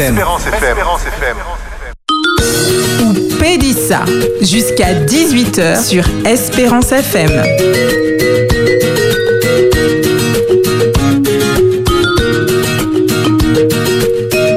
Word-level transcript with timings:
Espérance 0.00 0.46
FM. 0.46 0.78
Espérance 0.78 1.02
FM. 1.02 1.36
Ou 3.04 3.38
Pédissa, 3.38 4.04
jusqu'à 4.40 4.94
18h 4.94 5.84
sur 5.84 6.04
Espérance 6.24 6.90
FM. 6.92 7.30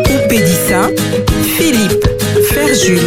Ou 0.06 0.28
Pédissa, 0.29 0.90
Philippe, 1.57 2.07
Ferjul. 2.50 3.02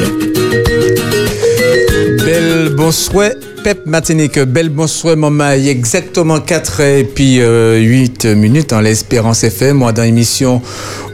Belle 2.22 2.74
bonsoir, 2.76 3.30
Pep 3.64 3.86
Matinique, 3.86 4.38
belle 4.40 4.68
bonsoir, 4.68 5.16
maman. 5.16 5.52
Il 5.52 5.64
y 5.64 5.68
a 5.68 5.72
exactement 5.72 6.40
4 6.40 6.80
et 6.80 7.04
puis 7.04 7.40
euh, 7.40 7.78
8 7.78 8.26
minutes 8.26 8.74
en 8.74 8.80
l'Espérance 8.80 9.42
FM, 9.42 9.78
moi 9.78 9.92
dans 9.92 10.02
l'émission 10.02 10.60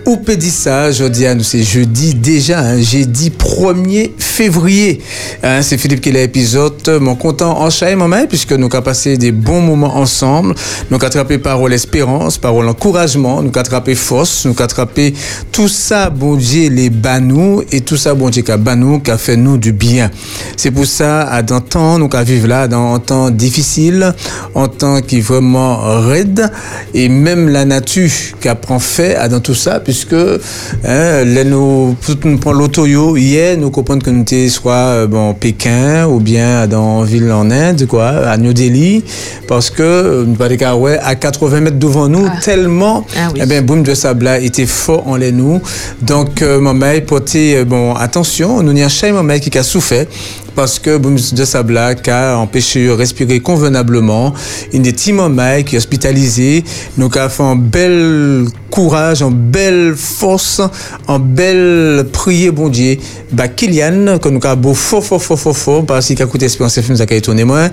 Ou 0.04 0.18
dit 0.36 0.50
ça, 0.50 0.88
nous 0.90 1.42
c'est 1.44 1.62
jeudi 1.62 2.14
déjà, 2.14 2.58
hein, 2.58 2.80
jeudi 2.80 3.30
1er 3.30 4.10
février. 4.18 5.00
Hein, 5.44 5.62
c'est 5.62 5.78
Philippe 5.78 6.00
qui 6.00 6.08
est 6.08 6.12
l'épisode, 6.12 6.98
mon 7.00 7.14
content 7.14 7.60
en 7.60 7.70
chaîne, 7.70 8.00
puisque 8.28 8.52
nous 8.52 8.68
avons 8.72 8.82
passé 8.82 9.16
des 9.16 9.30
bons 9.30 9.60
moments 9.60 9.96
ensemble. 9.96 10.54
Nous 10.90 10.96
avons 10.96 11.06
attrapé 11.06 11.38
parole 11.38 11.72
espérance, 11.72 12.36
parole 12.36 12.68
encouragement, 12.68 13.42
nous 13.42 13.50
avons 13.50 13.60
attrapé 13.60 13.94
force, 13.94 14.44
nous 14.44 14.50
avons 14.52 14.64
attrapé 14.64 15.14
tout 15.52 15.68
ça, 15.68 16.10
bon 16.10 16.34
Dieu, 16.34 16.68
les 16.68 16.90
banou 16.90 17.62
et 17.70 17.82
tout 17.82 17.96
ça, 17.96 18.14
bon 18.14 18.28
Dieu, 18.28 18.42
qui 18.42 18.50
a 18.50 18.56
banou, 18.56 18.98
qui 18.98 19.10
a 19.12 19.18
fait 19.18 19.36
nous 19.36 19.56
du 19.56 19.72
bien. 19.72 20.10
C'est 20.56 20.72
pour 20.72 20.86
ça, 20.86 21.22
à 21.22 21.42
dans 21.42 21.60
temps, 21.60 21.98
nous 21.98 22.08
avons 22.12 22.24
vivre 22.24 22.48
là, 22.48 22.66
dans 22.66 22.94
un 22.94 22.98
temps 22.98 23.30
difficile, 23.30 24.14
en 24.54 24.66
temps 24.66 25.00
qui 25.00 25.18
est 25.18 25.20
vraiment 25.20 26.00
raide, 26.00 26.50
et 26.92 27.08
même 27.08 27.48
la 27.48 27.64
nature 27.64 28.10
qui 28.40 28.48
apprend 28.48 28.80
fait 28.80 29.14
à 29.14 29.28
dans 29.28 29.40
tout 29.40 29.54
ça, 29.54 29.78
puisque 29.92 30.14
hein, 30.14 31.24
là, 31.26 31.44
nous, 31.44 31.94
nous 32.24 32.38
prend 32.38 32.52
l'autoyo 32.52 33.14
hier, 33.18 33.58
nous 33.58 33.70
comprenons 33.70 34.00
que 34.00 34.08
nous 34.08 34.22
étions 34.22 34.48
soit 34.48 34.72
euh, 34.72 35.06
bon, 35.06 35.34
Pékin 35.34 36.06
ou 36.06 36.18
bien 36.18 36.66
dans 36.66 37.02
ville 37.02 37.30
en 37.30 37.50
Inde, 37.50 37.84
quoi, 37.86 38.06
à 38.08 38.38
New 38.38 38.54
Delhi, 38.54 39.04
parce 39.46 39.68
que 39.68 39.82
euh, 39.82 40.24
nous 40.26 40.56
qu'à 40.56 40.76
ouais, 40.76 40.98
à 40.98 41.14
80 41.14 41.60
mètres 41.60 41.78
devant 41.78 42.08
nous, 42.08 42.26
Ah. 42.26 42.40
tellement, 42.42 43.04
Ah 43.14 43.28
oui. 43.34 43.40
eh 43.42 43.46
ben, 43.46 43.62
boum 43.62 43.82
de 43.82 43.92
sable 43.94 44.24
là 44.24 44.38
était 44.38 44.64
fort 44.64 45.06
en 45.06 45.16
les 45.16 45.30
nous. 45.30 45.60
Donc, 46.00 46.40
euh, 46.40 46.58
mon 46.58 46.72
mec, 46.72 47.04
portez, 47.04 47.58
euh, 47.58 47.64
bon, 47.66 47.94
attention, 47.94 48.62
nous 48.62 48.72
n'y 48.72 48.82
a 48.82 48.88
chez 48.88 49.12
mon 49.12 49.22
mec 49.22 49.42
qui 49.42 49.58
a 49.58 49.62
souffert 49.62 50.06
parce 50.54 50.78
que 50.78 50.96
boum 50.96 51.16
de 51.16 52.00
qui 52.02 52.10
a 52.10 52.36
empêché 52.38 52.86
de 52.86 52.90
respirer 52.90 53.40
convenablement. 53.40 54.34
Il 54.72 54.86
est 54.86 55.12
mec 55.12 55.66
qui 55.66 55.74
est 55.74 55.78
hospitalisé. 55.78 56.64
Nous 56.96 57.10
avons 57.14 57.28
fait 57.28 57.42
un 57.42 57.56
bel 57.56 58.46
courage, 58.70 59.22
en 59.22 59.30
belle 59.30 59.94
force, 59.96 60.62
en 61.06 61.18
belle 61.18 62.06
prière, 62.10 62.52
bon 62.52 62.68
Dieu. 62.68 62.96
Bah, 63.30 63.48
Kylian, 63.48 64.18
que 64.18 64.28
nous 64.28 64.40
avons 64.44 64.60
beau 64.60 64.74
fort, 64.74 65.04
fort, 65.04 65.22
fort, 65.22 65.38
fort, 65.38 65.56
fort, 65.56 65.86
parce 65.86 66.06
qu'il 66.06 66.22
a 66.22 66.26
coûté 66.26 66.46
Espérance 66.46 66.78
FM, 66.78 66.96
ça 66.96 67.04
a 67.08 67.14
étonné 67.14 67.44
moi. 67.44 67.68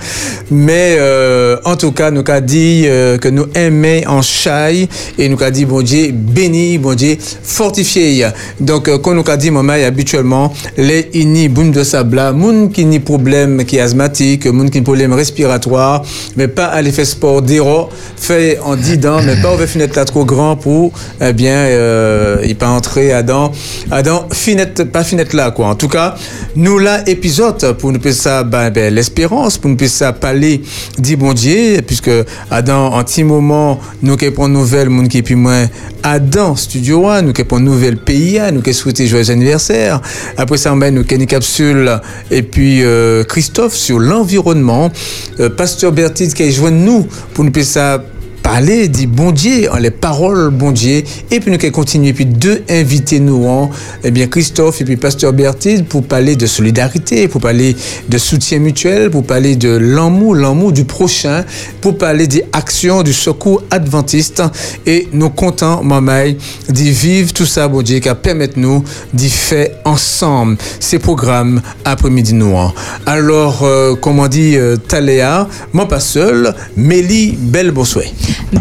Mais, 0.51 0.97
euh, 0.99 1.57
en 1.63 1.77
tout 1.77 1.93
cas, 1.93 2.11
nous 2.11 2.23
avons 2.27 2.45
dit 2.45 2.83
euh, 2.85 3.17
que 3.17 3.29
nous 3.29 3.45
aimons 3.55 4.01
en 4.07 4.21
chaille 4.21 4.89
et 5.17 5.29
nous 5.29 5.41
avons 5.41 5.51
dit, 5.51 5.65
bon 5.65 5.81
Dieu, 5.81 6.11
béni, 6.11 6.77
bon 6.77 6.95
Dieu, 6.95 7.17
fortifié. 7.43 8.27
Donc, 8.59 8.89
euh, 8.89 8.97
comme 8.97 9.15
nous 9.15 9.23
avons 9.25 9.37
dit, 9.37 9.51
maman, 9.51 9.73
habituellement, 9.73 10.53
les 10.77 11.09
ini 11.13 11.47
boum 11.47 11.71
de 11.71 11.83
sable 11.83 12.17
là, 12.17 12.33
qui 12.69 12.85
ni 12.85 12.99
problème 12.99 13.65
qui 13.65 13.79
asthmatique, 13.79 14.45
moun 14.45 14.69
qui 14.69 14.81
problème 14.81 15.13
respiratoire, 15.13 16.03
mais 16.35 16.47
pas 16.47 16.65
à 16.65 16.81
l'effet 16.81 17.05
sport 17.05 17.41
d'héros, 17.41 17.89
fait 18.17 18.59
en 18.63 18.75
10 18.75 18.97
dents, 18.97 19.21
mais 19.23 19.35
pas 19.41 19.53
ouvrir 19.53 19.67
fenêtre 19.67 19.95
là 19.95 20.05
trop 20.05 20.25
grand 20.25 20.55
pour, 20.55 20.91
eh 21.21 21.33
bien, 21.33 21.55
euh, 21.55 22.43
il 22.45 22.55
pas 22.55 22.69
entrer 22.69 23.13
à 23.13 23.23
dans, 23.23 23.51
à 23.91 24.01
dans 24.03 24.27
finette, 24.31 24.83
pas 24.91 25.03
finette 25.03 25.33
là, 25.33 25.51
quoi. 25.51 25.67
En 25.67 25.75
tout 25.75 25.87
cas, 25.87 26.15
nous 26.55 26.79
là, 26.79 27.07
épisode, 27.07 27.73
pour 27.73 27.91
nous 27.91 28.01
faire 28.01 28.13
ça, 28.13 28.43
ben, 28.43 28.69
ben, 28.69 28.93
l'espérance, 28.93 29.57
pour 29.57 29.69
nous 29.69 29.77
faire 29.77 29.89
ça 29.89 30.13
parler, 30.13 30.61
dit 30.97 31.15
bon 31.15 31.33
puisque 31.85 32.11
Adam, 32.51 32.93
en 32.93 33.03
petit 33.03 33.23
moment, 33.23 33.79
nous 34.01 34.17
qui 34.17 34.29
prendre 34.31 34.53
nouvelle, 34.53 34.89
moun 34.89 35.07
qui 35.07 35.21
puis 35.21 35.35
moins, 35.35 35.67
Adam, 36.03 36.55
Studio 36.55 37.07
One, 37.07 37.27
nous 37.27 37.33
qui 37.33 37.43
prendre 37.43 37.63
nouvelle 37.63 37.97
pays, 37.97 38.39
nous 38.51 38.61
qui 38.61 38.73
souhaiter 38.73 39.07
joyeux 39.07 39.29
anniversaire. 39.31 40.01
Après 40.37 40.57
ça, 40.57 40.73
ben, 40.75 40.93
nous 40.93 41.03
qui 41.03 41.15
une 41.15 41.25
capsule, 41.27 41.99
et 42.31 42.41
euh, 42.59 43.23
Christophe 43.23 43.75
sur 43.75 43.99
l'environnement, 43.99 44.91
euh, 45.39 45.49
Pasteur 45.49 45.91
Bertide 45.91 46.33
qui 46.33 46.51
joint 46.51 46.71
nous 46.71 47.07
pour 47.33 47.43
nous 47.43 47.53
faire 47.53 47.63
ça 47.65 48.03
parler, 48.41 48.87
dit 48.87 49.07
bon 49.07 49.31
Dieu, 49.31 49.69
les 49.79 49.91
paroles 49.91 50.49
bon 50.49 50.71
Dieu, 50.71 51.03
et 51.31 51.39
puis 51.39 51.51
nous 51.51 51.57
allons 51.61 51.71
continuer, 51.71 52.13
puis 52.13 52.25
deux 52.25 52.63
invités 52.69 53.19
nous, 53.19 53.69
eh 54.03 54.11
bien 54.11 54.27
Christophe 54.27 54.81
et 54.81 54.85
puis 54.85 54.97
Pasteur 54.97 55.33
Bertide, 55.33 55.85
pour 55.85 56.03
parler 56.03 56.35
de 56.35 56.45
solidarité, 56.45 57.27
pour 57.27 57.41
parler 57.41 57.75
de 58.07 58.17
soutien 58.17 58.59
mutuel, 58.59 59.09
pour 59.09 59.23
parler 59.23 59.55
de 59.55 59.69
l'amour, 59.69 60.35
l'amour 60.35 60.71
du 60.71 60.85
prochain, 60.85 61.43
pour 61.81 61.97
parler 61.97 62.27
des 62.27 62.45
actions 62.53 63.03
du 63.03 63.13
secours 63.13 63.63
adventiste, 63.71 64.43
et 64.85 65.07
nous 65.13 65.29
comptons, 65.29 65.83
maman, 65.83 66.33
d'y 66.69 66.91
vivre 66.91 67.33
tout 67.33 67.45
ça, 67.45 67.67
bon 67.67 67.81
Dieu, 67.81 67.99
qui 67.99 68.09
permettre 68.21 68.57
nous 68.57 68.83
d'y 69.13 69.29
faire 69.29 69.69
ensemble 69.85 70.57
ces 70.79 70.99
programmes 70.99 71.61
après-midi 71.85 72.35
hein. 72.35 72.73
Alors, 73.05 73.63
euh, 73.63 73.95
comme 73.95 74.19
on 74.19 74.27
dit 74.27 74.55
euh, 74.55 74.77
Taléa, 74.77 75.47
moi 75.73 75.87
pas 75.87 75.99
seul, 75.99 76.53
Mélie, 76.75 77.37
belle 77.37 77.71
bonsoir. 77.71 78.05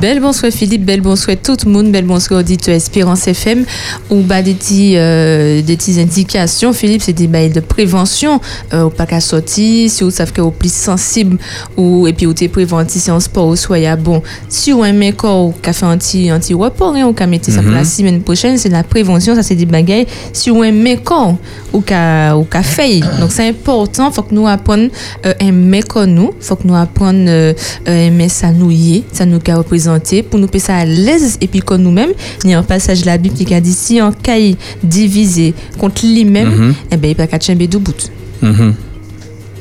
Bel 0.01 0.21
bonsoir 0.21 0.53
Philippe, 0.53 0.84
bel 0.84 1.01
bonsoir 1.01 1.37
tout 1.43 1.56
le 1.65 1.71
monde, 1.71 1.91
bel 1.91 2.05
bonsoir 2.05 2.41
auditeur 2.41 2.75
Espérance 2.75 3.27
FM. 3.27 3.65
Ou 4.11 4.21
bah 4.21 4.43
des 4.43 4.55
petits, 4.55 4.95
euh, 4.97 5.62
des 5.62 5.77
petites 5.77 5.99
indications. 5.99 6.73
Philippe, 6.73 7.03
c'est 7.03 7.12
des 7.12 7.27
bails 7.27 7.51
de 7.51 7.61
prévention. 7.61 8.41
Euh, 8.73 8.84
ou 8.84 8.91
pas 8.91 9.06
qu'à 9.06 9.21
sortir, 9.21 9.91
si 9.91 10.05
vous 10.05 10.11
savez 10.11 10.33
que 10.33 10.41
vous 10.41 10.51
plus 10.51 10.73
sensible 10.73 11.39
ou 11.77 12.06
et 12.06 12.12
puis 12.12 12.27
vous 12.27 12.33
êtes 12.33 12.53
préventif 12.53 13.03
si 13.03 13.11
en 13.11 13.21
sport 13.21 13.49
ou 13.49 13.56
soyez 13.56 13.95
bon. 13.97 14.23
Si 14.49 14.73
vous 14.73 14.84
aimez 14.84 15.12
corps 15.12 15.47
ou 15.47 15.55
qu'à 15.62 15.73
faire 15.73 15.89
un 15.89 15.93
un 15.95 15.99
petit 15.99 16.55
repos, 16.55 16.87
hein, 16.87 17.05
ou 17.06 17.12
qu'à 17.12 17.27
mettre 17.27 17.50
ça 17.50 17.62
pour 17.62 17.73
la 17.73 17.85
semaine 17.85 18.23
prochaine, 18.23 18.59
c'est 18.59 18.69
la 18.69 18.83
prévention, 18.83 19.35
ça 19.35 19.43
c'est 19.43 19.55
des 19.55 19.67
bagailles. 19.67 20.06
Si 20.33 20.50
vous 20.50 20.65
aimez 20.65 20.97
corps 20.97 21.37
ou 21.73 21.81
qu'à 21.81 22.37
ou 22.37 22.45
qu'à 22.45 22.62
faire. 22.62 23.19
Donc 23.21 23.33
c'est 23.33 23.49
important, 23.49 24.11
faut 24.11 24.23
que 24.23 24.35
nous 24.35 24.47
apprenions 24.47 24.91
euh, 25.27 25.35
aimer 25.41 25.83
nous, 26.06 26.33
faut 26.41 26.56
que 26.56 26.67
nous 26.67 26.77
apprenions 26.77 27.27
euh, 27.29 27.53
euh, 27.89 28.06
aimer 28.06 28.29
ça 28.29 28.50
nous 28.53 28.71
y 28.71 28.97
est, 28.99 29.05
ça 29.12 29.27
nous 29.27 29.39
qu'a 29.58 29.62
représenté 29.62 30.22
pour 30.22 30.38
nous 30.38 30.46
passer 30.46 30.72
à 30.72 30.84
l'aise 30.84 31.38
et 31.41 31.48
puis 31.48 31.60
comme 31.60 31.82
nous-mêmes, 31.82 32.12
il 32.44 32.50
y 32.50 32.54
a 32.54 32.58
un 32.58 32.62
passage 32.62 33.00
de 33.02 33.06
la 33.06 33.19
Bible 33.19 33.34
qui 33.34 33.54
a 33.54 33.60
dit 33.60 33.72
si 33.72 33.98
un 34.00 34.12
caille 34.12 34.56
divisé 34.82 35.54
contre 35.78 36.06
lui-même, 36.06 36.74
eh 36.91 36.96
ben 36.96 37.10
il 37.10 37.16
peut 37.16 37.26
pas 37.26 37.41
chamber 37.41 37.66
de 37.66 37.78
bout. 37.78 38.10
Mhm. 38.42 38.74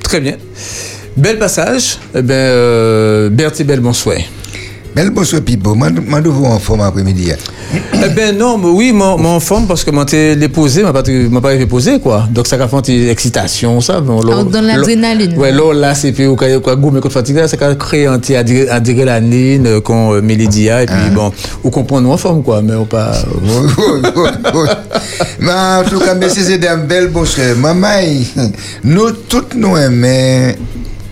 Très 0.03 0.21
bien. 0.21 0.37
Bel 1.15 1.39
passage. 1.39 1.97
Eh 2.15 2.21
bien, 2.21 2.35
euh, 2.35 3.29
Bertie, 3.29 3.63
belle 3.63 3.79
bonsoir. 3.79 4.17
Bel 4.97 5.11
bonsoir, 5.11 5.43
Pipo. 5.43 5.75
Moi, 5.75 5.89
vous 6.25 6.45
en 6.45 6.57
forme 6.57 6.81
après-midi. 6.81 7.31
hein. 7.31 7.77
eh 8.03 8.09
bien, 8.09 8.31
non, 8.31 8.57
mais 8.57 8.69
oui, 8.69 8.91
mon, 8.91 9.15
mon 9.15 9.39
forme, 9.39 9.67
parce 9.67 9.83
que 9.83 9.91
moi, 9.91 10.05
t'es 10.05 10.35
déposé, 10.35 10.81
m'a 10.81 10.91
pas, 10.91 11.03
m'a 11.29 11.39
pas 11.39 11.55
déposé, 11.55 11.99
quoi. 11.99 12.27
Donc, 12.31 12.47
ça 12.47 12.55
a 12.55 12.67
fait 12.67 12.87
une 12.87 13.07
excitation, 13.07 13.79
ça. 13.79 14.01
Bon, 14.01 14.23
dans 14.23 14.59
l'adrénaline. 14.59 15.37
Ouais, 15.37 15.51
là, 15.51 15.71
là, 15.71 15.93
c'est 15.93 16.13
puis, 16.13 16.25
quoi, 16.35 16.47
quoi, 16.61 16.75
goût, 16.75 16.89
mais 16.89 16.99
quand 16.99 17.11
fatigue, 17.11 17.35
là, 17.35 17.47
ça 17.47 17.57
a 17.61 17.75
créé 17.75 18.07
un 18.07 18.17
petit 18.17 18.33
adrénaline, 18.35 19.67
euh, 19.67 19.81
qu'on, 19.81 20.15
euh, 20.15 20.21
Mélidia, 20.23 20.81
et 20.81 20.87
puis, 20.87 21.11
bon, 21.13 21.31
ou 21.63 21.69
qu'on 21.69 21.83
prend 21.83 22.01
nous 22.01 22.11
en 22.11 22.17
forme, 22.17 22.41
quoi, 22.41 22.63
mais 22.63 22.73
on 22.73 22.85
pas, 22.85 23.11
Oui, 23.43 23.71
oui, 23.77 24.09
oui, 24.15 24.29
oui. 24.55 24.67
Mais 25.41 25.51
en 25.51 25.83
tout 25.87 25.99
cas, 25.99 26.15
merci, 26.15 26.39
c'est 26.43 26.67
un 26.67 26.77
bel 26.77 27.09
bonsoir. 27.09 27.55
Maman, 27.55 27.87
nous 28.83 29.11
tous 29.11 29.43
nous 29.55 29.77
aimons 29.77 30.55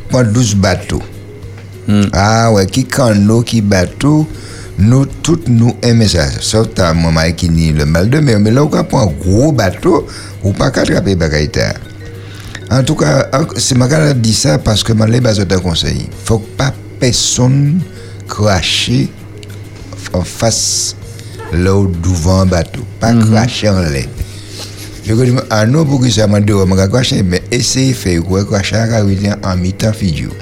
prendre 0.09 0.31
12 0.31 0.55
bateaux. 0.55 1.03
Ah 2.13 2.51
ouais, 2.51 2.65
qui 2.65 2.85
canot, 2.85 3.41
qui 3.41 3.61
bateau, 3.61 4.27
nous 4.77 5.05
tous 5.05 5.39
nous 5.47 5.75
aimons 5.81 6.07
ça. 6.07 6.27
Sauf 6.41 6.67
à 6.79 6.93
maman 6.93 7.31
qui 7.35 7.49
nie 7.49 7.71
le 7.71 7.85
mal 7.85 8.09
de 8.09 8.19
mer. 8.19 8.39
Mais 8.39 8.51
là, 8.51 8.63
on 8.63 8.67
prend 8.67 9.03
un 9.03 9.11
gros 9.11 9.51
bateau, 9.51 10.07
ou 10.43 10.51
pas 10.51 10.67
attraper 10.67 11.15
bagaïta. 11.15 11.73
En 12.71 12.83
tout 12.83 12.95
cas, 12.95 13.29
c'est 13.57 13.77
ma 13.77 13.87
gars 13.87 14.13
dit 14.13 14.33
ça 14.33 14.57
parce 14.57 14.83
que 14.83 14.93
je 14.97 15.03
l'ai 15.03 15.21
besoin 15.21 15.45
d'un 15.45 15.59
conseil. 15.59 16.07
faut 16.23 16.39
pas 16.39 16.73
personne 16.99 17.79
cracher 18.27 19.09
en 20.13 20.23
face 20.23 20.95
là 21.53 21.75
où 21.75 21.87
devant 21.87 22.45
bateau. 22.45 22.81
Pas 22.99 23.13
cracher 23.13 23.69
en 23.69 23.81
l'air. 23.81 24.07
Je 25.07 25.13
dis, 25.13 25.35
ah 25.51 25.67
non, 25.67 25.85
pour 25.85 26.01
que 26.01 26.09
ça 26.09 26.25
m'a 26.25 26.39
dit, 26.41 26.51
on 26.51 26.65
va 26.65 26.87
cracher, 26.87 27.21
mais 27.21 27.43
essayez 27.51 27.91
de 27.91 27.97
faire 27.97 28.23
quoi, 28.23 28.43
cracher 28.43 28.77
en 29.43 29.55
mi-temps 29.55 29.93
figure. 29.93 30.33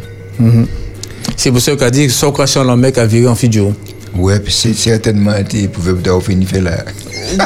C'est 1.38 1.52
pour 1.52 1.62
ça 1.62 1.76
qu'on 1.76 1.86
a 1.86 1.92
dit, 1.92 2.10
sans 2.10 2.32
crachant 2.32 2.64
le 2.64 2.76
mec 2.76 2.98
a 2.98 3.06
viré 3.06 3.28
en 3.28 3.36
figure. 3.36 3.74
Ouais, 4.16 4.40
puis 4.40 4.54
c'est 4.54 4.74
certainement 4.74 5.36
été, 5.36 5.64
vous 5.64 5.70
pouvez 5.70 5.94
peut-être 5.94 6.22
finir 6.22 6.48
faire 6.48 6.62
là. 6.62 6.86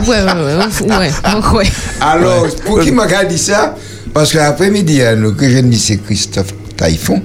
Ouais, 0.06 0.10
ouais, 0.10 0.24
ouais, 0.24 0.56
ouais, 0.56 0.98
ouais, 0.98 1.58
ouais. 1.58 1.66
Alors, 2.02 2.48
pour 2.66 2.82
qui 2.82 2.92
m'a 2.92 3.24
dit 3.24 3.38
ça? 3.38 3.76
Parce 4.14 4.34
que 4.34 4.38
l'après-midi, 4.38 5.02
hein, 5.02 5.16
nous, 5.16 5.34
que 5.34 5.50
je 5.50 5.60
dis, 5.60 5.80
c'est 5.80 5.98
Christophe 5.98 6.54
Taïfon, 6.76 7.22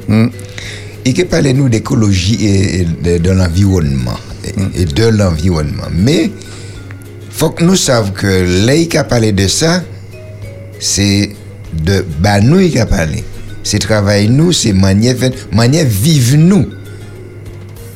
et 1.04 1.12
qui 1.12 1.24
parlait 1.24 1.52
nous 1.52 1.68
d'écologie 1.68 2.36
et, 2.44 2.80
et 2.80 2.84
de, 2.84 3.18
de 3.18 3.30
l'environnement, 3.30 4.18
et, 4.44 4.82
et 4.82 4.84
de 4.84 5.06
l'environnement. 5.06 5.88
Mais, 5.92 6.30
faut 7.30 7.50
que 7.50 7.64
nous 7.64 7.76
savions 7.76 8.12
que 8.12 8.66
l'œil 8.66 8.86
qui 8.88 8.98
a 8.98 9.04
parlé 9.04 9.32
de 9.32 9.48
ça, 9.48 9.82
c'est 10.78 11.30
de 11.72 12.04
banouille 12.20 12.70
qui 12.70 12.78
a 12.78 12.86
parlé. 12.86 13.24
C'est 13.62 13.78
travail 13.78 14.28
nous, 14.28 14.52
c'est 14.52 14.72
manière, 14.72 15.16
manière 15.52 15.86
vivre 15.86 16.36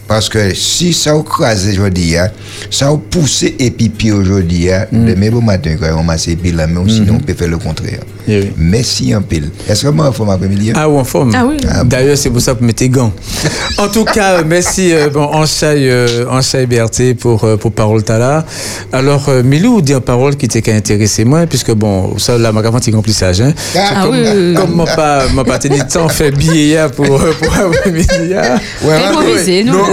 nous. 0.08 0.14
Parce 0.14 0.29
que 0.29 0.55
si 0.55 0.93
ça 0.93 1.12
a 1.14 1.23
crasé 1.23 1.73
aujourd'hui, 1.73 2.17
hein, 2.17 2.29
ça 2.70 2.88
a 2.88 2.97
poussé 2.97 3.55
et 3.58 3.70
pipi 3.70 4.12
aujourd'hui, 4.12 4.70
hein, 4.73 4.87
demain 4.93 5.31
bon 5.31 5.43
matin, 5.43 5.76
quand 5.81 5.88
on 5.99 6.03
masse 6.05 6.29
et 6.29 6.37
puis 6.37 6.53
là, 6.53 6.67
mais 6.67 6.81
sinon 6.91 7.14
on 7.17 7.20
peut 7.20 7.35
faire 7.35 7.49
le 7.49 7.58
contraire. 7.58 8.00
Eh 8.29 8.41
oui. 8.41 8.53
Merci 8.56 9.14
en 9.14 9.23
pile. 9.23 9.50
Est-ce 9.69 9.82
que 9.85 9.88
moi, 9.88 10.08
il 10.12 10.17
faut 10.17 10.25
m'après-midi? 10.25 10.73
Ah, 10.75 10.88
ou 10.88 10.99
en 10.99 11.05
forme. 11.05 11.31
Ah 11.32 11.44
oui. 11.47 11.58
D'ailleurs, 11.85 12.17
c'est 12.19 12.31
pour 12.31 12.41
ça 12.41 12.55
que 12.55 12.58
vous 12.61 12.64
mettez 12.67 12.88
gants. 12.88 13.12
En 13.79 13.88
tout 13.88 14.05
cas, 14.06 14.38
euh, 14.38 14.43
merci, 14.47 14.93
euh, 14.93 15.11
bon, 15.11 15.23
Anchaï, 15.25 15.88
euh, 15.91 16.25
Anchaï 16.31 16.67
BRT 16.67 17.14
pour, 17.20 17.44
euh, 17.44 17.56
pour 17.58 17.73
Parole 17.73 18.03
Tala. 18.03 18.47
Alors, 18.91 19.29
euh, 19.29 19.43
Milou, 19.43 19.82
dit 19.82 19.94
en 19.94 20.00
parole 20.00 20.35
qui 20.37 20.49
t'est 20.49 20.62
qu'à 20.62 20.75
intéresser 20.75 21.25
moi, 21.26 21.47
puisque 21.47 21.73
bon, 21.73 22.19
ça, 22.19 22.38
là, 22.38 22.53
ma 22.53 22.62
gamme, 22.62 22.79
c'est 22.82 22.91
remplissage, 22.94 23.43
hein. 23.43 23.53
Ah 23.76 24.03
comme- 24.03 24.12
oui, 24.12 24.20
oui, 24.25 24.31
oui. 24.35 24.55
Comme 24.55 24.73
moi 24.73 24.87
pas, 24.87 25.58
tenu 25.58 25.79
de 25.79 25.85
temps, 25.85 26.08
fait 26.08 26.31
billet 26.31 26.87
pour, 26.97 27.20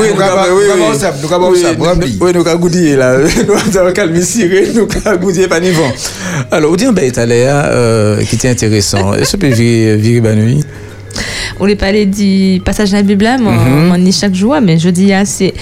hein. 0.09 0.15
Nous, 0.15 1.33
avons 1.33 1.49
Oui, 1.49 1.59
ça, 1.61 1.73
nous- 1.73 1.83
rempli. 1.83 2.17
Oui, 2.19 2.31
nous 2.33 2.47
avons 2.47 2.59
goudillé 2.59 2.95
là. 2.95 3.17
Nous 3.67 3.77
avons 3.77 3.91
calmé 3.91 4.21
ciré, 4.21 4.69
nous 4.73 4.87
avons 5.05 5.19
goudillé 5.19 5.47
pas 5.47 5.59
niveau. 5.59 5.83
Alors, 6.51 6.71
vous 6.71 6.77
dites, 6.77 6.91
ben, 6.91 7.11
Taléa, 7.11 7.65
euh, 7.67 8.21
qui 8.23 8.35
était 8.35 8.49
intéressant. 8.49 9.13
Est-ce 9.13 9.37
que 9.37 9.45
tu 9.45 9.49
peux 9.49 9.53
virer, 9.55 9.97
virer 9.97 10.21
Banoui? 10.21 10.63
On 11.59 11.65
les 11.65 11.75
parlé 11.75 12.07
du 12.07 12.59
passage 12.65 12.89
de 12.89 12.95
la 12.95 13.03
Bible, 13.03 13.23
là, 13.23 13.37
moi, 13.37 13.53
Mhm. 13.53 13.91
on 13.93 14.05
y 14.05 14.11
chaque 14.11 14.33
jour, 14.33 14.55
mais 14.63 14.79
je 14.79 14.89
dis, 14.89 15.13
ah, 15.13 15.23
c'est 15.25 15.53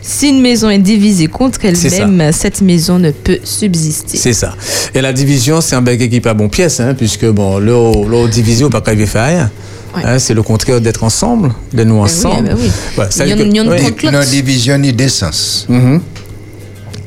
si 0.00 0.28
une 0.28 0.40
maison 0.40 0.70
est 0.70 0.78
divisée 0.78 1.26
contre 1.26 1.58
elle-même, 1.64 2.30
cette 2.32 2.60
maison 2.62 2.98
ne 3.00 3.10
peut 3.10 3.38
subsister. 3.42 4.16
C'est 4.16 4.32
ça. 4.32 4.54
Et 4.94 5.00
la 5.00 5.12
division, 5.12 5.60
c'est 5.60 5.74
un 5.74 5.82
baguette 5.82 6.08
qui 6.10 6.14
n'est 6.16 6.20
pas 6.20 6.34
bon 6.34 6.48
pièce, 6.48 6.78
hein, 6.78 6.94
puisque 6.96 7.26
bon, 7.26 7.58
l'eau, 7.58 8.28
divisée, 8.28 8.64
on 8.64 8.70
pas 8.70 8.80
qu'à 8.80 8.94
faire 9.06 9.26
rien. 9.26 9.50
Ouais. 9.96 10.02
Hein, 10.04 10.18
c'est 10.18 10.34
le 10.34 10.42
contraire 10.42 10.80
d'être 10.80 11.02
ensemble, 11.02 11.52
de 11.72 11.82
nous 11.84 11.96
oui, 11.96 12.00
ensemble. 12.02 12.48
eh 12.50 12.54
ben 12.54 12.56
oui. 12.60 13.94
Que- 13.96 14.10
Nos 14.10 14.24
divisions 14.24 14.78
ni 14.78 14.92
d'essence. 14.92 15.66
Mhm. 15.68 16.00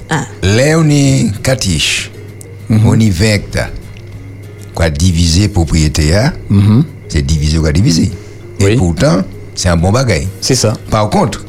Ah, 0.10 0.26
Là, 0.42 0.78
on 0.78 0.90
est 0.90 1.28
4 1.42 1.66
ish. 1.68 2.12
On 2.70 3.00
est 3.00 3.10
20 3.10 3.26
hectares. 3.36 3.70
Quoi, 4.74 4.90
diviser 4.90 5.48
propriété, 5.48 6.16
hein, 6.16 6.34
Mhm. 6.50 6.84
c'est 7.08 7.22
diviser 7.22 7.58
quoi 7.60 7.72
diviser. 7.72 8.12
Et 8.60 8.66
Oui. 8.66 8.76
pourtant, 8.76 9.22
c'est 9.56 9.70
un 9.70 9.78
bon 9.78 9.92
bagage. 9.92 10.28
C'est 10.42 10.56
ça. 10.56 10.74
Par 10.90 11.10
contre, 11.10 11.46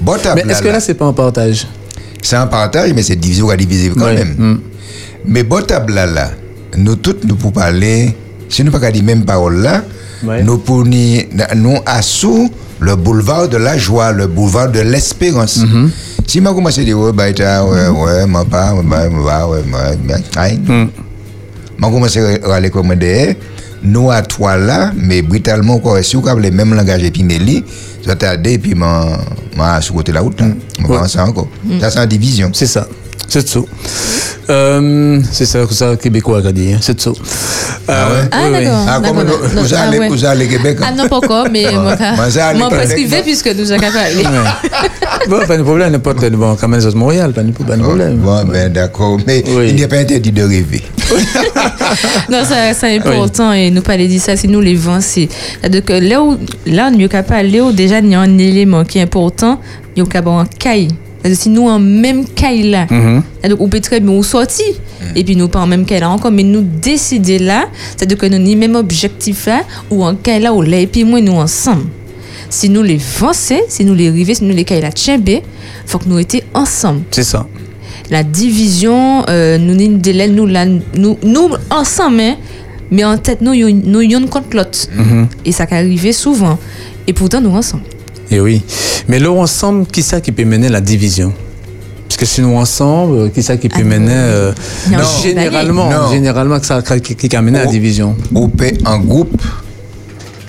bon 0.00 0.16
Mais 0.36 0.42
est-ce 0.52 0.62
que 0.62 0.68
là, 0.68 0.80
c'est 0.80 0.94
pas 0.94 1.06
un 1.06 1.12
partage? 1.12 1.66
C'est 2.22 2.36
un 2.36 2.46
partage, 2.46 2.92
mais 2.94 3.02
c'est 3.02 3.16
diviser 3.16 3.42
quoi 3.42 3.56
diviser 3.56 3.90
quand 3.90 4.06
même. 4.12 4.34
Mm. 4.38 4.60
Mais 5.26 5.42
bon 5.42 5.64
table 5.64 5.92
là, 5.94 6.06
là, 6.06 6.30
nous 6.76 6.96
toutes, 6.96 7.24
nous 7.24 7.36
pour 7.36 7.52
parler, 7.52 8.14
si 8.48 8.62
nous 8.64 8.70
pas 8.70 8.78
qu'à 8.80 8.90
dire 8.92 9.02
même 9.04 9.24
parole 9.24 9.60
là, 9.60 9.82
Ouais. 10.24 10.42
nous 10.42 10.58
pour 10.58 10.84
ni- 10.84 11.26
nous 11.56 11.76
assous 11.86 12.50
le 12.80 12.96
boulevard 12.96 13.48
de 13.48 13.56
la 13.56 13.76
joie, 13.78 14.12
le 14.12 14.26
boulevard 14.26 14.70
de 14.70 14.80
l'espérance. 14.80 15.58
Mm-hmm. 15.58 15.88
Si 16.26 16.40
moi 16.40 16.54
commence 16.54 16.78
à 16.78 16.84
dire, 16.84 16.98
ouais, 16.98 17.12
bah, 17.12 17.30
ouais, 17.64 17.88
ouais, 17.88 18.26
moi 18.26 18.44
pas, 18.44 18.74
ouais, 18.74 18.82
bah, 18.84 19.08
ouais, 19.08 19.16
ouais, 19.16 19.62
ouais, 19.72 19.98
ouais, 20.08 20.22
aïe. 20.36 20.58
Mm. 20.58 20.86
Moi 21.78 21.90
commence 21.90 22.16
à 22.16 22.54
aller 22.54 22.70
commander, 22.70 23.36
nous 23.82 24.10
à 24.10 24.22
toi 24.22 24.56
là, 24.56 24.92
mais 24.96 25.22
brutalement, 25.22 25.78
quoi, 25.78 26.02
si 26.02 26.16
vous 26.16 26.26
avez 26.28 26.50
le 26.50 26.56
même 26.56 26.74
langage 26.74 27.02
t'a 28.16 28.34
aidé, 28.34 28.52
et 28.54 28.58
puis 28.58 28.74
m'a, 28.74 29.06
m'a 29.56 29.80
sur 29.80 29.94
côté 29.94 30.12
la 30.12 30.20
route, 30.20 30.40
là. 30.40 30.46
On 30.84 30.88
va 30.88 31.02
Ouais. 31.02 31.08
ça 31.08 31.24
encore. 31.24 31.48
Ça, 31.80 31.90
c'est 31.90 31.98
en 32.00 32.06
division. 32.06 32.50
C'est 32.52 32.66
ça. 32.66 32.86
C'est 33.28 33.46
ça. 33.46 33.60
Euh, 34.50 35.20
c'est 35.30 35.44
ça 35.44 35.66
que 35.66 35.74
ça, 35.74 35.94
Québécois 35.96 36.40
a 36.46 36.52
dit. 36.52 36.72
hein. 36.72 36.78
C'est 36.80 36.98
ça. 36.98 37.10
Ah 37.86 38.08
ouais? 38.10 38.28
Ah, 38.32 38.50
d'accord. 38.50 38.86
Ah, 38.88 39.00
comme 39.04 39.22
vous 39.22 39.74
ah, 39.74 39.80
allez, 39.80 40.08
vous 40.08 40.24
allez 40.24 40.48
Québec. 40.48 40.78
Ah 40.82 40.92
non, 40.92 41.06
pas 41.06 41.16
encore, 41.16 41.46
mais 41.52 41.64
moi, 41.72 41.94
Moi, 41.98 42.28
moi, 42.56 42.68
pas 42.70 42.76
avec 42.76 43.22
puisque 43.24 43.54
nous 43.54 43.70
avons 43.70 43.80
parlé. 43.92 44.24
Bon, 45.28 45.44
pas 45.46 45.58
de 45.58 45.62
problème, 45.62 45.92
n'importe 45.92 46.20
quel. 46.20 46.36
Bon, 46.36 46.56
quand 46.58 46.68
même, 46.68 46.80
c'est 46.80 46.94
Montréal, 46.94 47.32
pas 47.32 47.42
de 47.42 47.50
pas 47.50 47.76
de 47.76 47.82
problème. 47.82 48.16
Bon, 48.16 48.44
ben 48.44 48.72
d'accord. 48.72 49.18
Mais 49.26 49.40
il 49.66 49.74
n'est 49.74 49.88
pas 49.88 49.96
interdit 49.98 50.32
de 50.32 50.42
rêver. 50.42 50.82
Non, 52.30 52.44
ça, 52.44 52.74
c'est 52.74 52.96
important 52.96 53.52
et 53.52 53.70
nous 53.70 53.80
pas 53.80 53.96
les 53.96 54.08
dire 54.08 54.20
ça, 54.20 54.36
c'est 54.36 54.48
nous 54.48 54.60
les 54.60 54.74
vents, 54.74 55.00
c'est 55.00 55.28
donc 55.70 55.90
euh, 55.90 56.00
là 56.00 56.22
où 56.22 56.36
là 56.66 56.90
nous 56.90 57.08
capable 57.08 57.48
là 57.48 57.62
où 57.64 57.72
déjà 57.72 58.00
il 58.00 58.10
y 58.10 58.14
a 58.14 58.20
un 58.20 58.38
élément 58.38 58.84
qui 58.84 58.98
est 58.98 59.02
important, 59.02 59.58
il 59.96 60.04
y 60.04 60.06
a 60.06 60.28
un 60.30 60.44
caille. 60.58 60.88
Si 61.34 61.48
nous 61.48 61.68
en 61.68 61.78
même 61.78 62.24
caille 62.26 62.70
là, 62.70 62.86
Mhm. 62.90 63.22
donc 63.50 63.60
on 63.60 63.68
peut 63.68 63.80
très 63.80 64.00
bien 64.00 64.22
sortir 64.22 64.66
et 65.14 65.24
puis 65.24 65.36
nous 65.36 65.48
pas 65.48 65.60
en 65.60 65.66
même 65.66 65.84
caille 65.84 66.00
là 66.00 66.10
encore, 66.10 66.30
mais 66.30 66.42
nous 66.42 66.62
décider 66.62 67.38
là, 67.38 67.66
c'est-à-dire 67.96 68.18
que 68.18 68.26
nous 68.26 68.38
ni 68.38 68.56
même 68.56 68.74
objectif 68.76 69.46
là 69.46 69.62
ou 69.90 70.04
en 70.04 70.14
caille 70.14 70.42
là 70.42 70.52
ou 70.52 70.62
là 70.62 70.78
et 70.78 70.86
puis 70.86 71.04
moi 71.04 71.20
nous 71.20 71.32
ensemble. 71.34 71.84
Si 72.50 72.68
nous 72.70 72.82
les 72.82 72.98
vancer, 73.18 73.60
si 73.68 73.84
nous 73.84 73.94
les 73.94 74.10
river, 74.10 74.34
si 74.34 74.44
nous 74.44 74.54
les 74.54 74.64
caille 74.64 74.80
là 74.80 74.90
tchembe, 74.90 75.40
faut 75.86 75.98
que 75.98 76.08
nous 76.08 76.18
étions 76.18 76.40
ensemble 76.54 77.02
C'est 77.10 77.24
ça. 77.24 77.46
la 78.10 78.22
division, 78.22 79.24
euh, 79.28 79.58
nous 79.58 79.74
ni 79.74 79.88
délai, 79.90 80.28
nous, 80.28 80.46
là, 80.46 80.64
nous, 80.64 81.18
nous 81.22 81.50
ensemble, 81.70 82.20
hein, 82.20 82.36
mais 82.90 83.04
en 83.04 83.18
tête, 83.18 83.42
nous, 83.42 83.52
nous 83.54 84.00
yon 84.00 84.26
contre 84.28 84.56
l'autre. 84.56 84.78
Et 85.44 85.52
ça 85.52 85.66
peut 85.66 85.74
arriver 85.76 86.12
souvent. 86.12 86.58
Et 87.06 87.12
pourtant, 87.12 87.40
nous 87.42 87.50
ensemble. 87.50 87.82
Et 88.30 88.36
Eh 88.36 88.40
oui. 88.40 88.62
Mais 89.08 89.18
là, 89.18 89.30
ensemble, 89.30 89.86
qui 89.86 90.02
ça 90.02 90.20
qui 90.20 90.32
peut 90.32 90.44
mener 90.44 90.68
la 90.68 90.80
division? 90.80 91.32
Parce 92.08 92.16
que 92.18 92.26
si 92.26 92.40
nous 92.40 92.56
ensemble, 92.56 93.16
euh, 93.18 93.28
qui 93.28 93.42
ça 93.42 93.56
qui 93.56 93.68
peut 93.68 93.80
Ah, 93.80 93.84
mener 93.84 94.12
euh, 94.14 94.52
Non. 94.90 94.98
Généralement, 95.22 95.90
Non. 95.90 96.10
généralement, 96.10 96.58
que 96.58 96.66
ça 96.66 96.82
qui, 96.82 97.14
qui 97.16 97.36
a 97.36 97.42
mené 97.42 97.60
à 97.60 97.64
la 97.64 97.70
division. 97.70 98.16
Ou 98.34 98.48
peut 98.48 98.72
en 98.84 98.98
groupe, 98.98 99.40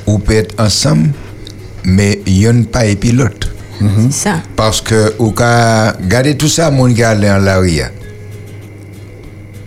ou 0.07 0.19
peut 0.19 0.33
être 0.35 0.55
ensemble, 0.61 1.09
mais 1.83 2.21
il 2.25 2.33
n'y 2.39 2.47
a 2.47 2.53
pas 2.71 2.85
et 2.85 2.95
puis 2.95 3.11
l'autre. 3.11 3.49
C'est 4.09 4.23
ça. 4.29 4.41
Parce 4.57 4.81
que, 4.81 5.13
ou 5.19 5.31
ka 5.31 5.95
gardez 6.07 6.35
tout 6.35 6.49
ça, 6.49 6.69
mon 6.69 6.87
gars, 6.89 7.13
en 7.15 7.37
l'arrière. 7.39 7.91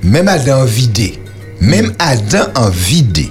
Même 0.03 0.29
Adam 0.29 0.65
vidé. 0.65 1.19
Même 1.61 1.93
Adam 1.99 2.47
en 2.57 2.69
vidé. 2.69 3.31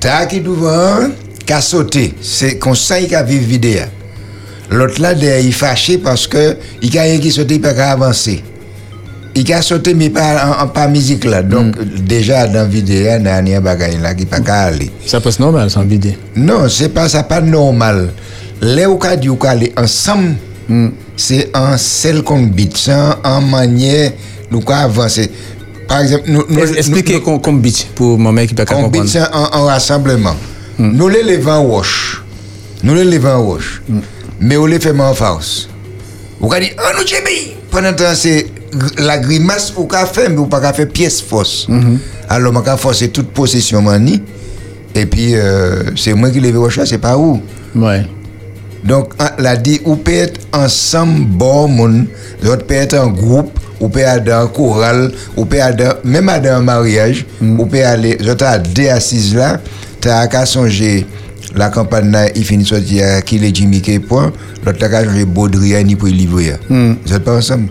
T'as 0.00 0.26
qui 0.26 0.40
devant, 0.40 1.08
qu'a 1.44 1.60
sauté. 1.60 2.14
C'est 2.20 2.58
comme 2.58 2.74
ça 2.76 2.98
qu'il 3.00 3.14
a 3.14 3.22
vécu 3.22 3.44
vidé. 3.44 3.80
L'autre 4.70 5.00
là, 5.00 5.12
il 5.12 5.24
est 5.24 5.50
fâché 5.52 5.98
parce 5.98 6.26
que 6.26 6.56
il 6.80 6.96
a 6.98 7.02
rien 7.02 7.18
qui 7.18 7.30
sauté, 7.30 7.54
il 7.56 7.60
pas 7.60 7.70
avancer. 7.70 8.42
Il 9.34 9.50
a 9.52 9.62
sauté, 9.62 9.94
mais 9.94 10.10
pas 10.10 10.44
en, 10.60 10.64
en- 10.64 10.68
pas 10.68 10.88
musique 10.88 11.24
là. 11.24 11.42
Donc, 11.42 11.74
déjà, 12.04 12.46
dans 12.46 12.52
la 12.52 12.64
vidéo, 12.66 12.98
il 13.18 13.24
y 13.26 13.54
a 13.54 13.56
un 13.56 13.60
bagage 13.62 13.98
là 14.00 14.14
qui 14.14 14.26
pas 14.26 14.40
aller. 14.40 14.90
Ça 15.06 15.20
passe 15.20 15.38
normal, 15.40 15.70
sans 15.70 15.84
vider. 15.84 16.18
Non, 16.36 16.68
c'est 16.68 16.90
pas 16.90 17.08
ça, 17.08 17.22
pas 17.22 17.40
normal. 17.40 18.10
Les 18.60 18.84
ou 18.86 18.96
ka 18.96 19.16
di 19.16 19.28
ou 19.30 19.36
ka 19.36 19.50
aller 19.50 19.72
ensemble, 19.76 20.34
c'est 21.16 21.50
un 21.54 21.76
seul 21.78 22.22
qu'on 22.22 22.42
bit, 22.42 22.76
c'est 22.76 22.92
un- 22.92 23.16
en 23.24 23.40
manière 23.40 24.12
nous 24.50 24.62
avancer. 24.68 25.30
Par 25.88 26.00
exemple, 26.00 26.24
nous, 26.26 26.44
nous, 26.48 26.60
Expliquez 26.74 27.20
pour 27.94 28.18
mon 28.18 28.32
mec 28.32 28.48
qui 28.50 28.54
peut 28.54 28.64
comprendre. 28.66 29.08
c'est 29.08 29.18
un, 29.18 29.50
un 29.52 29.78
rassemblement. 30.78 30.98
Nous 30.98 31.08
les 31.08 31.22
levons 31.22 31.52
en 31.52 31.64
wash. 31.64 32.22
Nous 32.82 32.94
les 32.94 33.04
levons 33.04 33.30
en 33.34 33.40
wash. 33.42 33.82
Mais 34.40 34.56
on 34.56 34.66
les 34.66 34.80
fait 34.80 34.98
en 34.98 35.14
farce. 35.14 35.68
Ou 36.40 36.48
ka 36.48 36.58
di, 36.58 36.70
ah 36.78 36.92
nous 36.98 37.04
tchébi. 37.04 37.54
Pendant 37.70 37.90
ce 37.90 37.94
temps, 38.02 38.14
c'est 38.14 38.46
la 38.98 39.18
grimace 39.18 39.72
ou 39.76 39.84
ka 39.86 40.06
fait, 40.06 40.28
mais 40.28 40.38
ou 40.38 40.46
pas 40.46 40.72
fait 40.72 40.86
pièce 40.86 41.20
force. 41.22 41.68
Alors, 42.28 42.52
on 42.56 42.60
ka 42.60 42.76
forcer 42.76 43.08
toute 43.10 43.28
possession 43.32 43.80
mani. 43.82 44.20
Et 44.94 45.06
puis, 45.06 45.34
euh, 45.36 45.84
c'est 45.96 46.12
moi 46.14 46.30
qui 46.30 46.40
lève 46.40 46.58
au 46.58 46.68
chat, 46.68 46.84
c'est 46.84 46.98
pas 46.98 47.16
où. 47.16 47.40
Ouais. 47.76 48.04
Donc, 48.84 49.12
ah, 49.20 49.32
la 49.38 49.56
dit, 49.56 49.80
ou 49.84 49.94
peut 49.96 50.12
être 50.12 50.40
ensemble, 50.52 51.24
bon 51.26 51.68
monde, 51.68 52.06
l'autre 52.42 52.66
peut 52.66 52.74
être 52.74 52.98
en 52.98 53.06
groupe, 53.06 53.56
ou 53.80 53.88
peut 53.88 54.00
être 54.00 54.24
dans 54.24 54.42
un 54.42 54.46
choral, 54.48 55.12
ou 55.36 55.44
peut 55.44 55.56
être 55.58 55.76
dans- 55.76 55.94
même 56.04 56.26
dans 56.42 56.56
un 56.56 56.60
mariage, 56.60 57.24
ou 57.40 57.64
peut 57.66 57.84
aller, 57.86 58.18
l'autre 58.18 58.44
a 58.44 58.58
deux 58.58 58.88
assises 58.88 59.34
là, 59.36 59.60
tu 60.02 60.08
as 60.08 60.26
qu'à 60.26 60.44
songer, 60.44 61.06
la 61.54 61.70
campagne 61.70 62.14
il 62.34 62.44
finit 62.44 62.64
de 62.64 62.68
sortir, 62.68 63.24
qui 63.24 63.36
est 63.36 63.54
Jimmy 63.54 63.80
K. 63.80 64.00
point, 64.00 64.32
l'autre 64.66 64.84
a 64.84 64.88
qu'à 64.88 65.04
songer 65.04 65.24
Baudrillard, 65.24 65.84
ni 65.84 65.94
pour 65.94 66.08
livrer. 66.08 66.54
Vous 66.68 67.14
êtes 67.14 67.24
pas 67.24 67.36
ensemble? 67.36 67.68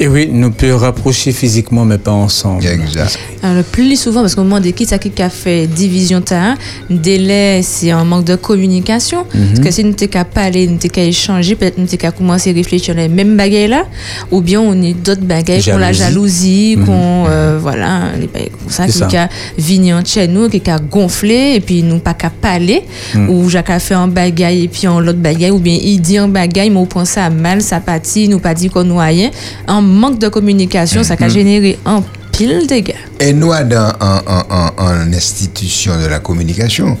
Et 0.00 0.06
oui, 0.06 0.28
nous 0.30 0.52
peut 0.52 0.74
rapprocher 0.74 1.32
physiquement, 1.32 1.84
mais 1.84 1.98
pas 1.98 2.12
ensemble. 2.12 2.64
Exact. 2.64 3.18
Alors, 3.42 3.56
le 3.56 3.62
plus 3.62 3.96
souvent, 3.96 4.20
parce 4.20 4.34
qu'au 4.34 4.42
moment 4.42 4.60
des 4.60 4.72
qui 4.72 4.84
ça 4.86 4.98
qui 4.98 5.10
a 5.22 5.30
fait 5.30 5.66
division 5.66 6.20
terrain, 6.20 6.56
délai, 6.90 7.60
c'est 7.62 7.90
un 7.90 8.04
manque 8.04 8.24
de 8.24 8.36
communication. 8.36 9.24
Parce 9.30 9.60
que 9.60 9.70
si 9.70 9.84
nous 9.84 9.90
n'étions 9.90 10.08
qu'à 10.08 10.24
parler, 10.24 10.66
nous 10.66 10.74
n'étions 10.74 10.88
qu'à 10.88 11.04
échanger, 11.04 11.54
peut-être 11.54 11.78
nous 11.78 11.84
n'étions 11.84 11.98
qu'à 11.98 12.10
commencer 12.10 12.50
à 12.50 12.52
réfléchir 12.52 12.94
les 12.94 13.08
mêmes 13.08 13.36
bagailles 13.36 13.68
là, 13.68 13.84
ou 14.30 14.40
bien 14.40 14.60
on 14.60 14.80
est 14.82 14.94
d'autres 14.94 15.22
bagailles, 15.22 15.62
qu'on 15.62 15.76
la 15.76 15.92
Jalousie. 15.92 16.74
jalousie, 16.74 16.86
qu'on, 16.86 17.26
euh, 17.28 17.58
voilà, 17.60 18.12
les 18.20 18.26
bagailles 18.26 18.50
comme 18.50 18.70
ça, 18.70 18.86
qui 18.86 19.16
a 19.16 19.28
vigné 19.56 19.94
en 19.94 20.04
chez 20.04 20.26
nous, 20.26 20.48
qui 20.48 20.62
a 20.70 20.78
gonflé, 20.78 21.54
et 21.56 21.60
puis 21.60 21.82
nous 21.82 21.98
pas 21.98 22.14
qu'à 22.14 22.30
parler, 22.30 22.82
ou 23.28 23.48
Jacques 23.48 23.70
a 23.70 23.78
fait 23.78 23.94
un 23.94 24.08
bagaille, 24.08 24.64
et 24.64 24.68
puis 24.68 24.88
en 24.88 25.00
l'autre 25.00 25.18
bagaille, 25.18 25.50
ou 25.50 25.58
bien 25.58 25.78
il 25.80 26.00
dit 26.00 26.18
un 26.18 26.28
bagaille, 26.28 26.70
mais 26.70 26.78
on 26.78 26.86
prend 26.86 27.04
ça 27.04 27.30
mal, 27.30 27.62
ça 27.62 27.80
partit, 27.80 28.28
nous 28.28 28.40
pas 28.40 28.54
dit 28.54 28.68
qu'on 28.68 28.84
nous 28.84 28.98
a 28.98 29.04
rien. 29.04 29.30
Un 29.66 29.80
manque 29.80 30.18
de 30.18 30.28
communication, 30.28 31.04
ça 31.04 31.14
a 31.18 31.28
généré 31.28 31.78
un 31.86 32.02
pile 32.38 32.60
de 32.60 32.66
dégâts. 32.66 32.94
Et 33.18 33.32
nous, 33.32 33.52
dans 33.64 33.92
en, 34.00 35.12
institution 35.12 36.00
de 36.00 36.06
la 36.06 36.20
communication, 36.20 36.96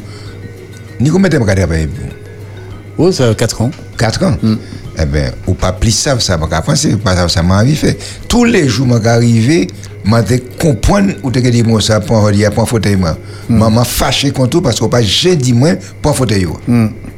nous 0.98 1.12
combien 1.12 1.28
de 1.28 1.38
temps 1.38 1.44
pour 1.44 3.06
Oh, 3.06 3.12
ça 3.12 3.28
a 3.28 3.34
4 3.34 3.62
ans. 3.62 3.70
4 3.96 4.24
ans? 4.24 4.36
Eh 5.00 5.06
bien, 5.06 5.30
ou 5.46 5.54
pas 5.54 5.72
plus 5.72 5.92
ça, 5.92 6.18
ça 6.18 6.36
m'a 6.36 6.48
pensé, 6.60 6.96
pas 6.96 7.14
ça, 7.14 7.28
ça 7.28 7.42
m'a 7.44 7.58
arrivé. 7.58 7.96
Tous 8.26 8.44
les 8.44 8.68
jours, 8.68 8.88
m'a 8.88 8.96
arrivé, 8.96 9.68
m'a 10.04 10.24
comprendre 10.58 11.12
ou 11.22 11.30
te 11.30 11.38
dit 11.38 11.62
moi 11.62 11.80
ça 11.80 12.00
pour 12.00 12.28
dire 12.32 12.50
pour 12.50 12.68
fauteuil 12.68 12.96
moi. 12.96 13.16
M'a 13.48 13.70
m'a 13.70 13.84
fâché 13.84 14.32
contre 14.32 14.50
tout 14.50 14.60
parce 14.60 14.80
que 14.80 14.86
pas 14.86 15.02
j'ai 15.02 15.36
dit 15.36 15.52
moi 15.52 15.76
pour 16.02 16.16
fauteuil. 16.16 16.42
yo. 16.42 16.58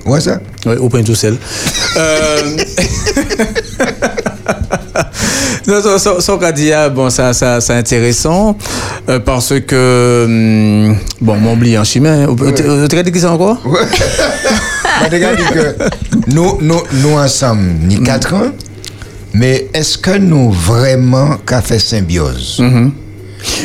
Ouais 0.05 0.21
ça? 0.21 0.41
Oui, 0.67 0.75
au 0.77 0.91
point 0.91 1.03
tout 1.03 1.15
seul. 1.15 1.39
euh... 1.97 2.57
non, 5.71 5.81
ça, 5.83 5.99
ça, 5.99 6.21
ça, 6.21 6.39
ah, 6.77 6.89
bon, 6.89 7.11
ça, 7.11 7.33
ça, 7.33 7.61
c'est 7.61 7.75
intéressant 7.75 8.57
euh, 9.09 9.21
parce 9.21 9.55
que, 9.61 10.25
hum, 10.27 10.97
bon, 11.21 11.35
on 11.35 11.39
m'oublie 11.39 11.79
en 11.79 11.85
chemin. 11.85 12.27
Tu 12.89 12.99
as 12.99 13.03
dit 13.03 13.13
qui 13.13 13.21
ça 13.21 13.33
encore? 13.33 13.63
Te 13.63 15.11
dit 15.17 15.21
que 15.55 15.77
nous, 16.35 16.59
nous, 16.61 16.81
nous 16.95 17.17
ensemble, 17.17 17.63
ni 17.85 18.03
4 18.03 18.35
ans, 18.35 18.51
mais 19.33 19.69
est-ce 19.73 19.97
que 19.97 20.19
nous 20.19 20.51
vraiment 20.51 21.37
qu'a 21.47 21.63
fait 21.63 21.79
symbiose? 21.79 22.63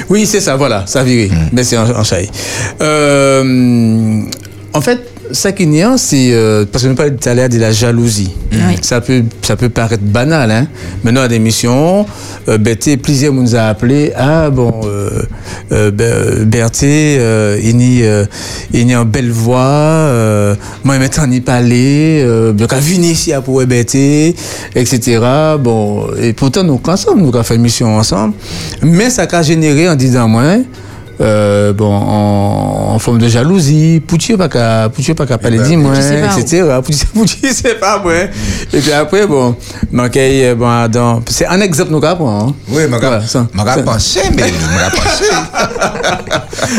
Oui, 0.10 0.26
c'est 0.26 0.42
ça, 0.42 0.56
voilà, 0.56 0.84
ça 0.86 1.04
viré. 1.04 1.32
Mais 1.52 1.64
c'est 1.64 1.78
en, 1.78 1.90
en. 1.90 2.04
Euh, 2.82 4.22
en 4.74 4.82
fait, 4.82 5.00
ça 5.32 5.52
qui 5.52 5.68
n'y 5.68 5.82
a, 5.82 5.98
c'est 5.98 6.32
euh, 6.32 6.66
parce 6.72 6.84
que 6.84 6.90
nous 6.90 6.96
parlons 6.96 7.16
tout 7.20 7.30
à 7.30 7.34
l'heure 7.34 7.50
de 7.50 7.58
la 7.58 7.72
jalousie. 7.72 8.32
Oui. 8.52 8.78
Ça 8.82 9.02
peut, 9.02 9.24
ça 9.42 9.56
peut 9.56 9.70
paraître 9.70 10.04
banal, 10.04 10.52
hein. 10.52 10.68
Maintenant, 11.04 11.22
à 11.22 11.28
l'émission, 11.28 12.06
euh, 12.48 12.58
Berthé, 12.58 12.98
plusieurs 12.98 13.34
nous 13.34 13.56
a 13.56 13.64
appelé. 13.64 14.12
Ah 14.16 14.50
bon, 14.50 14.82
euh, 14.86 15.22
euh, 15.72 16.46
Berthé, 16.46 17.18
euh, 17.20 17.60
il 17.62 17.82
y 17.82 18.04
euh, 18.04 18.26
il 18.72 18.90
y 18.90 18.94
a 18.94 19.00
une 19.00 19.10
belle 19.10 19.32
voix. 19.32 20.10
Moi, 20.84 20.98
maintenant, 21.00 21.28
n'y 21.28 21.42
parler. 21.42 22.22
Euh, 22.24 22.54
bien 22.54 22.68
qu'à 22.68 22.80
venir 22.80 23.12
ici 23.12 23.34
à 23.34 23.42
pour 23.42 23.64
Berthé, 23.66 24.36
etc. 24.76 25.20
Bon, 25.60 26.08
et 26.22 26.34
pourtant, 26.34 26.64
nous 26.64 26.80
ensemble, 26.88 27.22
nous 27.22 27.30
avons 27.30 27.44
fait 27.44 27.56
une 27.56 27.62
mission 27.62 27.98
ensemble. 27.98 28.34
Mais 28.82 29.10
ça 29.10 29.28
a 29.30 29.42
généré 29.42 29.90
en 29.90 29.96
disant, 29.96 30.28
moi, 30.28 30.58
euh, 31.22 31.74
bon, 31.74 31.92
en, 31.94 32.94
en 32.96 33.00
forme 33.00 33.18
de 33.20 33.28
jalousie, 33.28 34.02
Poutier 34.06 34.38
pas 34.38 34.50
qu'à 34.50 34.90
Poutier 34.94 35.14
pas 35.14 35.26
qu'à 35.26 35.38
parler 35.38 35.58
de 35.60 35.76
moi, 35.76 35.92
Poutier, 35.94 36.04
c'est 36.04 36.22
pas 36.22 36.40
etc. 36.40 36.64
Poutier, 36.84 37.08
Poutier, 37.14 37.50
c'est 37.54 37.80
pas 37.80 38.00
moi. 38.02 38.14
Et 38.74 38.80
puis 38.80 38.92
après, 38.92 39.26
bon, 39.28 39.56
manqué, 39.92 40.54
bon, 40.56 40.68
Adam, 40.70 41.22
c'est 41.30 41.46
un 41.48 41.62
exemple 41.62 41.92
nous 41.92 42.00
qu'apprend. 42.00 42.48
Hein. 42.50 42.54
Oui, 42.70 42.88
m'a 42.88 42.98
Voilà, 43.00 43.22
ça. 43.28 43.48
m'a 43.54 43.66
Ça- 43.66 43.82
pensé, 43.84 44.22
mais 44.36 44.44
m'a 44.44 44.90
pensé. 44.90 45.26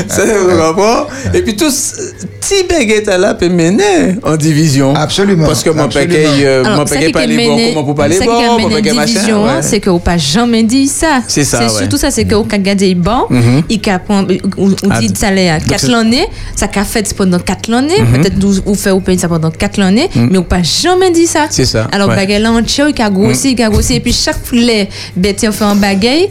Ça, 0.09 0.23
vous 0.25 0.49
comprenez 0.75 1.39
Et 1.39 1.43
puis 1.43 1.55
tous, 1.57 1.95
petit 2.41 2.65
baguette 2.69 3.07
là 3.07 3.35
peut 3.35 3.49
mener 3.49 4.17
en 4.23 4.37
division. 4.37 4.95
Absolument, 4.95 5.47
Parce 5.47 5.63
que 5.63 5.71
mon 5.71 5.89
paquet, 5.89 6.27
euh, 6.45 6.65
mon 6.77 6.85
paquet 6.85 7.11
pas 7.11 7.27
les 7.27 7.37
bons, 7.47 7.59
comment 7.75 7.85
pour 7.85 7.95
pas 7.95 8.09
les 8.09 8.19
bons, 8.19 8.59
mon 8.59 8.69
paquet 8.71 8.93
machin. 8.93 9.21
hein, 9.47 9.59
c'est 9.63 9.81
qu'on 9.81 9.99
pas 9.99 10.17
jamais 10.17 10.63
dit 10.63 10.89
ça. 10.89 11.21
C'est 11.29 11.45
ça, 11.45 11.61
ouais. 11.61 11.69
surtout 11.69 11.97
ça, 11.99 12.11
c'est 12.11 12.25
qu'on 12.27 12.47
a 12.51 12.59
gardé 12.59 12.95
bon, 12.95 13.27
il 13.69 13.81
a 13.91 14.01
on, 14.09 14.26
on 14.59 14.73
Ah, 14.91 15.01
dit 15.01 15.11
ça 15.15 15.31
là, 15.31 15.59
donc 15.59 15.69
4 15.69 15.81
c'est- 15.81 15.89
l'année, 15.89 16.27
ça 16.55 16.69
qu'a 16.69 16.85
fait 16.85 17.13
pendant 17.15 17.39
4 17.39 17.69
l'année, 17.71 17.97
peut-être 18.15 18.39
nous 18.39 18.59
ou 18.67 18.75
fait 18.75 18.91
ou 18.91 19.01
payer 19.01 19.19
ça 19.19 19.29
pendant 19.29 19.51
4 19.51 19.79
l'année, 19.79 20.09
mais 20.15 20.39
on 20.39 20.43
pas 20.43 20.63
jamais 20.63 21.11
dit 21.11 21.27
ça. 21.27 21.47
C'est 21.51 21.65
ça, 21.67 21.89
Alors 21.93 22.09
ouais. 22.09 22.17
bagaille 22.17 22.43
là 22.43 22.53
entier, 22.53 22.85
il 22.95 23.03
a 23.03 23.11
grossi, 23.11 23.53
il 23.53 23.63
a 23.63 23.69
grossi 23.69 23.95
et 23.95 24.01
puis 24.01 24.13
chaque 24.13 24.45
fleur 24.45 24.87
bête 25.17 25.45
on 25.49 25.53
fait 25.53 25.65
un 25.65 25.77
bagaille, 25.77 26.29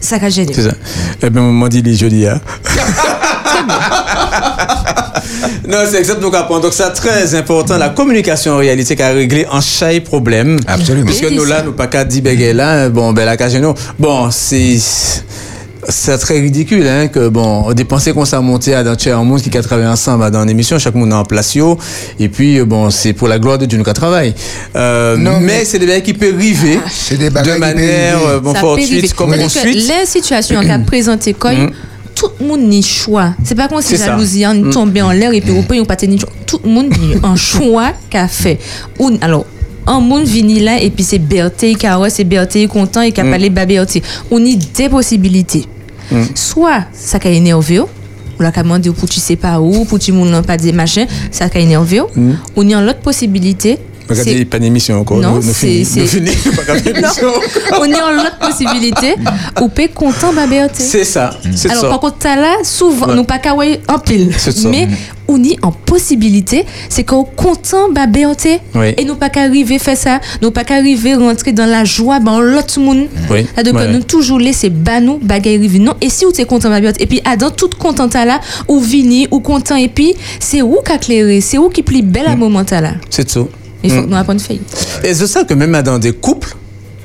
ça 0.00 0.16
a 0.20 0.28
gêné. 0.28 0.52
C'est 0.54 0.64
ça. 0.64 0.72
Eh 1.22 1.30
bien, 1.30 1.42
on 1.42 1.52
m'a 1.52 1.68
dit 1.68 1.82
les 1.82 1.94
jeudis, 1.94 2.26
hein. 2.26 2.40
non, 5.68 5.78
c'est 5.88 5.98
exactement 5.98 6.30
ce 6.32 6.48
qu'on 6.48 6.58
Donc, 6.60 6.72
c'est 6.72 6.90
très 6.92 7.34
important. 7.34 7.76
La 7.78 7.90
communication 7.90 8.54
en 8.54 8.58
réalité 8.58 8.96
qui 8.96 9.02
a 9.02 9.10
réglé 9.10 9.46
en 9.50 9.60
chaque 9.60 10.04
problème. 10.04 10.58
Absolument. 10.66 11.06
Puisque 11.06 11.26
Oui, 11.30 11.36
nous, 11.36 11.44
là, 11.44 11.62
nous 11.62 11.72
pas 11.72 11.86
qu'à 11.86 12.04
dire, 12.04 12.22
ben, 12.22 12.56
là, 12.56 12.88
bon, 12.88 13.12
ben, 13.12 13.24
la 13.24 13.36
cage, 13.36 13.54
nous. 13.56 13.74
Bon, 13.98 14.30
c'est. 14.30 14.76
C'est 15.88 16.16
très 16.18 16.38
ridicule, 16.38 16.86
hein, 16.86 17.08
que 17.08 17.28
bon, 17.28 17.64
on 17.66 17.72
dépensait 17.72 18.12
qu'on 18.12 18.24
s'est 18.24 18.38
monté 18.40 18.72
à 18.74 18.84
dans 18.84 18.96
un 19.06 19.24
monde 19.24 19.40
qui 19.42 19.56
a 19.56 19.62
travaillé 19.62 19.88
ensemble 19.88 20.30
dans 20.30 20.44
l'émission, 20.44 20.78
chaque 20.78 20.94
monde 20.94 21.12
en 21.12 21.24
place, 21.24 21.56
yo. 21.56 21.76
et 22.20 22.28
puis, 22.28 22.60
bon, 22.62 22.88
c'est 22.90 23.12
pour 23.12 23.26
la 23.26 23.38
gloire 23.40 23.58
de 23.58 23.66
Dieu 23.66 23.78
nous 23.78 23.84
qui 23.84 23.92
travaille. 23.92 24.32
Euh, 24.76 25.16
Non, 25.16 25.40
mais, 25.40 25.58
mais- 25.58 25.64
c'est 25.64 25.80
des 25.80 25.86
bagages 25.86 26.02
qui 26.04 26.14
peuvent 26.14 26.34
arriver 26.36 26.78
C'est 26.88 27.16
des 27.16 27.30
de 27.30 27.58
manière, 27.58 28.18
euh, 28.26 28.40
bon, 28.40 28.54
fortuite 28.54 29.12
comme 29.14 29.32
ensuite. 29.32 29.74
Les 29.74 30.06
situations 30.06 30.60
qu'a 30.62 30.78
présentées, 30.78 31.34
quand 31.34 31.52
tout 32.14 32.30
le 32.38 32.46
monde 32.46 32.62
n'y 32.62 32.82
choix. 32.82 33.34
C'est 33.42 33.54
pas 33.56 33.68
comme 33.68 33.82
si 33.82 33.96
jalousie, 33.96 34.44
on 34.46 34.70
tombé 34.70 35.02
en 35.02 35.10
l'air 35.10 35.32
et 35.32 35.40
puis 35.40 35.52
on 35.52 35.62
peut 35.64 35.82
pas. 35.84 35.96
Tout 35.96 36.60
le 36.64 36.70
monde 36.70 36.90
n'y 36.98 37.16
un 37.22 37.34
choix 37.36 37.92
qu'a 38.10 38.28
fait. 38.28 38.58
Ou, 38.98 39.10
alors, 39.20 39.46
un 39.86 40.00
monde 40.00 40.24
vini 40.24 40.64
et 40.80 40.90
puis 40.90 41.04
c'est 41.04 41.18
Berthe 41.18 41.64
qui 41.78 41.86
a 41.86 41.98
ouais, 41.98 42.10
c'est 42.10 42.24
Berthe 42.24 42.52
qui 42.52 42.62
est 42.62 42.66
content 42.68 43.02
et 43.02 43.12
qui 43.12 43.20
a 43.20 43.24
parlé 43.24 43.48
de 43.50 43.54
Berthe. 43.54 43.98
On 44.30 44.44
a 44.44 44.54
deux 44.78 44.88
possibilités. 44.88 45.66
Soit 46.34 46.84
ça 46.92 47.18
qu'a 47.18 47.30
énervé, 47.30 47.80
ou 47.80 47.86
la 48.40 48.52
commande 48.52 48.90
pour 48.92 49.08
tu 49.08 49.20
sais 49.20 49.36
pas 49.36 49.60
où, 49.60 49.84
pour 49.84 49.98
tu 49.98 50.12
monde 50.12 50.44
pas 50.44 50.56
des 50.56 50.72
machins, 50.72 51.06
ça 51.30 51.48
qu'a 51.48 51.60
énervé. 51.60 52.00
On 52.56 52.68
y 52.68 52.74
a 52.74 52.80
l'autre 52.80 53.00
possibilité. 53.00 53.78
Regardez, 54.20 54.44
pas 54.44 54.58
d'émission 54.58 55.00
encore. 55.00 55.18
Non, 55.18 55.40
c'est- 55.42 55.84
on 57.78 57.84
est 57.84 58.00
en 58.00 58.10
l'autre 58.12 58.38
possibilité 58.40 59.14
ou 59.60 59.68
peut 59.68 59.88
content 59.94 60.32
ma. 60.32 60.42
C'est 60.74 61.04
ça, 61.04 61.30
Alors, 61.70 61.88
par 61.88 62.00
contre, 62.00 62.16
là, 62.24 62.56
souvent, 62.62 63.14
nous 63.14 63.24
pas 63.24 63.38
qu'à 63.38 63.54
ouais 63.54 63.80
en 63.88 63.98
pile. 63.98 64.30
Mais, 64.70 64.88
on 65.28 65.42
y 65.42 65.56
en 65.62 65.72
possibilité, 65.72 66.66
c'est 66.90 67.04
qu'on 67.04 67.24
content 67.24 67.88
Berthe. 67.90 68.60
Oui. 68.74 68.94
Et 68.98 69.04
nous 69.04 69.14
pas 69.14 69.30
qu'arriver 69.30 69.78
faire 69.78 69.96
ça. 69.96 70.20
Nous 70.42 70.50
pas 70.50 70.64
qu'arriver 70.64 71.14
rentrer 71.14 71.52
dans 71.52 71.64
la 71.66 71.84
joie, 71.84 72.18
dans 72.20 72.40
l'autre 72.40 72.78
monde. 72.80 73.06
Oui. 73.30 73.46
Donc, 73.64 73.74
nous 73.92 74.02
toujours 74.02 74.38
laisser 74.38 74.68
ba 74.68 75.00
nous, 75.00 75.18
bagay 75.18 75.56
rive. 75.56 75.80
Non, 75.80 75.94
et 76.00 76.10
si 76.10 76.24
vous 76.24 76.32
êtes 76.38 76.46
content 76.46 76.68
Berthe, 76.68 77.00
et 77.00 77.06
puis, 77.06 77.20
Adam, 77.24 77.50
tout 77.50 77.70
content 77.78 78.08
ta 78.08 78.24
là, 78.24 78.40
ou 78.68 78.80
vini, 78.80 79.26
ou 79.30 79.40
content, 79.40 79.76
et 79.76 79.88
puis, 79.88 80.14
c'est 80.38 80.60
où 80.60 80.76
qu'a 80.84 80.98
clairé, 80.98 81.40
c'est 81.40 81.56
où 81.58 81.68
qui 81.70 81.82
plie 81.82 82.02
belle 82.02 82.26
à 82.26 82.36
moment 82.36 82.64
ta 82.64 82.80
là. 82.80 82.92
C'est 83.08 83.30
ça. 83.30 83.40
Il 83.84 83.90
faut 83.90 84.02
que 84.02 84.08
nous 84.08 84.16
apprenions 84.16 84.38
faire. 84.40 84.56
Et 85.04 85.14
c'est 85.14 85.26
ça 85.26 85.44
que 85.44 85.54
même 85.54 85.80
dans 85.82 85.98
des 85.98 86.12
couples, 86.12 86.54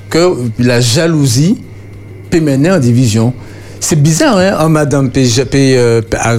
que 0.09 0.33
la 0.59 0.79
jalousie 0.81 1.57
peut 2.29 2.39
mener 2.39 2.71
en 2.71 2.79
division. 2.79 3.33
C'est 3.79 4.01
bizarre, 4.01 4.37
hein, 4.37 4.55
un 4.59 4.69
madame 4.69 5.09
peut, 5.11 5.77
euh, 5.77 6.01
ah, 6.19 6.35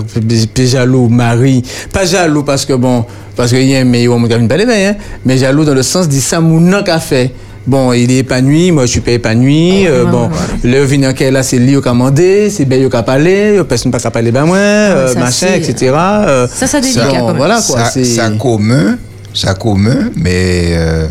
jaloux, 0.67 1.09
mari. 1.09 1.63
Pas 1.93 2.05
jaloux 2.05 2.43
parce 2.43 2.67
que 2.67 2.73
bon, 2.73 3.05
parce 3.37 3.51
qu'il 3.51 3.63
y 3.69 3.77
a 3.77 3.81
un 3.81 3.85
meilleur 3.85 4.15
homme 4.15 4.27
qui 4.27 4.35
a 4.35 4.39
une 4.39 4.49
belle 4.49 4.69
hein, 4.69 4.95
mais 5.25 5.39
jaloux 5.39 5.65
dans 5.65 5.75
le 5.75 5.83
sens 5.85 6.09
de 6.09 6.15
ça, 6.15 6.41
mon 6.41 6.83
qu'a 6.83 6.99
fait. 6.99 7.31
Bon, 7.67 7.93
il 7.93 8.11
est 8.11 8.19
épanoui, 8.19 8.73
moi 8.73 8.87
je 8.87 8.93
suis 8.93 9.01
pas 9.01 9.13
épanoui. 9.13 9.87
euh, 9.87 10.05
Ouais, 10.05 10.11
bon, 10.11 10.23
ouais, 10.29 10.31
le 10.65 10.83
vin 10.85 11.13
qui 11.13 11.25
est 11.25 11.31
là, 11.31 11.43
c'est 11.43 11.59
lui 11.59 11.81
qui 11.81 11.89
a 11.89 11.93
mandé, 11.95 12.49
c'est 12.51 12.65
bien 12.65 12.89
qui 12.89 12.97
a 12.97 13.03
parlé, 13.03 13.61
personne 13.69 13.93
pas 13.93 13.99
qui 14.01 14.07
a 14.07 14.11
parlé 14.11 14.33
ben 14.33 14.47
moi, 14.47 14.57
euh, 14.57 15.13
Ah 15.15 15.21
machin, 15.21 15.49
etc. 15.55 15.93
euh, 15.95 16.49
Ça, 16.53 16.67
ça 16.67 16.81
délicat 16.81 17.05
bon, 17.09 17.19
quand 17.21 17.27
même. 17.29 17.37
Voilà 17.37 17.61
quoi. 17.67 17.85
ça, 17.85 17.91
c'est- 17.91 18.05
ça 18.05 18.31
commun, 18.31 18.97
ça 19.39 19.55
commun, 19.55 20.11
mais 20.17 20.71
euh, 20.73 21.07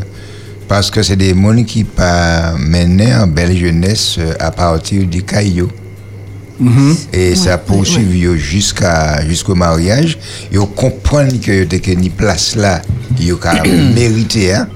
parce 0.67 0.91
que 0.91 1.01
c'est 1.01 1.15
des 1.15 1.33
mondes 1.33 1.65
qui 1.65 1.83
pas 1.85 2.55
mené 2.59 3.15
en 3.15 3.25
belle 3.25 3.55
jeunesse 3.55 4.17
euh, 4.19 4.33
à 4.39 4.51
partir 4.51 5.05
du 5.05 5.23
caillou. 5.23 5.69
Et 7.13 7.35
ça 7.35 7.59
poursuit 7.59 8.25
jusqu'à 8.35 9.23
jusqu'au 9.27 9.53
mariage. 9.53 10.17
Ils 10.51 10.59
comprennent 10.59 11.39
que 11.39 11.91
ni 11.91 12.09
place 12.09 12.55
là, 12.55 12.81
yo 13.19 13.37
ka 13.37 13.63
mérité 13.95 14.55
hein. 14.55 14.67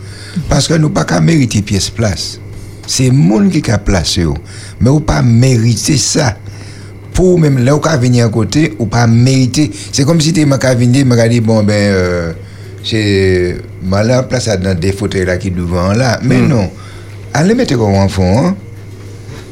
Parce 0.47 0.67
que 0.67 0.75
nous 0.75 0.91
pas 0.91 1.05
qu'à 1.05 1.19
mériter 1.19 1.63
pièce 1.63 1.89
place. 1.89 2.39
C'est 2.85 3.09
monde 3.09 3.49
qui 3.49 3.71
a 3.71 3.79
placé 3.79 4.21
yo. 4.21 4.35
Mais 4.79 4.91
ou 4.91 4.99
pas 4.99 5.23
mériter 5.23 5.97
ça. 5.97 6.37
Pour 7.13 7.39
même 7.39 7.57
là 7.57 7.75
où 7.75 7.79
ka 7.79 7.97
venir 7.97 8.27
à 8.27 8.29
côté 8.29 8.75
ou 8.77 8.85
pas 8.85 9.07
mériter. 9.07 9.71
C'est 9.91 10.05
comme 10.05 10.21
si 10.21 10.31
tu 10.33 10.45
m'as 10.45 10.75
venir 10.75 11.03
m'a 11.05 11.27
dit 11.27 11.41
bon 11.41 11.63
ben 11.63 11.73
euh, 11.73 12.33
c'est 12.83 13.57
malin 13.83 14.23
place 14.23 14.47
à 14.47 14.57
dans 14.57 14.77
des 14.77 14.91
fauteuils 14.91 15.25
là 15.25 15.37
qui 15.37 15.51
devant 15.51 15.93
là. 15.93 16.19
Mais 16.23 16.39
non. 16.39 16.69
Allez 17.33 17.53
mettre 17.53 17.75
comme 17.77 17.93
enfant 17.95 18.45
hein. 18.47 18.55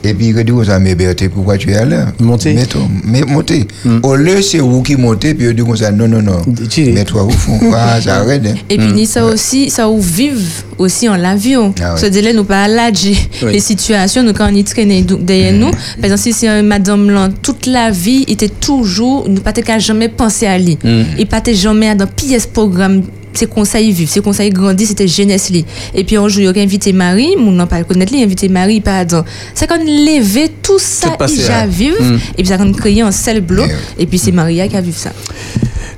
Et 0.01 0.13
puis, 0.13 0.27
il 0.29 0.43
dit, 0.45 0.51
vous 0.53 0.69
avez 0.69 0.95
Berthe, 0.95 1.27
pourquoi 1.27 1.57
tu 1.57 1.71
es 1.71 1.75
à 1.75 1.83
l'heure 1.83 2.07
Montez. 2.21 2.53
Mets-toi, 2.53 2.83
mais 3.03 3.21
montez. 3.23 3.67
Au 4.01 4.15
lieu, 4.15 4.41
c'est 4.41 4.59
vous 4.59 4.81
qui 4.81 4.95
montez, 4.95 5.33
puis 5.33 5.47
il 5.47 5.53
dit, 5.53 5.61
comme 5.61 5.75
ça, 5.75 5.91
non, 5.91 6.07
non, 6.07 6.21
non. 6.21 6.39
Tirez. 6.69 6.93
Mets-toi 6.93 7.23
au 7.23 7.29
fond. 7.29 7.59
Ah, 7.75 7.99
ça 8.01 8.19
arrête. 8.19 8.41
hein. 8.47 8.55
Et 8.69 8.77
puis, 8.77 8.93
ni 8.93 9.05
ça 9.05 9.25
aussi, 9.25 9.69
ça 9.69 9.89
ou 9.89 9.99
vive 9.99 10.63
aussi 10.77 11.09
en 11.09 11.17
l'avion. 11.17 11.73
Ah 11.83 11.95
ouais. 11.95 11.99
Ce 11.99 12.05
délai, 12.05 12.31
nous 12.31 12.45
pas 12.45 12.63
alléger 12.63 13.13
Oui. 13.43 13.51
les 13.51 13.59
situations, 13.59 14.23
nous, 14.23 14.31
quand 14.31 14.49
on 14.49 14.55
y 14.55 14.63
traîne 14.63 15.03
derrière 15.03 15.51
nous. 15.51 15.71
Par 15.71 16.05
exemple, 16.05 16.21
si 16.21 16.31
c'est 16.31 16.47
un 16.47 16.63
madame 16.63 17.09
là, 17.09 17.27
toute 17.41 17.65
la 17.65 17.91
vie, 17.91 18.23
il 18.25 18.33
était 18.35 18.47
toujours, 18.47 19.27
nous 19.27 19.41
pas 19.41 19.51
qu'à 19.51 19.79
jamais 19.79 20.07
penser 20.07 20.45
à 20.47 20.57
lui. 20.57 20.77
Il 21.17 21.27
pas 21.27 21.41
jamais 21.51 21.93
dans 21.93 22.07
pièce 22.07 22.47
programme 22.47 23.01
ses 23.33 23.45
conseils 23.47 23.91
vivent, 23.91 24.09
ses 24.09 24.21
conseils 24.21 24.49
grandis, 24.49 24.87
c'était 24.87 25.07
jeunesse 25.07 25.49
li. 25.49 25.65
Et 25.93 26.03
puis 26.03 26.17
un 26.17 26.27
jour, 26.27 26.41
il 26.41 26.47
a 26.59 26.61
invité 26.61 26.93
Marie, 26.93 27.35
mon 27.37 27.51
n'a 27.51 27.65
pas 27.67 27.83
connaître 27.83 28.13
lui, 28.13 28.23
invité 28.23 28.49
Marie, 28.49 28.81
pardon. 28.81 29.23
C'est 29.53 29.67
quand 29.67 29.77
levé 29.83 30.51
tout 30.61 30.79
ça, 30.79 31.15
il 31.29 31.41
a 31.51 31.65
vivre, 31.67 31.97
et 32.37 32.41
puis 32.41 32.47
ça 32.47 32.57
quand 32.57 32.71
créé 32.75 33.01
un 33.01 33.11
seul 33.11 33.41
bloc, 33.41 33.69
et 33.97 34.05
puis 34.05 34.17
c'est 34.17 34.31
Maria 34.31 34.67
qui 34.67 34.75
a 34.75 34.81
vu 34.81 34.91
ça. 34.91 35.11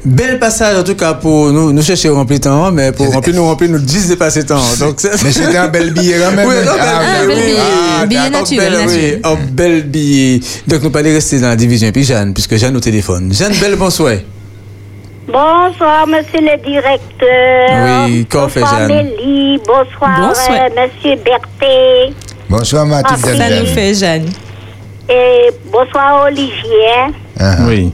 Bel 0.04 0.40
passage 0.40 0.80
en 0.80 0.84
tout 0.84 0.96
cas 0.96 1.14
pour 1.14 1.52
nous, 1.52 1.72
nous 1.72 1.82
chercher 1.84 2.08
à 2.10 2.14
remplir 2.14 2.40
temps, 2.40 2.72
mais 2.72 2.92
pour 2.92 3.08
remplir 3.14 3.36
nous 3.36 3.46
remplir 3.46 3.70
nous 3.70 3.78
10 3.78 4.08
dépassés 4.08 4.44
temps. 4.44 4.60
Donc 4.80 4.96
c'est- 4.98 5.24
Mais 5.24 5.32
c'était 5.32 5.58
un 5.58 5.68
bel 5.68 5.94
billet 5.94 6.16
quand 6.20 6.36
même. 6.36 6.48
Oui, 6.48 6.56
hein. 6.58 6.72
un 6.72 7.28
bel 7.28 7.38
Ah, 7.38 7.46
billet. 7.46 7.56
Ah, 7.60 8.06
Billet 8.08 8.30
naturel, 8.32 8.72
bel, 8.72 8.80
naturel. 8.86 9.22
oui, 9.24 9.32
un 9.32 9.36
bel 9.54 9.84
billet. 9.84 10.40
Donc 10.68 10.82
nous 10.82 10.90
pas 10.90 11.00
aller 11.00 11.14
rester 11.14 11.40
dans 11.40 11.50
la 11.50 11.56
division. 11.56 11.92
Puis 11.92 12.04
Jeanne, 12.04 12.34
puisque 12.34 12.56
Jeanne 12.58 12.76
au 12.76 12.80
téléphone. 12.80 13.32
Jeanne, 13.32 13.54
bel 13.62 13.76
bonsoir. 13.76 14.14
Bonsoir, 15.32 16.08
monsieur 16.08 16.42
le 16.42 16.58
directeur. 16.62 18.06
Oui, 18.08 18.28
bonsoir, 18.30 18.80
Jeanne? 18.80 18.88
Mélie. 18.88 19.60
Bonsoir, 19.66 20.20
Bonsoir. 20.28 20.58
euh, 20.60 20.70
monsieur 20.76 21.16
Berthet. 21.24 22.14
Bonsoir, 22.50 22.86
Mathilde. 22.86 23.20
Ah, 23.24 23.38
Ça 23.38 23.60
nous 23.62 23.66
fait 23.68 23.94
Jeanne. 23.94 24.30
Et 25.10 25.50
bonsoir, 25.72 26.26
Olivier. 26.26 27.14
Ah, 27.40 27.56
ah. 27.60 27.64
Oui. 27.68 27.94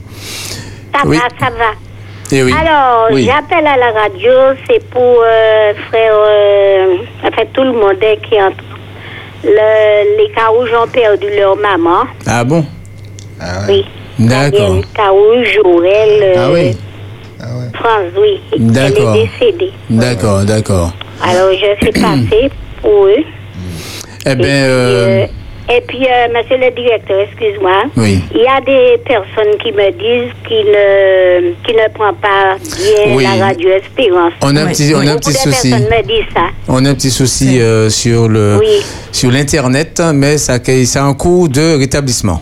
Ça 0.96 1.02
Oui. 1.06 1.18
va, 1.18 1.24
ça 1.46 1.52
va. 1.52 2.36
Et 2.36 2.44
oui. 2.44 2.52
Alors, 2.60 3.08
Oui. 3.12 3.26
j'appelle 3.30 3.68
à 3.68 3.78
la 3.78 3.92
radio, 4.02 4.32
c'est 4.68 4.84
pour 4.90 5.02
euh, 5.24 5.74
frère, 5.90 6.14
euh, 6.14 6.96
enfin 7.24 7.44
tout 7.54 7.64
le 7.64 7.72
monde 7.74 8.00
qui 8.28 8.42
entend. 8.42 8.56
Le, 9.44 10.18
les 10.18 10.32
Carouges 10.34 10.72
ont 10.74 10.88
perdu 10.88 11.28
leur 11.38 11.56
maman. 11.56 12.06
Ah 12.26 12.44
bon? 12.44 12.66
Ah, 13.40 13.60
ouais. 13.68 13.74
Oui. 13.76 13.86
D'accord. 14.28 14.82
Carouge, 14.96 15.48
Joël, 15.54 16.24
euh, 16.24 16.34
Ah 16.38 16.52
oui. 16.52 16.76
Ah, 17.40 17.46
ouais. 17.58 17.80
France, 17.80 18.12
oui. 18.20 18.40
D'accord. 18.60 19.16
Elle 19.16 19.22
est 19.22 19.30
décédée. 19.40 19.72
D'accord, 19.90 20.44
d'accord. 20.44 20.94
Alors, 21.24 21.52
je 21.54 21.86
fais 21.86 21.92
passer 21.92 22.50
pour 22.82 23.06
eux. 23.06 23.24
Eh 24.26 24.32
Et 24.32 24.36
bien, 24.36 24.48
euh, 24.66 25.24
euh, 25.24 25.28
et 25.70 25.82
puis, 25.82 26.00
euh, 26.06 26.28
monsieur 26.34 26.58
le 26.58 26.72
directeur, 26.74 27.20
excuse-moi. 27.22 27.84
Oui. 27.98 28.20
Il 28.34 28.42
y 28.42 28.48
a 28.48 28.60
des 28.62 28.98
personnes 29.04 29.58
qui 29.62 29.72
me 29.72 29.92
disent 29.92 30.34
qu'ils 30.48 30.66
ne, 30.66 31.52
qui 31.64 31.74
ne 31.74 31.94
prennent 31.94 32.16
pas 32.16 32.56
bien 32.58 33.16
Oui. 33.16 33.24
la 33.24 33.46
radio 33.46 33.70
Espérance. 33.72 34.34
on 34.42 34.56
a 34.56 34.62
un 34.64 34.68
petit, 34.68 34.94
on 34.96 35.00
a 35.06 35.12
un 35.12 35.18
petit 35.18 35.34
souci. 35.34 35.70
personnes 35.70 35.90
me 35.90 36.04
disent 36.04 36.34
ça. 36.34 36.44
On 36.68 36.84
a 36.86 36.90
un 36.90 36.94
petit 36.96 37.12
souci 37.12 37.60
euh, 37.62 37.90
sur 37.90 38.28
le 38.30 38.60
sur 39.12 39.30
l'internet, 39.32 40.02
mais 40.14 40.38
ça 40.38 40.58
ça 40.86 41.04
a 41.04 41.06
un 41.06 41.14
cours 41.14 41.50
de 41.50 41.78
rétablissement. 41.78 42.42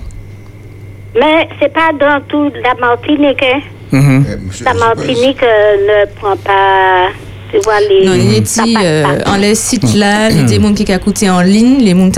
Mais 1.16 1.48
c'est 1.60 1.74
pas 1.74 1.92
dans 2.00 2.22
toute 2.28 2.54
la 2.62 2.74
Martinique. 2.76 3.42
hein. 3.44 3.60
Euh, 3.96 4.36
monsieur- 4.46 4.66
La 4.66 4.74
Martinique 4.74 5.44
euh, 5.44 6.06
ne 6.06 6.06
prend 6.20 6.36
pas. 6.38 7.10
Tu 7.52 7.60
vois, 7.60 7.80
les. 7.80 8.06
Non, 8.06 8.14
il 8.16 8.46
ça 8.48 8.64
dit, 8.64 8.76
euh, 8.84 9.04
en 9.26 9.38
les 9.38 9.56
sites 9.56 9.94
là, 9.96 10.30
il 10.30 10.38
y 10.38 10.40
a 10.40 10.44
des 10.44 10.60
gens 10.62 10.74
qui 10.74 10.84
ont 10.92 10.96
écouté 10.96 11.30
en 11.30 11.42
ligne, 11.42 11.78
les 11.80 11.92
gens 11.94 12.10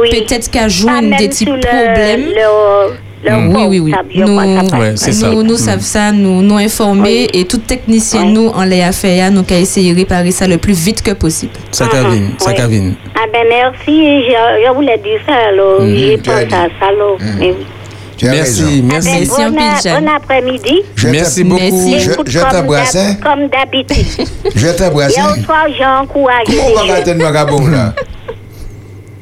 Oui. 0.00 0.10
peut-être 0.10 0.50
qu'à 0.50 0.68
même 0.84 1.16
des 1.16 1.28
petits 1.28 1.44
le- 1.46 1.52
problèmes. 1.52 2.26
leur 2.36 2.90
Oui, 3.28 3.64
oui, 3.68 3.80
oui. 3.80 3.92
Nous, 4.14 4.26
ça 4.38 4.78
Ouais, 4.78 4.96
ça. 4.96 5.28
nous, 5.30 5.42
nous 5.42 5.54
Mm. 5.54 5.56
savons 5.56 5.80
ça, 5.82 6.12
nous 6.12 6.42
nous 6.42 6.58
informer 6.58 7.26
et 7.32 7.44
tout 7.46 7.58
technicien, 7.58 8.22
Oui. 8.26 8.32
nous, 8.34 8.48
en 8.48 8.62
les 8.64 8.82
affaires, 8.82 9.32
nous 9.32 9.42
qu'à 9.42 9.58
essayer 9.58 9.92
de 9.94 9.98
réparer 9.98 10.30
ça 10.30 10.46
le 10.46 10.58
plus 10.58 10.74
vite 10.74 11.02
que 11.02 11.10
possible. 11.12 11.52
Ça 11.72 11.86
cavine, 11.88 12.30
ça 12.38 12.50
oui. 12.50 12.54
cavine. 12.56 12.94
Ah 13.16 13.26
ben 13.32 13.44
merci, 13.48 14.22
je, 14.28 14.66
je 14.66 14.72
voulais 14.72 14.98
dire 14.98 15.18
ça 15.26 15.34
alors. 15.48 15.80
J'ai 15.80 16.20
tu 16.22 16.30
as 16.30 16.34
pensé 16.44 16.54
à 16.54 16.68
ça 16.78 16.86
alors. 16.90 17.16
Mais 17.40 17.46
oui. 17.50 17.56
Tu 17.56 17.64
as 17.64 17.75
Merci, 18.24 18.62
raison. 18.62 18.82
merci. 18.84 19.08
Ah 19.38 19.50
ben, 19.50 19.54
Merci, 19.54 19.88
bon, 19.90 20.00
bon 20.00 20.08
après-midi. 20.16 20.82
Je 20.96 21.08
Merci 21.08 21.44
beaucoup. 21.44 21.62
Merci. 21.62 22.00
Je- 22.00 22.30
je 22.30 22.40
comme 22.40 22.50
t'embrasse. 22.50 22.96
Comme 23.22 23.48
d'habitude. 23.48 24.26
Je 24.54 24.68
t'embrasse. 24.68 25.14
Hier 25.16 25.36
soir, 25.44 25.66
j'ai 25.76 25.84
encouragé 25.84 26.44
Pourquoi 26.56 26.68
les 26.68 26.72
on 26.72 26.74
va 26.80 26.86
jeunes. 26.86 27.02
attendre 27.02 27.22
Magabon 27.22 27.66
là? 27.66 27.94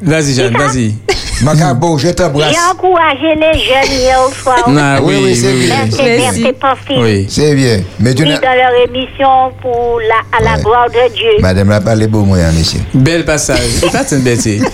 Vas-y, 0.02 0.34
Jeanne, 0.34 0.56
vas-y. 0.56 0.94
Magabon, 1.42 1.98
je 1.98 2.08
t'embrasse. 2.10 2.52
J'ai 2.52 2.60
encouragé 2.72 3.34
les 3.34 3.58
jeunes 3.58 3.98
hier 4.00 4.18
soir. 4.42 4.64
Ah, 4.78 4.98
Oui, 5.02 5.16
oui, 5.22 5.34
c'est 5.36 5.52
bien. 5.52 5.74
Merci, 5.84 5.98
Merci. 6.02 6.40
merci, 6.40 6.52
Porphine. 6.60 7.02
Oui. 7.02 7.26
C'est 7.28 7.54
bien. 7.54 7.82
Mais 7.98 8.14
tu 8.14 8.24
dans 8.24 8.30
leur 8.30 8.86
émission 8.86 9.50
pour 9.60 9.98
la, 10.00 10.38
à 10.38 10.42
la 10.42 10.56
Ouais. 10.56 10.62
gloire 10.62 10.86
de 10.88 11.12
Dieu. 11.14 11.30
Madame 11.40 11.68
l'a 11.70 11.80
parlé 11.80 12.06
beau 12.06 12.20
moyen, 12.22 12.52
monsieur. 12.52 12.80
Bel 12.94 13.24
passage. 13.24 13.58
C'est 13.80 13.90
pas 13.90 14.04
une 14.12 14.22
bêtise. 14.22 14.64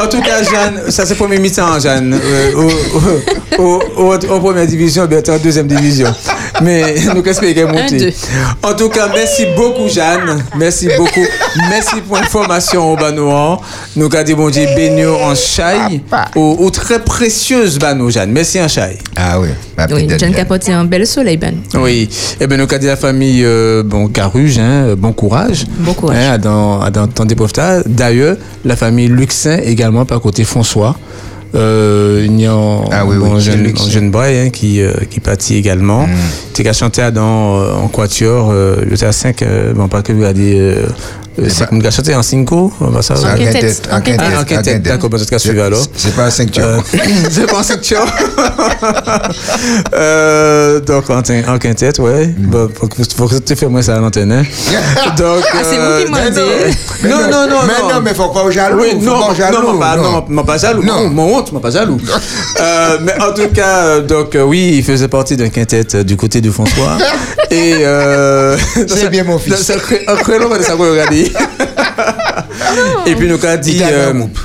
En 0.00 0.06
tout 0.06 0.20
cas, 0.22 0.42
Jeanne, 0.44 0.90
ça 0.90 1.04
c'est 1.04 1.16
premier 1.16 1.38
mi-temps, 1.40 1.80
Jeanne. 1.80 2.14
Euh, 2.22 2.52
au, 2.54 3.62
au, 3.62 3.82
au, 3.96 4.12
au- 4.14 4.32
en 4.32 4.38
première 4.40 4.66
division, 4.66 5.06
bien 5.06 5.20
en 5.28 5.38
deuxième 5.38 5.66
division. 5.66 6.14
Mais 6.62 6.94
nous 7.14 7.22
espérons 7.24 7.72
monter. 7.72 8.14
En 8.62 8.74
tout 8.74 8.88
cas, 8.88 9.08
merci 9.12 9.46
beaucoup, 9.56 9.88
Jeanne. 9.88 10.44
Merci 10.56 10.88
beaucoup. 10.96 11.24
Merci 11.68 12.00
pour 12.02 12.16
l'information 12.16 12.92
au 12.92 12.96
Banouan. 12.96 13.60
Nous 13.96 14.06
avons 14.06 14.22
dit, 14.24 14.34
bon 14.34 14.47
Dieu, 14.50 14.66
bénio 14.74 15.14
en 15.16 15.34
chai. 15.34 16.00
Ou, 16.36 16.56
ou 16.58 16.70
très 16.70 16.98
précieuse 16.98 17.78
Banou, 17.78 18.10
Jeanne. 18.10 18.30
Merci 18.30 18.60
en 18.60 18.68
chai. 18.68 18.98
Ah 19.16 19.40
oui, 19.40 19.48
ma 19.76 19.86
Oui, 19.86 20.08
Jeanne. 20.18 20.34
Capote 20.34 20.68
un 20.68 20.84
bel 20.84 21.06
soleil, 21.06 21.36
ben. 21.36 21.56
Oui. 21.74 22.08
Eh 22.40 22.46
bien, 22.46 22.56
nous 22.56 22.64
avons 22.64 22.86
la 22.86 22.96
famille, 22.96 23.42
euh, 23.44 23.82
bon, 23.82 24.08
Caruge, 24.08 24.58
hein, 24.58 24.94
bon 24.96 25.12
courage. 25.12 25.64
Bon 25.78 25.94
courage. 25.94 26.16
Hein, 26.18 26.38
dans, 26.38 26.90
dans, 26.90 27.06
dans. 27.06 27.82
D'ailleurs, 27.86 28.36
la 28.64 28.76
famille 28.76 29.08
Luxin 29.08 29.58
également, 29.64 30.04
par 30.04 30.20
côté 30.20 30.44
François. 30.44 30.96
Euh, 31.54 32.26
il 32.28 32.40
y 32.40 32.46
a 32.46 32.52
un, 32.52 32.84
Ah 32.90 33.06
oui, 33.06 33.16
oui, 33.16 33.28
bon, 33.28 33.40
c'est 33.40 33.52
jeune, 33.52 33.74
jeune 33.88 34.10
boy 34.10 34.38
hein, 34.38 34.50
qui, 34.50 34.82
euh, 34.82 34.92
qui 35.08 35.20
pâtit 35.20 35.56
également. 35.56 36.06
Mm. 36.06 36.10
Tu 36.52 36.68
as 36.68 36.72
chanté 36.72 37.10
dans, 37.10 37.58
euh, 37.58 37.72
en 37.74 37.88
quatuor, 37.88 38.50
euh, 38.52 38.84
à 39.00 39.12
5, 39.12 39.42
bon, 39.74 39.88
pas 39.88 40.02
que 40.02 40.12
vous 40.12 40.24
avez 40.24 40.74
euh, 41.38 41.44
euh, 41.44 41.48
cinq- 41.48 41.68
vous 41.72 41.78
avez 41.80 41.90
chanté 41.90 42.14
en 42.14 42.22
cinco, 42.22 42.72
on 42.80 42.88
va 42.90 43.02
ça. 43.02 43.16
C'est 43.16 43.24
En 43.24 43.28
un 43.28 43.34
quintette, 43.36 43.52
quintette, 43.82 43.88
en 43.90 43.96
un 43.96 44.00
quintette, 44.00 44.20
Ah, 44.20 44.24
en 44.24 44.40
un 44.40 44.44
quintette, 44.44 44.64
quintette. 44.64 44.82
d'accord, 44.82 45.10
bah, 45.10 45.18
dans 45.18 45.24
ce 45.24 45.30
cas, 45.30 45.38
suivez 45.38 45.62
alors. 45.62 45.84
C'est 45.96 46.14
pas 46.14 46.24
un 46.24 46.30
cinq 46.30 46.58
Euh, 46.58 46.78
c'est 47.30 47.46
pas 47.46 47.58
en 47.58 47.62
section. 47.62 47.98
euh, 49.94 50.80
donc, 50.80 51.10
en, 51.10 51.22
tin- 51.22 51.42
en 51.48 51.58
quintette, 51.58 51.98
ouais. 51.98 52.34
Bon, 52.38 52.68
faut, 52.74 52.86
que- 52.88 53.02
faut 53.16 53.26
que 53.28 53.36
tu 53.38 53.56
fasses 53.56 53.68
moi 53.68 53.82
ça 53.82 53.96
à 53.96 54.00
l'antenne. 54.00 54.32
hein. 54.32 54.42
Donc, 55.16 55.42
Ah, 55.52 55.58
c'est 55.62 55.76
vous 55.76 56.04
qui 56.04 56.10
m'en 56.10 56.18
euh, 56.18 56.30
dites. 56.66 56.78
Mais 57.02 57.08
Non, 57.10 57.16
non, 57.30 57.46
non, 57.48 57.56
Mais 57.66 57.72
non. 57.82 57.94
non, 57.94 58.00
mais 58.02 58.14
faut 58.14 58.28
pas 58.28 58.42
au 58.44 58.50
jaloux. 58.50 58.80
Oui, 58.82 58.90
faut 58.92 59.04
non, 59.06 59.18
non, 59.28 59.34
jaloux. 59.34 59.72
non, 59.72 59.78
pas, 59.78 59.96
non, 59.96 60.16
honte, 60.16 60.30
moi 60.32 60.42
pas 60.44 60.58
jaloux. 61.70 61.98
Euh, 62.60 62.98
mais 63.02 63.12
en 63.22 63.32
tout 63.32 63.48
cas, 63.54 63.78
euh, 63.84 64.00
donc 64.02 64.34
euh, 64.34 64.42
oui, 64.42 64.74
il 64.78 64.84
faisait 64.84 65.08
partie 65.08 65.36
d'un 65.36 65.48
quintet 65.48 66.04
du 66.04 66.16
côté 66.16 66.40
de 66.40 66.50
François. 66.50 66.96
Et 67.50 67.74
euh, 67.82 68.56
C'est 68.86 69.10
bien, 69.10 69.24
mon 69.24 69.38
fils. 69.38 69.70
Un 70.06 70.16
créneau 70.16 70.56
de 70.56 70.62
ça 70.62 70.72
qu'on 70.74 70.90
regarde. 70.90 71.12
Et 73.06 73.14
puis 73.14 73.28
nous 73.28 73.34
avons 73.44 73.60
dit. 73.60 73.72
Il 73.72 73.82
était 73.82 73.90
dans 73.92 73.98
euh, 73.98 74.04
dans 74.04 74.10
un 74.10 74.18
groupe. 74.18 74.38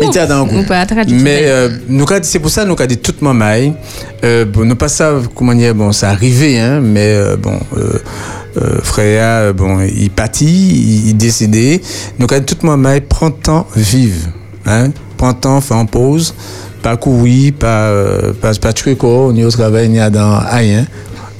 il 0.00 0.08
était 0.08 0.26
dans 0.26 0.34
un 0.42 0.44
groupe. 0.46 0.66
Mais 1.22 1.42
euh, 1.44 1.68
nous 1.88 2.04
avons 2.10 2.20
dit- 2.20 2.28
c'est 2.28 2.38
pour 2.38 2.50
ça 2.50 2.64
nous 2.64 2.72
avons 2.74 2.86
dit 2.86 2.98
toute 2.98 3.22
ma 3.22 3.32
maille. 3.32 3.72
Euh, 4.24 4.44
bon, 4.44 4.64
nous 4.64 4.76
pas 4.76 4.88
ça 4.88 5.12
comment 5.34 5.54
dire 5.54 5.74
bon 5.74 5.92
ça 5.92 6.10
arrivé 6.10 6.58
hein, 6.60 6.80
mais 6.82 7.14
euh, 7.14 7.36
bon 7.36 7.58
euh, 7.76 7.98
euh, 8.60 8.78
Freya 8.82 9.40
euh, 9.40 9.52
bon 9.52 9.80
il 9.80 10.10
pâtit, 10.10 11.06
il. 11.08 11.16
Nous 12.18 12.26
avons 12.30 12.38
dit 12.38 12.44
toute 12.46 12.62
ma 12.62 12.76
maille 12.76 13.00
prend 13.02 13.30
temps 13.30 13.66
vive 13.76 14.28
hein, 14.66 14.90
prend 15.16 15.32
temps 15.32 15.60
fait 15.60 15.74
en 15.74 15.86
pause, 15.86 16.34
pas 16.82 16.96
courir, 16.96 17.52
pas 17.58 17.84
euh, 17.86 18.32
pas 18.40 18.52
pas 18.54 18.72
tuer 18.72 18.96
quoi, 18.96 19.32
ni 19.32 19.44
au 19.44 19.50
travail 19.50 19.88
ni 19.88 20.00
à 20.00 20.10
dans 20.10 20.38
rien. 20.38 20.86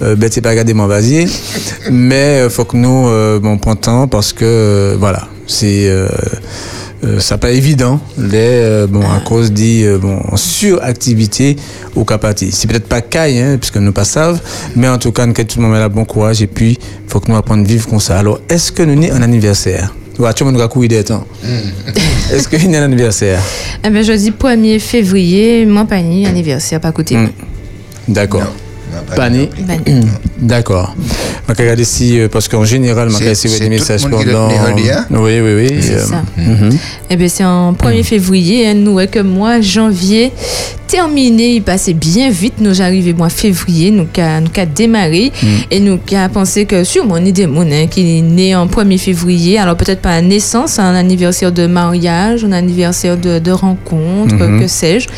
Euh, 0.03 0.17
ben, 0.17 0.29
c'est 0.33 0.41
pas 0.41 0.51
regarder 0.51 0.75
mon 0.75 0.87
vasier, 0.87 1.27
mais 1.91 2.41
euh, 2.41 2.51
faut 2.51 2.65
que 2.65 2.77
nous 2.77 3.09
euh, 3.09 3.39
bon 3.39 3.59
prend 3.59 3.77
temps 3.77 4.09
parce 4.09 4.33
que 4.33 4.97
voilà. 4.99 5.29
C'est 5.47 5.91
euh, 7.05 7.19
ça 7.19 7.37
pas 7.37 7.51
évident 7.51 7.99
les 8.17 8.37
euh, 8.39 8.87
bon 8.87 9.01
à 9.01 9.19
cause 9.19 9.51
dit 9.51 9.83
euh, 9.83 9.99
bon 9.99 10.21
suractivité 10.37 11.57
au 11.97 12.05
capati 12.05 12.53
c'est 12.53 12.69
peut-être 12.69 12.87
pas 12.87 13.01
caille 13.01 13.41
hein, 13.41 13.57
puisque 13.59 13.79
nous 13.79 13.91
pas 13.91 14.05
savent 14.05 14.41
mais 14.77 14.89
en 14.89 14.99
tout 14.99 15.11
cas 15.11 15.27
nous 15.27 15.33
tout 15.33 15.61
le 15.61 15.67
monde 15.67 15.75
a 15.75 15.89
bon 15.89 16.05
courage 16.05 16.43
et 16.43 16.47
puis 16.47 16.79
faut 17.09 17.19
que 17.19 17.29
nous 17.29 17.37
apprendre 17.37 17.65
à 17.65 17.67
vivre 17.67 17.89
comme 17.89 17.99
ça. 17.99 18.21
Alors 18.21 18.39
est-ce 18.49 18.71
que 18.71 18.85
nous 18.85 19.03
avons 19.03 19.17
un 19.17 19.23
anniversaire? 19.23 19.93
Tu 20.37 20.45
m'as 20.45 20.69
courir 20.69 20.91
des 20.91 21.03
temps. 21.03 21.27
Est-ce 22.33 22.47
qu'il 22.47 22.71
y 22.71 22.77
a 22.77 22.81
un 22.81 22.85
anniversaire? 22.85 23.41
Eh 23.83 23.91
ben, 23.91 24.05
jeudi 24.05 24.31
1er 24.31 24.79
février, 24.79 25.67
mon 25.67 25.87
panier, 25.87 26.27
anniversaire, 26.27 26.81
pas 26.81 26.93
côté. 26.93 27.17
Mm. 27.17 27.31
D'accord. 28.09 28.53
Pani. 29.17 29.47
Bani. 29.47 30.32
D'accord. 30.43 30.95
Je 31.49 31.55
vais 31.55 31.63
regarder 31.63 31.85
si, 31.85 32.19
euh, 32.19 32.29
parce 32.29 32.49
qu'en 32.49 32.65
général, 32.65 33.09
je 33.11 33.19
vais 33.19 33.59
des 33.59 33.65
tout 33.65 33.71
messages 33.71 34.03
pendant. 34.03 34.49
Oui, 35.11 35.41
oui, 35.41 35.55
oui. 35.55 35.79
C'est 35.81 35.95
euh, 35.95 36.05
ça. 36.05 36.23
mhm. 36.37 36.77
Eh 37.11 37.17
bien, 37.17 37.29
c'est 37.29 37.45
en 37.45 37.73
1er 37.73 38.03
février, 38.03 38.67
hein, 38.67 38.75
nous, 38.75 38.99
que 39.07 39.21
mois 39.21 39.61
janvier 39.61 40.33
terminé, 40.93 41.55
il 41.55 41.63
passait 41.63 41.95
bien 41.95 42.29
vite. 42.31 42.61
Nous 42.61 42.83
arrivés 42.83 43.15
mois 43.15 43.31
février, 43.31 43.91
nous 43.91 44.07
avons 44.19 44.41
nous 44.43 44.51
qu'a 44.51 44.67
démarré 44.67 45.33
et 45.71 45.81
nous 45.81 45.99
avons 46.13 46.33
pensé 46.35 46.67
que 46.67 46.85
sûrement 46.85 47.15
on 47.15 47.25
est 47.25 47.33
des 47.33 47.45
gens 47.45 47.61
hein, 47.63 47.87
qui 47.91 48.19
est 48.19 48.21
né 48.21 48.55
en 48.55 48.67
1er 48.67 48.99
février, 48.99 49.59
alors 49.59 49.75
peut-être 49.75 50.03
pas 50.03 50.11
à 50.11 50.21
naissance, 50.21 50.79
un 50.79 50.95
anniversaire 50.95 51.51
de 51.51 51.67
mariage, 51.67 52.45
un 52.45 52.53
anniversaire 52.53 53.17
de, 53.17 53.39
de 53.39 53.51
rencontre, 53.51 54.37
que 54.37 54.67
sais-je. 54.67 55.09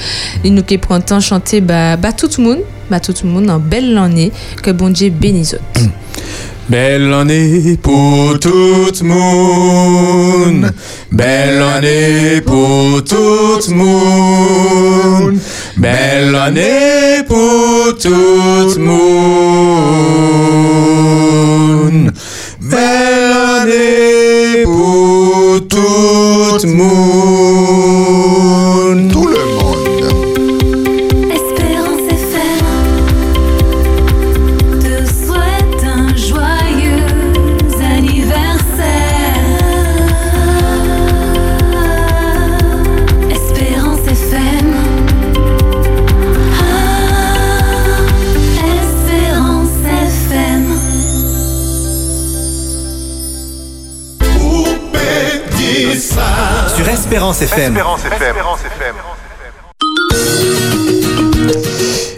Et 0.44 0.50
nous 0.50 0.62
qui 0.62 0.78
prenons 0.78 0.98
le 1.00 1.04
temps 1.04 1.18
de 1.18 1.22
chanter 1.22 1.60
bah, 1.60 1.96
bah, 1.96 2.12
tout 2.12 2.30
le 2.38 2.44
monde, 2.44 2.60
bah, 2.88 3.00
tout 3.00 3.14
le 3.24 3.30
monde 3.30 3.50
en 3.50 3.58
belle 3.58 3.98
année, 3.98 4.30
que 4.62 4.70
bon 4.70 4.90
Dieu 4.90 5.10
Belle 6.68 7.12
année 7.12 7.78
pour 7.82 8.38
tout 8.40 9.04
monde. 9.04 10.72
Belle 11.12 11.62
année 11.62 12.40
pour 12.40 13.04
tout 13.04 13.60
monde. 13.74 15.38
Belle 15.76 16.34
année 16.34 17.22
pour 17.28 17.96
tout 18.00 18.80
monde. 18.80 19.84
Belle 22.60 23.32
année 23.58 24.64
pour 24.64 25.60
tout 25.68 26.66
monde. 26.66 27.43
Espérance 57.42 58.04
FM. 58.04 58.94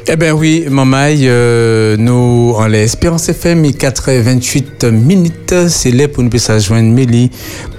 Eh 0.09 0.17
ben 0.17 0.33
oui, 0.33 0.67
Mamaï, 0.69 1.23
euh, 1.23 1.97
nous, 1.99 2.53
en 2.55 2.67
l'Espérance 2.67 3.31
FM, 3.31 3.65
il 3.65 3.73
4h28 3.77 4.91
minutes, 4.91 5.69
c'est 5.69 5.91
là 5.91 6.07
pour 6.09 6.23
nous 6.23 6.29
puissions 6.29 6.59
joindre 6.59 6.91
Mélie 6.91 7.31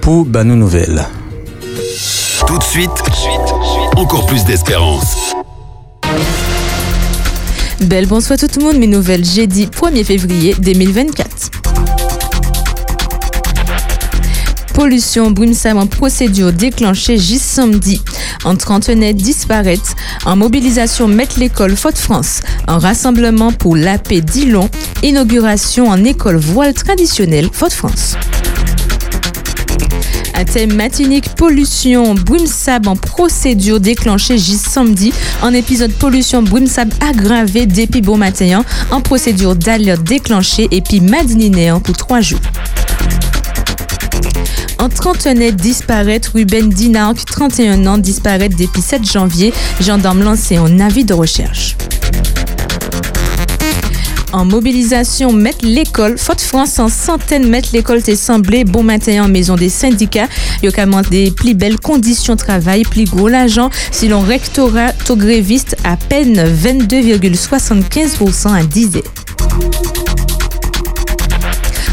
pour 0.02 0.26
bah, 0.26 0.44
nos 0.44 0.56
nouvelles. 0.56 1.06
Tout 2.48 2.58
de 2.58 2.64
suite, 2.64 2.90
encore 3.96 4.26
plus 4.26 4.44
d'espérance. 4.44 5.36
Belle 7.82 8.08
bonsoir 8.08 8.40
tout 8.40 8.48
le 8.58 8.66
monde, 8.66 8.78
mes 8.78 8.88
nouvelles 8.88 9.24
jeudi 9.26 9.68
1er 9.68 10.04
février 10.04 10.56
2024. 10.58 11.67
Pollution 14.78 15.32
Brimsam 15.32 15.80
en 15.80 15.88
procédure 15.88 16.54
déclenchée 16.54 17.18
juste 17.18 17.46
samedi. 17.46 18.00
En 18.44 18.56
trentenaire 18.56 19.16
disparaître. 19.16 19.96
En 20.24 20.36
mobilisation 20.36 21.08
Mettre 21.08 21.40
l'école 21.40 21.76
Faute 21.76 21.98
France. 21.98 22.42
En 22.68 22.78
rassemblement 22.78 23.52
pour 23.52 23.76
la 23.76 23.98
paix 23.98 24.22
Dillon. 24.22 24.70
Inauguration 25.02 25.88
en 25.88 26.04
école 26.04 26.36
voile 26.36 26.76
traditionnelle 26.76 27.50
Faute 27.52 27.74
France. 27.74 28.18
Un 30.36 30.46
thème 30.46 30.76
matinique 30.76 31.34
pollution 31.34 32.14
Brimsab 32.14 32.88
en 32.88 32.96
procédure 32.96 33.80
déclenchée 33.80 34.38
juste 34.38 34.70
samedi. 34.70 35.12
En 35.42 35.56
épisode 35.56 35.92
pollution 35.94 36.44
Brimsab 36.44 36.94
aggravé 37.02 37.66
depuis 37.66 38.04
bon 38.04 38.18
matin 38.18 38.64
en 38.92 39.02
procédure 39.02 39.56
d'alerte 39.56 40.04
déclenchée 40.04 40.68
et 40.70 40.82
puis 40.82 41.02
madininéant 41.02 41.80
pour 41.80 41.98
trois 41.98 42.22
jours. 42.22 42.42
En 44.80 44.90
trentenaire 44.90 45.54
disparaître, 45.54 46.32
Ruben 46.36 46.70
Dinark, 46.70 47.26
31 47.26 47.86
ans, 47.88 47.98
disparaître 47.98 48.56
depuis 48.58 48.82
7 48.82 49.10
janvier. 49.10 49.54
Gendarme 49.82 50.24
lancé 50.24 50.60
en 50.60 50.80
avis 50.80 51.04
de 51.04 51.14
recherche. 51.14 51.76
En 54.34 54.44
mobilisation, 54.46 55.32
mettre 55.32 55.66
l'école. 55.66 56.18
Faute 56.18 56.42
France 56.42 56.80
en 56.80 56.90
centaines 56.90 57.48
mettre 57.48 57.70
l'école 57.74 58.02
t'est 58.04 58.16
semblé 58.16 58.64
bon 58.66 58.84
matin 58.84 59.24
en 59.24 59.30
maison 59.30 59.56
des 59.56 59.70
syndicats. 59.70 60.28
Il 60.62 60.70
des 61.10 61.32
plus 61.32 61.54
belles 61.54 61.80
conditions 61.80 62.36
de 62.36 62.40
travail, 62.40 62.84
plus 62.84 63.06
gros 63.06 63.30
l'argent. 63.30 63.70
Si 63.92 64.10
l'on 64.10 64.22
rectorat 64.22 64.92
taux 64.92 65.16
gréviste 65.16 65.78
à 65.84 65.98
peine 65.98 66.36
22,75% 66.36 68.54
à 68.54 68.64
10 68.64 68.90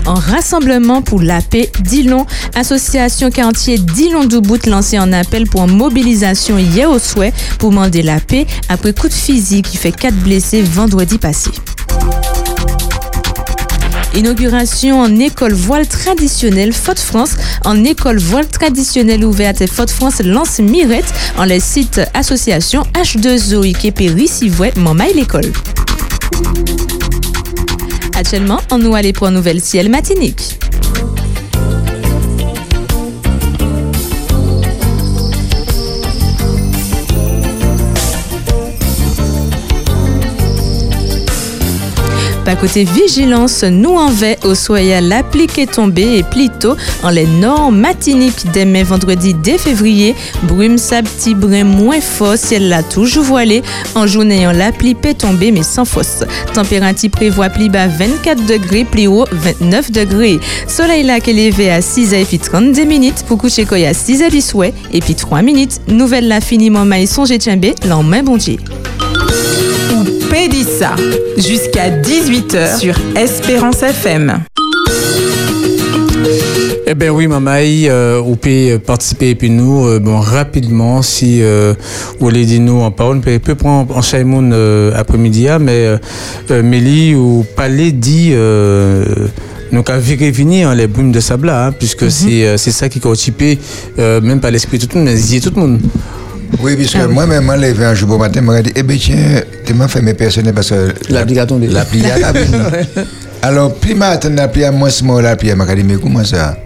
en 0.07 0.15
rassemblement 0.15 1.03
pour 1.03 1.21
la 1.23 1.41
paix 1.41 1.71
Dillon. 1.81 2.27
Association 2.55 3.31
quartier 3.31 3.79
Dillon 3.79 4.25
Doubout 4.25 4.67
lancé 4.67 4.97
un 4.97 5.13
appel 5.13 5.47
pour 5.47 5.67
mobilisation 5.67 6.59
hier 6.59 6.91
au 6.91 6.99
souhait 6.99 7.33
pour 7.59 7.71
demander 7.71 8.03
la 8.03 8.21
paix 8.21 8.47
après 8.69 8.93
coup 8.93 9.09
de 9.09 9.13
physique 9.13 9.71
qui 9.71 9.77
fait 9.77 9.93
4 9.93 10.15
blessés 10.15 10.63
vendredi 10.63 11.19
passé. 11.19 11.51
Inauguration 14.15 15.01
en 15.01 15.19
école 15.19 15.55
voile 15.55 15.89
traditionnelle 15.89 16.73
Faute 16.73 17.01
France. 17.01 17.33
En 17.65 17.83
école 17.83 18.19
voile 18.19 18.47
traditionnelle 18.47 19.25
ouverte 19.25 19.61
et 19.61 19.67
Faute 19.67 19.91
France 19.91 20.21
lance 20.23 20.61
Mirette 20.61 21.13
en 21.37 21.45
les 21.45 21.61
sites 21.61 22.01
association 22.15 22.85
H2O 22.95 23.65
Ikepé 23.65 24.09
Rissivouet 24.11 24.73
Mamaï 24.77 25.15
l'école. 25.15 25.53
Actuellement, 28.17 28.61
on 28.71 28.79
nous 28.79 28.95
allait 28.95 29.13
pour 29.13 29.27
un 29.27 29.33
nouvel 29.33 29.61
ciel 29.61 29.89
matinique. 29.91 30.64
Pas 42.45 42.57
côté 42.57 42.85
vigilance, 42.85 43.65
nous 43.65 43.95
en 43.95 44.11
vais 44.11 44.39
au 44.45 44.55
soya 44.55 45.01
l'applique 45.01 45.59
est 45.59 45.73
tombée 45.73 46.19
et 46.19 46.23
plutôt 46.23 46.77
en 47.03 47.09
les 47.09 47.27
normes 47.27 47.79
matiniques 47.79 48.51
dès 48.53 48.67
mai 48.67 48.83
vendredi 48.83 49.35
dès 49.35 49.57
février, 49.57 50.15
brume 50.43 50.77
sa 50.77 51.03
petit 51.03 51.35
brin 51.35 51.65
moins 51.65 52.01
fort, 52.01 52.37
ciel 52.37 52.69
là 52.69 52.83
toujours 52.83 53.25
voilé, 53.25 53.63
en 53.95 54.07
journée 54.07 54.47
en 54.47 54.53
l'appli 54.53 54.95
peut 54.95 55.15
tomber 55.15 55.53
mais 55.53 55.63
sans 55.63 55.87
fausse. 55.87 56.23
Température 56.53 57.11
prévoit 57.11 57.49
pli 57.49 57.71
bas 57.71 57.89
24 57.89 58.45
degrés, 58.45 58.85
pli 58.85 59.07
haut 59.07 59.27
29 59.33 59.91
degrés. 59.91 60.39
Soleil 60.69 61.03
là 61.03 61.21
qui 61.21 61.31
est 61.31 61.51
levé 61.51 61.71
à 61.71 61.81
6 61.81 62.13
et 62.13 62.25
puis 62.25 62.39
32 62.39 62.85
minutes 62.85 63.25
pour 63.27 63.39
coucher 63.39 63.67
à 63.87 63.95
6 63.95 64.23
à 64.23 64.29
10 64.29 64.43
souhait 64.43 64.75
et 64.93 65.01
puis 65.01 65.15
3 65.15 65.43
minutes. 65.43 65.81
Nouvelle 65.89 66.29
là 66.29 66.41
finiment 66.41 66.85
maïs 66.85 67.11
songe 67.11 67.37
tienbé, 67.39 67.75
l'en 67.87 68.03
bon 68.03 68.37
Dieu. 68.37 68.57
Pédissa, 70.35 70.97
jusqu'à 71.37 71.91
18h 71.91 72.81
sur 72.81 72.97
Espérance 73.17 73.85
FM. 73.85 74.41
Eh 76.89 76.95
bien 76.97 77.11
oui, 77.11 77.29
Mamaï, 77.29 77.89
euh, 77.89 78.21
vous 78.21 78.35
pouvez 78.35 78.81
participer 78.81 79.31
et 79.31 79.35
puis 79.37 79.49
nous, 79.49 79.87
euh, 79.87 80.01
bon, 80.01 80.19
rapidement, 80.19 81.03
si 81.03 81.41
euh, 81.41 81.75
vous 82.19 82.27
voulez 82.27 82.47
dire 82.47 82.61
nous 82.63 82.81
en 82.81 82.91
parole, 82.91 83.19
on 83.19 83.39
peut, 83.39 83.55
prendre 83.55 83.97
en 83.97 84.03
Chaimoun 84.03 84.51
euh, 84.53 84.91
après-midi, 84.97 85.49
hein, 85.49 85.61
mais 85.61 86.01
Mélie 86.51 87.15
ou 87.15 87.47
Palais 87.55 87.93
dit... 87.93 88.35
Donc 89.75 89.91
à 89.91 89.99
venir 89.99 90.69
hein, 90.69 90.75
les 90.77 90.87
brumes 90.87 91.11
de 91.11 91.19
sable 91.19 91.49
là, 91.49 91.67
hein, 91.67 91.73
puisque 91.73 92.09
c'est 92.09 92.47
euh, 92.47 92.57
c'est 92.57 92.71
ça 92.71 92.89
qui 92.89 93.01
est 93.01 93.07
occupé, 93.07 93.59
euh, 93.99 94.21
même 94.21 94.41
pas 94.41 94.53
l'esprit 94.53 94.79
de 94.79 94.87
tout 94.87 94.97
le 94.97 95.05
monde, 95.05 95.15
mais 95.15 95.41
tout 95.41 95.51
le 95.55 95.61
monde. 95.61 95.81
Oui, 96.61 96.77
puisque 96.77 96.97
moi-même, 96.97 97.51
je 97.57 97.61
levé 97.61 97.85
un 97.85 97.95
jour 97.95 98.09
bon 98.09 98.19
matin, 98.19 98.41
je 98.41 98.47
me 98.47 98.63
dit, 98.63 98.73
eh 98.75 98.83
bien, 98.83 98.97
tiens, 98.99 99.17
tu 99.67 99.75
m'as 99.75 99.89
fait 99.89 100.01
mes 100.03 100.15
personnels 100.15 100.55
parce 100.55 100.71
que 100.71 100.95
L'appli 101.11 101.39
a 101.39 101.47
tombé. 101.47 101.67
L'appli 101.69 102.05
a 102.11 102.33
tombé. 102.33 102.47
Alors, 103.43 103.75
plus 103.75 103.95
matin, 103.95 104.31
l'appli 104.31 104.65
a 104.65 104.73
moins 104.73 104.91
small, 104.91 105.23
l'appli 105.25 105.51
a 105.51 105.55
dit, 105.75 105.83
mais 105.85 105.97
comment 105.97 106.25
ça? 106.25 106.57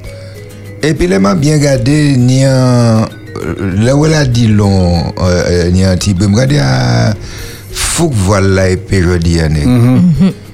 Et 0.83 0.95
puis, 0.95 1.07
là, 1.09 1.19
m'a 1.19 1.35
bien 1.35 1.59
gardé, 1.59 2.17
ni 2.17 2.45
un. 2.45 3.09
Là 3.77 3.95
où 3.97 4.05
elle 4.05 4.15
a 4.15 4.25
dit 4.25 4.49
long, 4.49 5.13
euh, 5.23 5.71
ni 5.71 5.85
un 5.85 5.97
petit 5.97 6.13
peu, 6.15 6.27
je 6.27 6.45
dit, 6.47 6.59
ah, 6.61 7.15
faut 7.73 8.09
que 8.09 8.15
voilà, 8.17 8.69
et 8.71 8.77
puis 8.77 9.01
je 9.03 9.17
dis, 9.17 9.41
hein. 9.41 9.51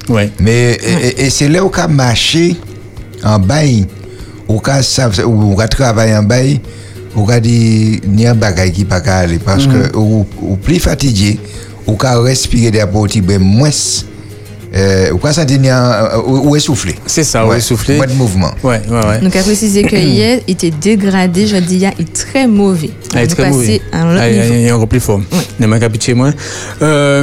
Ouais. 0.09 0.31
Mais 0.39 0.73
et, 0.75 1.07
et- 1.23 1.25
et 1.27 1.31
c'est 1.31 1.49
là 1.49 1.65
où 1.65 1.71
on 1.75 1.79
a 1.81 1.89
marché 1.89 2.57
en 3.23 3.39
bail, 3.39 3.87
où 4.49 4.61
on 4.67 4.69
a, 4.71 5.25
où 5.25 5.55
on 5.55 5.59
a 5.59 5.67
travaillé 5.69 6.15
en 6.15 6.23
bail, 6.23 6.61
où 7.17 7.23
on 7.23 7.29
a 7.29 7.41
dit 7.41 8.01
ni 8.07 8.27
un 8.27 8.35
bagage 8.35 8.73
qui 8.73 8.85
pas 8.85 9.01
qu'à 9.01 9.19
aller 9.19 9.39
parce 9.39 9.67
que 9.67 9.97
ou, 9.97 10.27
ou 10.43 10.57
plus 10.57 10.79
fatigué, 10.79 11.39
ou 11.87 11.93
on 11.93 12.05
a 12.05 12.21
respiré 12.21 12.71
des 12.71 12.85
petits 12.87 13.21
ben 13.21 13.41
moins 13.41 13.71
euh, 14.75 15.11
ou 15.13 15.19
quoi 15.19 15.33
ça 15.33 15.45
dit, 15.45 15.59
euh, 15.65 16.19
ou 16.27 16.51
ou 16.51 16.57
essoufflé. 16.57 16.95
C'est 17.07 17.25
ça, 17.25 17.45
Ouais, 17.45 17.53
ouais, 17.55 17.61
soufflé. 17.61 17.97
Pas 17.99 18.07
de 18.07 18.15
mouvement. 18.15 18.51
Ouais, 18.63 18.81
ouais, 18.89 19.07
ouais. 19.07 19.19
Donc, 19.21 19.35
à 19.37 19.43
préciser 19.43 19.83
que 19.85 19.97
hier, 20.15 20.41
il 20.49 20.53
était 20.53 20.71
dégradé, 20.71 21.47
je 21.47 21.57
dis, 21.57 21.77
il 21.77 21.85
est 21.85 22.13
très 22.13 22.47
mauvais. 22.47 22.91
Ah, 23.15 23.19
il 23.21 23.25
est 23.25 23.27
très 23.29 23.51
mauvais. 23.51 23.81
Ah, 23.93 24.29
il 24.29 24.67
est 24.67 24.73
encore 24.73 24.89
plus 24.89 25.01
fort. 25.01 25.21
Il 25.61 25.67
m'a 25.67 25.79
capité 25.79 26.15
moins. 26.15 26.35
Euh, 26.83 27.23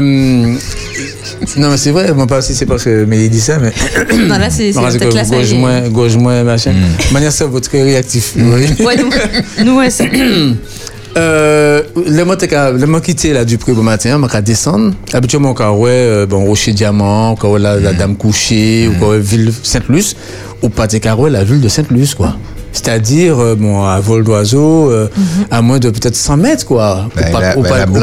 non, 1.58 1.72
mais 1.72 1.78
c'est 1.78 1.92
vrai, 1.92 2.14
moi 2.14 2.28
pas 2.28 2.42
si 2.42 2.54
c'est 2.54 2.66
parce 2.66 2.84
que 2.84 3.08
il 3.12 3.30
dit 3.30 3.42
ça, 3.42 3.58
mais. 3.60 3.72
Non, 4.28 4.38
là, 4.38 4.50
c'est 4.50 4.72
peut-être 4.72 5.26
ça 5.26 5.36
gauche 5.36 5.54
moins, 5.54 5.90
gauche 5.90 6.16
moins, 6.16 6.44
machin. 6.44 6.72
De 7.10 7.14
manière 7.14 7.32
ça, 7.32 7.46
votre 7.46 7.68
très 7.70 7.82
réactif. 7.84 8.34
Ouais, 8.36 8.96
nous, 8.98 9.10
nous, 9.66 9.78
ouais, 9.78 9.90
c'est- 9.90 10.10
Euh, 11.18 11.82
le 12.08 12.24
mot 12.24 12.36
le 12.72 12.86
mot 12.88 13.00
quitté 13.02 13.34
là 13.34 13.44
du 13.44 13.58
prix 13.58 13.74
au 13.74 13.82
matin, 13.82 14.16
on 14.18 14.20
va 14.22 14.28
descendre. 14.42 14.94
Habituellement 15.14 15.54
quand 15.54 15.76
ouais 15.76 15.90
euh, 15.92 16.26
bon 16.26 16.46
rocher 16.46 16.72
diamant, 16.74 17.36
ouais, 17.52 17.60
la, 17.60 17.78
la 17.80 17.92
dame 17.94 18.16
couchée 18.16 18.88
ou 18.88 18.98
quand 19.00 19.10
ouais, 19.10 19.20
ville 19.20 19.52
Sainte-Luce 19.64 20.16
ou 20.62 20.70
pas 20.70 20.88
ouais, 21.20 21.30
la 21.30 21.44
ville 21.44 21.60
de 21.60 21.68
Sainte-Luce 21.68 22.16
quoi. 22.16 22.36
C'est-à-dire 22.72 23.38
euh, 23.40 23.56
bon 23.56 23.84
à 23.84 24.00
vol 24.00 24.24
d'oiseau 24.24 24.90
euh, 24.90 25.10
à 25.50 25.62
moins 25.62 25.80
de 25.80 25.90
peut-être 25.90 26.16
100 26.16 26.38
mètres 26.38 26.66
quoi. 26.66 27.10
Ben, 27.16 27.28
Ou 27.28 27.32
pas- 27.34 27.42
la- 27.42 27.58
ou 27.58 27.64
pas- 27.64 27.78
la 27.80 27.86
ou- 27.90 27.94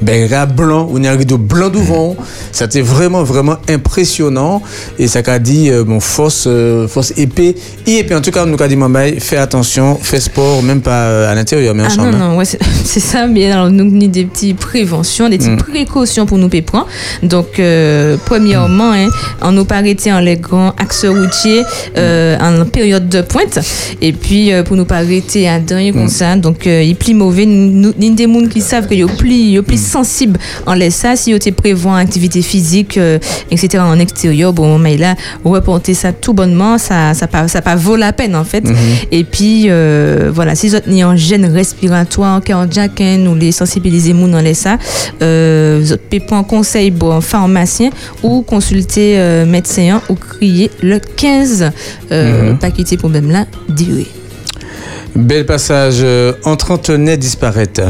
Ben 0.00 0.28
la 0.30 0.46
blanc, 0.46 0.88
on 0.92 1.02
a 1.04 1.10
un 1.10 1.16
rideau 1.16 1.38
blanc 1.38 1.68
devant. 1.70 2.16
C'était 2.52 2.80
vraiment 2.80 3.22
vraiment 3.24 3.56
impressionnant 3.68 4.62
et 4.98 5.08
ça 5.08 5.22
qu'a 5.22 5.38
dit 5.38 5.70
euh, 5.70 5.84
bon 5.84 6.00
force 6.00 6.44
euh, 6.46 6.86
force 6.88 7.12
épée, 7.16 7.54
et 7.86 8.04
puis 8.04 8.14
en 8.14 8.20
tout 8.20 8.30
cas 8.30 8.44
nous 8.46 8.56
qu'a 8.56 8.68
dit 8.68 8.76
maman 8.76 9.06
fais 9.18 9.36
attention, 9.36 9.98
fais 10.00 10.20
sport 10.20 10.62
même 10.62 10.80
pas 10.80 11.02
euh, 11.06 11.30
à 11.30 11.34
l'intérieur 11.34 11.74
mais 11.74 11.82
en 11.82 11.86
Ah 11.86 11.90
chambre. 11.90 12.10
non, 12.12 12.24
hein. 12.24 12.28
non, 12.30 12.36
ouais, 12.38 12.44
c'est 12.84 13.00
ça, 13.00 13.26
mais 13.26 13.50
alors 13.50 13.70
nous 13.70 13.84
avons 13.84 13.96
des 14.06 14.24
petites 14.24 14.56
préventions, 14.58 15.28
des 15.28 15.38
petites 15.38 15.48
Mm. 15.52 15.56
précautions 15.56 16.26
pour 16.26 16.38
nous 16.38 16.48
prendre. 16.48 16.86
Donc, 17.22 17.58
euh, 17.58 18.16
premièrement, 18.24 18.92
hein, 18.92 19.08
on 19.42 19.52
nous 19.52 19.64
pas 19.64 19.76
arrêter 19.76 20.12
en 20.12 20.20
les 20.20 20.36
grands 20.36 20.70
axes 20.78 21.06
routiers 21.06 21.62
euh, 21.96 22.36
en 22.40 22.64
période 22.66 23.08
de 23.08 23.22
pointe. 23.22 23.58
Et 24.00 24.12
puis, 24.12 24.50
pour 24.64 24.76
nous 24.76 24.84
pas 24.84 24.96
arrêter 24.96 25.48
à 25.48 25.58
dernier 25.58 25.92
comme 25.92 26.08
ça. 26.08 26.36
Donc, 26.36 26.66
il 26.66 26.94
plie 26.96 27.14
mauvais. 27.14 27.46
Nous, 27.46 27.92
nous 27.98 28.14
des 28.14 28.24
gens 28.24 28.46
qui 28.48 28.60
savent 28.60 28.86
que 28.86 28.94
ils 28.94 29.06
plie, 29.06 29.52
ils 29.52 29.62
plie 29.62 29.78
sensible 29.88 30.38
en 30.66 30.74
laisse 30.74 30.94
ça. 30.94 31.16
Si 31.16 31.32
ils 31.32 31.52
prévoient 31.52 31.98
activité 31.98 32.42
physique, 32.42 32.98
euh, 32.98 33.18
etc., 33.50 33.82
en 33.84 33.98
extérieur, 33.98 34.52
bon, 34.52 34.78
mais 34.78 34.96
là, 34.96 35.14
reporter 35.44 35.94
ça 35.94 36.12
tout 36.12 36.32
bonnement, 36.32 36.78
ça, 36.78 37.14
ça 37.14 37.26
pas, 37.26 37.48
ça 37.48 37.62
pas 37.62 37.76
vaut 37.76 37.96
la 37.96 38.12
peine, 38.12 38.36
en 38.36 38.44
fait. 38.44 38.64
Et 39.10 39.24
puis, 39.24 39.66
euh, 39.68 40.30
voilà, 40.32 40.54
si 40.54 40.68
vous 40.68 40.76
êtes 40.76 40.88
en 40.88 41.16
gêne 41.16 41.46
respiratoire, 41.46 42.42
cardiaque, 42.42 43.00
nous 43.18 43.34
les 43.34 43.52
sensibiliser 43.52 44.12
moun 44.12 44.30
dans 44.30 44.40
les 44.40 44.54
ça, 44.54 44.78
euh, 45.22 45.80
vous 45.82 45.96
pouvez 45.96 46.20
prendre 46.20 46.46
conseil 46.46 46.90
bon 46.90 47.20
pharmacien 47.20 47.90
ou 48.22 48.42
consulter 48.42 49.18
euh, 49.18 49.46
médecin 49.46 50.00
ou 50.08 50.14
crier 50.14 50.70
le 50.82 50.98
15, 50.98 51.70
euh, 52.12 52.54
pas 52.54 52.70
quitter 52.70 52.96
problème 52.96 53.30
là, 53.30 53.46
durée. 53.68 54.08
Bel 55.14 55.46
passage. 55.46 56.04
En 56.44 56.56
trentenaire 56.56 57.18
disparaître. 57.18 57.82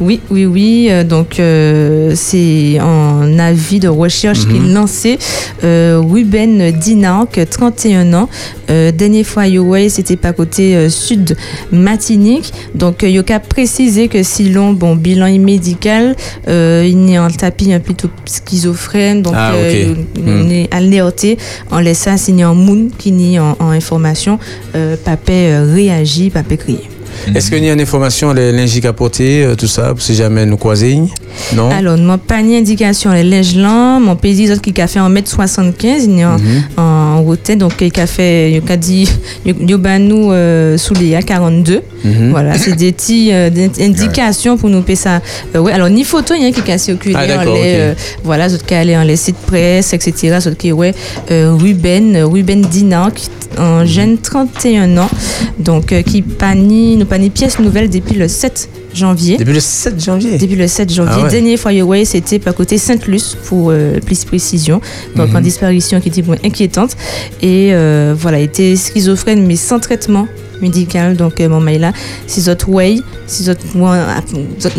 Oui, 0.00 0.20
oui, 0.30 0.46
oui. 0.46 0.86
euh, 0.90 1.04
donc, 1.04 1.38
euh, 1.38 2.12
c'est 2.14 2.78
un 2.78 3.38
avis 3.38 3.80
de 3.80 3.88
recherche 3.88 4.46
qui 4.48 4.56
est 4.56 4.72
lancé. 4.72 5.18
Euh, 5.62 6.00
Ruben 6.02 6.70
Dinark, 6.70 7.38
31 7.50 8.14
ans. 8.14 8.28
Euh, 8.70 8.92
dernière 8.92 9.26
fois, 9.26 9.46
Yoway, 9.46 9.88
c'était 9.90 10.16
pas 10.16 10.32
côté 10.32 10.74
euh, 10.74 10.88
sud 10.88 11.36
Matinique. 11.70 12.52
Donc, 12.74 13.04
euh, 13.04 13.08
Yoka 13.10 13.40
précisé 13.40 14.08
que 14.08 14.22
si 14.22 14.48
l'on, 14.48 14.72
bon, 14.72 14.96
bilan 14.96 15.38
médical, 15.38 16.16
euh, 16.48 16.86
il 16.88 17.10
est 17.10 17.18
en 17.18 17.28
tapis 17.30 17.72
un 17.72 17.80
plutôt 17.80 18.08
schizophrène. 18.24 19.20
Donc, 19.22 19.34
Ah, 19.36 19.52
euh, 19.54 19.92
ok. 19.92 19.98
on 20.26 20.44
Hmm. 20.44 20.50
est 20.50 20.68
alerté. 20.74 21.36
On 21.70 21.78
laisse 21.78 21.98
ça 21.98 22.16
signer 22.16 22.44
en 22.46 22.54
moon 22.54 22.88
qui 22.96 23.12
nie 23.12 23.38
en, 23.38 23.54
en 23.60 23.68
information. 23.70 24.38
Euh, 24.74 24.96
papé 25.04 25.56
réagit, 25.58 26.30
papé 26.30 26.56
crier. 26.56 26.88
Est-ce 27.34 27.50
qu'il 27.50 27.64
y 27.64 27.68
a 27.70 27.72
une 27.72 27.80
information, 27.80 28.32
les 28.32 28.52
linges 28.52 28.80
capotés, 28.80 29.44
euh, 29.44 29.54
tout 29.54 29.66
ça, 29.66 29.94
si 29.98 30.14
jamais 30.14 30.46
nous 30.46 30.56
croisons 30.56 31.08
Non? 31.54 31.70
Alors, 31.70 31.96
mon 31.98 32.18
panier 32.18 32.58
indication, 32.58 33.12
les 33.12 33.24
linges 33.24 33.56
lents, 33.56 34.00
mon 34.00 34.16
pays 34.16 34.50
autres 34.50 34.62
qui 34.62 34.80
a 34.80 34.86
fait 34.86 34.98
1m75, 35.00 36.04
il 36.04 36.18
est 36.18 36.24
en, 36.24 36.36
en 36.76 37.22
route, 37.22 37.50
donc 37.56 37.74
il 37.80 38.00
a 38.00 38.06
fait, 38.06 38.52
il 38.52 38.72
a 38.72 38.76
dit, 38.76 39.08
il 39.44 39.86
a 39.86 39.98
nous 39.98 40.32
euh, 40.32 40.76
sous 40.78 40.94
les 40.94 41.12
A42. 41.12 41.80
Mhm. 42.04 42.30
Voilà, 42.30 42.56
c'est 42.56 42.76
des 42.76 42.92
petites 42.92 43.30
euh, 43.32 43.50
indications 43.80 44.56
pour 44.56 44.70
nous 44.70 44.82
payer 44.82 44.96
ça. 44.96 45.20
Euh, 45.54 45.58
ouais, 45.60 45.72
alors, 45.72 45.90
ni 45.90 46.04
photo, 46.04 46.34
il 46.34 46.42
y 46.42 46.46
a 46.46 46.50
qui 46.52 46.70
a 46.72 46.78
circulé 46.78 47.14
Ah, 47.16 47.40
en 47.40 47.42
les, 47.44 47.50
ok. 47.50 47.56
euh, 47.56 47.94
voilà, 48.24 48.48
d'autres 48.48 48.64
qui 48.64 48.74
allaient 48.74 48.96
en 48.96 49.02
les 49.02 49.16
sites 49.16 49.36
presse, 49.36 49.92
etc. 49.92 50.38
D'autres 50.42 50.56
qui, 50.56 50.72
ouais, 50.72 50.94
Ruben, 51.30 52.16
Ruben 52.24 52.62
Dinan, 52.62 53.10
qui 53.10 53.28
un 53.58 53.84
jeune 53.84 54.16
31 54.18 54.96
ans, 54.98 55.10
donc 55.58 55.92
qui 56.04 56.22
panie, 56.22 56.96
nous 56.96 57.04
panie 57.10 57.30
pièce 57.30 57.58
nouvelle 57.58 57.90
depuis 57.90 58.14
le 58.14 58.28
7 58.28 58.68
janvier. 58.94 59.36
Depuis 59.36 59.52
le 59.54 59.60
7 59.60 60.02
janvier. 60.02 60.38
Depuis 60.38 60.56
le 60.56 60.66
7 60.68 60.90
janvier. 60.92 61.14
Ah 61.18 61.22
ouais. 61.24 61.30
Dernier 61.30 61.56
Fireway, 61.56 62.04
c'était 62.04 62.38
par 62.38 62.54
côté 62.54 62.78
Sainte-Luce, 62.78 63.36
pour 63.44 63.70
euh, 63.70 63.98
plus 64.04 64.24
précision. 64.24 64.80
Donc, 65.16 65.30
Mhm. 65.30 65.36
en 65.36 65.40
disparition 65.40 66.00
qui 66.00 66.08
était 66.08 66.24
inquiétante. 66.44 66.96
Et 67.42 67.70
euh, 67.72 68.14
voilà, 68.18 68.38
il 68.40 68.44
était 68.44 68.76
schizophrène, 68.76 69.46
mais 69.46 69.56
sans 69.56 69.78
traitement 69.80 70.26
médical. 70.60 71.16
Donc, 71.16 71.40
euh, 71.40 71.48
mon 71.48 71.60
mail 71.60 71.80
là, 71.80 71.92
si 72.26 72.40
vous 72.40 72.72
way, 72.72 72.96
si 73.26 73.44
vous 73.44 73.50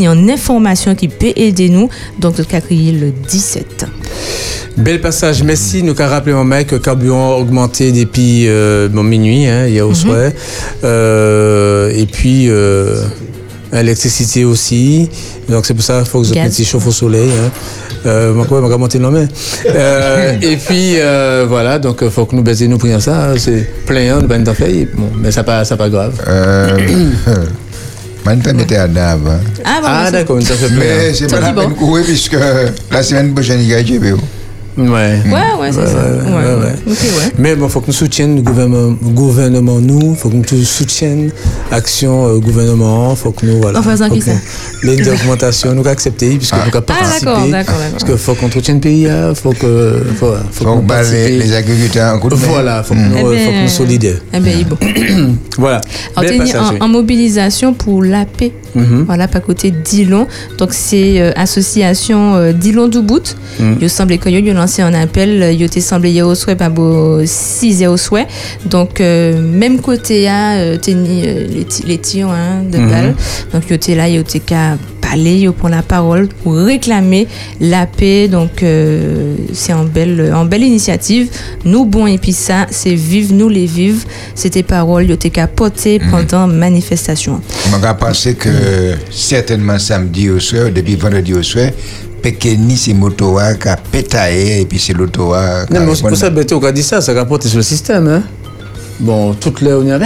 a 0.08 0.14
une 0.14 0.30
information 0.30 0.94
qui 0.96 1.08
peut 1.08 1.34
aider 1.36 1.70
nous, 1.70 1.90
donc, 2.20 2.36
vous 2.36 2.44
crié 2.44 2.92
le 2.92 3.12
17. 3.30 3.86
Bel 4.78 5.02
passage. 5.02 5.44
Merci. 5.44 5.84
Nous 5.84 5.92
avons 6.00 6.10
rappelé 6.12 6.34
mon 6.34 6.46
mec 6.46 6.68
que 6.68 6.76
le 6.76 6.82
carburant 6.82 7.34
a 7.34 7.38
augmenté 7.38 7.92
depuis 7.92 8.48
euh, 8.48 8.88
bon, 8.88 9.04
minuit, 9.04 9.46
hein, 9.46 9.68
hier 9.68 9.88
au 9.88 9.94
soir. 9.94 10.32
Euh, 10.84 11.92
et 11.94 12.06
puis, 12.06 12.46
euh, 12.50 13.04
l'électricité 13.74 14.46
aussi. 14.46 15.10
Donc, 15.50 15.66
c'est 15.66 15.74
pour 15.74 15.84
ça 15.84 15.98
qu'il 16.00 16.08
faut 16.08 16.22
que 16.22 16.28
je 16.28 16.34
mette 16.34 16.64
chauffe 16.64 16.88
au 16.88 16.92
soleil. 16.92 17.30
Hein. 17.30 17.52
Euh, 18.06 18.34
moi, 18.34 18.46
quoi, 18.46 18.62
m'a 18.62 18.78
monté 18.78 18.98
le 18.98 19.10
nom. 19.10 19.28
Euh, 19.68 20.38
et 20.42 20.58
puis, 20.58 20.96
euh, 21.00 21.46
voilà. 21.48 21.78
Donc, 21.80 22.00
il 22.02 22.10
faut 22.10 22.26
que 22.26 22.36
nous 22.36 22.42
baisions 22.44 22.68
nous 22.70 22.78
prions 22.78 23.00
ça. 23.00 23.30
hein. 23.32 23.34
C'est 23.38 23.68
plein, 23.86 24.16
hein, 24.16 24.20
nous 24.22 24.28
venons 24.28 24.44
d'en 24.44 24.54
faire. 24.54 24.68
Bon, 24.98 25.10
mais 25.16 25.32
ça 25.32 25.44
pas, 25.44 25.64
ça 25.66 25.78
pas 25.78 25.90
grave. 25.90 26.14
Euh, 26.28 26.78
pas 28.24 28.36
mettre 28.36 28.80
à 28.80 28.88
Dave. 28.88 29.22
hein. 29.28 29.40
Ah, 29.64 29.80
bon, 29.82 29.88
Ah, 29.88 30.12
d'accord, 30.12 30.42
ça 30.42 30.54
fait 30.56 30.68
plein. 30.68 30.78
Mais 30.80 31.14
c'est 31.14 31.28
pas 31.30 31.40
la 31.40 31.54
peine 31.54 31.70
de 31.70 31.74
courir 31.74 32.04
puisque 32.06 32.38
la 32.92 33.04
semaine 33.04 33.34
prochaine, 33.34 33.60
il 33.62 33.68
y 33.68 33.74
a 33.76 33.84
GBO. 33.84 34.18
Ouais. 34.78 34.88
Ouais, 34.88 35.32
ouais, 35.60 35.72
c'est 35.72 35.80
Ouais, 35.80 35.86
ça. 35.86 35.94
ouais, 35.98 36.32
Ouais, 36.32 36.56
ouais, 36.56 36.64
ouais. 36.64 36.76
Ok, 36.88 36.98
ouais. 37.02 37.32
Mais 37.38 37.56
bon, 37.56 37.68
faut 37.70 37.82
que 37.82 37.88
nous 37.88 37.94
soutiennions 37.94 38.36
le 38.38 38.42
gouvernement, 38.42 38.96
le 39.02 39.10
gouvernement 39.10 39.80
nous, 39.80 40.16
faut 40.16 40.30
que 40.30 40.36
nous 40.36 40.64
soutiennions 40.64 41.30
l'action 41.70 42.28
euh, 42.28 42.40
gouvernement, 42.40 43.16
faut 43.16 43.32
que 43.32 43.46
nous 43.46 43.60
voilà. 43.62 43.80
En 43.80 43.84
faisant 43.84 44.08
faut 44.08 44.14
qui 44.14 44.20
que 44.20 44.26
ça? 44.26 44.32
Les 44.84 44.96
d'augmentation, 44.98 45.74
nous 45.76 45.88
accepter 45.88 46.38
puisque 46.38 46.54
nous 46.54 46.62
avons 46.62 46.72
Ah, 46.76 46.82
participer. 46.82 47.26
d'accord, 47.26 47.48
d'accord, 47.48 47.76
d'accord. 47.76 47.92
Parce 47.92 48.04
que 48.04 48.16
faut 48.16 48.34
qu'on 48.36 48.50
soutienne 48.50 48.78
le 48.78 48.82
pays, 48.82 49.08
hein, 49.10 49.34
faut 49.36 49.52
que 49.52 50.02
faut, 50.18 50.28
faut 50.28 50.36
Faut 50.52 50.66
qu'on 50.66 50.82
que 50.82 50.86
bah, 50.88 51.04
les, 51.04 51.38
les 51.38 51.54
agriculteurs 51.54 52.16
en 52.16 52.20
coup 52.20 52.30
de 52.30 52.36
main. 52.36 52.42
Voilà, 52.48 52.84
faut 52.84 52.94
que 52.94 53.00
Mm. 53.00 53.10
nous, 53.10 53.18
Eh 53.18 53.24
euh, 53.24 53.46
faut 53.46 53.52
que 53.52 53.62
nous 53.64 53.68
solidaires. 53.68 54.22
Eh 54.34 54.40
bien, 54.40 54.54
il 54.54 54.62
est 54.62 54.64
bon. 54.64 54.78
Voilà. 55.58 55.82
Alors, 56.16 56.30
Bel 56.30 56.32
t'es 56.32 56.38
passage, 56.46 56.62
en, 56.62 56.74
oui. 56.74 56.78
en 56.82 56.88
mobilisation 56.88 57.74
pour 57.74 58.04
la 58.04 58.26
paix. 58.26 58.52
Mhm. 58.74 59.04
Voilà, 59.06 59.28
pas 59.28 59.42
côté 59.42 59.70
Dillon. 59.72 60.28
Donc, 60.58 60.70
c'est 60.72 61.20
euh, 61.20 61.32
association 61.36 62.36
euh, 62.36 62.54
Dillon 62.54 62.88
Doubout. 62.88 63.36
Mhm. 63.60 63.78
Il 63.82 63.90
semble 63.90 64.18
que 64.18 64.30
yo 64.30 64.40
lancé 64.62 64.82
un 64.82 64.94
appel. 64.94 65.42
euh, 65.42 65.52
Il 65.52 65.62
était 65.64 65.82
semblé 65.82 66.12
hier 66.12 66.28
au 66.28 66.36
souhait, 66.36 66.56
pas 66.56 66.70
beau 66.70 67.22
6 67.26 67.86
au 67.88 67.98
souhait. 67.98 68.28
Donc, 68.66 69.02
euh, 69.02 69.42
même 69.42 69.82
côté 69.82 70.28
à 70.28 70.54
euh, 70.54 70.78
teni, 70.78 71.24
euh, 71.26 71.48
les, 71.48 71.66
ti- 71.66 71.84
les 71.86 71.98
tirs 71.98 72.30
hein, 72.30 72.64
de 72.72 72.78
Mhm. 72.78 72.90
balles. 72.90 73.16
Donc, 73.54 73.64
il 73.70 73.74
était 73.74 73.96
là, 73.96 74.08
il 74.08 74.18
était 74.18 74.40
parler, 75.12 75.40
il 75.42 75.52
prend 75.52 75.68
la 75.68 75.82
parole 75.82 76.28
pour 76.44 76.56
réclamer 76.56 77.28
la 77.60 77.86
paix. 77.86 78.28
Donc, 78.28 78.64
euh, 78.64 79.36
c'est 79.54 79.74
en 79.74 79.84
belle, 79.84 80.32
en 80.34 80.46
belle 80.46 80.64
initiative. 80.64 81.30
Nous, 81.66 81.86
bon, 81.86 82.08
et 82.08 82.18
puis 82.18 82.34
ça, 82.34 82.68
c'est 82.70 82.96
vive, 82.96 83.34
nous 83.34 83.50
les 83.50 83.66
vives. 83.66 84.06
C'était 84.36 84.64
parole, 84.64 85.04
il 85.04 85.12
était 85.12 85.30
qu'à 85.30 85.48
porter 85.48 86.00
pendant 86.12 86.48
manifestation. 86.48 87.42
On 87.74 87.78
va 87.78 87.94
penser 87.94 88.36
que 88.36 88.50
certainement 89.10 89.80
samedi 89.80 90.30
au 90.30 90.40
soir, 90.40 90.70
depuis 90.74 90.96
vendredi 90.96 91.34
au 91.34 91.44
soir, 91.44 91.70
Pekeni, 92.22 92.78
c'est 92.78 92.94
Motoa 92.94 93.56
qui 93.56 93.68
a 93.68 93.78
pétaillé 93.78 94.62
et 94.62 94.66
puis 94.66 94.80
c'est 94.80 94.94
l'Otoa 94.94 95.66
qui 95.66 95.76
a 95.76 95.80
Non, 95.80 95.88
mais 95.88 95.96
c'est 95.96 96.08
pour 96.08 96.16
ça. 96.16 96.30
Beto, 96.30 96.60
qu'on 96.60 96.68
a 96.68 96.72
dit 96.72 96.84
ça, 96.84 97.02
Bon, 99.02 99.34
toutes 99.34 99.62
les 99.62 99.74
on 99.74 99.84
y 99.84 99.92
a. 99.92 100.00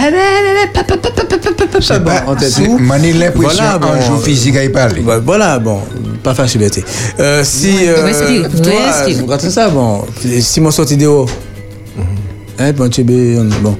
C'est 1.80 2.02
Bon, 2.02 2.10
ai 3.02 3.12
l'impression 3.12 3.54
Voilà, 3.54 3.78
bon, 3.78 3.88
un 3.88 4.00
jour 4.00 4.22
physique 4.22 4.56
à 4.56 4.64
y 4.64 4.70
parler. 4.70 5.04
Voilà, 5.22 5.58
bon, 5.58 5.80
pas 6.22 6.32
bête. 6.58 6.82
Euh, 7.20 7.44
si, 7.44 7.86
euh, 7.86 7.96
toi, 7.96 8.04
respire. 8.04 9.18
vous 9.18 9.24
regardez 9.26 9.50
ça, 9.50 9.68
bon, 9.68 10.06
si 10.40 10.60
mon 10.62 10.70
sorti 10.70 10.96
dehors, 10.96 11.28
Hein, 12.58 12.72
bon, 12.72 12.88
tu 12.88 13.02
es 13.02 13.04
bien, 13.04 13.44
bon. 13.62 13.76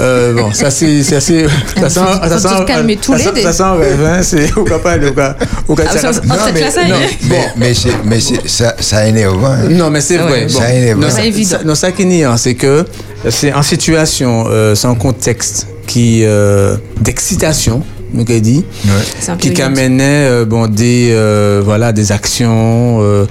Euh, 0.00 0.32
bon, 0.34 0.50
ça 0.52 0.70
c'est 0.70 1.02
c'est 1.02 1.16
assez. 1.16 1.46
Ça 1.80 1.90
sent, 1.90 2.00
ça 2.28 2.38
sent, 2.38 2.64
calmer 2.66 2.96
tous 2.96 3.18
ça 3.18 3.30
les. 3.32 3.42
Ça 3.42 3.52
sent 3.52 3.62
rêve, 3.78 4.02
hein. 4.04 4.20
C'est 4.22 4.56
au 4.56 4.64
capable, 4.64 5.06
au 5.08 5.12
cas, 5.12 5.36
au 5.68 5.74
cas. 5.74 5.82
Ah, 5.86 5.92
ça- 5.98 6.12
ça- 6.14 6.22
fait, 6.22 6.52
mais, 6.54 6.70
ça 6.70 6.84
non, 6.88 6.94
mais, 7.28 7.36
mais 7.58 7.74
c'est, 7.74 7.90
mais 8.04 8.20
c'est, 8.20 8.48
ça, 8.48 8.74
ça 8.80 9.06
énerve. 9.06 9.44
hein. 9.44 9.68
Non, 9.70 9.90
mais 9.90 10.00
c'est 10.00 10.16
Ah 10.18 10.22
vrai. 10.22 10.32
ouais. 10.32 10.46
Bon. 10.46 10.58
Ça 10.58 10.72
énerve. 10.74 10.98
non, 11.00 11.08
C'est 11.10 11.44
ça, 11.44 11.58
ça- 11.58 11.64
non, 11.64 11.74
ça 11.74 11.92
qui 11.92 12.06
nie, 12.06 12.24
hein, 12.24 12.36
c'est 12.38 12.54
que 12.54 12.86
c'est 13.28 13.52
en 13.52 13.62
situation, 13.62 14.44
euh, 14.48 14.74
c'est 14.74 14.86
un 14.88 14.94
contexte 14.94 15.66
qui 15.86 16.22
euh, 16.24 16.76
d'excitation, 17.00 17.82
nous 18.14 18.24
qu'a 18.24 18.40
dit, 18.40 18.64
C'est 19.20 19.32
un 19.32 19.36
qui 19.36 19.60
amenait 19.60 20.26
euh, 20.28 20.44
bon 20.46 20.66
des 20.68 21.10
euh, 21.12 21.60
voilà 21.64 21.92
des 21.92 22.12
actions. 22.12 22.98
euh, 23.02 23.26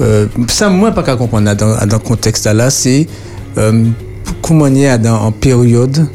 euh, 0.00 0.26
ça 0.48 0.68
moi 0.68 0.92
pas 0.92 1.02
qu'à 1.02 1.16
comprendre 1.16 1.52
dans 1.54 1.86
dans 1.86 1.96
le 1.96 2.02
contexte 2.02 2.46
là, 2.46 2.70
c'est 2.70 3.06
euh, 3.56 3.84
comment 4.42 4.64
on 4.66 4.74
y 4.74 4.84
est 4.84 4.98
dans 4.98 5.16
en 5.22 5.32
période 5.32 6.06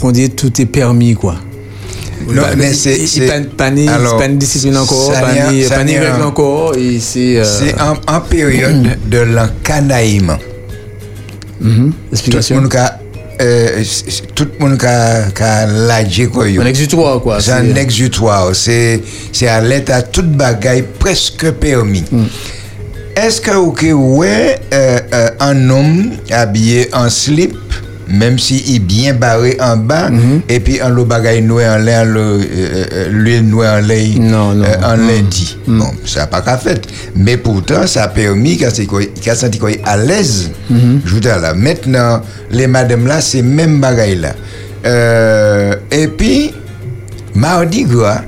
qu'on 0.00 0.10
dit 0.12 0.30
tout 0.30 0.60
est 0.60 0.66
permis 0.66 1.14
quoi. 1.14 1.36
Non, 2.28 2.42
Pas- 2.42 2.54
mais 2.56 2.72
c'est- 2.72 2.98
il- 2.98 3.08
c'est- 3.08 3.56
pas, 3.56 3.70
ni 3.70 3.88
discipline 4.36 4.76
encore, 4.76 5.10
pas 5.12 5.32
a- 5.40 5.50
règle 5.98 6.22
encore, 6.22 6.74
c'est. 7.00 7.38
euh, 7.38 7.44
en, 7.80 8.14
en 8.16 8.20
période 8.20 8.96
de 9.10 9.18
l'encanaillement. 9.18 10.38
mhm, 11.60 11.90
Tout 11.90 11.94
le 12.10 12.12
explication. 12.12 12.60
monde 12.62 12.74
a, 12.76 13.00
euh, 13.40 13.82
tout 14.36 14.46
le 14.58 14.64
monde 14.64 14.84
a, 14.84 15.30
lâché 15.66 16.26
quoi. 16.28 16.44
Un 16.46 16.66
exutoire 16.66 17.20
quoi. 17.20 17.40
C'est 17.40 17.52
un 17.52 17.74
exutoire. 17.74 18.54
C'est, 18.54 19.00
à 19.48 19.60
l'état 19.60 20.02
toute 20.02 20.30
bagaille 20.30 20.84
presque 21.00 21.50
permis. 21.52 22.04
Est-ce 22.04 22.61
que, 23.42 23.50
ok, 23.56 23.86
ouais, 23.94 24.58
euh, 24.72 24.98
euh, 25.12 25.28
un 25.40 25.68
homme 25.70 26.12
habillé 26.30 26.88
en 26.94 27.10
slip, 27.10 27.54
même 28.08 28.38
s'il 28.38 28.74
est 28.76 28.78
bien 28.78 29.12
barré 29.14 29.56
en 29.60 29.76
bas, 29.76 30.08
et 30.48 30.60
puis 30.60 30.80
un 30.80 30.88
lot 30.88 31.04
bagaille 31.04 31.42
noir 31.42 31.76
en 31.76 31.78
l'air, 31.78 32.04
le, 32.04 32.40
euh, 32.42 33.08
l'huile 33.10 33.48
noire 33.48 33.78
en 33.78 33.86
lait, 33.86 34.08
Non, 34.18 34.54
non. 34.54 34.64
en 34.84 34.96
lundi. 34.96 35.56
Bon, 35.66 35.86
ça 36.06 36.20
n'a 36.20 36.26
pas 36.26 36.40
qu'à 36.40 36.56
fait. 36.56 36.80
Mais 37.14 37.36
pourtant, 37.36 37.86
ça 37.86 38.04
a 38.04 38.08
permis 38.08 38.56
qu'il 38.56 38.68
qu'il 38.72 39.28
est 39.28 39.80
à 39.84 39.96
l'aise. 39.96 40.50
Je 40.70 41.10
vous 41.14 41.20
dis 41.20 41.28
là. 41.28 41.52
Maintenant, 41.54 42.22
les 42.50 42.66
madames 42.66 43.06
là, 43.06 43.20
c'est 43.20 43.42
même 43.42 43.80
bagaille 43.80 44.16
là. 44.16 44.34
Euh, 44.84 45.74
et 45.90 46.08
puis, 46.08 46.52
mardi 47.34 47.84
gras, 47.84 48.22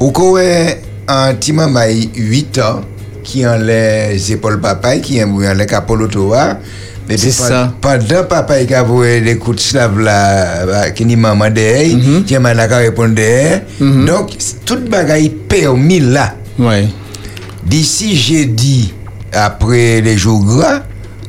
ou 0.00 0.10
quoi 0.12 0.40
un 1.06 1.34
petit 1.34 1.52
maman 1.52 1.80
8 2.16 2.58
ans 2.58 2.80
qui 3.28 3.44
a 3.44 3.58
les 3.58 4.32
épaules 4.32 4.58
papaye, 4.58 5.02
qui 5.02 5.20
a 5.20 5.54
les 5.54 5.66
capots 5.66 5.96
puis, 7.06 7.18
C'est 7.18 7.30
ça. 7.30 7.72
Pendant 7.80 8.24
papa 8.24 8.60
il 8.60 8.74
a 8.74 8.82
voué 8.82 9.20
des 9.20 9.36
coups 9.38 9.56
de 9.56 9.60
slave 9.62 9.98
là, 9.98 10.66
bah, 10.66 10.90
qui 10.90 11.04
ni 11.04 11.16
maman 11.16 11.50
derrière, 11.50 11.96
qui 12.26 12.34
a 12.34 12.40
mal 12.40 12.58
à 12.58 12.66
répondre 12.66 13.14
derrière. 13.14 13.62
Donc, 13.80 14.36
toute 14.64 14.88
bagaille 14.88 15.30
permis 15.30 16.00
là. 16.00 16.34
Ouais. 16.58 16.86
D'ici 17.64 18.16
jeudi, 18.16 18.92
après 19.32 20.00
les 20.00 20.16
jours 20.16 20.44
gras, 20.44 20.82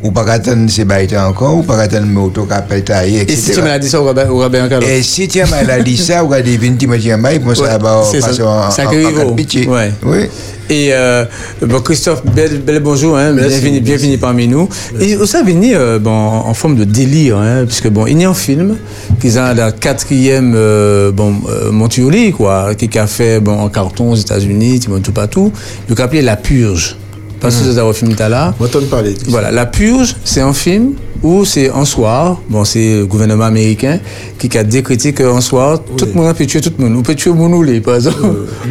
ou 0.03 0.11
pas 0.11 0.29
attendre 0.31 0.69
ces 0.69 0.85
bails 0.85 1.09
encore, 1.17 1.57
ou 1.57 1.63
pas 1.63 1.77
attendre 1.77 2.05
mes 2.07 2.19
autos 2.19 2.47
qui 2.47 2.81
taillé, 2.81 3.21
Et 3.21 3.35
si 3.35 3.45
tu 3.45 3.51
etc. 3.51 3.61
m'as 3.63 3.79
dit 3.79 3.89
ça 3.89 4.01
au 4.01 4.05
Robert 4.05 4.63
Ancalo 4.63 4.87
Et 4.87 5.01
si 5.03 5.27
tu 5.27 5.41
as 5.41 5.47
maladie 5.47 5.97
ça, 5.97 6.23
ou 6.23 6.33
as 6.33 6.41
des 6.41 6.57
20 6.57 6.77
petits 6.77 7.15
mailles, 7.15 7.39
moi 7.39 7.55
ça 7.55 7.77
va 7.77 8.03
c'est 8.09 8.21
ça. 8.21 8.27
passer 8.27 8.43
en, 8.43 9.33
pitié. 9.33 9.67
Ouais. 9.67 9.91
Oui. 10.03 10.27
Et 10.69 10.89
euh, 10.93 11.25
bon, 11.63 11.81
Christophe, 11.81 12.23
bel, 12.23 12.59
bel 12.59 12.79
bonjour, 12.79 13.17
hein, 13.17 13.33
bienvenue, 13.33 13.79
bienvenue 13.79 14.19
parmi 14.19 14.47
nous. 14.47 14.69
Et 14.99 15.17
ça 15.25 15.41
venu 15.41 15.75
euh, 15.75 15.97
bon, 15.97 16.11
en 16.11 16.53
forme 16.53 16.75
de 16.75 16.83
délire, 16.83 17.37
hein, 17.37 17.65
puisque 17.65 17.89
bon, 17.89 18.05
il 18.05 18.21
y 18.21 18.23
a 18.23 18.29
un 18.29 18.35
film 18.35 18.77
qui 19.19 19.29
est 19.29 19.55
la 19.55 19.71
quatrième 19.71 20.53
euh, 20.55 21.11
bon, 21.11 21.33
euh, 21.49 21.71
Montioli, 21.71 22.31
quoi, 22.33 22.75
qui 22.75 22.99
a 22.99 23.07
fait 23.07 23.39
bon, 23.39 23.59
en 23.59 23.69
carton 23.69 24.11
aux 24.11 24.15
États-Unis, 24.15 24.79
tout 24.81 24.99
tout 24.99 25.11
partout, 25.11 25.51
a 25.97 26.03
appelé 26.03 26.21
La 26.21 26.35
Purge. 26.35 26.95
Parce 27.39 27.55
que 27.57 27.71
c'est 27.71 27.79
un 27.79 27.93
film 27.93 28.15
là. 28.17 28.53
Moi, 28.59 28.67
t'en 28.69 28.81
parler. 28.81 29.15
Voilà, 29.27 29.51
La 29.51 29.65
Purge, 29.65 30.15
c'est 30.23 30.41
un 30.41 30.53
film 30.53 30.93
où 31.23 31.45
c'est 31.45 31.69
un 31.69 31.85
soir, 31.85 32.39
bon, 32.49 32.63
c'est 32.63 32.99
le 32.99 33.05
gouvernement 33.05 33.45
américain 33.45 33.99
qui 34.37 34.57
a 34.57 34.63
décrété 34.63 35.13
qu'un 35.13 35.41
soir, 35.41 35.79
tout 35.97 36.05
le 36.05 36.13
monde 36.13 36.35
peut 36.35 36.45
tuer 36.45 36.61
tout 36.61 36.71
le 36.77 36.85
monde. 36.85 36.97
On 36.97 37.01
peut 37.01 37.15
tuer 37.15 37.31
Monoulé, 37.31 37.81
par 37.81 37.95
exemple. 37.95 38.17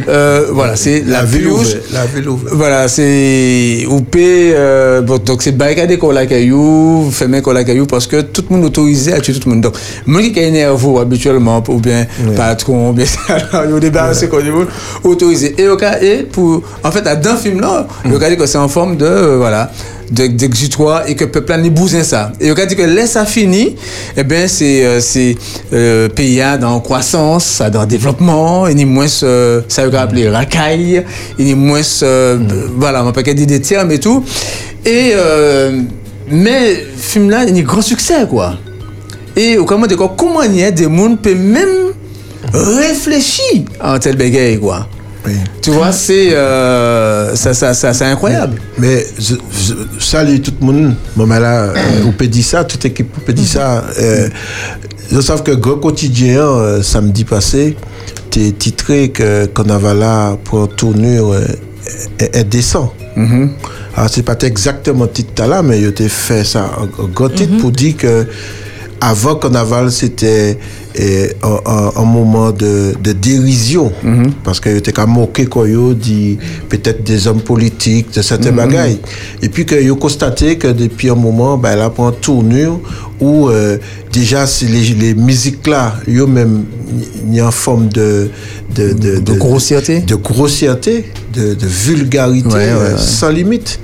Euh, 0.07 0.47
voilà, 0.51 0.75
c'est 0.75 1.01
la, 1.05 1.19
La 1.19 1.25
ville 1.25 1.47
ouverte. 1.47 1.91
La 1.91 2.05
ville 2.05 2.29
ouverte. 2.29 2.55
Voilà, 2.55 2.87
c'est 2.87 3.85
ou 3.87 4.01
euh, 4.15 5.01
bon, 5.01 5.19
donc 5.19 5.43
c'est 5.43 5.51
barricade 5.51 5.95
qu'on 5.97 6.11
la 6.11 6.25
caillou, 6.25 7.09
fermer 7.11 7.41
qu'on 7.41 7.51
la 7.51 7.63
caillou 7.63 7.85
parce 7.85 8.07
que 8.07 8.21
tout 8.21 8.43
le 8.49 8.55
monde 8.55 8.65
autorisé 8.65 9.13
à 9.13 9.19
tuer 9.19 9.33
tout 9.33 9.49
le 9.49 9.55
monde. 9.55 9.63
Donc, 9.63 9.75
moi 10.05 10.21
qui 10.21 10.39
est 10.39 10.51
nerveux 10.51 10.99
habituellement 10.99 11.63
ou 11.67 11.79
bien 11.79 12.07
patron, 12.35 12.89
ou 12.89 12.93
bien 12.93 13.05
il 13.67 13.79
débarrassé 13.79 14.27
qu'on 14.27 14.39
dit 14.39 14.49
autorisé. 15.03 15.55
Et 15.57 15.67
au 15.67 15.77
cas 15.77 16.01
et 16.01 16.23
pour 16.23 16.63
en 16.83 16.91
fait 16.91 17.01
dans 17.01 17.31
le 17.33 17.37
film 17.37 17.61
là, 17.61 17.87
il 18.05 18.23
a 18.23 18.29
dit 18.29 18.37
que 18.37 18.45
c'est 18.45 18.57
en 18.57 18.67
forme 18.67 18.97
de 18.97 19.05
euh, 19.05 19.37
voilà 19.37 19.71
de- 20.11 20.27
d'exutoire 20.27 21.03
et 21.07 21.15
que 21.15 21.25
le 21.25 21.31
peuple 21.31 21.55
n'est 21.57 21.69
bousin 21.69 22.03
ça. 22.03 22.31
Et 22.39 22.47
il 22.47 22.59
a 22.59 22.65
dit 22.65 22.75
que 22.75 22.81
laisse 22.83 23.11
ça 23.11 23.25
fini, 23.25 23.75
eh 24.17 24.23
bien 24.23 24.47
c'est 24.47 24.85
euh, 24.85 24.99
c'est 24.99 25.35
euh, 25.73 26.09
pays 26.09 26.41
dans 26.59 26.79
croissance, 26.79 27.61
dans 27.71 27.85
développement, 27.85 28.67
et 28.67 28.73
ni 28.73 28.85
moins 28.85 29.07
euh, 29.23 29.61
ça 29.67 29.85
il 29.87 29.95
a 29.95 30.01
appelé 30.01 30.29
racaille, 30.29 31.03
et 31.37 31.43
ni 31.43 31.55
moins 31.55 31.81
euh, 32.03 32.37
voilà, 32.77 33.03
on 33.03 33.11
peut 33.11 33.23
pas 33.23 33.33
dire 33.33 33.45
des 33.47 33.61
termes 33.61 33.91
et 33.91 33.99
tout. 33.99 34.23
Et 34.85 35.11
euh, 35.13 35.81
mais 36.31 36.85
film 36.95 37.29
là, 37.29 37.43
il 37.47 37.55
y 37.55 37.59
a 37.59 37.61
un 37.61 37.65
grand 37.65 37.81
succès 37.81 38.25
quoi. 38.29 38.55
Et 39.35 39.57
au 39.57 39.65
comment 39.65 39.87
dire 39.87 39.97
comment 40.17 40.41
il 40.43 40.55
y 40.55 40.63
a 40.63 40.71
des 40.71 40.83
gens 40.83 41.15
peut 41.15 41.35
même 41.35 41.93
réfléchir 42.53 43.63
à 43.79 43.93
un 43.93 43.99
tel 43.99 44.15
bégay 44.15 44.57
quoi. 44.57 44.87
Oui. 45.25 45.33
Tu 45.61 45.71
vois, 45.71 45.91
c'est 45.91 46.33
euh, 46.33 47.35
ça, 47.35 47.53
ça, 47.53 47.73
ça, 47.73 47.93
c'est 47.93 48.05
incroyable. 48.05 48.59
Mais 48.77 49.05
je, 49.19 49.35
je 49.51 50.03
salue 50.03 50.39
tout 50.39 50.53
le 50.59 50.65
monde. 50.65 50.95
Bon, 51.15 51.25
mais 51.25 51.39
là, 51.39 51.63
euh, 51.63 51.75
on 52.05 52.11
peut 52.11 52.27
dire 52.27 52.43
ça, 52.45 52.63
toute 52.63 52.85
équipe 52.85 53.11
peut 53.25 53.33
dire 53.33 53.47
ça. 53.47 53.83
Euh, 53.99 54.29
je 55.11 55.19
sais 55.19 55.33
que 55.43 55.51
Gros 55.51 55.77
Quotidien, 55.77 56.41
euh, 56.41 56.81
samedi 56.81 57.25
passé, 57.25 57.75
t'es 58.29 58.51
titré 58.51 59.09
que 59.09 59.45
Carnaval 59.47 60.37
pour 60.43 60.69
tournure 60.69 61.35
est, 62.19 62.43
décent. 62.45 62.93
Alors, 63.95 64.09
c'est 64.09 64.23
pas 64.23 64.37
exactement 64.43 65.05
le 65.05 65.11
titre 65.11 65.45
là, 65.45 65.61
mais 65.61 65.81
il 65.81 65.87
a 65.87 66.09
fait 66.09 66.45
ça 66.45 66.71
en 66.79 67.07
gros 67.07 67.27
titre 67.27 67.57
pour 67.57 67.71
dire 67.71 67.97
que 67.97 68.25
avant 69.01 69.35
Carnaval, 69.35 69.91
c'était 69.91 70.57
eh, 70.95 71.31
un, 71.43 71.59
un- 71.65 71.91
un 71.95 72.03
moment 72.05 72.51
de, 72.51 72.93
de 73.01 73.11
dérision. 73.13 73.91
Parce 74.43 74.59
qu'il 74.59 74.75
était 74.77 74.91
qu'à 74.91 75.05
moquer 75.05 75.45
quoi, 75.45 75.67
yo, 75.67 75.93
dit 75.93 76.37
peut-être 76.67 77.03
des 77.03 77.27
hommes 77.27 77.41
politiques, 77.41 78.13
de 78.13 78.21
certains 78.21 78.51
bagailles. 78.51 78.99
Et 79.41 79.49
puis 79.49 79.65
qu'il 79.65 79.89
a 79.89 79.95
constaté 79.95 80.57
que 80.57 80.67
depuis 80.67 81.09
un 81.09 81.15
moment, 81.15 81.57
ben, 81.57 81.71
elle 81.73 81.81
une 82.09 82.15
tournure 82.19 82.79
où 83.21 83.49
euh, 83.49 83.77
déjà 84.11 84.45
les, 84.67 84.93
les 84.95 85.13
musiques 85.13 85.65
là, 85.67 85.95
yo 86.07 86.25
même, 86.27 86.65
il 87.27 87.35
y 87.35 87.39
a 87.39 87.45
une 87.45 87.51
forme 87.51 87.87
de, 87.89 88.29
de, 88.75 88.93
de, 88.93 89.19
De 89.19 89.33
grossièreté. 89.33 89.99
de 90.01 90.15
grossièreté, 90.15 91.05
de, 91.33 91.53
vulgarité 91.67 92.47
Ouais, 92.47 92.53
ouais, 92.55 92.69
euh, 92.71 92.91
ouais. 92.95 93.01
sans 93.01 93.29
limite. 93.29 93.79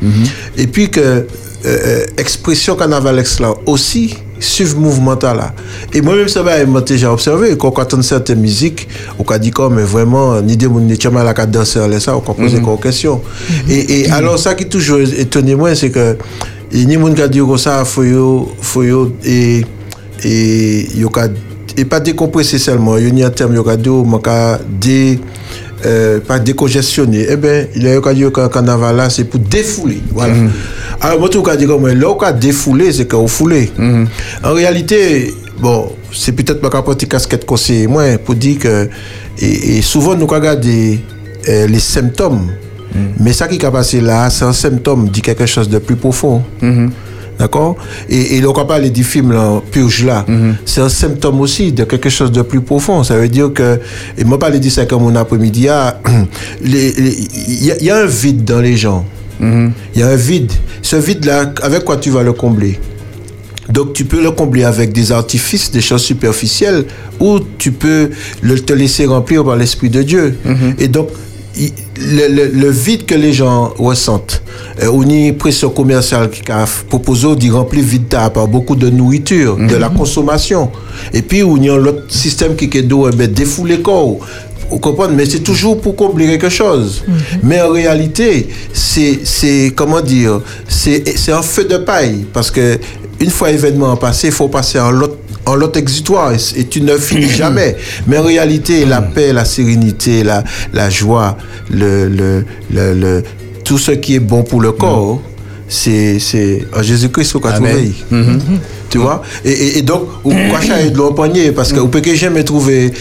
Et 0.58 0.68
puis 0.68 0.90
que 0.90 1.00
euh, 1.00 1.22
euh, 1.66 2.06
expression 2.18 2.76
carnavalex 2.76 3.40
là 3.40 3.54
aussi 3.66 4.16
suivre 4.40 4.78
mouvement 4.80 5.18
là. 5.22 5.54
Et 5.94 6.02
moi-même, 6.02 6.28
ça 6.28 6.44
moi 6.68 6.82
déjà 6.82 7.12
observé, 7.12 7.58
quand 7.58 7.74
on 7.78 7.82
entend 7.82 8.02
certaines 8.02 8.40
musiques, 8.42 8.88
on 9.18 9.24
a 9.24 9.40
dit 9.40 9.52
comme 9.52 9.80
vraiment, 9.80 10.42
ni 10.42 10.58
des 10.58 10.68
ni 10.68 10.98
de 10.98 11.10
la 11.10 11.34
qu'à 11.34 11.46
danser 11.46 11.80
ça, 12.00 12.16
on 12.16 12.20
a 12.20 12.34
posé 12.34 12.58
une 12.58 12.78
question. 12.78 13.22
Et, 13.70 14.02
et 14.02 14.10
alors, 14.12 14.38
ça 14.38 14.54
qui 14.56 14.66
toujours 14.68 15.00
étonné 15.00 15.56
moi, 15.56 15.74
c'est 15.76 15.90
que, 15.90 16.18
ni 16.74 16.98
monde 16.98 17.16
qui 17.16 17.22
a 17.22 17.28
dit 17.28 17.40
comme 17.40 17.58
ça, 17.58 17.86
faut 17.86 18.04
yo, 18.04 18.52
faut 18.62 18.84
yo, 18.84 19.12
et, 19.24 19.66
et, 20.24 20.88
yo 20.98 21.10
ka- 21.10 21.30
et 21.78 21.86
pas 21.86 22.00
décompresser 22.00 22.58
seulement, 22.58 22.98
il 22.98 23.18
y 23.18 23.24
a 23.24 23.28
un 23.28 23.30
terme, 23.30 23.56
yo 23.56 23.64
ka 23.64 23.78
dit, 23.78 23.90
man 23.90 24.22
ka 24.22 24.60
dé, 24.70 25.20
euh, 25.86 26.20
pas 26.20 26.40
décongestionner. 26.40 27.26
Eh 27.30 27.36
bien, 27.36 27.66
il 27.76 27.84
y 27.84 27.88
a 27.90 28.00
que 28.00 28.10
le 28.42 28.50
carnaval 28.50 28.96
là, 28.96 29.10
c'est 29.10 29.26
pour 29.26 29.40
défouler. 29.40 30.02
Voilà. 30.12 30.36
Alors, 31.02 31.20
moi, 31.20 31.30
tout 31.30 31.44
cas, 31.44 31.56
dit 31.56 31.66
comme, 31.66 31.88
là, 31.88 32.10
on 32.10 32.20
a 32.20 32.32
défoulé, 32.32 32.92
c'est 32.92 33.08
qu'on 33.08 33.28
foulé. 33.28 33.72
En 34.44 34.54
réalité, 34.54 35.34
bon, 35.60 35.92
c'est 36.14 36.32
peut-être 36.32 36.62
ma 36.64 36.70
capote 36.70 37.06
casquette 37.08 37.46
conseiller, 37.46 37.88
moi, 37.88 38.18
pour 38.24 38.36
dire 38.36 38.60
que, 38.60 38.90
et, 39.40 39.78
et 39.78 39.82
souvent, 39.82 40.16
nous 40.16 40.28
regardons 40.28 40.98
euh, 41.50 41.68
les 41.68 41.80
symptômes. 41.80 42.52
Mais 43.20 43.34
ça 43.34 43.50
qui 43.50 43.56
est 43.56 43.72
passé 43.72 44.00
là, 44.00 44.30
c'est 44.30 44.46
un 44.46 44.54
symptôme 44.54 45.10
dit 45.10 45.22
quelque 45.22 45.46
chose 45.46 45.68
de 45.68 45.80
plus 45.80 45.98
profond. 45.98 46.42
D'accord 47.40 47.76
Et, 48.10 48.38
et 48.38 48.42
le 48.42 48.52
parler 48.54 48.90
du 48.90 49.04
film 49.04 49.32
là, 49.34 49.62
Purge 49.72 50.06
là, 50.06 50.26
c'est 50.66 50.82
un 50.82 50.90
symptôme 50.90 51.42
aussi 51.42 51.72
de 51.74 51.84
quelque 51.84 52.10
chose 52.10 52.32
de 52.32 52.42
plus 52.42 52.62
profond. 52.62 53.04
Ça 53.04 53.18
veut 53.18 53.28
dire 53.28 53.52
que, 53.54 53.80
et 54.18 54.24
moi 54.24 54.40
parler 54.40 54.60
de 54.60 54.70
ça 54.70 54.86
comme 54.86 55.04
mon 55.04 55.16
après-midi, 55.16 55.68
ah, 55.68 56.00
il 56.64 56.74
y, 57.66 57.72
a- 57.72 57.78
il 57.80 57.86
y 57.86 57.90
a 57.92 57.98
un 57.98 58.06
vide 58.06 58.44
dans 58.46 58.62
les 58.62 58.78
gens. 58.78 59.06
Il 59.42 59.72
y 60.00 60.02
a 60.02 60.08
un 60.08 60.16
vide. 60.16 60.52
Ce 60.82 60.96
vide 60.96 61.26
là, 61.26 61.52
avec 61.62 61.84
quoi 61.84 61.98
tu 61.98 62.10
vas 62.10 62.24
le 62.24 62.32
combler? 62.34 62.80
Donc 63.70 63.94
tu 63.94 64.06
peux 64.06 64.22
le 64.24 64.32
combler 64.32 64.64
avec 64.64 64.94
des 64.94 65.12
artifices, 65.12 65.72
des 65.72 65.82
choses 65.82 66.04
superficielles, 66.04 66.86
ou 67.20 67.40
tu 67.58 67.72
peux 67.74 68.12
le, 68.42 68.60
te 68.60 68.72
laisser 68.74 69.06
remplir 69.08 69.44
par 69.44 69.56
l'Esprit 69.58 69.90
de 69.90 70.04
Dieu. 70.04 70.38
Et 70.80 70.88
donc, 70.88 71.10
le, 71.98 72.28
le- 72.28 72.52
le 72.54 72.70
vide 72.70 73.06
que 73.06 73.16
les 73.16 73.34
gens 73.34 73.74
ressentent, 73.78 74.42
euh, 74.82 74.90
on 74.94 75.04
y 75.08 75.32
pression 75.32 75.70
commerciale 75.70 76.30
qui 76.30 76.52
a 76.52 76.66
proposé 76.90 77.36
d'y 77.36 77.50
remplir 77.50 77.84
vide 77.84 78.08
par 78.08 78.48
beaucoup 78.48 78.76
de 78.76 78.90
nourriture, 78.90 79.58
de 79.58 79.76
la 79.76 79.90
consommation. 79.90 80.70
Et 81.14 81.22
puis, 81.22 81.44
on 81.44 81.58
y 81.58 81.70
a 81.70 81.78
l'autre 81.78 82.04
système 82.10 82.56
qui 82.56 82.66
est 82.78 82.82
d'eau, 82.82 83.08
eh 83.12 83.16
ben, 83.16 83.32
défouler 83.32 83.82
corps. 83.82 84.18
Vous 84.72 84.80
comprenez? 84.80 85.14
Mais 85.16 85.26
c'est 85.28 85.42
toujours 85.44 85.80
pour 85.80 85.96
combler 85.96 86.26
quelque 86.26 86.50
chose. 86.50 87.04
Mais 87.44 87.62
en 87.62 87.70
réalité, 87.72 88.48
c'est, 88.74 89.20
comment 89.76 90.02
dire, 90.02 90.42
c'est, 90.68 91.04
c'est 91.18 91.32
un 91.32 91.44
feu 91.44 91.66
de 91.66 91.78
paille. 91.78 92.26
Parce 92.34 92.50
que 92.50 92.78
une 93.20 93.30
fois 93.30 93.52
l'événement 93.52 93.96
passé, 93.98 94.28
il 94.28 94.34
faut 94.34 94.48
passer 94.48 94.80
en 94.80 94.92
l'autre 94.92 95.18
en 95.48 95.54
l'autre 95.54 95.78
exutoire 95.78 96.32
et, 96.34 96.64
tu 96.66 96.82
ne 96.82 96.98
finis 96.98 97.30
jamais. 97.38 97.76
Mais 98.08 98.18
en 98.18 98.24
réalité, 98.24 98.84
la 98.84 99.02
paix, 99.04 99.32
la 99.32 99.46
sérénité, 99.46 100.24
la, 100.24 100.44
la 100.74 100.90
joie, 100.90 101.38
le, 101.70 102.08
le, 102.08 102.44
le, 102.72 102.94
le- 102.96 103.24
tout 103.64 103.78
ce 103.78 103.92
qui 103.92 104.16
est 104.16 104.20
bon 104.20 104.42
pour 104.44 104.60
le 104.60 104.72
corps, 104.72 105.22
c'est, 105.68 106.18
c'est 106.20 106.66
en 106.76 106.82
Jésus-Christ 106.82 107.34
qu'on 107.34 107.50
a 107.50 107.54
trouvé. 107.54 107.92
Tu 108.90 108.98
vois? 109.00 109.22
Et, 109.44 109.52
et, 109.52 109.78
et 109.80 109.82
donc, 109.84 110.04
ou 110.24 110.32
cacher 110.52 110.90
de 110.90 110.98
l'eau 110.98 111.12
poignet? 111.12 111.52
Parce 111.52 111.74
que 111.74 111.80
vous 111.80 111.90
pouvez 111.90 112.16
jamais 112.16 112.44
trouver, 112.44 112.92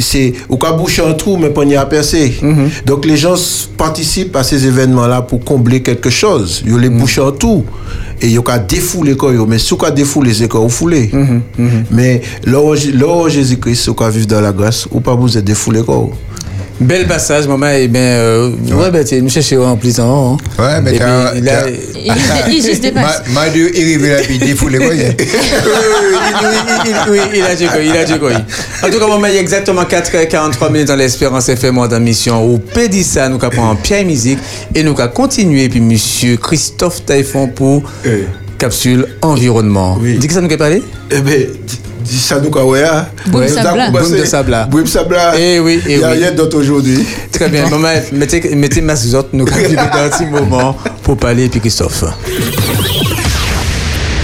c'est, 0.00 0.32
ou 0.48 0.56
qu'à 0.56 0.72
boucher 0.72 1.02
un 1.04 1.12
trou, 1.14 1.36
mais 1.36 1.50
poignet 1.50 1.76
à 1.76 1.86
percer. 1.86 2.34
Donc, 2.86 3.04
les 3.04 3.16
gens 3.16 3.34
participent 3.76 4.34
à 4.36 4.42
ces 4.44 4.66
événements-là 4.66 5.22
pour 5.22 5.44
combler 5.44 5.82
quelque 5.82 6.10
chose. 6.10 6.62
Ils 6.66 6.76
les 6.78 6.88
bouchent 6.90 7.18
en 7.18 7.30
tout. 7.32 7.64
Et 8.22 8.38
ont 8.38 8.42
qu'à 8.42 8.58
défouler 8.58 9.16
quoi, 9.16 9.32
yo. 9.32 9.46
mais 9.46 9.58
si 9.58 9.70
vous 9.70 9.90
défouler, 9.90 10.32
c'est 10.32 10.48
quoi, 10.48 10.60
vous 10.60 10.68
foulez. 10.68 11.10
Mais 11.90 12.22
lors 12.44 12.74
lors 12.94 13.28
Jésus-Christ, 13.28 13.88
vous 13.88 14.10
vivre 14.10 14.26
dans 14.28 14.40
la 14.40 14.52
grâce, 14.52 14.86
ou 14.92 15.00
pas 15.00 15.14
vous 15.14 15.36
êtes 15.36 15.44
défoulé. 15.44 15.82
Bel 16.82 17.06
passage, 17.06 17.46
maman. 17.46 17.66
Eh 17.74 17.88
bien, 17.88 18.00
euh, 18.00 18.50
ouais, 18.72 18.90
ben, 18.90 19.04
tu 19.04 19.20
nous 19.22 19.30
en 19.64 19.76
plus 19.76 19.98
hein. 20.00 20.36
Ouais, 20.58 20.80
mais 20.82 20.94
Et 20.94 20.98
là, 20.98 21.32
quand- 21.34 21.38
Il, 22.48 22.54
il 22.54 22.62
juste 22.62 22.82
dépasse. 22.82 23.22
Ma, 23.32 23.48
Dieu, 23.48 23.70
il 23.74 23.82
arrive 23.82 24.06
là, 24.06 24.16
puis 24.22 24.34
il 24.40 24.46
défoule 24.46 24.74
hein. 24.82 24.88
oui, 24.90 24.98
oui, 24.98 25.18
oui, 26.42 26.80
il- 26.86 27.10
oui, 27.12 27.18
il 27.34 27.42
a 27.42 27.54
dit 27.54 27.66
quoi, 27.66 27.78
il 27.80 27.96
a 27.96 28.04
dit 28.04 28.18
quoi. 28.18 28.30
En 28.82 28.90
tout 28.90 28.98
cas, 28.98 29.06
maman, 29.06 29.26
il 29.28 29.34
y 29.34 29.38
a 29.38 29.40
exactement 29.40 29.82
4h43 29.84 30.70
minutes 30.72 30.88
dans 30.88 30.96
l'Espérance 30.96 31.48
FM 31.48 31.76
dans 31.88 32.00
mission 32.00 32.44
où 32.46 32.58
Pédissa 32.58 33.28
nous 33.28 33.38
prend 33.38 33.70
en 33.70 33.76
pierre 33.76 34.04
musique 34.04 34.38
et 34.74 34.82
nous 34.82 34.98
avons 34.98 35.12
continué 35.12 35.68
puis 35.68 35.80
monsieur 35.80 36.36
Christophe 36.36 37.04
Taïfon 37.06 37.48
pour 37.48 37.82
Eh. 38.04 38.24
capsule 38.58 39.06
environnement. 39.22 39.96
Oui. 40.00 40.18
Dis 40.18 40.26
que 40.26 40.34
ça 40.34 40.40
nous 40.40 40.52
a 40.52 40.56
parlé 40.56 40.82
Eh 41.10 41.20
bien, 41.20 41.36
dis 42.02 42.18
ça 42.18 42.40
nous 42.40 42.50
quoi, 42.50 42.64
ouais. 42.64 42.82
hein. 42.84 43.06
Boum. 43.26 43.46
Sabla. 43.48 43.90
Boum 43.90 44.10
de 44.10 44.24
Sabla. 44.24 44.64
Boum 44.64 44.86
Sabla. 44.86 45.32
Eh 45.38 45.58
oui, 45.60 45.80
eh 45.86 45.92
Il 45.92 45.98
n'y 45.98 46.04
a 46.04 46.10
oui. 46.10 46.18
rien 46.18 46.32
d'autre 46.32 46.58
aujourd'hui. 46.58 47.04
Très 47.32 47.48
bien, 47.48 47.68
maman, 47.70 47.88
mettez, 48.12 48.54
mettez 48.54 48.80
ma 48.80 48.94
autres, 48.94 49.28
nous 49.32 49.46
avons 49.48 50.04
un 50.04 50.08
petit 50.08 50.26
moment 50.26 50.76
pour 51.02 51.16
parler 51.16 51.44
et 51.44 51.48
puis 51.48 51.60
Christophe. 51.60 52.04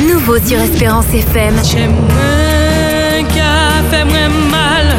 Nouveau 0.00 0.36
sur 0.46 0.58
Espérance 0.60 1.06
FM. 1.12 1.54
J'aime 1.64 1.90
moins 1.92 3.24
qu'à 3.34 3.82
fait 3.90 4.04
moins 4.04 4.28
mal. 4.50 4.94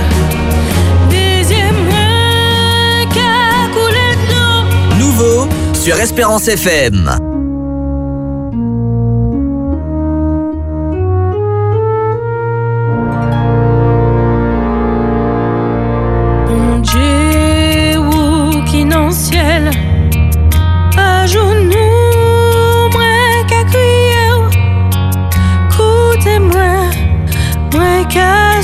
Deuxième 1.09 1.75
moins 1.85 3.05
qu'à 3.13 3.71
couler 3.73 4.15
de 4.27 4.33
l'eau. 4.33 5.05
Nouveau 5.05 5.47
sur 5.73 5.99
Espérance 5.99 6.47
FM. 6.47 7.28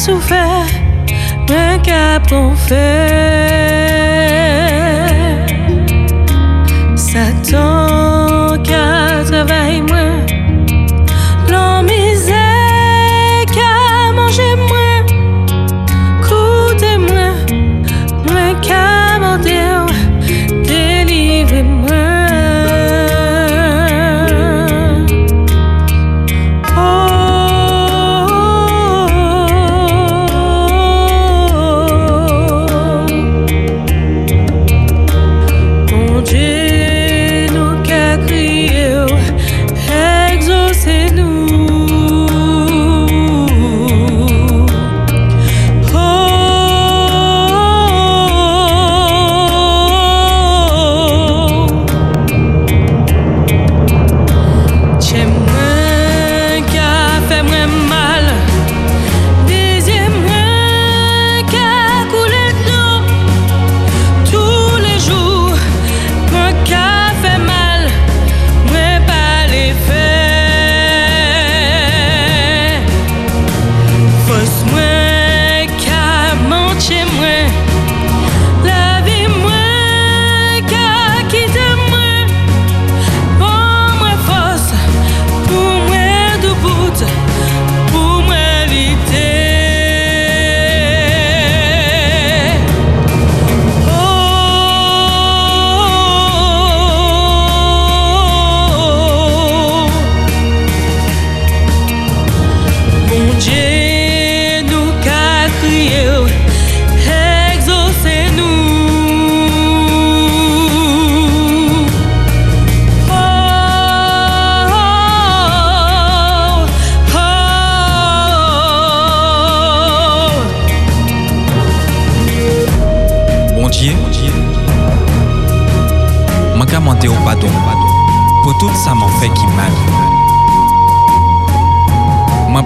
Souffert, 0.06 0.68
moi 1.50 1.80
qu'à 1.82 2.20
bon 2.20 2.56
faire. 2.56 3.55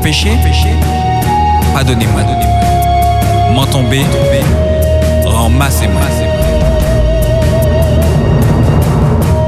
Péché, 0.10 0.70
pardonnez-moi. 1.72 2.22
M'en 3.54 3.66
tomber, 3.66 4.04
ramassez-moi. 5.24 6.02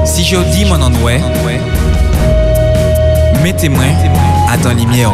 Si 0.04 0.22
je 0.24 0.36
dis 0.52 0.64
mon 0.64 0.80
ennoué, 0.80 1.20
mettez-moi 3.42 3.84
à 4.52 4.56
dans 4.58 4.72
lumière. 4.72 5.12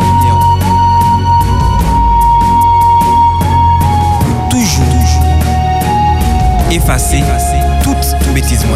Toujours, 4.50 4.84
effacer 6.70 7.22
toute 7.82 8.34
bêtise 8.34 8.66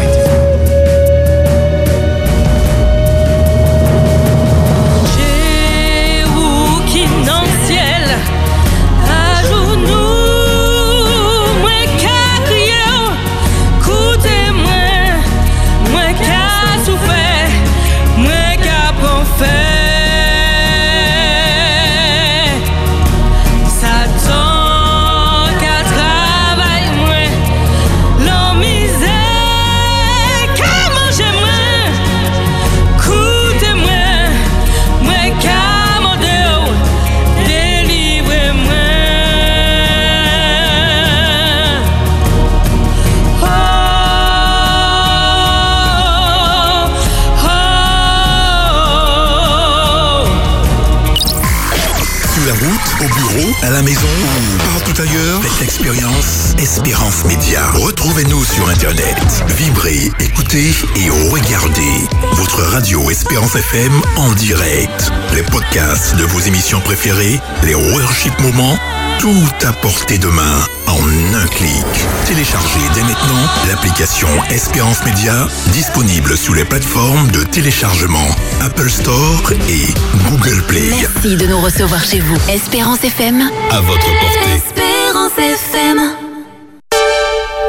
à 53.63 53.69
la 53.69 53.81
maison 53.81 54.07
ou 54.07 54.57
partout 54.73 55.01
ailleurs, 55.01 55.41
faites 55.41 55.61
l'expérience 55.61 56.53
Espérance 56.57 57.23
Média. 57.25 57.71
Retrouvez-nous 57.71 58.43
sur 58.43 58.67
Internet. 58.67 59.15
Vibrez, 59.57 60.11
écoutez 60.19 60.71
et 60.97 61.09
regardez 61.31 62.07
votre 62.33 62.61
radio 62.61 63.09
Espérance 63.09 63.55
FM 63.55 63.93
en 64.17 64.33
direct. 64.33 65.11
Les 65.33 65.43
podcasts 65.43 66.15
de 66.17 66.23
vos 66.23 66.39
émissions 66.41 66.81
préférées, 66.81 67.39
les 67.63 67.75
worship 67.75 68.37
moments, 68.41 68.77
tout 69.19 69.67
à 69.67 69.73
portée 69.73 70.17
de 70.17 70.27
main 70.27 70.59
en 70.87 71.35
un 71.35 71.47
clic. 71.47 71.85
Téléchargez 72.25 72.79
dès 72.93 73.01
maintenant 73.01 73.47
l'application 73.67 74.27
Espérance 74.49 75.03
Média 75.05 75.47
disponible 75.71 76.37
sous 76.37 76.53
les 76.53 76.65
plateformes 76.65 77.29
de 77.31 77.43
téléchargement 77.43 78.27
Apple 78.61 78.89
Store 78.89 79.53
et 79.69 79.87
Google 80.29 80.61
Play. 80.67 80.89
Merci 80.91 81.35
de 81.35 81.47
nous 81.47 81.59
recevoir 81.59 82.03
chez 82.03 82.19
vous. 82.19 82.37
Espérance 82.49 83.03
FM. 83.03 83.49
À 83.71 83.81
votre 83.81 84.07
portée. 84.19 84.55
Espérance 84.55 85.37
FM. 85.37 86.01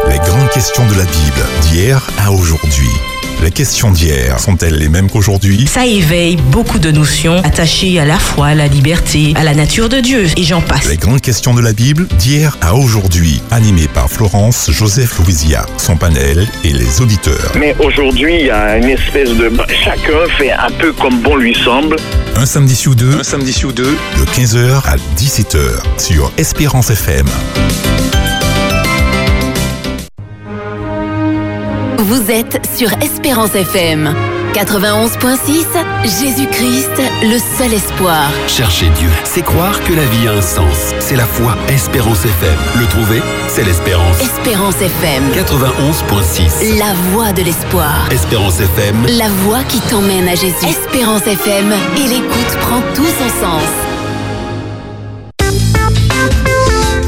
Les 0.09 0.19
grandes 0.19 0.51
questions 0.51 0.87
de 0.87 0.95
la 0.95 1.05
Bible, 1.05 1.45
d'hier 1.63 2.07
à 2.19 2.31
aujourd'hui. 2.33 2.91
Les 3.43 3.51
questions 3.51 3.91
d'hier 3.91 4.41
sont-elles 4.41 4.76
les 4.78 4.89
mêmes 4.89 5.11
qu'aujourd'hui? 5.11 5.66
Ça 5.66 5.85
éveille 5.85 6.37
beaucoup 6.37 6.78
de 6.78 6.91
notions 6.91 7.37
attachées 7.45 7.99
à 8.01 8.05
la 8.05 8.18
foi, 8.18 8.49
à 8.49 8.55
la 8.55 8.68
liberté, 8.68 9.35
à 9.37 9.45
la 9.45 9.55
nature 9.55 9.89
de 9.89 10.01
Dieu, 10.01 10.26
et 10.37 10.45
j'en 10.45 10.61
passe. 10.61 10.89
Les 10.89 10.97
grandes 10.97 11.20
questions 11.20 11.53
de 11.53 11.61
la 11.61 11.72
Bible, 11.72 12.07
d'hier 12.18 12.57
à 12.62 12.74
aujourd'hui, 12.74 13.43
animées 13.51 13.89
par 13.89 14.09
Florence 14.09 14.70
Joseph 14.70 15.18
Louisia, 15.18 15.66
son 15.76 15.97
panel 15.97 16.49
et 16.64 16.72
les 16.72 17.01
auditeurs. 17.01 17.53
Mais 17.59 17.74
aujourd'hui, 17.78 18.41
il 18.41 18.47
y 18.47 18.51
a 18.51 18.78
une 18.78 18.89
espèce 18.89 19.30
de... 19.30 19.51
Chacun 19.85 20.26
fait 20.39 20.53
un 20.53 20.70
peu 20.78 20.93
comme 20.93 21.20
bon 21.20 21.37
lui 21.37 21.55
semble. 21.55 21.97
Un 22.37 22.47
samedi 22.47 22.74
sur 22.74 22.95
deux, 22.95 23.18
un 23.20 23.24
samedi 23.24 23.53
sur 23.53 23.72
deux, 23.72 23.97
de 24.18 24.24
15h 24.24 24.82
à 24.87 24.97
17h 25.18 25.59
sur 25.99 26.32
Espérance 26.39 26.91
FM. 26.91 27.26
Vous 31.99 32.31
êtes 32.31 32.67
sur 32.77 32.93
Espérance 33.03 33.55
FM. 33.55 34.15
91.6, 34.53 35.65
Jésus-Christ, 36.03 36.91
le 37.23 37.39
seul 37.39 37.73
espoir. 37.73 38.31
Chercher 38.49 38.89
Dieu, 38.99 39.09
c'est 39.25 39.43
croire 39.43 39.83
que 39.85 39.93
la 39.93 40.05
vie 40.05 40.29
a 40.29 40.33
un 40.33 40.43
sens. 40.43 40.95
C'est 41.01 41.17
la 41.17 41.25
foi 41.25 41.57
Espérance 41.69 42.25
FM. 42.25 42.57
Le 42.81 42.87
trouver, 42.87 43.23
c'est 43.49 43.65
l'espérance. 43.65 44.21
Espérance 44.21 44.81
FM. 44.81 45.25
91.6. 45.33 46.79
La 46.79 46.95
voix 47.13 47.33
de 47.33 47.43
l'espoir. 47.43 48.09
Espérance 48.11 48.61
FM. 48.61 49.07
La 49.19 49.29
voix 49.29 49.63
qui 49.65 49.81
t'emmène 49.81 50.29
à 50.29 50.35
Jésus. 50.35 50.67
Espérance 50.69 51.27
FM. 51.27 51.73
Et 51.97 52.09
l'écoute 52.09 52.59
prend 52.61 52.81
tout 52.95 53.07
son 53.07 53.29
sens. 53.41 53.84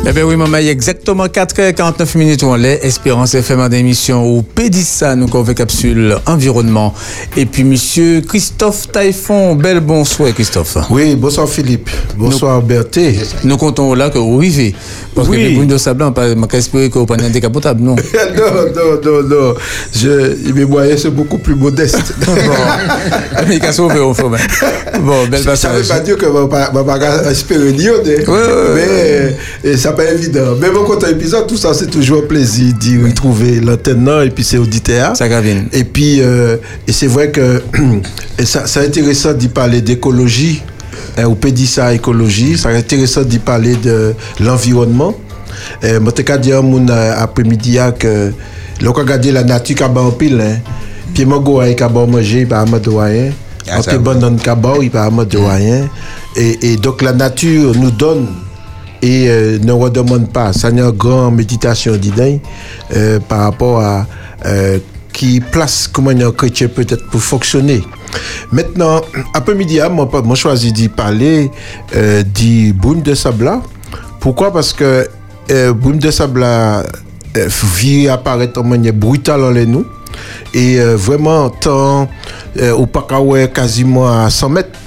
Eh 0.08 0.12
bien 0.12 0.22
oui, 0.24 0.36
maman, 0.36 0.58
il 0.58 0.66
y 0.66 0.68
a 0.68 0.70
exactement 0.72 1.26
4h49 1.26 2.16
minutes 2.16 2.42
où 2.44 2.46
on 2.46 2.54
l'est. 2.54 2.78
Espérance 2.84 3.34
FM 3.34 3.58
en 3.58 3.68
émission 3.70 4.24
où 4.24 4.40
Pédissa 4.42 5.16
nous 5.16 5.26
convoque 5.26 5.56
capsule 5.56 6.16
environnement. 6.26 6.94
Et 7.36 7.44
puis 7.44 7.64
monsieur 7.64 8.20
Christophe 8.20 8.92
Taïfon, 8.92 9.56
bel 9.56 9.80
bonsoir 9.80 10.32
Christophe. 10.32 10.76
Oui, 10.90 11.16
bonsoir 11.16 11.48
Philippe. 11.48 11.90
Bonsoir 12.16 12.62
Berthé. 12.62 13.18
Nous 13.42 13.56
comptons 13.56 13.94
là 13.94 14.08
que 14.08 14.18
vous 14.18 14.38
vivez. 14.38 14.76
Parce 15.12 15.28
Oui. 15.28 15.38
que 15.38 15.42
les 15.42 15.54
bouines 15.56 15.66
de 15.66 15.78
sable, 15.78 16.04
on 16.04 16.12
peut 16.12 16.36
espérer 16.52 16.88
que 16.88 17.00
vous 17.00 17.06
un 17.10 17.30
décapotable, 17.30 17.82
non? 17.82 17.96
non, 17.96 18.44
non, 18.76 19.00
non, 19.02 19.22
non. 19.28 19.54
Je, 19.92 20.52
mes 20.52 20.66
moyens 20.66 21.02
sont 21.02 21.08
beaucoup 21.10 21.38
plus 21.38 21.56
modestes. 21.56 22.14
Mais 23.48 23.58
qu'à 23.58 23.72
sauver, 23.72 23.98
on 23.98 24.14
fait. 24.14 24.22
Bon, 25.00 25.26
bel 25.26 25.42
Ça 25.42 25.50
ne 25.52 25.74
veut 25.74 25.80
passage. 25.80 25.88
pas 25.88 26.00
dire 26.00 26.16
que 26.16 26.26
je 26.26 26.30
ne 26.30 26.42
vais 26.42 26.84
pas 26.84 27.30
espérer 27.30 27.72
Lyon, 27.72 27.94
mais 28.04 28.24
euh, 28.28 29.30
et 29.64 29.76
ça 29.76 29.95
pas 29.96 30.12
évident. 30.12 30.54
Mais 30.60 30.70
bon, 30.70 30.84
quand 30.84 31.06
épisode, 31.08 31.46
tout 31.46 31.56
ça, 31.56 31.72
c'est 31.74 31.90
toujours 31.90 32.22
un 32.22 32.26
plaisir 32.26 32.72
d'y 32.74 33.02
retrouver 33.02 33.60
l'antenne 33.60 34.08
et 34.24 34.30
puis 34.30 34.44
c'est 34.44 34.58
auditeur. 34.58 35.16
Ça 35.16 35.28
gravine. 35.28 35.68
Et 35.72 35.84
puis, 35.84 36.20
euh, 36.20 36.56
et 36.86 36.92
c'est 36.92 37.06
vrai 37.06 37.30
que 37.30 37.62
ça, 38.44 38.66
c'est 38.66 38.84
intéressant 38.84 39.32
d'y 39.32 39.48
parler 39.48 39.80
d'écologie, 39.80 40.62
hein, 41.16 41.24
ou 41.24 41.34
pédissa 41.34 41.94
écologie, 41.94 42.56
c'est 42.58 42.74
intéressant 42.74 43.22
d'y 43.22 43.38
parler 43.38 43.76
de 43.76 44.14
l'environnement. 44.40 45.14
Euh, 45.84 45.98
Moi, 46.00 46.12
je 46.16 46.36
dire 46.36 46.62
mon 46.62 46.86
euh, 46.88 47.14
après-midi 47.16 47.78
hein, 47.78 47.92
que 47.92 48.32
lorsqu'on 48.82 49.02
regarde 49.02 49.24
la 49.26 49.42
nature 49.42 49.82
a 49.82 49.88
en 49.88 50.10
pile, 50.10 50.40
hein, 50.40 50.58
puis 51.14 51.24
moi, 51.24 51.42
je 51.46 51.74
vais 51.74 51.88
manger, 52.06 52.44
de 52.44 52.90
rien. 52.90 53.30
Ah, 53.68 53.76
On 53.78 53.82
ça 53.82 53.92
te 53.92 53.96
bonne 53.96 54.18
dans 54.20 54.30
le 54.30 54.36
cabot, 54.36 54.82
il 54.82 54.90
pas 54.90 55.10
de 55.10 55.38
rien. 55.38 55.88
Et 56.36 56.76
donc, 56.76 57.02
la 57.02 57.12
nature 57.12 57.74
nous 57.74 57.90
donne 57.90 58.28
et 59.02 59.28
euh, 59.28 59.58
ne 59.58 59.72
redemande 59.72 60.30
pas. 60.30 60.52
Ça 60.52 60.70
une 60.70 60.90
grande 60.90 61.36
méditation 61.36 61.96
d'idées 61.96 62.40
euh, 62.94 63.18
par 63.20 63.40
rapport 63.40 63.80
à 63.80 64.06
euh, 64.44 64.78
qui 65.12 65.40
place 65.40 65.88
comment 65.90 66.10
un 66.10 66.30
chrétien 66.30 66.68
peut-être 66.68 67.06
pour 67.08 67.20
fonctionner. 67.22 67.82
Maintenant, 68.52 69.00
après-midi, 69.32 69.80
hein, 69.80 69.88
moi, 69.88 70.08
moi 70.22 70.36
choisi 70.36 70.72
d'y 70.72 70.88
parler 70.88 71.50
euh, 71.94 72.22
du 72.22 72.74
boom 72.74 73.00
de 73.00 73.14
Sabla. 73.14 73.62
Pourquoi? 74.20 74.52
Parce 74.52 74.74
que 74.74 75.08
euh, 75.50 75.72
boom 75.72 75.98
de 75.98 76.10
Sabla 76.10 76.84
vit 77.34 78.08
apparaître 78.08 78.62
de 78.62 78.68
manière 78.68 78.92
brutale 78.92 79.42
en 79.44 79.50
les 79.50 79.66
nous. 79.66 79.86
Et 80.54 80.78
vraiment, 80.78 81.50
tant 81.50 82.08
au 82.76 82.86
Pakaoué, 82.86 83.48
quasiment 83.52 84.08
à 84.08 84.30
100 84.30 84.48
mètres. 84.48 84.78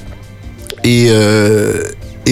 Et, 0.84 1.12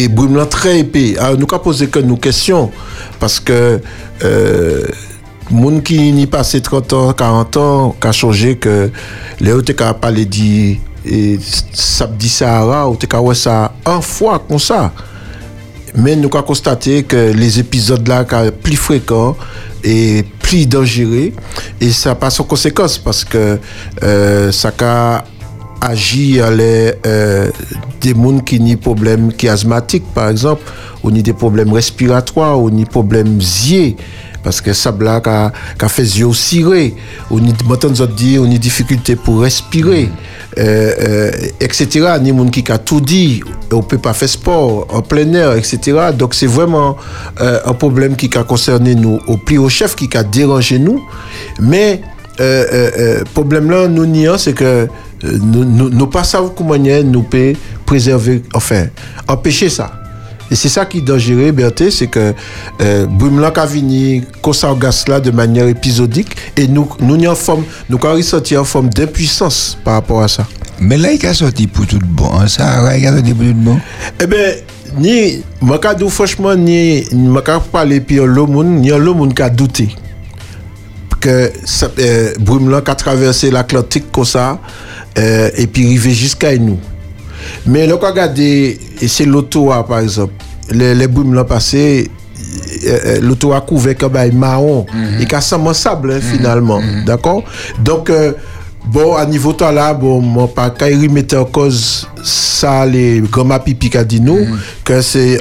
et 0.03 0.07
là 0.07 0.45
très 0.45 0.79
épais. 0.79 1.17
Alors, 1.17 1.37
nous 1.37 1.47
avons 1.51 1.63
posé 1.63 1.87
que 1.87 1.99
nos 1.99 2.17
questions 2.17 2.71
parce 3.19 3.39
que 3.39 3.81
euh, 4.23 4.83
monde 5.49 5.81
qui 5.81 6.11
n'y 6.11 6.27
passé 6.27 6.61
30 6.61 6.93
ans, 6.93 7.13
40 7.13 7.57
ans, 7.57 7.95
qui 7.99 8.07
a 8.07 8.11
changé 8.11 8.57
que 8.57 8.91
les 9.39 9.51
autres 9.53 9.73
qui 9.73 9.83
parlé 9.99 10.25
dit 10.25 10.79
Sabdi 11.73 12.29
Sahara, 12.29 12.89
ou 12.89 12.95
ka 12.95 13.21
ouais 13.21 13.33
ça 13.35 13.73
un 13.85 14.01
fois 14.01 14.43
comme 14.47 14.59
ça. 14.59 14.91
Mais 15.95 16.15
nous 16.15 16.29
avons 16.33 16.43
constaté 16.43 17.03
que 17.03 17.31
les 17.33 17.59
épisodes 17.59 18.07
là 18.07 18.25
sont 18.29 18.51
plus 18.61 18.75
fréquents 18.75 19.35
et 19.83 20.23
plus 20.39 20.67
dangereux 20.67 21.31
et 21.79 21.91
ça 21.91 22.13
passe 22.13 22.39
en 22.39 22.43
conséquence 22.43 22.97
parce 22.97 23.23
que 23.23 23.57
euh, 24.03 24.51
ça 24.51 24.71
a 24.79 25.23
agi 25.81 26.39
à 26.41 26.51
les 26.51 26.93
euh, 27.05 27.49
des 28.01 28.13
gens 28.13 28.39
qui 28.39 28.59
ont 28.59 28.65
des 28.65 28.77
problèmes 28.77 29.33
qui 29.33 29.47
asthmatiques 29.47 30.05
par 30.13 30.29
exemple 30.29 30.63
ou 31.03 31.11
ni 31.11 31.23
des 31.23 31.33
problèmes 31.33 31.73
respiratoires 31.73 32.59
ou 32.59 32.69
ni 32.69 32.85
problèmes 32.85 33.41
ziers 33.41 33.95
parce 34.43 34.61
que 34.61 34.71
ça 34.73 34.93
là 34.99 35.19
qu'a 35.19 35.51
qu'a 35.77 35.89
fait 35.89 36.03
yeux 36.03 36.33
ciré 36.33 36.95
ou 37.29 37.39
ni 37.39 37.53
m'entend 37.67 37.89
nous 37.89 38.07
dire 38.07 38.41
ou 38.41 38.47
ni 38.47 38.59
difficulté 38.59 39.15
pour 39.15 39.41
respirer 39.41 40.09
euh, 40.57 40.93
euh, 41.01 41.31
etc 41.59 42.17
ni 42.21 42.31
monde 42.31 42.51
qui 42.51 42.63
a 42.71 42.77
tout 42.77 43.01
dit 43.01 43.41
on 43.71 43.81
peut 43.81 43.97
pas 43.97 44.13
faire 44.13 44.29
sport 44.29 44.87
en 44.89 45.01
plein 45.01 45.33
air 45.33 45.53
etc 45.53 46.11
donc 46.17 46.33
c'est 46.33 46.47
vraiment 46.47 46.95
euh, 47.41 47.59
un 47.65 47.73
problème 47.73 48.15
qui 48.15 48.29
a 48.37 48.43
concerné 48.43 48.95
nous 48.95 49.19
au 49.27 49.37
plus 49.37 49.57
haut 49.57 49.69
chef 49.69 49.95
qui 49.95 50.09
a 50.17 50.23
dérangé 50.23 50.79
nous. 50.79 51.03
Mais 51.59 52.01
euh, 52.39 53.23
problème 53.33 53.69
là 53.69 53.87
nous 53.87 54.05
nions 54.05 54.37
c'est 54.37 54.53
que 54.53 54.87
nous, 55.23 55.65
nous, 55.65 55.89
nous 55.89 56.07
pas 56.07 56.23
savons 56.23 56.49
comment 56.49 56.77
nous 56.77 57.23
peut 57.23 57.53
préserver 57.85 58.43
enfin 58.53 58.87
empêcher 59.27 59.69
ça 59.69 59.91
et 60.49 60.55
c'est 60.55 60.69
ça 60.69 60.85
qui 60.85 60.99
est 60.99 61.01
dangereux, 61.01 61.51
c'est 61.91 62.07
que 62.07 62.33
euh, 62.81 63.05
Brumlan 63.05 63.51
a 63.53 63.65
venu 63.65 64.23
gas 64.79 65.03
là 65.07 65.19
de 65.19 65.31
manière 65.31 65.67
épisodique 65.67 66.35
et 66.55 66.67
nous 66.67 66.87
nous 67.01 67.25
en 67.25 67.35
forme, 67.35 67.63
nous 67.89 67.97
en 68.57 68.63
forme 68.63 68.89
d'impuissance 68.89 69.77
par 69.83 69.95
rapport 69.95 70.21
à 70.21 70.27
ça. 70.27 70.47
Mais 70.79 70.97
là, 70.97 71.11
il 71.11 71.25
a 71.25 71.33
sorti 71.33 71.67
pour 71.67 71.85
tout 71.87 71.99
bon. 72.01 72.29
hein, 72.39 72.47
Ça, 72.47 72.95
il 72.95 73.05
a 73.05 73.11
sorti 73.11 73.33
pour 73.33 73.45
tout 73.45 73.53
bon. 73.55 73.79
Eh 74.21 74.27
bien, 74.27 74.53
ni, 74.97 75.43
moi, 75.59 75.79
franchement, 76.09 76.55
ni, 76.55 77.03
moi, 77.11 77.43
parler 77.71 77.99
puis 77.99 78.15
le 78.17 78.45
monde, 78.45 78.67
ni 78.67 78.91
monde 78.91 79.33
qui 79.33 79.41
a 79.41 79.49
douté 79.49 79.89
que 81.19 81.51
euh, 81.99 82.33
a 82.85 82.95
traversé 82.95 83.49
l'Atlantique 83.49 84.11
comme 84.11 84.23
ça 84.23 84.59
euh, 85.17 85.49
et 85.55 85.67
puis 85.67 85.85
arrivé 85.85 86.11
jusqu'à 86.13 86.57
nous. 86.57 86.79
Mais 87.65 87.87
là, 87.87 87.95
quand 87.99 88.09
regardez, 88.09 88.79
c'est 89.07 89.25
l'auto 89.25 89.71
par 89.87 89.99
exemple, 89.99 90.33
les, 90.71 90.95
les 90.95 91.07
Brumelan 91.07 91.45
passés, 91.45 92.09
euh, 92.85 92.99
euh, 93.05 93.19
l'auto 93.21 93.53
a 93.53 93.61
couvert 93.61 93.97
comme 93.97 94.15
un 94.15 94.31
marron 94.31 94.85
et 95.19 95.25
qui 95.25 95.35
a 95.35 95.41
sans 95.41 95.73
sable 95.73 96.13
hein, 96.13 96.19
finalement. 96.21 96.81
D'accord? 97.05 97.43
Donc, 97.83 98.09
euh, 98.09 98.33
bon, 98.85 99.15
à 99.15 99.25
niveau 99.25 99.53
temps 99.53 99.71
là, 99.71 99.93
bon, 99.93 100.21
mon 100.21 100.47
quand 100.47 100.85
il 100.85 101.09
mettait 101.09 101.37
en 101.37 101.45
cause 101.45 102.07
ça, 102.23 102.85
les 102.85 103.21
grands 103.21 103.59
pipi 103.59 103.89
qu'a 103.89 104.03
dit 104.03 104.21
nous, 104.21 104.45
que 104.83 105.01
c'est 105.01 105.39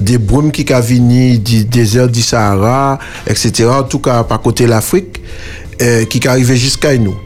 des 0.00 0.18
brumes 0.18 0.50
qui 0.50 0.70
a 0.72 0.80
venu 0.80 1.38
du 1.38 1.64
désert 1.64 2.08
du 2.08 2.22
Sahara, 2.22 2.98
etc. 3.26 3.66
En 3.66 3.82
tout 3.82 3.98
cas, 3.98 4.22
par 4.24 4.40
côté 4.40 4.66
l'Afrique, 4.66 5.20
euh, 5.80 6.04
qui 6.04 6.18
est 6.18 6.26
arrivé 6.26 6.56
jusqu'à 6.56 6.96
nous. 6.96 7.16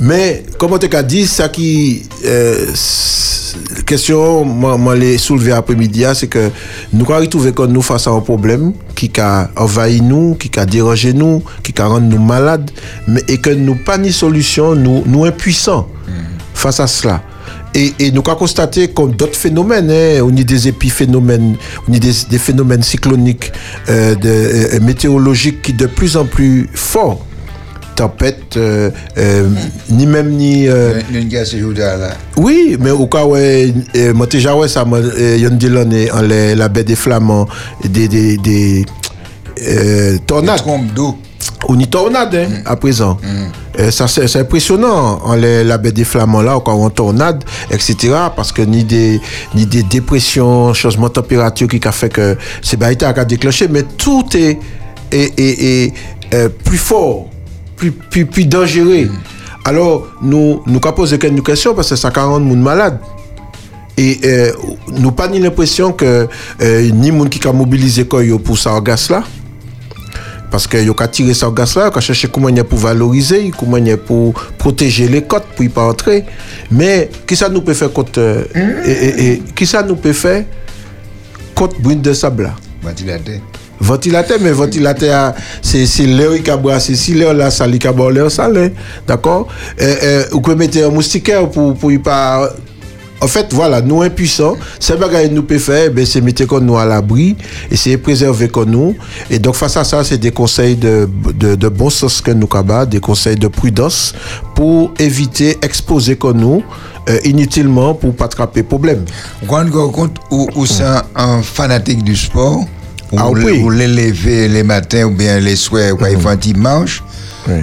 Mais, 0.00 0.42
comme 0.58 0.72
on 0.72 0.78
t'a 0.78 1.02
dit, 1.02 1.26
ça 1.26 1.48
qui. 1.48 2.02
Euh, 2.24 2.66
question, 3.86 4.44
moi, 4.44 4.96
les 4.96 5.18
soulever 5.18 5.52
après-midi, 5.52 6.04
hein, 6.04 6.14
c'est 6.14 6.26
que 6.26 6.50
nous 6.92 7.04
avons 7.04 7.20
retrouvé 7.20 7.52
que 7.52 7.62
nous 7.62 7.82
face 7.82 8.06
à 8.06 8.10
un 8.10 8.20
problème 8.20 8.72
qui 8.96 9.10
a 9.20 9.50
envahi 9.56 10.00
nous, 10.00 10.34
qui 10.34 10.50
a 10.58 10.66
dérangé 10.66 11.12
nous, 11.12 11.42
qui 11.62 11.72
a 11.80 11.86
rendu 11.86 12.16
nous 12.16 12.22
malades, 12.22 12.70
mais, 13.06 13.22
et 13.28 13.38
que 13.38 13.50
nous 13.50 13.76
pas 13.76 13.98
ni 13.98 14.12
solution, 14.12 14.74
nous, 14.74 15.04
nous 15.06 15.24
impuissants 15.24 15.88
face 16.54 16.80
à 16.80 16.86
cela. 16.86 17.22
Et, 17.76 17.92
et 17.98 18.12
nous 18.12 18.22
avons 18.26 18.36
constaté 18.36 18.88
comme 18.88 19.12
d'autres 19.12 19.38
phénomènes, 19.38 19.90
hein, 19.90 20.28
des 20.30 20.68
épiphénomènes, 20.68 21.56
on 21.88 21.92
des, 21.92 22.12
des 22.30 22.38
phénomènes 22.38 22.82
cycloniques, 22.82 23.52
euh, 23.88 24.14
euh, 24.24 24.80
météorologiques 24.80 25.62
qui 25.62 25.72
de 25.72 25.86
plus 25.86 26.16
en 26.16 26.24
plus 26.24 26.68
forts. 26.72 27.24
Tempête, 27.96 28.56
euh, 28.56 28.90
euh, 29.18 29.48
ni 29.90 30.06
même 30.06 30.30
ni. 30.30 30.66
euh, 30.68 30.94
là. 31.96 32.10
oui, 32.36 32.76
mais 32.80 32.90
au 32.90 33.06
cas 33.06 33.24
où, 33.24 33.36
moi 34.14 34.26
déjà, 34.26 34.54
ouais, 34.56 34.68
ça 34.68 34.84
m'a, 34.84 34.98
yon 34.98 35.50
dit 35.50 35.68
là, 35.68 35.84
en 36.12 36.22
la, 36.22 36.68
baie 36.68 36.84
des 36.84 36.96
Flamands, 36.96 37.46
des, 37.84 38.08
des, 38.08 38.36
des 38.38 38.84
euh, 39.66 40.16
tornades. 40.26 40.60
d'eau. 40.94 41.16
On 41.68 41.78
y 41.78 41.86
tornade, 41.86 42.34
hein, 42.34 42.62
à 42.66 42.76
présent. 42.76 43.16
Euh, 43.78 43.90
ça, 43.90 44.06
c'est 44.08 44.36
impressionnant, 44.38 45.20
en 45.24 45.34
la, 45.36 45.64
la 45.64 45.78
baie 45.78 45.92
des 45.92 46.04
Flamands 46.04 46.42
là, 46.42 46.58
quand 46.64 46.74
on 46.74 46.90
tornade, 46.90 47.42
etc., 47.70 47.96
parce 48.36 48.52
que 48.52 48.62
ni 48.62 48.84
des, 48.84 49.20
ni 49.54 49.66
des 49.66 49.82
dépressions, 49.82 50.72
changement 50.74 51.08
de 51.08 51.12
température 51.12 51.68
qui 51.68 51.80
a 51.86 51.92
fait 51.92 52.08
que 52.10 52.36
c'est 52.62 52.76
bah, 52.78 52.92
été 52.92 53.04
à 53.06 53.24
déclencher, 53.24 53.68
mais 53.68 53.82
tout 53.82 54.24
est, 54.34 54.58
est, 55.10 55.38
est- 55.38 55.84
est, 55.84 55.92
euh, 56.34 56.48
plus 56.64 56.78
fort, 56.78 57.28
plus, 57.76 57.92
plus, 57.92 58.26
plus 58.26 58.44
dangereux. 58.46 59.08
Alors, 59.64 60.06
nous, 60.22 60.62
nous 60.66 60.80
posé 60.80 61.18
quelques 61.18 61.44
questions 61.44 61.74
parce 61.74 61.90
que 61.90 61.96
ça 61.96 62.10
rend 62.10 62.38
monde 62.40 62.60
malade. 62.60 62.98
Et 63.96 64.18
euh, 64.24 64.52
nous 64.92 65.12
pas 65.12 65.28
ni 65.28 65.38
l'impression 65.38 65.92
que 65.92 66.26
euh, 66.60 66.90
ni 66.90 67.12
monde 67.12 67.28
qui 67.28 67.46
a 67.46 67.52
mobilisé 67.52 68.04
pour 68.04 68.58
ça 68.58 68.80
gaz 68.80 69.08
là. 69.08 69.22
Parce 70.50 70.66
que 70.66 70.76
yo 70.78 70.94
ka 70.94 71.08
tiré 71.08 71.32
ça 71.34 71.48
gaz 71.50 71.76
là, 71.76 71.90
ka 71.90 72.00
chercher 72.00 72.28
comment 72.28 72.48
y 72.48 72.58
a 72.60 72.64
pour 72.64 72.78
valoriser, 72.78 73.52
comment 73.56 73.76
y 73.76 73.90
a 73.92 73.96
pour 73.96 74.34
protéger 74.58 75.08
les 75.08 75.22
côtes 75.22 75.46
pour 75.56 75.64
y 75.64 75.68
pas 75.68 75.84
entrer. 75.84 76.24
Mais 76.70 77.08
qui 77.26 77.36
ça 77.36 77.48
nous 77.48 77.62
peut 77.62 77.74
faire 77.74 77.92
contre 77.92 78.18
euh, 78.20 78.44
et, 78.84 78.90
et- 78.90 79.32
et 79.32 79.42
qui 79.54 79.64
ça 79.66 79.82
nous 79.82 79.96
peut 79.96 80.12
faire 80.12 80.44
contre 81.54 81.80
brune 81.80 82.02
de 82.02 82.12
sable 82.12 82.42
là? 82.44 82.54
Ventilateur. 83.80 84.38
Mais 84.40 84.52
ventilateur, 84.52 85.34
c'est 85.62 85.86
l'air 86.06 86.42
qui 86.42 86.50
a 86.50 86.56
brassé. 86.56 86.94
Si 86.94 87.14
l'air 87.14 87.34
là, 87.34 87.50
ça, 87.50 87.64
a 87.64 87.92
bon 87.92 88.08
l'air 88.08 88.30
salé. 88.30 88.72
D'accord? 89.06 89.48
Euh, 89.80 89.94
euh, 90.02 90.24
Vous 90.32 90.40
pouvez 90.40 90.56
mettre 90.56 90.78
un 90.78 90.90
moustiquaire 90.90 91.48
pour, 91.50 91.92
y 91.92 91.98
pas. 91.98 92.50
En 93.20 93.28
fait, 93.28 93.46
voilà, 93.54 93.80
nous 93.80 94.02
impuissants, 94.02 94.54
c'est 94.78 94.98
bagaille 94.98 95.30
nous 95.30 95.44
peut 95.44 95.58
faire, 95.58 95.90
ben, 95.90 96.04
c'est 96.04 96.20
mettre 96.20 96.44
comme 96.44 96.66
nous 96.66 96.76
à 96.76 96.84
l'abri, 96.84 97.36
et 97.70 97.76
c'est 97.76 97.96
préserver 97.96 98.48
comme 98.48 98.70
nous. 98.70 98.96
Et 99.30 99.38
donc, 99.38 99.54
face 99.54 99.78
à 99.78 99.84
ça, 99.84 100.04
c'est 100.04 100.18
des 100.18 100.30
conseils 100.30 100.76
de, 100.76 101.08
de, 101.34 101.54
de 101.54 101.68
bon 101.68 101.88
sens 101.88 102.20
que 102.20 102.32
nous 102.32 102.46
cabas, 102.46 102.84
des 102.84 103.00
conseils 103.00 103.36
de 103.36 103.48
prudence 103.48 104.14
pour 104.54 104.92
éviter 104.98 105.56
exposer 105.62 106.16
comme 106.16 106.38
nous 106.38 106.62
euh, 107.08 107.18
inutilement 107.24 107.94
pour 107.94 108.14
pas 108.14 108.26
attraper 108.26 108.62
problème. 108.62 109.04
Rendez 109.48 109.70
compte 109.70 110.18
où, 110.30 110.48
où 110.54 110.66
c'est 110.66 110.84
un 111.14 111.40
fanatique 111.40 112.04
du 112.04 112.16
sport? 112.16 112.66
Ah 113.18 113.26
vous 113.26 113.34
oui. 113.34 113.86
les 113.86 114.48
les 114.48 114.62
matins 114.62 115.04
ou 115.04 115.10
bien 115.10 115.38
les 115.40 115.56
soirs, 115.56 115.96
faut 115.98 116.28
un 116.28 116.36
dimanche, 116.36 117.02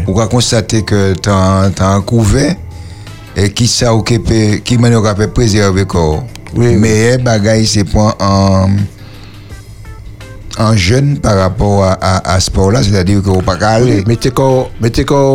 vous 0.06 0.14
va 0.14 0.28
constater 0.28 0.84
que 0.84 1.14
tu 1.14 1.30
as, 1.30 1.72
un 1.80 2.02
couvert 2.02 2.56
et 3.36 3.52
qui 3.52 3.68
ça 3.68 3.96
ou 3.96 4.02
qui 4.04 4.78
maintenant 4.78 5.14
peut 5.16 5.28
préserver 5.28 5.86
corps. 5.86 6.24
Mais 6.56 7.18
bagaille 7.18 7.66
c'est 7.66 7.84
point 7.86 8.14
en 8.20 8.70
en 10.58 10.76
jeune 10.76 11.18
par 11.18 11.38
rapport 11.38 11.84
à, 11.84 11.94
à, 11.94 12.34
à 12.36 12.40
ce 12.40 12.48
sport-là, 12.48 12.84
c'est-à-dire 12.84 13.22
que 13.22 13.30
vous 13.30 13.42
pas 13.42 13.56
aller. 13.56 14.04
mettez 14.06 14.32
corps 14.32 14.70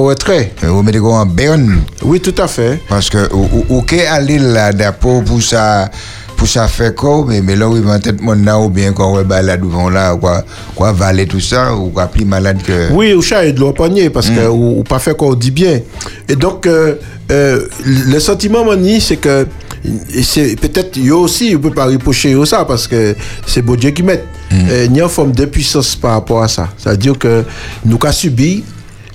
au 0.01 0.05
retrait. 0.09 0.53
Vous 0.63 0.83
mettez 0.83 0.99
corps 0.99 1.15
en 1.15 1.27
berne. 1.27 1.81
Oui, 2.03 2.21
tout 2.21 2.35
à 2.39 2.47
fait. 2.47 2.81
Parce 2.89 3.09
que 3.09 3.33
ou, 3.33 3.49
ou, 3.71 3.77
ou 3.79 3.85
aller 4.11 4.39
là 4.39 4.73
d'apport 4.73 5.25
pour 5.25 5.43
ça 5.43 5.91
pour 6.37 6.47
ça 6.49 6.69
faire 6.69 6.95
quoi 6.95 7.25
mais, 7.27 7.41
mais 7.41 7.57
là 7.57 7.69
où 7.69 7.77
il 7.77 7.83
va 7.83 7.99
tête 7.99 8.21
mon 8.21 8.33
là 8.35 8.59
ou 8.59 8.69
bien 8.69 8.93
quand 8.93 9.13
on 9.13 9.23
va 9.23 9.43
là 9.43 9.57
devant 9.57 9.89
là 9.89 10.15
quoi 10.17 10.45
quoi 10.75 10.93
valer 10.93 11.27
tout 11.27 11.41
ça 11.41 11.75
ou 11.75 11.89
quoi 11.89 12.07
plus 12.07 12.25
malade 12.25 12.63
que 12.63 12.93
Oui, 12.93 13.15
ou 13.15 13.23
chat 13.23 13.45
et 13.47 13.53
de 13.53 13.61
l'eau 13.61 13.73
panier 13.73 14.11
parce 14.11 14.29
que 14.31 14.47
ou, 14.49 14.79
ou 14.81 14.83
pas 14.83 14.99
fait 14.99 15.17
qu'on 15.17 15.35
dit 15.35 15.51
bien. 15.51 15.81
Et 16.29 16.37
donc 16.37 16.67
euh, 16.67 16.97
euh, 17.33 17.67
le 17.85 18.19
sentiment 18.21 18.65
mani 18.65 19.01
c'est 19.01 19.17
que 19.17 19.47
c'est 20.23 20.57
peut-être 20.57 20.97
yo 20.97 21.21
aussi 21.21 21.55
on 21.57 21.61
peut 21.61 21.71
pas 21.71 21.87
reprocher 21.87 22.31
yo 22.33 22.45
ça 22.45 22.65
parce 22.65 22.87
que 22.87 23.15
c'est 23.47 23.63
beau 23.63 23.77
Dieu 23.77 23.91
qui 23.91 24.03
met. 24.03 24.23
Euh, 24.53 24.87
Il 24.89 24.97
y 24.97 25.01
a 25.01 25.05
une 25.05 25.09
forme 25.11 25.33
de 25.33 25.45
puissance 25.45 25.97
par 25.97 26.13
rapport 26.13 26.43
à 26.43 26.49
ça. 26.49 26.69
C'est-à-dire 26.79 27.19
que 27.19 27.45
nous 27.85 27.99
qu'a 27.99 28.13
subi 28.13 28.63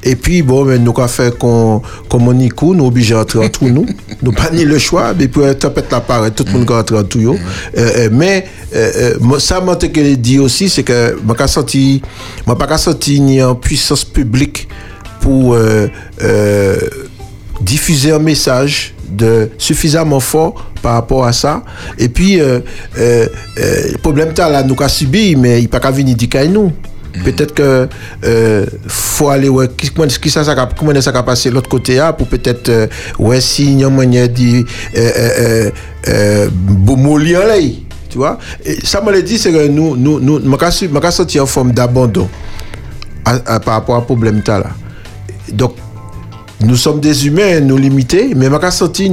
et 0.03 0.15
puis 0.15 0.41
bon 0.41 0.65
mais 0.65 0.79
nous 0.79 0.93
qu'a 0.93 1.07
fait 1.07 1.37
qu'on 1.37 1.81
comme 2.09 2.27
on 2.27 2.39
y 2.39 2.49
nous 2.61 2.85
obligés 2.85 3.13
d'entrer 3.13 3.45
entre 3.45 3.65
nous. 3.65 3.85
Nous 4.23 4.31
pas 4.31 4.51
ni 4.51 4.65
le 4.65 4.77
choix 4.77 5.13
mais 5.17 5.27
pour 5.27 5.43
tempête 5.57 5.91
la 5.91 5.99
part 5.99 6.31
tout 6.31 6.45
le 6.45 6.51
monde 6.51 6.69
rentre 6.69 6.95
en 6.95 7.03
tout 7.03 7.19
yo. 7.19 7.33
Euh, 7.33 7.89
euh, 7.97 8.09
mais 8.11 8.45
euh, 8.75 8.91
euh, 8.95 9.13
moi, 9.19 9.39
ça 9.39 9.59
m'a 9.61 9.75
que 9.75 10.15
dit 10.15 10.37
aussi 10.37 10.69
c'est 10.69 10.83
que 10.83 11.17
qu'a 11.35 11.47
senti 11.47 12.01
moi 12.45 12.57
pas 12.57 12.77
senti 12.77 13.19
ni 13.19 13.41
en 13.41 13.55
puissance 13.55 14.03
publique 14.05 14.67
pour 15.21 15.53
euh, 15.53 15.87
euh, 16.21 16.77
diffuser 17.61 18.11
un 18.11 18.19
message 18.19 18.93
de 19.09 19.49
suffisamment 19.57 20.19
fort 20.19 20.71
par 20.81 20.93
rapport 20.93 21.25
à 21.25 21.33
ça 21.33 21.63
et 21.97 22.09
puis 22.09 22.39
euh, 22.39 22.59
euh, 22.97 23.27
euh, 23.59 23.91
le 23.91 23.97
problème 23.97 24.33
là 24.37 24.63
nous 24.63 24.75
qu'a 24.75 24.87
subi 24.87 25.35
mais 25.35 25.61
il 25.61 25.69
pas 25.69 25.79
qu'à 25.79 25.91
venir 25.91 26.15
dire 26.15 26.29
nous 26.49 26.71
Peut-être 27.25 27.53
que 27.53 27.87
euh, 28.23 28.65
faut 28.87 29.29
aller 29.29 29.49
ouais 29.49 29.67
qui 29.75 29.89
comment 29.89 30.07
qui 30.07 30.29
ça 30.29 30.43
ça 30.43 30.55
cap- 30.55 30.73
comment 30.77 30.99
ça 31.01 31.11
va 31.11 31.23
passer 31.23 31.49
l'autre 31.51 31.69
côté 31.69 31.95
là 31.95 32.13
pour 32.13 32.27
peut-être 32.27 32.69
euh, 32.69 32.87
ouais 33.19 33.41
si 33.41 33.73
y 33.81 33.83
a 33.83 33.89
moyen 33.89 34.27
dit 34.27 34.65
euh, 34.95 35.11
euh, 35.17 35.71
euh, 36.07 36.49
tu 38.09 38.17
vois. 38.17 38.37
Et 38.65 38.79
ça 38.85 39.01
me 39.01 39.11
dit 39.21 39.37
c'est 39.37 39.51
que 39.51 39.67
nous 39.67 39.97
nous 39.97 40.19
nous 40.19 40.39
m'a 40.87 41.11
senti 41.11 41.39
en 41.39 41.45
forme 41.45 41.73
d'abandon 41.73 42.29
par 43.59 43.73
rapport 43.75 43.95
à 43.97 44.01
problème 44.01 44.41
là. 44.59 44.71
Donc 45.51 45.75
nous 46.61 46.75
sommes 46.77 46.99
des 47.01 47.25
humains, 47.27 47.59
nous 47.59 47.77
limités, 47.77 48.33
mais 48.35 48.47
ma 48.49 48.59
senti 48.71 49.09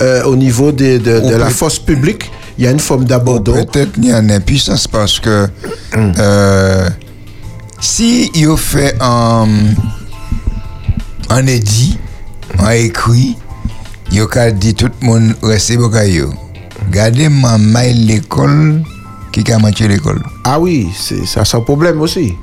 euh, 0.00 0.22
au 0.24 0.36
niveau 0.36 0.70
de, 0.70 0.98
de, 0.98 1.20
de 1.30 1.34
la 1.36 1.48
force 1.48 1.78
publique, 1.78 2.30
il 2.58 2.64
y 2.64 2.68
a 2.68 2.70
une 2.70 2.78
forme 2.78 3.04
d'abandon. 3.06 3.54
Peut-être 3.64 3.92
il 3.96 4.06
y 4.08 4.12
a 4.12 4.18
une 4.18 4.30
impuissance 4.30 4.86
parce 4.86 5.18
que 5.18 5.48
euh, 5.96 6.88
si 7.84 8.30
il 8.34 8.56
fait 8.56 8.96
un, 8.98 9.46
un 11.28 11.46
édit, 11.46 11.98
un 12.58 12.70
écrit, 12.70 13.36
il 14.10 14.26
a 14.32 14.50
dit 14.50 14.74
tout 14.74 14.88
le 15.00 15.06
monde 15.06 15.36
restez 15.42 15.76
au 15.76 15.90
caillou. 15.90 16.32
Gardez 16.90 17.28
ma 17.28 17.58
maille 17.58 17.94
l'école 17.94 18.82
qui 19.32 19.52
a 19.52 19.58
manqué 19.58 19.86
l'école. 19.86 20.22
Ah 20.44 20.58
oui, 20.58 20.88
c'est 20.96 21.26
ça, 21.26 21.44
c'est 21.44 21.58
un 21.58 21.60
problème 21.60 22.00
aussi. 22.00 22.34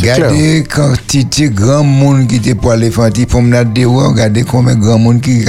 Gardez 0.00 0.62
quantité 0.62 1.50
grand 1.50 1.82
monde 1.82 2.28
qui 2.28 2.36
était 2.36 2.54
pour 2.54 2.70
aller 2.70 2.90
faire 2.92 3.06
une 3.06 3.26
promenade 3.26 3.72
dehors, 3.72 4.10
regardez 4.10 4.44
combien 4.44 4.76
grand 4.76 4.98
monde 4.98 5.20
qui 5.20 5.44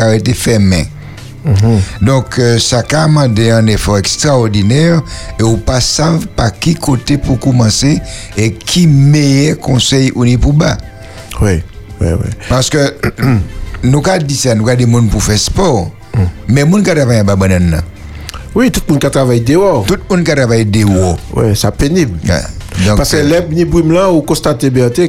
fermé. 1.45 1.79
Donc, 2.01 2.39
euh, 2.39 2.57
ça 2.59 2.79
a 2.79 3.07
demandé 3.07 3.51
un 3.51 3.67
effort 3.67 3.97
extraordinaire 3.97 5.01
et 5.39 5.43
on 5.43 5.57
pas 5.57 5.81
savent 5.81 6.27
par 6.27 6.57
qui 6.57 6.75
côté 6.75 7.17
pour 7.17 7.39
commencer 7.39 7.99
et 8.37 8.53
qui 8.53 8.87
meilleur 8.87 9.59
conseil 9.59 10.11
on 10.15 10.23
est 10.23 10.37
pour 10.37 10.53
bas. 10.53 10.77
Oui, 11.41 11.61
oui, 12.01 12.07
oui. 12.11 12.29
Parce 12.49 12.69
que 12.69 12.95
nous 13.83 14.03
avons 14.05 14.23
dit 14.23 14.35
ça, 14.35 14.55
nous 14.55 14.67
avons 14.67 14.77
des 14.77 14.91
gens 14.91 15.07
pour 15.07 15.23
faire 15.23 15.37
sport, 15.39 15.91
mais 16.47 16.63
les 16.63 16.71
gens 16.71 16.77
qui 16.77 16.83
travaillent 16.83 17.21
en 17.21 17.37
banane. 17.37 17.81
Oui, 18.55 18.71
tout 18.71 18.81
le 18.87 18.93
monde 18.93 19.01
qui 19.01 19.09
travaille 19.11 19.41
dehors. 19.41 19.85
Tout 19.85 19.95
le 19.95 20.15
monde 20.15 20.25
qui 20.25 20.33
travaille 20.33 20.65
dehors. 20.65 21.17
Oui, 21.35 21.55
c'est 21.55 21.75
pénible. 21.75 22.17
Donc, 22.85 22.97
Parce 22.97 23.11
que 23.11 23.17
euh, 23.17 23.41
les 23.49 23.65
ni 23.65 23.91
là, 23.91 24.09
on 24.09 24.21
constate 24.21 24.65
bien 24.65 24.89
que, 24.89 25.07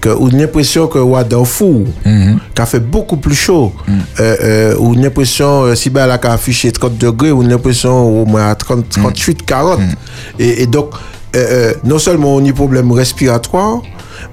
que 0.00 0.08
a 0.08 0.36
l'impression 0.36 0.86
que 0.86 0.98
on 0.98 1.22
dans 1.22 1.44
fou, 1.44 1.86
qui 2.04 2.62
a 2.62 2.66
fait 2.66 2.80
beaucoup 2.80 3.16
plus 3.16 3.34
chaud. 3.34 3.72
Euh, 3.88 4.36
euh, 4.42 4.76
on 4.80 4.94
a 4.94 5.02
l'impression, 5.02 5.62
euh, 5.64 5.74
si 5.74 5.90
ben 5.90 6.06
là, 6.06 6.18
qui 6.18 6.26
a 6.26 6.32
affiché 6.32 6.70
30 6.72 6.98
degrés, 6.98 7.32
on 7.32 7.42
a 7.42 7.48
l'impression 7.48 8.22
au 8.22 8.26
moins 8.26 8.48
à 8.48 8.54
30, 8.54 8.88
38, 8.88 9.44
40. 9.44 9.80
Et, 10.38 10.62
et 10.62 10.66
donc, 10.66 10.90
euh, 11.36 11.38
euh, 11.38 11.74
non 11.84 11.98
seulement 11.98 12.34
on 12.34 12.44
a 12.44 12.52
problème 12.52 12.92
respiratoire, 12.92 13.82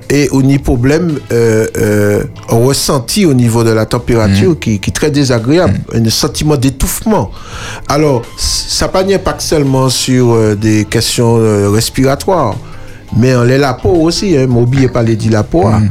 et 0.09 0.29
on 0.31 0.49
a 0.49 0.59
problème 0.59 1.19
euh, 1.31 1.67
euh, 1.77 2.23
ressenti 2.47 3.25
au 3.25 3.33
niveau 3.33 3.63
de 3.63 3.71
la 3.71 3.85
température 3.85 4.57
qui, 4.59 4.79
qui 4.79 4.89
est 4.89 4.93
très 4.93 5.11
désagréable, 5.11 5.79
un 5.93 6.09
sentiment 6.09 6.57
d'étouffement. 6.57 7.31
Alors, 7.87 8.23
ça 8.37 8.87
pas 8.87 9.03
pas 9.03 9.35
seulement 9.39 9.89
sur 9.89 10.55
des 10.55 10.85
questions 10.85 11.35
respiratoires, 11.71 12.55
mais 13.15 13.35
on 13.35 13.43
les 13.43 13.57
la 13.57 13.73
peau 13.73 13.89
aussi, 13.89 14.37
hein, 14.37 14.47
m'oubliez 14.47 14.89
pas 14.89 15.03
les 15.03 15.15
dit 15.15 15.29
la 15.29 15.43
peau, 15.43 15.65
hein. 15.67 15.83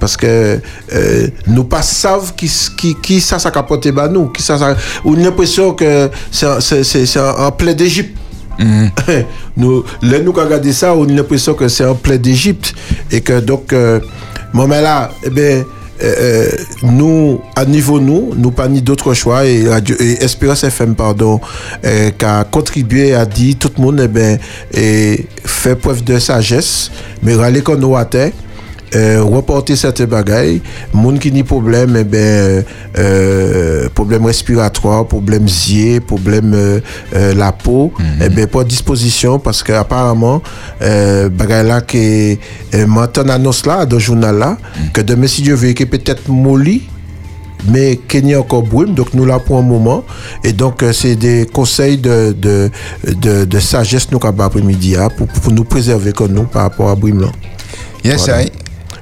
parce 0.00 0.16
que 0.16 0.58
euh, 0.94 1.28
nous 1.46 1.64
pas 1.64 1.82
savent 1.82 2.34
qui, 2.34 2.50
qui, 2.76 2.94
qui 3.02 3.20
ça 3.20 3.38
ça 3.38 3.50
capote 3.50 3.86
bah 3.88 4.08
nous, 4.08 4.28
qui 4.28 4.42
ça, 4.42 4.56
ça 4.58 4.76
on 5.04 5.14
a 5.14 5.18
l'impression 5.18 5.74
que 5.74 6.10
c'est 6.30 7.20
en 7.20 7.50
plein 7.52 7.74
d'Égypte. 7.74 8.16
nous, 9.56 9.84
là, 10.02 10.18
nous, 10.20 10.32
quand 10.32 10.46
on 10.50 10.72
ça, 10.72 10.94
on 10.94 11.04
a 11.08 11.12
l'impression 11.12 11.54
que 11.54 11.68
c'est 11.68 11.84
en 11.84 11.94
plein 11.94 12.16
d'Égypte. 12.16 12.74
Et 13.10 13.20
que 13.20 13.40
donc, 13.40 13.72
euh, 13.72 14.00
là, 14.54 15.10
eh 15.24 15.64
euh, 16.02 16.14
euh, 16.18 16.48
nous, 16.82 17.40
à 17.54 17.64
niveau 17.64 18.00
nous, 18.00 18.32
nous 18.36 18.50
pas 18.50 18.66
ni 18.66 18.82
d'autres 18.82 19.14
choix 19.14 19.46
et, 19.46 19.64
Espérance 20.20 20.64
FM, 20.64 20.96
pardon, 20.96 21.40
euh, 21.84 22.10
qui 22.10 22.24
a 22.24 22.44
contribué 22.44 23.14
à 23.14 23.24
dire 23.24 23.54
tout 23.58 23.70
le 23.76 23.82
monde, 23.82 24.10
eh 24.12 24.38
et 24.76 25.26
fait 25.44 25.76
preuve 25.76 26.02
de 26.02 26.18
sagesse, 26.18 26.90
mais 27.22 27.34
râler 27.34 27.62
qu'on 27.62 27.76
nous 27.76 27.94
reporter 28.94 29.76
certains 29.76 30.06
bagailles, 30.06 30.60
monde 30.92 31.18
qui 31.18 31.32
ni 31.32 31.42
problème, 31.42 31.96
eh 31.98 32.04
ben, 32.04 32.18
euh, 32.18 32.62
euh, 32.98 33.88
problème 33.94 34.26
respiratoire, 34.26 35.06
problème 35.06 35.48
zier, 35.48 36.00
problème 36.00 36.52
euh, 36.54 36.80
euh, 37.14 37.34
la 37.34 37.52
peau, 37.52 37.92
eh 38.20 38.28
ben, 38.28 38.46
pas 38.46 38.64
disposition 38.64 39.38
parce 39.38 39.62
que 39.62 39.72
apparemment, 39.72 40.42
euh, 40.82 41.28
bagaille 41.28 41.66
là 41.66 41.80
qui 41.80 42.38
euh, 42.74 42.86
m'entend 42.86 43.28
annonce 43.28 43.66
là, 43.66 43.86
dans 43.86 43.96
le 43.96 44.02
journal 44.02 44.36
là, 44.38 44.58
que 44.92 45.00
demain 45.00 45.26
si 45.26 45.42
Dieu 45.42 45.54
veut, 45.54 45.72
qu'il 45.72 45.88
peut-être 45.88 46.28
molli, 46.28 46.82
mais 47.68 47.96
Kenya 48.08 48.40
encore 48.40 48.62
brume, 48.62 48.94
donc 48.94 49.14
nous 49.14 49.24
là 49.24 49.38
pour 49.38 49.56
un 49.56 49.62
moment. 49.62 50.04
Et 50.42 50.52
donc, 50.52 50.82
euh, 50.82 50.92
c'est 50.92 51.14
des 51.14 51.46
conseils 51.46 51.96
de, 51.96 52.34
de, 52.36 52.70
de, 53.06 53.44
de 53.44 53.60
sagesse 53.60 54.10
nous 54.10 54.18
qu'à 54.18 54.28
après-midi 54.28 54.96
hein, 54.96 55.08
pour, 55.16 55.28
pour 55.28 55.52
nous 55.52 55.64
préserver 55.64 56.12
comme 56.12 56.32
nous 56.32 56.42
par 56.44 56.62
rapport 56.62 56.90
à 56.90 56.96
brume 56.96 57.20
là. 57.20 57.28
Yes, 58.04 58.26
voilà. 58.26 58.42
I. 58.42 58.52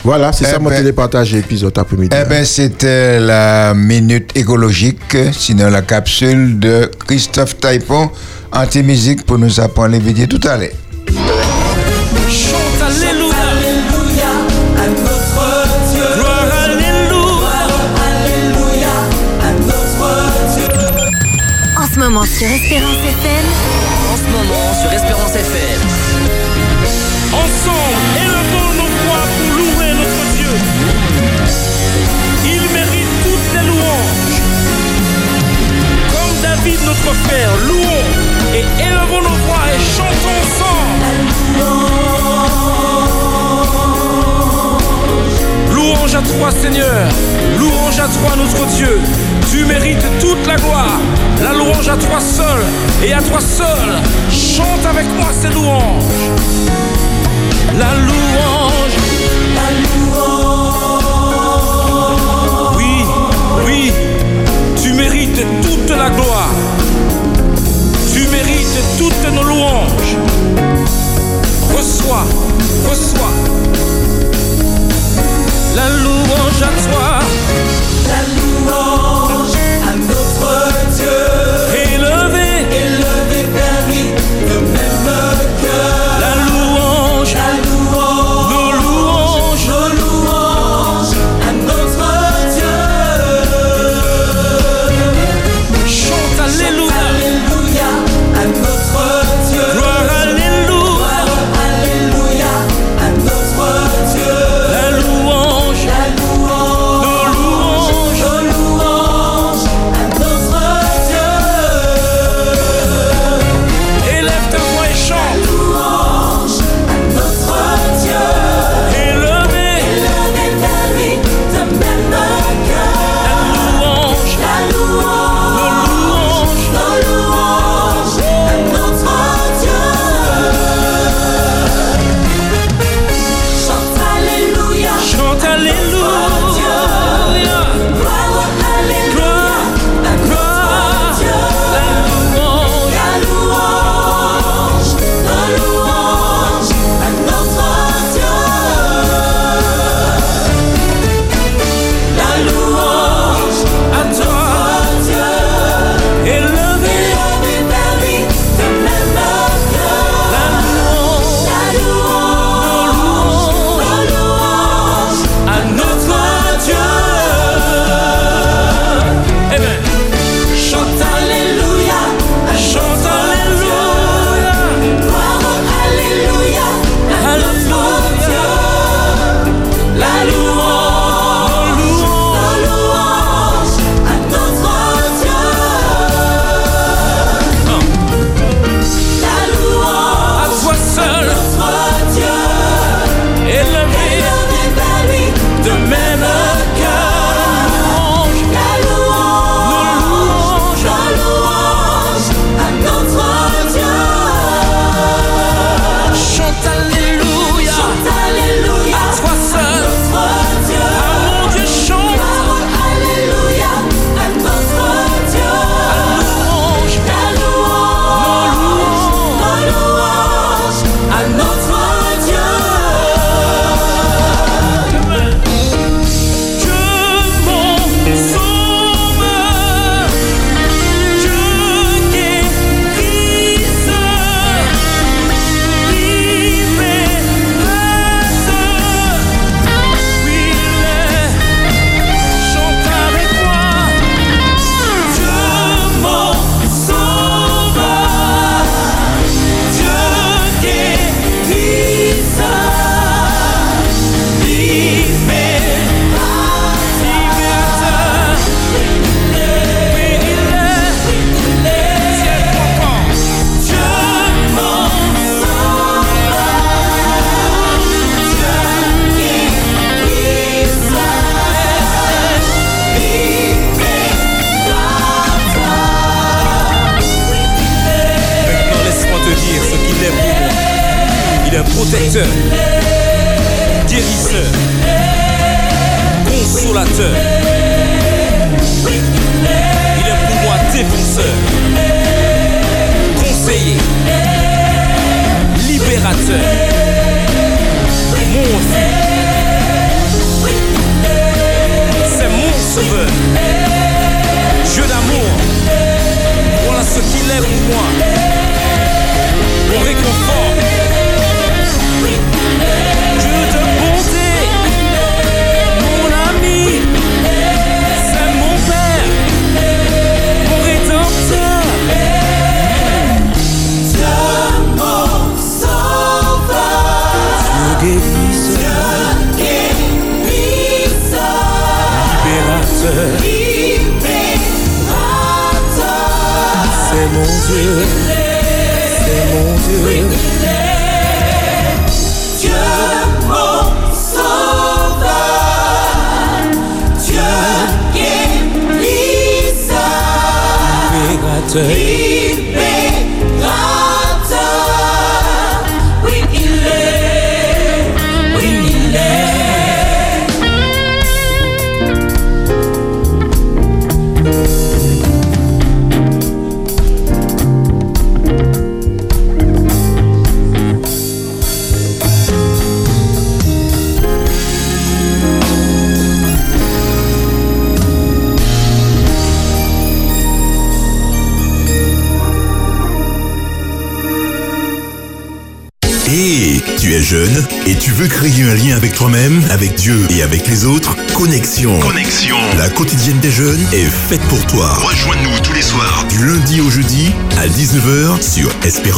Voilà, 0.02 0.32
c'est 0.32 0.46
Eh 0.48 0.52
ça 0.52 0.58
mon 0.58 0.70
ben- 0.70 0.76
télépartage 0.78 1.34
épisode 1.34 1.76
après-midi. 1.76 2.16
Eh 2.18 2.24
bien, 2.28 2.42
c'était 2.44 3.20
la 3.20 3.74
minute 3.74 4.30
écologique, 4.34 5.16
sinon 5.32 5.68
la 5.68 5.82
capsule 5.82 6.58
de 6.58 6.90
Christophe 7.06 7.58
Taipon, 7.58 8.10
anti-musique 8.52 9.26
pour 9.26 9.38
nous 9.38 9.60
apprendre 9.60 9.90
les 9.92 9.98
vidéos 9.98 10.26
tout 10.26 10.40
à 10.48 10.56
l'heure. 10.56 10.70
Chante 12.28 12.82
Alléluia. 12.82 13.36
à 14.78 14.86
notre 14.88 15.68
Dieu. 15.92 16.02
Gloire 16.14 16.48
Alléluia. 16.64 17.58
à 19.42 19.52
notre 19.52 20.08
Dieu. 20.54 20.68
En 21.76 21.86
ce 21.94 21.98
moment 21.98 22.24
sur 22.24 22.46
Espérance 22.46 23.04
FM, 23.04 23.46
En 24.12 24.16
ce 24.16 24.22
moment 24.32 24.72
sur 24.80 24.90
Espérance 24.92 25.34
FM. 25.34 25.80
David, 36.50 36.80
notre 36.84 37.14
frère, 37.14 37.50
louons 37.64 38.04
et 38.52 38.64
élevons 38.82 39.22
nos 39.22 39.36
voix 39.46 39.64
et 39.72 39.78
chantons 39.96 40.36
ensemble. 40.42 41.06
Louange 45.72 46.14
à 46.16 46.22
toi, 46.22 46.50
Seigneur. 46.50 47.06
Louange 47.56 48.00
à 48.00 48.08
toi, 48.08 48.34
notre 48.36 48.66
Dieu. 48.74 48.98
Tu 49.48 49.64
mérites 49.64 50.04
toute 50.18 50.44
la 50.48 50.56
gloire. 50.56 50.98
La 51.40 51.52
louange 51.52 51.88
à 51.88 51.96
toi 51.96 52.18
seul 52.18 52.64
et 53.04 53.12
à 53.12 53.22
toi 53.22 53.38
seul. 53.40 53.88
Chante 54.28 54.84
avec 54.84 55.06
moi 55.16 55.28
ces 55.32 55.50
louanges. 55.50 56.02
La 57.78 57.94
louange, 57.94 58.89
mérites 65.30 65.46
toute 65.62 65.90
la 65.90 66.10
gloire. 66.10 66.50
Tu 68.12 68.26
mérites 68.28 68.80
toutes 68.98 69.34
nos 69.34 69.42
louanges. 69.42 70.16
Reçois, 71.76 72.26
reçois. 72.88 73.32
La 75.76 75.88
louange 75.88 76.62
à 76.62 76.90
toi. 76.90 77.18
La 78.08 78.39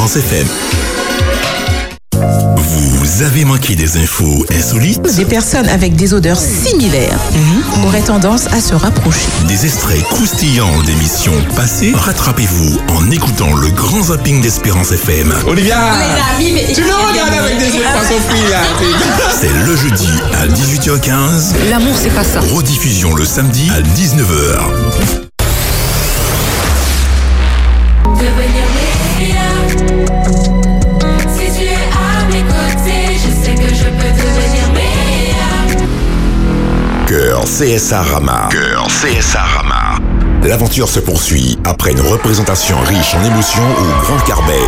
Espérance 0.05 0.17
FM. 0.17 0.47
Vous 2.57 3.23
avez 3.23 3.45
manqué 3.45 3.77
des 3.77 3.99
infos 3.99 4.45
insolites? 4.51 5.15
Des 5.17 5.25
personnes 5.25 5.69
avec 5.69 5.95
des 5.95 6.13
odeurs 6.13 6.41
similaires 6.41 7.19
auraient 7.87 8.03
tendance 8.03 8.49
à 8.49 8.61
se 8.61 8.75
rapprocher. 8.75 9.29
Des 9.47 9.65
extraits 9.65 10.03
croustillants 10.05 10.83
d'émissions 10.83 11.35
passées 11.55 11.93
Rattrapez-vous 11.95 12.81
en 12.89 13.11
écoutant 13.13 13.55
le 13.55 13.69
grand 13.69 14.03
zapping 14.03 14.41
d'Espérance 14.41 14.91
FM. 14.91 15.33
Olivia 15.47 15.79
Tu 16.41 16.83
me 16.83 17.09
regardes 17.09 17.35
avec 17.35 17.59
des 17.59 17.77
yeux 17.77 17.85
frit 18.29 18.51
là 18.51 18.63
C'est 19.41 19.53
le 19.67 19.77
jeudi 19.77 20.09
à 20.35 20.49
18h15. 20.49 21.69
L'amour, 21.71 21.95
c'est 22.03 22.15
pas 22.15 22.25
ça. 22.25 22.41
Rediffusion 22.41 23.15
le 23.15 23.25
samedi 23.25 23.71
à 23.71 23.81
19h. 23.81 25.23
Cœur 37.43 37.51
CSA 37.51 38.03
Rama. 38.03 38.49
Cœur 38.53 38.87
CSA 38.87 39.43
Rama. 39.43 39.99
L'aventure 40.45 40.89
se 40.89 41.01
poursuit 41.01 41.59
après 41.65 41.91
une 41.91 42.01
représentation 42.01 42.79
riche 42.87 43.17
en 43.17 43.25
émotions 43.25 43.69
au 43.81 44.03
Grand 44.05 44.19
Carbet. 44.25 44.63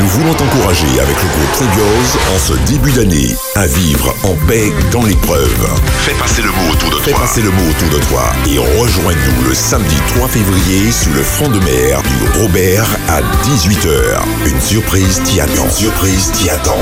Nous 0.00 0.08
voulons 0.08 0.34
t'encourager 0.34 0.98
avec 1.00 1.14
le 1.14 1.28
groupe 1.28 1.54
Sébiose 1.54 2.18
en 2.34 2.38
ce 2.40 2.72
début 2.72 2.90
d'année 2.90 3.36
à 3.54 3.68
vivre 3.68 4.16
en 4.24 4.34
paix 4.48 4.72
dans 4.90 5.04
l'épreuve. 5.04 5.68
Fais 6.00 6.14
passer 6.14 6.42
le 6.42 6.48
mot 6.48 6.72
autour 6.72 6.90
de 6.90 6.94
toi. 6.96 7.02
Fais 7.04 7.12
passer 7.12 7.42
le 7.42 7.50
mot 7.50 7.70
autour 7.70 7.88
de 7.96 8.04
toi 8.06 8.24
et 8.50 8.58
rejoins-nous 8.58 9.48
le 9.48 9.54
samedi 9.54 9.96
3 10.16 10.26
février 10.26 10.90
sous 10.90 11.12
le 11.12 11.22
front 11.22 11.50
de 11.50 11.60
mer 11.60 12.02
du 12.02 12.40
Robert 12.40 12.86
à 13.08 13.20
18h. 13.46 14.18
Une 14.46 14.60
surprise 14.60 15.22
t'y 15.24 15.40
attend. 15.40 15.64
Une 15.66 15.70
surprise 15.70 16.32
t'y 16.32 16.50
attend. 16.50 16.78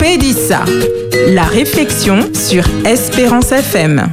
Ou 0.00 0.02
Pédissa, 0.02 0.64
la 1.28 1.42
réflexion 1.44 2.20
sur 2.32 2.64
Espérance 2.86 3.52
FM. 3.52 4.12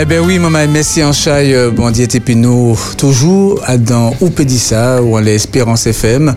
Eh 0.00 0.04
bien 0.04 0.20
oui, 0.20 0.38
maman, 0.38 0.64
merci 0.70 1.02
en 1.02 1.12
chai, 1.12 1.52
euh, 1.52 1.72
bon, 1.72 1.90
puis 2.24 2.36
nous, 2.36 2.78
toujours 2.96 3.60
dans 3.80 4.14
Oupédissa, 4.20 5.02
ou 5.02 5.16
à 5.16 5.20
l'Espérance 5.20 5.88
FM, 5.88 6.36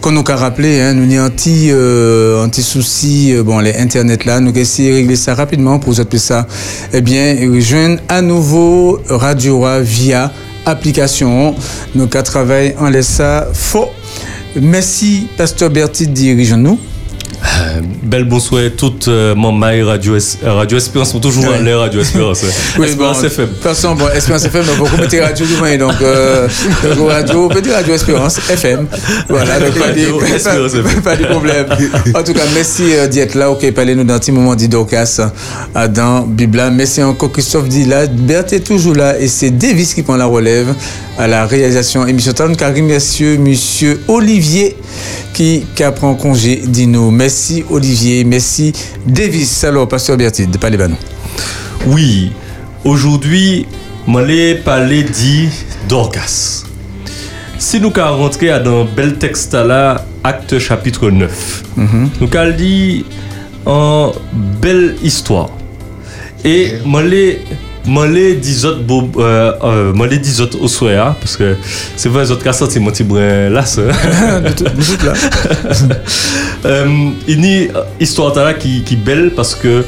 qu'on 0.00 0.12
nous 0.12 0.24
a 0.26 0.34
rappelé, 0.34 0.80
hein, 0.80 0.94
nous 0.94 1.04
n'y 1.04 1.20
anti, 1.20 1.68
euh, 1.70 2.42
anti 2.42 2.62
souci, 2.62 3.34
euh, 3.34 3.42
bon, 3.42 3.58
les 3.58 3.74
internet 3.76 4.24
là, 4.24 4.40
nous 4.40 4.50
essayons 4.54 4.92
de 4.92 4.94
régler 4.94 5.16
ça 5.16 5.34
rapidement 5.34 5.78
pour 5.78 5.92
vous 5.92 6.00
appeler 6.00 6.20
ça. 6.20 6.46
Eh 6.94 7.02
bien, 7.02 7.36
rejoindre 7.52 8.00
à 8.08 8.22
nouveau 8.22 8.98
Radio 9.10 9.62
via 9.82 10.32
application. 10.64 11.54
Nous 11.94 12.06
qu'à 12.06 12.22
travailler 12.22 12.74
en 12.78 12.88
laisse 12.88 13.08
ça 13.08 13.46
faux. 13.52 13.90
Merci, 14.58 15.26
Pasteur 15.36 15.68
Berti, 15.68 16.08
dirigeons-nous. 16.08 16.78
Euh, 17.62 17.80
Belle 18.02 18.24
bonsoir 18.24 18.62
toute 18.76 19.06
euh, 19.08 19.34
mon 19.36 19.52
mail 19.52 19.84
Radio, 19.84 20.16
Es- 20.16 20.38
euh, 20.42 20.52
Radio 20.54 20.76
Espérance, 20.78 21.12
sont 21.12 21.20
toujours 21.20 21.44
Ouais. 21.44 21.62
l'air 21.62 21.78
Radio 21.78 22.00
Espérance. 22.00 22.44
Oui, 22.78 22.86
Espérance 22.88 23.20
bon, 23.20 23.26
FM. 23.26 23.46
De 23.46 23.52
toute 23.52 23.62
façon, 23.62 23.94
bon, 23.94 24.08
Espérance 24.14 24.44
FM, 24.44 24.64
donc, 24.66 24.78
beaucoup 24.78 24.96
mettez 24.96 25.20
radio 25.20 25.46
du 25.46 25.54
moins, 25.56 25.76
donc, 25.76 25.92
euh, 26.02 26.48
donc, 26.96 27.08
radio, 27.10 27.48
petit 27.48 27.70
radio 27.70 27.94
Espérance 27.94 28.38
FM. 28.50 28.86
Voilà, 29.28 29.60
donc, 29.60 29.78
pas, 29.78 29.92
de- 29.92 30.22
Radio 30.22 30.68
pas- 30.82 31.00
pas 31.10 31.16
de 31.16 31.24
problème. 31.26 31.66
En 32.14 32.22
tout 32.24 32.32
cas, 32.32 32.42
merci 32.54 32.82
euh, 32.94 33.06
d'être 33.06 33.34
là, 33.36 33.50
ok, 33.50 33.70
parlez-nous 33.72 34.04
d'un 34.04 34.18
petit 34.18 34.32
moment 34.32 34.54
d'Idocas 34.56 35.20
dans 35.94 36.22
Bibla. 36.22 36.70
Merci 36.70 37.02
encore 37.02 37.30
Christophe 37.32 37.68
dit 37.68 37.84
là, 37.84 38.06
Berthe 38.06 38.54
est 38.54 38.60
toujours 38.66 38.94
là, 38.94 39.18
et 39.20 39.28
c'est 39.28 39.50
Davis 39.50 39.94
qui 39.94 40.02
prend 40.02 40.16
la 40.16 40.26
relève 40.26 40.74
à 41.18 41.26
la 41.28 41.46
réalisation 41.46 42.06
émission 42.06 42.32
Tan 42.32 42.52
Karim, 42.54 42.86
monsieur, 42.86 43.36
monsieur 43.38 44.00
Olivier 44.08 44.76
qui, 45.34 45.64
qui 45.74 45.82
prend 45.94 46.14
congé, 46.14 46.62
dis-nous. 46.66 47.10
Merci 47.10 47.51
Olivier, 47.70 48.24
merci 48.24 48.72
Davis. 49.06 49.64
Alors, 49.64 49.86
Pasteur 49.88 50.16
Bertie, 50.16 50.46
de 50.46 50.58
parler 50.58 50.76
nous. 50.88 50.96
Oui, 51.86 52.32
aujourd'hui, 52.84 53.66
je 54.06 54.18
vais 54.18 54.54
parler 54.56 55.02
dit 55.02 55.48
Dorcas. 55.88 56.64
Si 57.58 57.80
nous 57.80 57.92
allons 57.96 58.16
rentrer 58.18 58.58
dans 58.60 58.84
bel 58.84 59.18
texte 59.18 59.54
là, 59.54 60.04
acte 60.24 60.58
chapitre 60.58 61.10
9, 61.10 61.62
nous 61.76 62.28
allons 62.34 62.56
dire 62.56 63.04
en 63.66 64.12
belle 64.60 64.96
histoire. 65.02 65.50
Et 66.44 66.72
je 66.84 66.98
vais 67.08 67.40
les 68.06 68.34
10 68.34 68.64
autres 68.66 68.80
beau- 68.82 69.10
euh, 69.18 69.52
euh, 69.62 69.92
moi 69.92 70.06
les 70.06 70.18
10 70.18 70.40
autres 70.40 70.58
au 70.62 70.88
hein, 70.88 71.16
parce 71.20 71.36
que 71.36 71.56
c'est 71.96 72.08
vrai 72.08 72.24
les 72.24 72.30
autres 72.30 72.42
mon 72.80 72.90
petit 72.90 73.04
brin 73.04 73.48
là 73.50 73.64
ça 73.64 73.82
euh, 76.64 77.10
il 77.26 77.44
y 77.44 77.68
a 77.70 77.86
histoire 78.00 78.34
là 78.36 78.54
qui 78.54 78.82
qui 78.82 78.96
belle 78.96 79.32
parce 79.34 79.54
que 79.54 79.84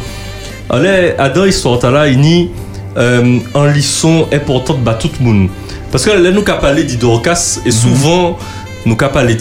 allez 0.71 1.15
dans 1.35 1.45
histoire 1.45 1.91
là 1.91 2.09
il 2.09 2.25
y 2.25 2.49
a 2.97 3.01
euh, 3.01 3.39
leçon 3.75 4.27
importante 4.33 4.83
bah 4.83 4.97
tout 5.01 5.11
le 5.21 5.25
monde. 5.25 5.49
Parce 5.91 6.05
que 6.05 6.11
là, 6.11 6.31
nous 6.33 6.43
avons 6.47 6.61
parlé 6.61 6.83
et 6.83 7.71
souvent, 7.71 8.37
nous 8.85 8.97
avons 8.99 9.13
parlé 9.13 9.37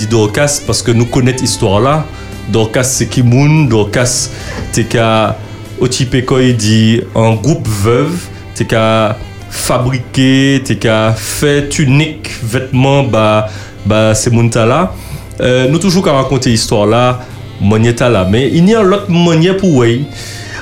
parce 0.67 0.83
que 0.83 0.91
nous 0.91 1.05
connaissons 1.05 1.41
l'histoire 1.41 1.79
là. 1.79 2.05
Dorcas, 2.49 2.83
c'est 2.83 3.07
qui 3.07 3.23
moun, 3.23 3.67
Dorcas, 3.67 4.29
c'est 4.71 4.83
qu'à 4.83 5.35
Otipekoi 5.79 6.51
dit 6.51 7.01
en 7.15 7.33
groupe 7.35 7.67
veuve, 7.67 8.17
c'est 8.53 8.65
qu'à 8.65 9.17
fabriquer, 9.49 10.61
t'es 10.63 10.75
qu'à 10.75 11.13
faire 11.13 11.69
tunique, 11.69 12.31
vêtements, 12.43 13.03
bah, 13.03 13.49
bah, 13.85 14.15
ces 14.15 14.29
moun 14.29 14.49
là. 14.53 14.93
Euh, 15.41 15.67
nous 15.67 15.79
toujours 15.79 16.03
qu'à 16.03 16.13
raconter 16.13 16.49
l'histoire 16.49 16.85
là, 16.85 17.21
manière 17.61 18.09
là. 18.09 18.27
Mais 18.29 18.49
il 18.51 18.67
y 18.69 18.75
a 18.75 18.81
l'autre 18.81 19.09
manière 19.11 19.57
pour 19.57 19.75
ouais. 19.75 20.01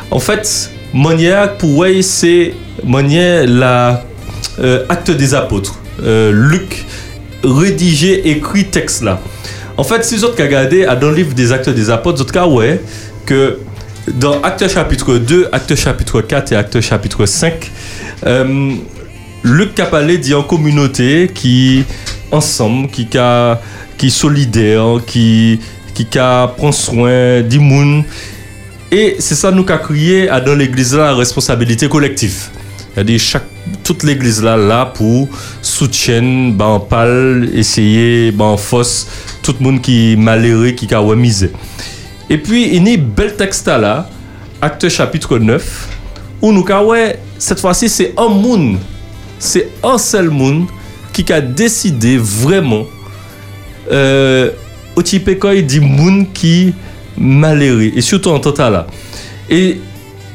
En 0.09 0.19
fait, 0.19 0.71
manière 0.93 1.57
pour 1.57 1.77
ouais, 1.77 2.01
c'est 2.01 2.53
manière 2.85 3.45
la 3.47 4.03
euh, 4.59 4.85
acte 4.89 5.11
des 5.11 5.33
apôtres. 5.33 5.79
Euh, 6.03 6.31
Luc 6.31 6.85
rédigé, 7.43 8.29
écrit 8.29 8.65
texte 8.65 9.01
là. 9.03 9.19
En 9.77 9.83
fait, 9.83 10.03
si 10.03 10.17
vous 10.17 10.25
avez 10.25 10.43
regardé 10.43 10.85
dans 10.99 11.09
le 11.09 11.15
livre 11.15 11.33
des 11.33 11.51
actes 11.51 11.69
des 11.69 11.89
apôtres, 11.89 12.23
vous 12.23 12.37
avez 12.37 12.51
ouais 12.51 12.81
que 13.25 13.59
dans 14.08 14.41
Acte 14.41 14.68
chapitre 14.68 15.18
2, 15.18 15.49
Acte 15.52 15.76
chapitre 15.76 16.22
4 16.22 16.52
et 16.52 16.56
Acte 16.56 16.82
chapitre 16.82 17.26
5, 17.26 17.72
euh, 18.26 18.74
Luc 19.43 19.76
Capalé 19.76 20.18
dit 20.18 20.34
en 20.34 20.43
communauté 20.43 21.30
qui 21.34 21.84
ensemble, 22.32 22.89
qui 22.89 23.08
a, 23.18 23.60
qui 23.97 24.10
solidaire, 24.10 24.99
qui 25.06 25.60
qui 25.93 26.18
a 26.18 26.47
prend 26.47 26.72
soin 26.72 27.41
du 27.41 27.60
monde. 27.60 28.04
Et 28.91 29.18
c'est 29.20 29.36
ça 29.36 29.52
nous 29.52 29.64
qu'a 29.64 29.78
crié 29.78 30.30
à 30.30 30.41
dans 30.41 30.56
l'église 30.56 30.95
là 30.95 31.12
la 31.12 31.16
responsabilité 31.16 31.88
collective. 31.88 32.49
C'est-à-dire 32.93 33.20
chaque 33.20 33.45
toute 33.84 34.04
l'église 34.04 34.43
là 34.43 34.58
là 34.58 34.86
pour 34.86 35.30
soutien, 35.62 36.49
ben 36.49 36.82
pal, 36.89 37.49
essayer, 37.54 38.32
ben 38.32 38.58
force 38.58 39.08
tout 39.43 39.56
le 39.60 39.64
monde 39.64 39.82
qui 39.82 40.16
malheureux 40.18 40.72
qui 40.72 40.93
a 40.93 41.02
misé. 41.16 41.52
Et 42.32 42.38
puis 42.38 42.65
il 42.65 42.88
y 42.88 42.91
a 42.91 42.93
un 42.93 42.97
bel 42.97 43.36
texte 43.36 43.67
là, 43.67 44.09
acte 44.61 44.88
chapitre 44.88 45.38
9 45.38 45.89
où 46.41 46.53
nous 46.53 46.63
ouais 46.63 47.19
cette 47.38 47.59
fois-ci 47.59 47.89
c'est 47.89 48.13
un 48.17 48.29
monde, 48.29 48.77
c'est 49.38 49.67
un 49.84 49.97
seul 49.97 50.29
monde 50.29 50.67
qui 51.11 51.29
a 51.34 51.41
décidé 51.41 52.17
vraiment 52.17 52.86
euh, 53.91 54.49
au 54.95 55.01
type 55.01 55.38
quoi 55.39 55.55
il 55.55 55.65
dit 55.65 55.82
monde 55.82 56.32
qui 56.32 56.73
malheureux 57.17 57.91
et 57.93 57.99
surtout 57.99 58.29
en 58.29 58.39
total 58.39 58.71
là. 58.71 58.88
Et 59.49 59.82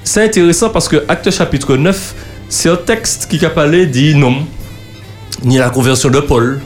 c'est 0.05 0.23
intéressant 0.23 0.69
parce 0.69 0.91
que 0.91 1.03
acte 1.09 1.31
chapitre 1.31 1.79
9 1.79 2.15
c'est 2.51 2.69
un 2.69 2.77
texte 2.77 3.27
qui 3.27 3.43
a 3.43 3.49
parlé 3.49 3.87
dit 3.87 4.15
non 4.15 4.47
ni 5.45 5.57
la 5.57 5.71
conversion 5.71 6.11
de 6.11 6.21
Paul 6.21 6.61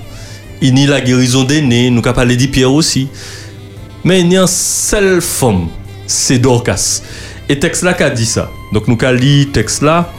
ni 0.61 0.87
la 0.87 1.01
guérison 1.01 1.45
des 1.45 1.62
nés. 1.62 1.89
Nous 1.89 2.03
a 2.05 2.12
parlé 2.12 2.37
de 2.37 2.47
Pierre 2.47 2.72
aussi 2.72 3.09
mais 4.05 4.21
il 4.21 4.33
y 4.33 4.37
a 4.37 4.43
une 4.43 4.47
seule 4.47 5.21
femme 5.21 5.69
c'est 6.11 6.39
Dorcas. 6.39 7.03
Et 7.49 7.59
texte 7.59 7.83
là 7.83 7.95
qui 7.95 8.03
a 8.03 8.11
dit 8.11 8.27
ça. 8.27 8.51
Donc 8.73 8.89
nous 8.89 8.99
avons 9.01 9.17
lu 9.17 9.47
texte 9.47 9.83
là. 9.83 10.13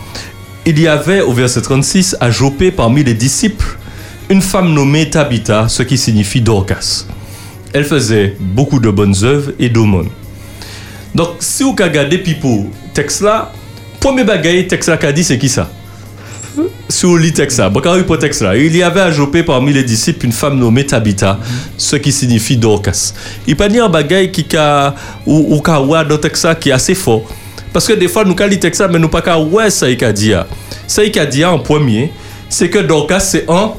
Il 0.66 0.80
y 0.80 0.88
avait 0.88 1.22
au 1.22 1.34
verset 1.34 1.62
36 1.62 2.18
à 2.20 2.32
Jopé 2.32 2.72
parmi 2.72 3.04
les 3.04 3.14
disciples 3.14 3.78
une 4.30 4.42
femme 4.42 4.74
nommée 4.74 5.10
Tabitha 5.10 5.68
ce 5.68 5.84
qui 5.84 5.98
signifie 5.98 6.40
Dorcas. 6.40 7.06
Elle 7.74 7.84
faisait 7.84 8.38
beaucoup 8.40 8.80
de 8.80 8.90
bonnes 8.90 9.16
œuvres 9.24 9.52
et 9.60 9.70
d'aumônes. 9.70 10.10
Donc 11.14 11.30
si 11.40 11.64
vous 11.64 11.72
regardez 11.72 12.18
Pipo 12.18 12.70
texte 12.94 13.22
là 13.22 13.52
premier 14.00 14.24
bagaille 14.24 14.68
texte 14.68 14.90
là 14.90 14.98
qu'a 14.98 15.12
dit 15.12 15.24
c'est 15.24 15.38
qui 15.38 15.50
ça? 15.50 15.70
Vous 17.04 17.18
lisez 17.18 17.34
texte 17.34 17.60
il 18.56 18.76
y 18.76 18.84
avait 18.84 19.02
à 19.02 19.12
Jopé 19.12 19.44
parmi 19.44 19.74
les 19.74 19.84
disciples 19.84 20.26
une 20.26 20.32
femme 20.32 20.58
nommée 20.60 20.86
Tabitha, 20.86 21.40
ce 21.78 21.96
qui 21.96 22.12
signifie 22.12 22.58
Dorcas. 22.58 23.14
Il 23.48 23.56
pas 23.56 23.70
dit 23.70 23.80
un 23.80 23.90
bagaille 23.90 24.32
qui 24.32 24.44
ka 24.44 24.94
ou 25.26 25.56
ou 25.56 25.62
ka 25.62 25.82
ouais 25.82 26.04
dans 26.06 26.18
texte 26.18 26.44
là 26.46 26.56
qui 26.56 26.70
est 26.70 26.74
assez 26.74 26.96
fort. 26.96 27.24
Parce 27.74 27.88
que 27.88 27.94
des 27.94 28.08
fois 28.08 28.26
nous 28.26 28.36
quand 28.36 28.48
lit 28.48 28.60
texte 28.60 28.84
mais 28.92 29.00
nous 29.00 29.08
pas 29.10 29.22
ka 29.22 29.40
ouais 29.40 29.70
ça 29.70 29.90
il 29.90 30.04
a 30.04 30.12
dit. 30.12 30.34
Ça 30.88 31.04
il 31.04 31.18
a 31.18 31.26
dit 31.26 31.46
en 31.46 31.60
premier, 31.60 32.12
c'est 32.50 32.70
que 32.70 32.80
Dorcas 32.80 33.20
c'est 33.22 33.46
un 33.50 33.72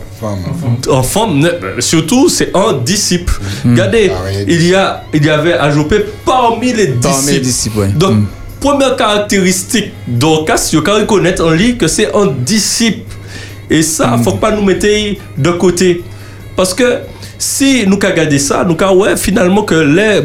en 0.89 1.03
femme, 1.03 1.39
ne- 1.41 1.81
surtout 1.81 2.29
c'est 2.29 2.51
un 2.57 2.75
disciple. 2.75 3.33
Regardez, 3.64 4.11
il 4.47 4.66
y 4.68 4.75
a 4.75 5.03
il 5.12 5.25
y 5.25 5.29
avait 5.29 5.55
à 5.55 5.70
Jopé 5.70 6.05
parmi 6.25 6.73
les 6.73 6.87
disciples. 6.87 7.03
Parmi 7.03 7.33
les 7.33 7.41
disciples, 7.41 7.79
ouais. 7.79 7.89
Donc 7.89 8.25
première 8.63 8.97
caractéristique 8.97 9.91
d'Orcas, 10.07 10.71
il 10.73 10.79
faut 10.79 10.95
reconnaître 10.95 11.45
en 11.45 11.51
lui 11.51 11.77
que 11.77 11.89
c'est 11.89 12.15
un 12.15 12.27
disciple. 12.27 13.13
Et 13.69 13.83
ça, 13.83 14.17
faut 14.23 14.33
pas 14.33 14.53
nous 14.53 14.63
mettre 14.63 14.87
de 15.37 15.51
côté. 15.51 16.03
Parce 16.55 16.73
que 16.73 17.01
si 17.39 17.85
nous 17.87 17.97
regardons 17.97 18.39
ça, 18.39 18.65
nous 18.65 18.77
avons 18.81 19.03
ouais, 19.03 19.17
finalement 19.17 19.63
que 19.65 19.75
les, 19.75 20.21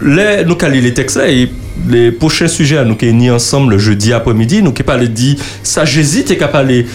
les, 0.00 0.44
nous 0.44 0.56
les 0.72 0.94
textes 0.94 1.16
là, 1.16 1.28
et 1.28 1.50
les 1.88 2.10
prochains 2.10 2.48
sujets 2.48 2.78
à 2.78 2.84
nous 2.84 2.96
qui 2.96 3.12
ni 3.12 3.30
ensemble 3.30 3.72
le 3.72 3.78
jeudi 3.78 4.12
après-midi, 4.12 4.62
nous 4.62 4.72
qui 4.72 4.82
parlons 4.82 5.06
dit 5.06 5.36
ça 5.62 5.84
j'hésite 5.84 6.30
et 6.30 6.36
parler, 6.36 6.86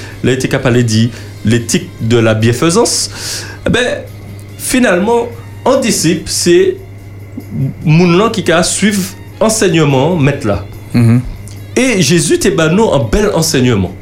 dit 0.84 1.12
l'éthique 1.46 1.90
de 2.02 2.18
la 2.18 2.34
bienfaisance. 2.34 3.12
Eh 3.68 3.70
ben 3.70 4.00
finalement 4.58 5.28
un 5.66 5.80
disciple 5.80 6.24
c'est 6.26 6.78
moun 7.86 8.18
lan 8.18 8.30
qui 8.30 8.50
a 8.52 8.64
suivre 8.64 9.04
enseignement 9.40 10.16
mettre 10.16 10.48
là. 10.48 10.66
Et 11.76 12.02
Jésus 12.02 12.40
te 12.40 12.48
nous 12.48 12.92
un 12.92 13.08
bel 13.12 13.30
enseignement. 13.34 13.94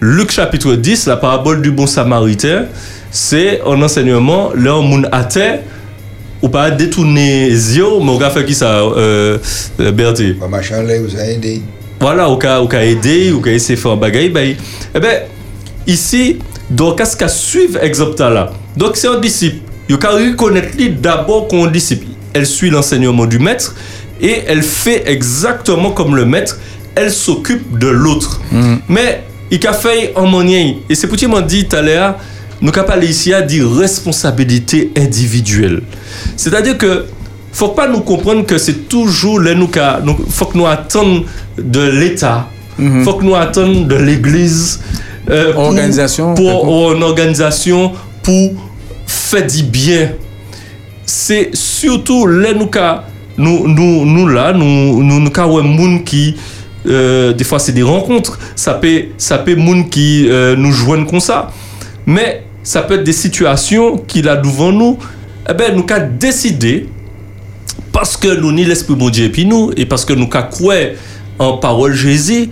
Luc 0.00 0.30
chapitre 0.30 0.74
10, 0.74 1.06
la 1.06 1.16
parabole 1.16 1.62
du 1.62 1.70
bon 1.70 1.86
samaritain, 1.86 2.66
c'est 3.10 3.60
un 3.64 3.80
enseignement, 3.82 4.50
là, 4.54 4.80
moun 4.80 5.08
à 5.12 5.24
terre, 5.24 5.60
ou 6.42 6.48
pas 6.48 6.70
détourner 6.70 7.48
les 7.50 7.76
yeux, 7.76 7.84
mais 8.00 8.10
on 8.10 8.18
va 8.18 8.30
faire 8.30 8.44
qui 8.44 8.54
ça, 8.54 8.80
euh, 8.80 9.38
Berthe 9.78 10.20
là, 10.20 10.98
vous 11.00 11.16
avez 11.16 11.34
aidé. 11.34 11.62
voilà, 12.00 12.28
ou 12.28 12.36
ka 12.36 12.84
aider, 12.84 13.30
ou 13.30 13.40
ka 13.40 13.50
essayer 13.52 13.76
de 13.76 13.80
faire 13.80 13.92
un 13.92 13.96
bagay, 13.96 14.28
ben, 14.28 14.56
eh 14.94 15.00
ben, 15.00 15.22
ici, 15.86 16.38
Dorcas 16.68 17.14
ka 17.18 17.28
suivre 17.28 17.78
exemple 17.82 18.18
là? 18.18 18.52
Donc 18.76 18.96
c'est 18.96 19.08
un 19.08 19.20
disciple. 19.20 19.58
Il 19.88 19.98
ka 19.98 20.10
reconnaître 20.10 20.76
d'abord 21.00 21.48
qu'on 21.48 21.66
disciple. 21.66 22.06
Elle 22.32 22.46
suit 22.46 22.70
l'enseignement 22.70 23.26
du 23.26 23.38
maître 23.38 23.74
et 24.22 24.42
elle 24.46 24.62
fait 24.62 25.02
exactement 25.10 25.90
comme 25.90 26.14
le 26.16 26.24
maître. 26.24 26.58
Elle 26.94 27.10
s'occupe 27.10 27.78
de 27.78 27.88
l'autre. 27.88 28.40
Mais 28.88 29.24
il 29.50 29.66
a 29.66 29.72
fait 29.72 30.12
en 30.14 30.26
manière. 30.26 30.74
Et 30.88 30.94
c'est 30.94 31.06
pour 31.08 31.18
ça 31.18 31.26
que 31.26 31.40
dit 31.42 31.66
tout 31.66 31.76
à 31.76 31.82
l'heure, 31.82 32.16
nous 32.60 32.70
avons 32.74 32.86
parlé 32.86 33.08
ici 33.08 33.32
à 33.34 33.42
dire 33.42 33.66
responsabilité 33.70 34.92
individuelle. 34.96 35.82
C'est-à-dire 36.36 36.78
que 36.78 37.06
faut 37.52 37.68
pas 37.68 37.88
nous 37.88 38.00
comprendre 38.00 38.46
que 38.46 38.56
c'est 38.56 38.88
toujours 38.88 39.40
là 39.40 39.54
nous 39.54 39.68
faut 40.30 40.46
que 40.46 40.56
nous 40.56 40.66
attendons 40.66 41.24
de 41.58 41.80
l'État, 41.82 42.48
faut 43.04 43.14
que 43.14 43.24
nous 43.24 43.34
attendons 43.34 43.82
de 43.82 43.96
l'Église, 43.96 44.80
euh, 45.30 45.52
Organisation, 45.54 46.34
pour, 46.34 46.92
une 46.92 47.02
organisation 47.02 47.92
pour 48.22 48.52
faire 49.06 49.46
du 49.46 49.62
bien. 49.64 50.12
C'est 51.04 51.50
surtout 51.54 52.26
là 52.26 52.52
nous 52.54 52.66
qu'a- 52.66 53.04
nous 53.38 53.68
nous 53.68 54.04
nous 54.04 54.28
là 54.28 54.52
nous 54.52 55.02
nous 55.02 55.20
nous 55.20 56.04
qui 56.04 56.36
euh, 56.86 57.32
des 57.32 57.44
fois 57.44 57.58
c'est 57.58 57.72
des 57.72 57.82
rencontres, 57.82 58.38
ça 58.56 58.74
peut 58.74 59.04
ça 59.16 59.38
peut 59.38 59.54
moun 59.54 59.88
qui 59.88 60.26
euh, 60.28 60.56
nous 60.56 60.72
joignent 60.72 61.06
comme 61.06 61.20
ça, 61.20 61.52
mais 62.06 62.44
ça 62.62 62.82
peut 62.82 62.94
être 62.94 63.04
des 63.04 63.12
situations 63.12 63.98
qu'il 63.98 64.28
a 64.28 64.36
devant 64.36 64.72
nous. 64.72 64.98
Eh 65.48 65.54
ben 65.54 65.74
nous 65.74 65.84
qu'a 65.84 66.00
décidé 66.00 66.88
parce 67.92 68.16
que 68.16 68.28
nous 68.40 68.52
ni 68.52 68.64
l'esprit 68.64 68.94
bon 68.94 69.10
Dieu 69.10 69.24
et 69.24 69.28
puis 69.28 69.44
nous 69.44 69.72
et 69.76 69.86
parce 69.86 70.04
que 70.04 70.12
nous 70.12 70.28
qu'a 70.28 70.42
croire 70.42 70.90
en 71.38 71.58
parole 71.58 71.94
Jésus 71.94 72.50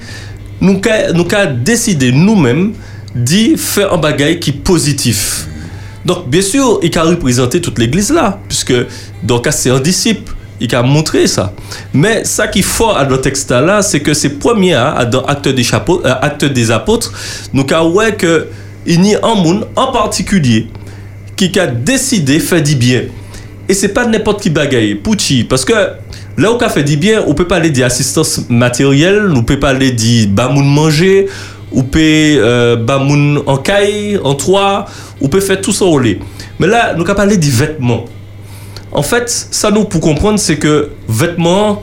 nous 0.60 0.80
qu'a 0.80 1.46
décidé 1.46 2.12
nous-mêmes 2.12 2.72
d'y 3.14 3.56
faire 3.56 3.94
un 3.94 3.98
bagage 3.98 4.40
qui 4.40 4.50
est 4.50 4.54
positif. 4.54 5.46
Donc 6.04 6.28
bien 6.28 6.42
sûr 6.42 6.80
il 6.82 6.96
a 6.98 7.02
représenté 7.02 7.60
toute 7.60 7.78
l'église 7.78 8.10
là 8.10 8.40
puisque 8.48 8.74
donc 9.22 9.46
c'est 9.50 9.70
un 9.70 9.80
disciple 9.80 10.32
il 10.60 10.74
a 10.74 10.82
montré 10.82 11.26
ça 11.26 11.52
mais 11.94 12.24
ça 12.24 12.48
qui 12.48 12.60
est 12.60 12.62
fort 12.62 12.96
à 12.96 13.04
notre 13.04 13.22
texte 13.22 13.50
là 13.50 13.82
c'est 13.82 14.00
que 14.00 14.14
c'est 14.14 14.38
premier 14.38 14.74
dans 15.10 15.24
acte 15.24 15.46
euh, 15.48 16.48
des 16.48 16.70
apôtres 16.70 17.12
nous 17.52 17.64
qu'a 17.64 17.84
ouais 17.84 18.14
que 18.14 18.48
il 18.86 19.04
y 19.06 19.14
a 19.14 19.20
un 19.24 19.34
monde 19.34 19.68
en 19.76 19.92
particulier 19.92 20.68
qui 21.48 21.58
a 21.58 21.66
décidé 21.66 22.34
de 22.34 22.42
faire 22.42 22.62
du 22.62 22.74
bien. 22.76 23.02
Et 23.68 23.74
c'est 23.74 23.88
pas 23.88 24.06
n'importe 24.06 24.42
qui 24.42 24.50
bagaille. 24.50 24.96
Pouchi, 24.96 25.44
parce 25.44 25.64
que 25.64 25.72
là 26.36 26.52
où 26.52 26.58
on 26.60 26.68
fait 26.68 26.82
du 26.82 26.96
bien, 26.96 27.22
on 27.26 27.34
peut 27.34 27.46
parler 27.46 27.70
d'assistance 27.70 28.48
matérielle, 28.48 29.30
on 29.34 29.42
peut 29.42 29.58
parler 29.58 29.92
de 29.92 30.26
bamoun 30.26 30.66
manger, 30.66 31.26
on 31.72 31.82
peut 31.82 32.00
euh, 32.02 32.76
bamoun 32.76 33.40
en 33.46 33.56
caille, 33.58 34.18
en 34.22 34.34
toit, 34.34 34.86
on 35.20 35.28
peut 35.28 35.40
faire 35.40 35.60
tout 35.60 35.72
ça 35.72 35.84
au. 35.84 36.00
Mais 36.00 36.66
là, 36.66 36.94
nous 36.94 37.04
avons 37.04 37.14
parlé 37.14 37.36
des 37.36 37.50
vêtements. 37.50 38.04
En 38.92 39.02
fait, 39.02 39.28
ça 39.28 39.70
nous 39.70 39.84
pour 39.84 40.00
comprendre, 40.00 40.38
c'est 40.38 40.56
que 40.56 40.90
vêtements, 41.08 41.82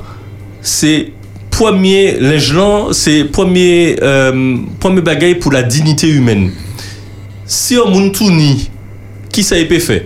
c'est 0.62 1.14
premier 1.50 2.20
linge 2.20 2.54
là, 2.54 2.88
c'est 2.92 3.24
premier 3.24 3.96
euh, 4.02 4.58
premier 4.80 5.02
bagaille 5.02 5.36
pour 5.36 5.52
la 5.52 5.64
dignité 5.64 6.10
humaine. 6.10 6.52
Si 7.46 7.78
on 7.78 7.90
moun 7.90 8.12
tourni, 8.12 8.70
qui 9.32 9.42
ça 9.42 9.58
y 9.58 9.66
peut 9.66 9.80
faire 9.80 10.02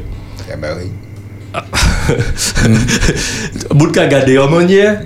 Ah 0.51 0.55
bah 0.61 0.67
oui. 0.77 0.91
Moun 3.73 3.91
ka 3.91 4.07
gade 4.07 4.37
en 4.37 4.47
manière 4.49 5.01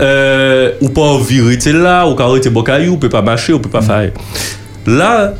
euh, 0.00 0.72
ou 0.80 0.88
pas 0.88 1.18
vérité 1.18 1.72
là, 1.72 2.06
ou 2.06 2.14
ka 2.14 2.24
arrêter 2.24 2.50
bon 2.50 2.62
caillou, 2.62 2.94
ou 2.94 2.98
peut 2.98 3.08
pas 3.08 3.20
marcher, 3.20 3.52
ou 3.52 3.58
peut 3.58 3.68
pas 3.68 3.82
faire. 3.82 4.12
Là 4.86 5.34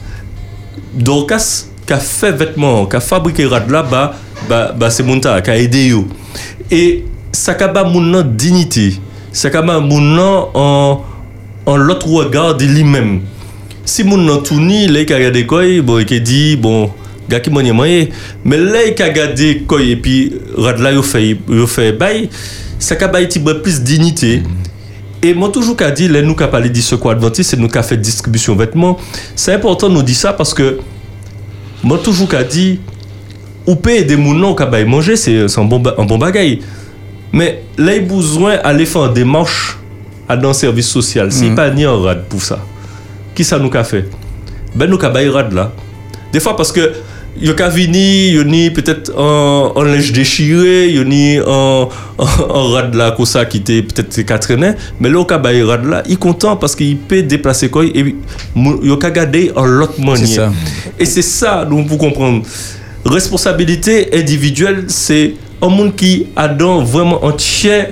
Dorcas 0.92 1.66
qui 1.86 1.92
a 1.92 1.98
fait 1.98 2.32
vêtements, 2.32 2.86
qui 2.86 2.96
a 2.96 3.00
fabriqué 3.00 3.46
rad 3.46 3.66
bah 3.68 4.16
bah, 4.48 4.72
bah 4.76 4.90
c'est 4.90 5.02
moun 5.02 5.20
ta 5.20 5.40
qui 5.40 5.50
a 5.50 5.58
aidé 5.58 5.86
yo. 5.88 6.06
Et 6.70 7.04
ça 7.32 7.54
ka 7.54 7.68
ba 7.68 7.84
dignité. 8.24 8.94
Ça 9.32 9.50
ka 9.50 9.62
ba 9.62 9.80
moun 9.80 10.14
nan 10.14 10.44
en 10.54 11.04
en 11.66 11.76
l'autre 11.76 12.08
regard 12.08 12.56
de 12.56 12.64
lui-même. 12.64 13.22
Si 13.84 14.04
moun 14.04 14.24
nan 14.24 14.42
tourni, 14.42 14.86
là 14.88 15.00
il 15.00 15.12
a 15.12 15.16
regardé 15.16 15.46
quoi, 15.46 15.62
bon 15.82 15.98
il 15.98 16.16
a 16.16 16.18
dit 16.20 16.56
bon 16.56 16.90
gars 17.28 17.40
qui 17.40 17.50
m'a 17.50 17.62
mais 17.62 18.10
là 18.44 18.84
il 18.86 19.02
a 19.02 19.58
quoi 19.66 19.80
et 19.80 19.96
puis 19.96 20.32
rad 20.56 20.78
là 20.78 20.92
yo 20.92 21.02
fait 21.02 21.36
yo 21.48 21.66
fait 21.66 21.92
bail 21.92 22.28
ça 22.78 22.96
ka 22.96 23.08
ba 23.08 23.20
petit 23.20 23.40
plus 23.40 23.80
dignité. 23.82 24.42
Et 25.24 25.34
moi 25.34 25.50
toujours 25.50 25.76
qu'a 25.76 25.92
dit, 25.92 26.08
là 26.08 26.20
nous 26.20 26.34
qu'a 26.34 26.48
parlé 26.48 26.68
ce 26.74 26.96
quoi 26.96 27.12
adventiste, 27.12 27.50
c'est 27.50 27.56
nous 27.56 27.68
qu'a 27.68 27.84
fait 27.84 27.96
distribution 27.96 28.56
vêtements. 28.56 28.98
C'est 29.36 29.52
important 29.52 29.88
nous 29.88 30.02
dire 30.02 30.16
ça 30.16 30.32
parce 30.32 30.52
que 30.52 30.80
moi 31.84 32.00
toujours 32.02 32.28
qu'a 32.28 32.42
dit, 32.42 32.80
ou 33.66 33.74
payer 33.76 34.04
des 34.04 34.16
moulins 34.16 34.54
qu'a 34.54 34.66
bail 34.66 34.84
manger, 34.84 35.16
c'est 35.16 35.48
c'est 35.48 35.60
un 35.60 35.64
bon 35.64 35.82
un 35.98 36.04
bon 36.04 36.18
bagaille. 36.18 36.60
Mais 37.32 37.62
là 37.78 37.94
il 37.96 38.02
a 38.02 38.06
besoin 38.06 38.56
d'aller 38.56 38.86
faire 38.86 39.06
une 39.06 39.14
démarche 39.14 39.78
à 40.28 40.36
dans 40.36 40.48
le 40.48 40.54
service 40.54 40.88
social. 40.88 41.30
S'il 41.32 41.50
Mhm. 41.50 41.54
pas 41.56 41.70
ni 41.70 41.84
un 41.84 41.96
rad 41.96 42.24
pour 42.28 42.42
ça, 42.42 42.58
qui 43.34 43.44
ça 43.44 43.58
nous 43.58 43.70
qu'a 43.70 43.84
fait? 43.84 44.08
Ben 44.74 44.88
nous 44.90 44.98
qu'a 44.98 45.08
bail 45.10 45.28
rad 45.28 45.52
là. 45.52 45.72
Des 46.32 46.40
fois 46.40 46.56
parce 46.56 46.72
que 46.72 46.92
yo 47.40 47.54
ka 47.54 47.68
vini, 47.70 48.30
yo 48.32 48.42
ni 48.44 48.70
peut-être 48.70 49.12
en, 49.16 49.72
en 49.74 49.82
linge 49.82 50.12
déchiré, 50.12 50.90
yo 50.90 51.04
ni 51.04 51.40
en, 51.40 51.88
en, 52.18 52.26
en 52.50 52.68
rad 52.72 52.94
là 52.94 53.12
comme 53.12 53.24
ça 53.26 53.44
qui 53.46 53.58
était 53.58 53.82
peut-être 53.82 54.22
qu'à 54.22 54.38
traîner, 54.38 54.72
mais 55.00 55.08
là 55.08 55.18
au 55.18 55.24
ka 55.24 55.38
bail 55.38 55.62
rad 55.62 55.84
là, 55.86 56.02
il 56.08 56.18
content 56.18 56.56
parce 56.56 56.74
qu'il 56.76 56.96
peut 56.98 57.22
déplacer 57.22 57.70
quoi 57.70 57.84
et 57.86 58.14
mou- 58.54 58.80
yo 58.82 58.96
ka 58.98 59.10
garder 59.10 59.50
en 59.56 59.64
l'autre 59.64 59.98
manière. 60.00 60.50
Et 60.98 61.04
c'est 61.06 61.22
ça 61.22 61.66
nous 61.68 61.84
pour 61.84 61.96
comprendre. 61.98 62.42
Responsabilité 63.04 64.08
individuelle, 64.16 64.84
c'est 64.88 65.34
un 65.60 65.68
monde 65.68 65.96
qui 65.96 66.26
a 66.36 66.48
dans 66.48 66.82
vraiment 66.82 67.24
entier 67.24 67.84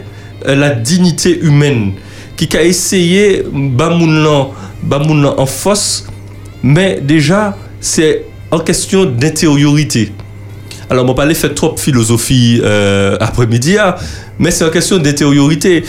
euh, 0.46 0.54
la 0.54 0.70
dignité 0.70 1.38
humaine, 1.40 1.92
qui 2.36 2.48
a 2.56 2.62
essayé 2.62 3.42
ba 3.52 3.90
moun 3.90 4.22
nan, 4.22 4.46
ba 4.82 4.98
moun 4.98 5.20
nan 5.20 5.32
en 5.36 5.46
force, 5.46 6.06
mais 6.62 7.00
déjà 7.02 7.56
c'est 7.80 8.24
en 8.50 8.61
question 8.61 9.04
d'intériorité. 9.04 10.12
Alors, 10.88 11.04
on 11.04 11.08
va 11.08 11.14
pas 11.14 11.34
faire 11.34 11.54
trop 11.54 11.72
de 11.74 11.78
philosophie 11.78 12.61
euh, 12.64 13.16
après-midi, 13.20 13.76
ah, 13.78 13.96
mais 14.38 14.50
c'est 14.50 14.64
en 14.64 14.70
question 14.70 14.98
d'intériorité. 14.98 15.84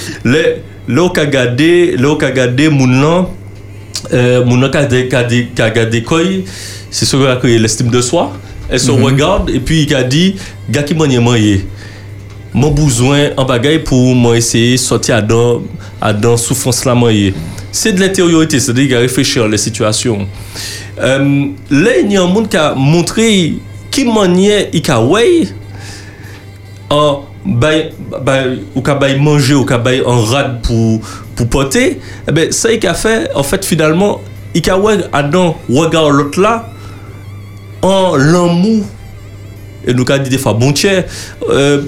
Euh, 4.12 4.44
moun 4.44 4.60
nan 4.60 4.72
ka 4.74 4.82
de- 4.90 5.04
ka 5.08 5.24
de- 5.24 5.46
ka 5.56 5.70
gade 5.70 6.04
koy, 6.04 6.44
c'est 6.90 7.06
ce 7.06 7.16
qu'on 7.16 7.26
a 7.30 7.36
créé 7.36 7.60
l'estime 7.60 7.90
de 7.92 8.02
soi. 8.02 8.32
Elle 8.72 8.80
se 8.80 8.92
Mhm. 8.92 9.04
regarde 9.04 9.50
et 9.50 9.60
puis 9.60 9.84
il 9.84 9.94
a 9.94 10.04
dit, 10.04 10.36
gars 10.70 10.84
qui 10.84 10.96
m'a 10.96 11.06
manye, 11.08 11.66
mon 12.54 12.72
besoin 12.72 13.30
en 13.38 13.46
bagaille 13.46 13.80
pour 13.84 14.16
moi 14.16 14.38
essayer 14.38 14.74
de 14.74 14.78
sortir 14.78 15.16
à 15.16 15.22
dans, 15.22 15.62
à 16.00 16.14
dans 16.14 16.38
souffrance 16.38 16.86
là 16.86 16.96
manye. 16.96 17.34
C'est 17.72 17.94
de 17.94 18.00
l'intériorité, 18.00 18.60
c'est-à-dire 18.60 18.88
qu'il 18.88 18.96
a 18.96 19.00
réfléchir 19.00 19.44
à 19.44 19.48
la 19.48 19.58
situation. 19.58 20.28
Euh, 21.00 21.46
là, 21.70 21.92
il 22.04 22.12
y 22.12 22.18
a 22.18 22.24
un 22.24 22.28
monde 22.28 22.50
qui 22.50 22.58
a 22.58 22.74
montré 22.74 23.54
qui 23.92 24.06
manière 24.06 24.68
il 24.72 24.90
a 24.90 25.04
ouais 25.04 25.48
en 26.90 27.24
bay, 27.46 27.92
bay, 28.24 28.60
ou 28.76 28.82
ka 28.82 28.96
bay 28.96 29.18
manger 29.18 29.56
ou 29.56 29.66
bay 29.66 30.02
en 30.06 30.22
rad 30.22 30.62
pour 30.62 31.02
pour 31.36 31.48
porter 31.48 32.00
eh 32.28 32.32
ben 32.32 32.52
ça 32.52 32.72
il 32.72 32.86
a 32.88 32.94
fait 32.94 33.30
en 33.36 33.44
fait 33.44 33.66
finalement 33.66 34.22
il 34.54 34.70
a 34.70 34.78
ouais 34.78 34.98
Adam 35.12 35.58
regarde 35.70 36.14
l'autre 36.14 36.40
là 36.40 36.71
en 37.82 38.16
l'amour 38.16 38.84
et 39.86 39.94
nous 39.94 40.06
a 40.08 40.20
dit 40.20 40.30
des 40.30 40.38
fois 40.38 40.54
bon 40.54 40.72
tiers 40.72 41.06
euh, 41.50 41.84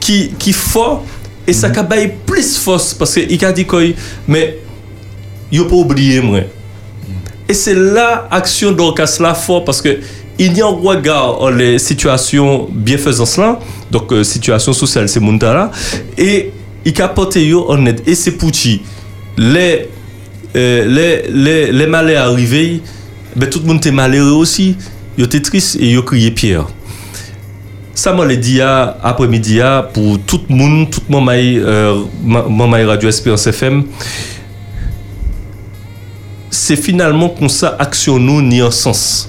qui 0.00 0.30
qui 0.38 0.52
fort 0.52 1.04
et 1.46 1.52
ça 1.52 1.68
a 1.68 1.84
plus 2.26 2.56
force 2.56 2.94
parce 2.94 3.14
que 3.14 3.20
il 3.20 3.44
a 3.44 3.52
dit 3.52 3.66
quoi 3.66 3.82
mais 4.26 4.58
il 5.50 5.66
pas 5.66 5.76
oublié 5.76 6.20
moi. 6.20 6.40
Et 7.48 7.54
c'est 7.54 7.74
là 7.74 8.28
action 8.30 8.72
d'Orcas 8.72 9.16
là 9.20 9.34
fort 9.34 9.64
parce 9.64 9.80
que 9.80 9.98
il 10.38 10.56
y 10.56 10.62
a 10.62 10.66
un 10.66 10.68
regard 10.68 11.40
en 11.40 11.48
les 11.48 11.78
situations 11.78 12.68
bienfaisances 12.70 13.38
là, 13.38 13.58
donc 13.90 14.12
euh, 14.12 14.22
situation 14.22 14.72
sociale 14.72 15.08
c'est 15.08 15.20
mon 15.20 15.36
là, 15.36 15.70
et 16.16 16.52
il 16.84 17.02
a 17.02 17.08
porté 17.08 17.52
en 17.54 17.86
aide. 17.86 18.02
Et 18.06 18.14
c'est 18.14 18.32
pour 18.32 18.52
les, 19.36 19.88
euh, 20.56 20.84
les, 20.84 21.22
les, 21.30 21.72
les 21.72 21.86
malheurs 21.86 22.30
arrivés, 22.30 22.80
ben, 23.34 23.48
tout 23.48 23.58
le 23.60 23.66
monde 23.66 23.78
était 23.78 23.90
malheureux 23.90 24.32
aussi, 24.32 24.76
il 25.18 25.24
était 25.24 25.40
triste 25.40 25.76
et 25.80 25.90
il 25.90 26.02
crié 26.02 26.30
pierre. 26.30 26.66
Ça 27.92 28.14
m'a 28.14 28.24
dit 28.36 28.60
après-midi 28.62 29.58
pour 29.92 30.20
tout 30.20 30.40
le 30.48 30.54
monde, 30.54 30.90
tout 30.90 31.02
le 31.08 31.16
monde 31.16 31.28
euh, 31.30 32.86
Radio 32.86 33.08
Espérance 33.08 33.46
FM 33.48 33.84
c'est 36.50 36.76
finalement 36.76 37.28
comme 37.30 37.48
ça 37.48 37.76
action 37.78 38.18
nous 38.18 38.42
ni 38.42 38.62
en 38.62 38.70
sens. 38.70 39.28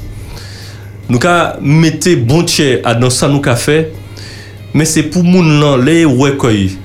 Nous 1.10 1.20
ka 1.20 1.58
mettez 1.62 2.16
bon 2.16 2.44
tiers 2.44 2.82
à 2.84 2.94
dans 2.94 3.10
ça 3.10 3.28
nous 3.28 3.42
mais 4.74 4.86
c'est 4.86 5.04
pour 5.04 5.24
moun 5.24 5.60
nan 5.60 5.84
les 5.84 6.06
koy. 6.38 6.78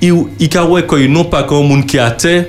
Il 0.00 0.48
ka 0.48 0.66
koy 0.88 1.08
non 1.08 1.24
pas 1.24 1.44
comme 1.44 1.68
moun 1.68 1.86
qui 1.86 1.98
a 1.98 2.10
terre 2.10 2.46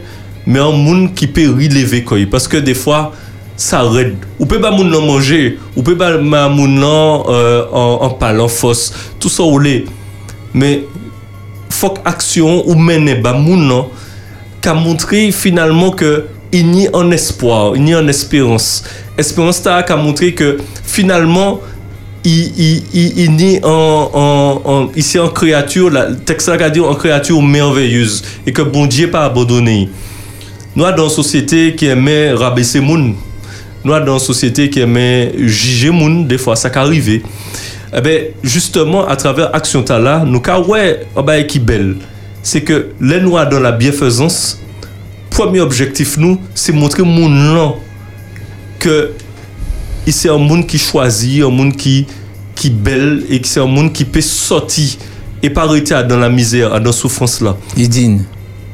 mais 0.48 0.60
un 0.60 0.72
moun 0.72 1.14
qui 1.14 1.28
peut 1.28 1.50
relever 1.50 2.04
parce 2.26 2.48
que 2.48 2.58
des 2.58 2.74
fois 2.74 3.14
ça 3.62 3.84
raide. 3.84 4.18
Ou 4.40 4.46
peut 4.46 4.60
pas 4.60 4.72
moun 4.72 4.90
manger, 4.90 5.60
ou 5.76 5.84
peut 5.84 5.98
pas 5.98 6.18
moun 6.18 6.84
euh, 6.84 7.66
en 7.72 8.00
en 8.02 8.10
parlant 8.10 8.48
force, 8.48 8.92
tout 9.20 9.30
ça 9.30 9.44
ou 9.44 9.60
les 9.60 9.86
mais 10.54 10.84
faut 11.70 11.94
action 12.04 12.68
ou 12.68 12.76
mener 12.76 13.16
ba 13.16 13.34
moun 13.34 13.86
qu'a 14.62 14.74
montré 14.74 15.32
finalement 15.32 15.92
que 15.92 16.26
il 16.52 16.68
n'y 16.68 16.88
a 16.88 16.98
un 16.98 17.12
espoir, 17.12 17.76
il 17.76 17.84
n'y 17.84 17.94
a 17.94 18.02
une 18.02 18.10
espérance. 18.10 18.84
Espérance 19.18 19.62
ta 19.62 19.84
qu'a 19.84 19.96
montré 19.96 20.34
que 20.34 20.58
finalement 20.84 21.62
il, 22.26 22.84
il, 22.94 23.40
il, 23.40 23.60
a 23.64 23.68
en, 23.68 24.90
ici 24.96 25.18
en 25.20 25.30
créature, 25.30 25.90
le 25.90 26.18
texte 26.18 26.50
a 26.50 26.70
dit 26.70 26.80
en 26.80 26.96
créature 26.96 27.42
merveilleuse 27.42 28.24
et 28.46 28.52
que 28.52 28.64
bon 28.64 28.88
Dieu 28.88 29.10
pas 29.10 29.26
abandonné. 29.26 29.90
Nous 30.76 30.84
dans 30.84 31.04
une 31.04 31.10
société 31.10 31.76
qui 31.76 31.86
aimait 31.86 32.32
rabaisser 32.32 32.80
moun. 32.80 33.16
Nous 33.84 33.92
dans 33.92 34.14
une 34.14 34.20
société 34.20 34.70
qui 34.70 34.80
aimait 34.80 35.32
juger 35.38 35.90
moun, 35.90 36.28
des 36.28 36.38
fois 36.38 36.56
ça 36.56 36.70
qu'arriver. 36.70 37.24
Eh 37.96 38.02
ben 38.02 38.26
justement 38.44 39.08
à 39.08 39.16
travers 39.16 39.54
action 39.56 39.84
ta 39.84 40.00
là, 40.00 40.24
nous 40.26 40.40
ka 40.40 40.60
ouais 40.62 41.06
oh 41.16 41.24
ben, 41.24 41.46
qui 41.46 41.60
belle. 41.60 41.98
C'est 42.44 42.62
que 42.62 42.90
les 43.02 43.20
noirs 43.20 43.50
dans 43.50 43.60
la 43.60 43.72
bienfaisance, 43.72 44.62
premier 45.30 45.60
objectif 45.60 46.18
nous, 46.18 46.40
c'est 46.56 46.72
montrer 46.72 47.04
moun 47.04 47.54
là 47.54 47.74
que 48.80 49.12
c'est 50.08 50.30
un 50.30 50.38
monde 50.38 50.68
qui 50.68 50.78
choisit, 50.78 51.44
un 51.44 51.50
monde 51.50 51.76
qui 51.76 52.06
qui 52.56 52.70
belle 52.70 53.24
et 53.30 53.42
c'est 53.44 53.60
un 53.60 53.66
monde 53.66 53.94
qui 53.94 54.06
peut 54.06 54.22
sortir 54.22 54.90
et 55.42 55.50
pas 55.50 55.66
rester 55.66 56.04
dans 56.08 56.18
la 56.18 56.30
misère, 56.30 56.70
dans 56.70 56.80
la 56.80 56.92
souffrance 56.92 57.42
là. 57.42 57.58
Il 57.76 57.90
digne. 57.90 58.22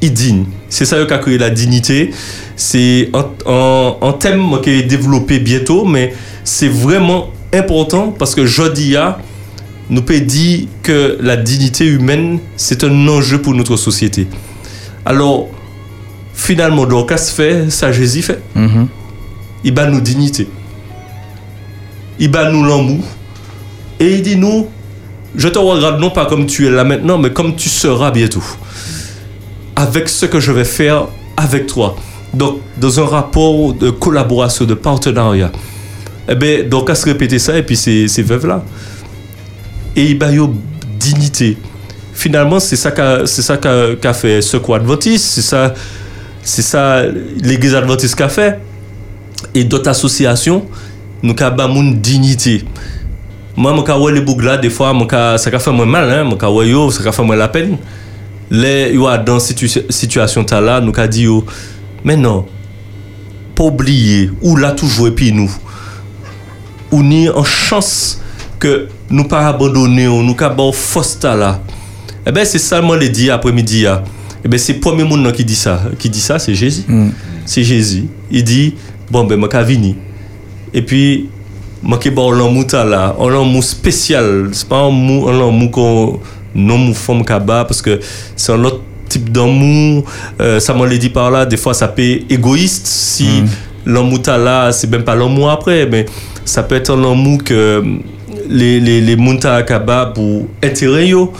Il 0.00 0.12
digne. 0.12 0.44
C'est 0.68 0.84
ça 0.84 1.04
qui 1.04 1.12
a 1.12 1.18
créé 1.18 1.38
la 1.38 1.50
dignité. 1.50 2.10
C'est 2.56 3.10
un, 3.14 3.26
un, 3.50 3.96
un 4.00 4.12
thème 4.12 4.60
qui 4.62 4.70
est 4.70 4.82
développé 4.82 5.38
bientôt, 5.40 5.84
mais 5.84 6.14
c'est 6.44 6.68
vraiment 6.68 7.30
important 7.52 8.14
parce 8.16 8.34
que 8.34 8.46
Jodia 8.46 9.18
nous 9.90 10.02
peut 10.02 10.20
dire 10.20 10.68
que 10.82 11.18
la 11.20 11.36
dignité 11.36 11.86
humaine, 11.86 12.38
c'est 12.56 12.84
un 12.84 13.08
enjeu 13.08 13.40
pour 13.40 13.54
notre 13.54 13.76
société. 13.76 14.26
Alors, 15.04 15.48
finalement, 16.34 16.84
donc, 16.86 17.08
qu'est-ce 17.08 17.32
fait? 17.32 17.70
Ça, 17.70 17.90
Jésus 17.90 18.22
fait. 18.22 18.40
Mhm. 18.54 18.88
Il 19.64 19.74
bat 19.74 19.86
nous 19.86 20.00
dignité. 20.00 20.46
Il 22.20 22.30
bat 22.30 22.50
nous 22.50 22.64
l'amour. 22.64 23.04
Et 23.98 24.14
il 24.14 24.22
dit 24.22 24.36
nous, 24.36 24.68
je 25.34 25.48
te 25.48 25.58
regarde 25.58 26.00
non 26.00 26.10
pas 26.10 26.26
comme 26.26 26.46
tu 26.46 26.66
es 26.66 26.70
là 26.70 26.84
maintenant, 26.84 27.18
mais 27.18 27.32
comme 27.32 27.56
tu 27.56 27.68
seras 27.68 28.10
bientôt. 28.10 28.42
Avec 29.78 30.08
ce 30.08 30.26
que 30.26 30.40
je 30.40 30.50
vais 30.50 30.64
faire 30.64 31.06
avec 31.36 31.66
toi. 31.68 31.94
Donc, 32.34 32.58
dans 32.76 33.00
un 33.00 33.06
rapport 33.06 33.72
de 33.74 33.90
collaboration, 33.90 34.64
de 34.64 34.74
partenariat. 34.74 35.52
Eh 36.28 36.34
bien, 36.34 36.64
donc, 36.64 36.90
à 36.90 36.94
se 36.96 37.04
répéter 37.04 37.38
ça, 37.38 37.56
et 37.56 37.62
puis 37.62 37.76
ces 37.76 38.22
veuves-là. 38.22 38.64
Et 39.94 40.04
il 40.04 40.18
bat 40.18 40.32
yo 40.32 40.52
dignité. 40.98 41.56
Finalement, 42.12 42.58
c'est 42.58 42.76
ça 42.76 42.90
qu'a 42.90 44.12
fait 44.14 44.40
quoi 44.60 44.78
adventiste, 44.78 45.24
c'est 45.24 45.42
ça 45.42 45.74
ça 46.48 47.02
l'église 47.42 47.74
adventiste 47.74 48.14
qu'a 48.14 48.28
fait 48.28 48.58
et 49.54 49.64
d'autres 49.64 49.90
associations 49.90 50.64
nous 51.22 51.34
ba 51.34 51.68
moun 51.68 52.00
dignité 52.00 52.64
moi 53.56 53.82
ka 53.84 53.98
wè 53.98 54.12
les 54.12 54.20
bougs 54.20 54.42
là 54.42 54.56
des 54.56 54.70
fois 54.70 54.92
ça 55.36 55.50
fait 55.58 55.72
moi 55.72 55.86
mal 55.86 56.10
hein 56.10 56.28
yo 56.64 56.90
ça 56.90 57.12
fait 57.12 57.22
moi 57.22 57.36
la 57.36 57.48
peine 57.48 57.76
les 58.50 58.94
yo 58.94 59.06
dans 59.24 59.38
situ, 59.38 59.68
situation 59.90 60.44
ta 60.44 60.60
là 60.60 60.80
nous 60.80 60.92
ka 60.92 61.06
dit 61.06 61.22
yo 61.22 61.44
mais 62.04 62.16
non. 62.16 62.46
Pas 63.54 63.64
oublier 63.64 64.30
ou 64.40 64.56
là 64.56 64.70
toujours 64.72 65.08
et 65.08 65.10
puis 65.10 65.32
nous. 65.32 65.50
Ou 66.92 67.02
ni 67.02 67.28
en 67.28 67.44
chance 67.44 68.20
que 68.58 68.88
nous 69.10 69.24
pas 69.24 69.48
abandonner 69.48 70.06
ou 70.06 70.22
nous 70.22 70.34
ka 70.34 70.48
ba 70.48 70.70
force 70.72 71.18
ta 71.18 71.34
là. 71.34 71.60
Eh 72.26 72.30
ben 72.30 72.44
c'est 72.44 72.58
ça 72.58 72.80
moi 72.80 72.96
le 72.96 73.08
dit 73.08 73.30
après-midi 73.30 73.82
là 73.82 74.04
eh 74.44 74.48
ben 74.48 74.58
c'est 74.58 74.74
le 74.74 74.80
premier 74.80 75.04
monde 75.04 75.32
qui 75.32 75.44
dit 75.44 75.56
ça. 75.56 75.82
Qui 75.98 76.08
dit 76.08 76.20
ça 76.20 76.38
c'est 76.38 76.54
Jésus. 76.54 76.84
C'est 77.44 77.64
Jésus. 77.64 78.06
Il 78.30 78.44
dit 78.44 78.74
bon 79.10 79.24
ben 79.24 79.36
moi 79.36 79.48
ka 79.48 79.66
et 80.72 80.82
puis 80.82 81.28
moi 81.82 81.98
qui 81.98 82.10
bon 82.10 82.30
l'amour 82.30 82.66
ta 82.66 82.84
là 82.84 83.16
un 83.18 83.40
amour 83.40 83.64
spécial. 83.64 84.50
C'est 84.52 84.68
pas 84.68 84.78
un 84.78 84.88
amour 84.88 85.30
un 85.30 85.48
amour 85.48 85.70
qu'on 85.70 86.20
non 86.58 86.78
mou 86.78 86.94
femme 86.94 87.24
kaba 87.24 87.64
parce 87.64 87.80
que 87.80 88.00
c'est 88.36 88.52
un 88.52 88.64
autre 88.64 88.82
type 89.08 89.30
d'amour. 89.32 90.04
Euh, 90.40 90.60
ça 90.60 90.74
m'a 90.74 90.86
le 90.86 90.98
dit 90.98 91.08
par 91.08 91.30
là 91.30 91.46
des 91.46 91.56
fois 91.56 91.74
ça 91.74 91.88
peut 91.88 92.02
être 92.02 92.30
égoïste. 92.30 92.86
Si 92.86 93.42
l'amour 93.86 94.22
ta 94.22 94.36
là 94.36 94.72
c'est 94.72 94.90
même 94.90 95.04
pas 95.04 95.14
l'amour 95.14 95.50
après 95.50 95.86
mais 95.86 96.06
ça 96.44 96.62
peut 96.62 96.74
être 96.74 96.90
un 96.90 97.10
amour 97.10 97.42
que 97.44 97.82
les 98.48 98.80
les 98.80 99.00
les 99.00 99.16
monta 99.16 99.62
kaba 99.62 100.06
pour 100.14 100.48
intérêt 100.62 101.08
yo. 101.08 101.32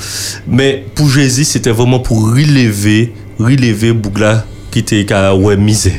Mais 0.47 0.85
pour 0.95 1.09
Jésus 1.11 1.45
c'était 1.45 1.71
vraiment 1.73 2.01
pour 2.01 2.31
relever 2.35 3.13
relever 3.39 3.93
bougla 3.93 4.45
qui 4.71 4.79
était 4.81 5.05
ka 5.05 5.35
ouais 5.35 5.57
misère. 5.57 5.93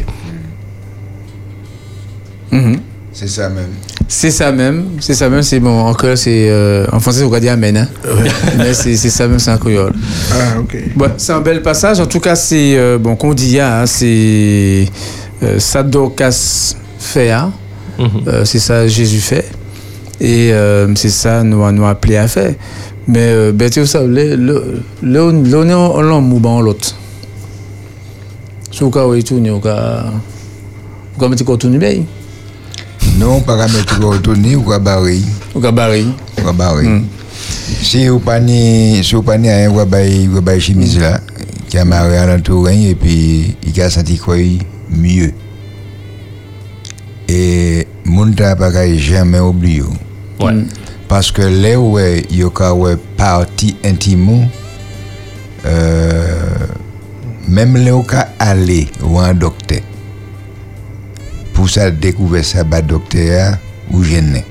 C'est 3.12 3.28
ça 3.28 3.50
même. 3.50 3.74
C'est 4.12 4.32
ça 4.32 4.52
même, 4.52 4.86
c'est 5.00 5.14
ça 5.14 5.30
même, 5.30 5.44
c'est 5.44 5.60
bon, 5.60 5.82
en 5.82 5.94
créole, 5.94 6.18
c'est, 6.18 6.50
euh, 6.50 6.88
en 6.92 7.00
français, 7.00 7.22
on 7.24 7.30
va 7.30 7.40
dire 7.40 7.54
amen, 7.54 7.78
hein. 7.78 7.88
Mais 8.58 8.74
c'est 8.74 8.96
ça 8.98 9.28
même, 9.28 9.38
c'est 9.38 9.52
en 9.52 9.58
créole. 9.60 9.94
Ah, 10.34 10.60
ok. 10.60 10.76
Bon, 10.96 11.12
c'est 11.16 11.32
un 11.32 11.42
bel 11.42 11.62
passage, 11.62 12.00
en 12.00 12.08
tout 12.08 12.20
cas, 12.20 12.36
c'est, 12.36 12.76
euh, 12.76 12.98
bon, 12.98 13.16
qu'on 13.16 13.36
dit, 13.36 13.60
hein, 13.60 13.86
c'est 13.86 14.88
euh, 15.44 15.60
Sadokas 15.60 16.76
fait, 16.98 17.30
hein. 17.30 17.54
Euh, 18.28 18.46
c'est 18.46 18.58
ça 18.58 18.88
Jésus 18.88 19.20
fait, 19.20 19.46
et 20.20 20.54
euh, 20.54 20.88
c'est 20.96 21.10
ça 21.10 21.44
nous, 21.44 21.70
nous 21.72 21.86
appelé 21.86 22.18
à 22.18 22.28
faire. 22.28 22.56
Mais, 23.08 23.20
euh, 23.20 23.52
ben, 23.52 23.70
tu 23.70 23.86
sais, 23.86 24.08
le, 24.08 24.36
le, 24.36 24.82
le, 25.04 25.32
le, 25.44 25.56
on 25.56 25.70
est 25.70 25.74
en 25.74 26.02
l'homme 26.02 26.34
ou 26.34 26.42
en 26.48 26.62
l'autre. 26.62 26.96
Si 28.72 28.84
vous 28.84 28.98
avez 28.98 29.22
tourné, 29.22 29.52
vous 29.52 29.68
avez 29.68 30.10
vous 31.16 31.26
avez 31.26 31.36
mis 31.36 31.74
le 31.74 31.78
bien. 31.78 32.04
Non, 33.20 33.42
pas 33.42 33.68
mettre 33.68 34.02
au 34.02 34.12
retourner 34.12 34.56
ou 34.56 34.72
barrer. 34.80 35.20
Ou 35.54 35.60
barrer. 35.60 36.06
Ou 36.42 36.48
à 36.48 36.54
barrer. 36.54 37.02
Si 37.82 38.08
vous 38.08 38.20
prenez, 38.20 39.04
si 39.04 39.14
vous 39.14 39.24
prenez 39.24 39.66
un 39.66 39.70
ou 39.72 39.80
à 39.82 39.86
ou 39.86 40.38
à 40.38 40.42
barrer 40.42 40.60
chemise 40.62 40.98
là, 40.98 41.20
qui 41.68 41.78
a 41.78 41.84
marré 41.84 42.18
à 42.18 42.26
l'entour 42.26 42.70
et 42.70 42.96
puis 42.96 43.58
il 43.62 43.82
a 43.82 43.90
senti 43.90 44.18
quoi 44.18 44.38
mieux. 44.90 45.34
Et 47.28 47.86
mon 48.06 48.32
pas 48.32 48.72
jamais 48.96 49.40
oublié. 49.40 49.84
Ouais. 50.40 50.54
Parce 51.10 51.30
que 51.30 51.42
là 51.42 51.78
où 51.78 52.00
il 52.00 52.40
y 52.40 52.44
a 52.44 52.74
ouais 52.74 52.96
partie 53.18 53.76
intime, 53.84 54.48
euh, 55.66 56.48
même 57.50 57.76
là 57.76 57.98
où 57.98 58.06
aller 58.40 58.88
ou 59.04 59.20
un 59.20 59.34
docteur 59.34 59.82
pour 61.60 61.70
ça 61.70 61.92
découvrir 61.92 62.46
ça 62.46 62.64
bas 62.64 62.82
docteur 62.82 63.58
ou 63.92 64.02
gêné 64.02 64.46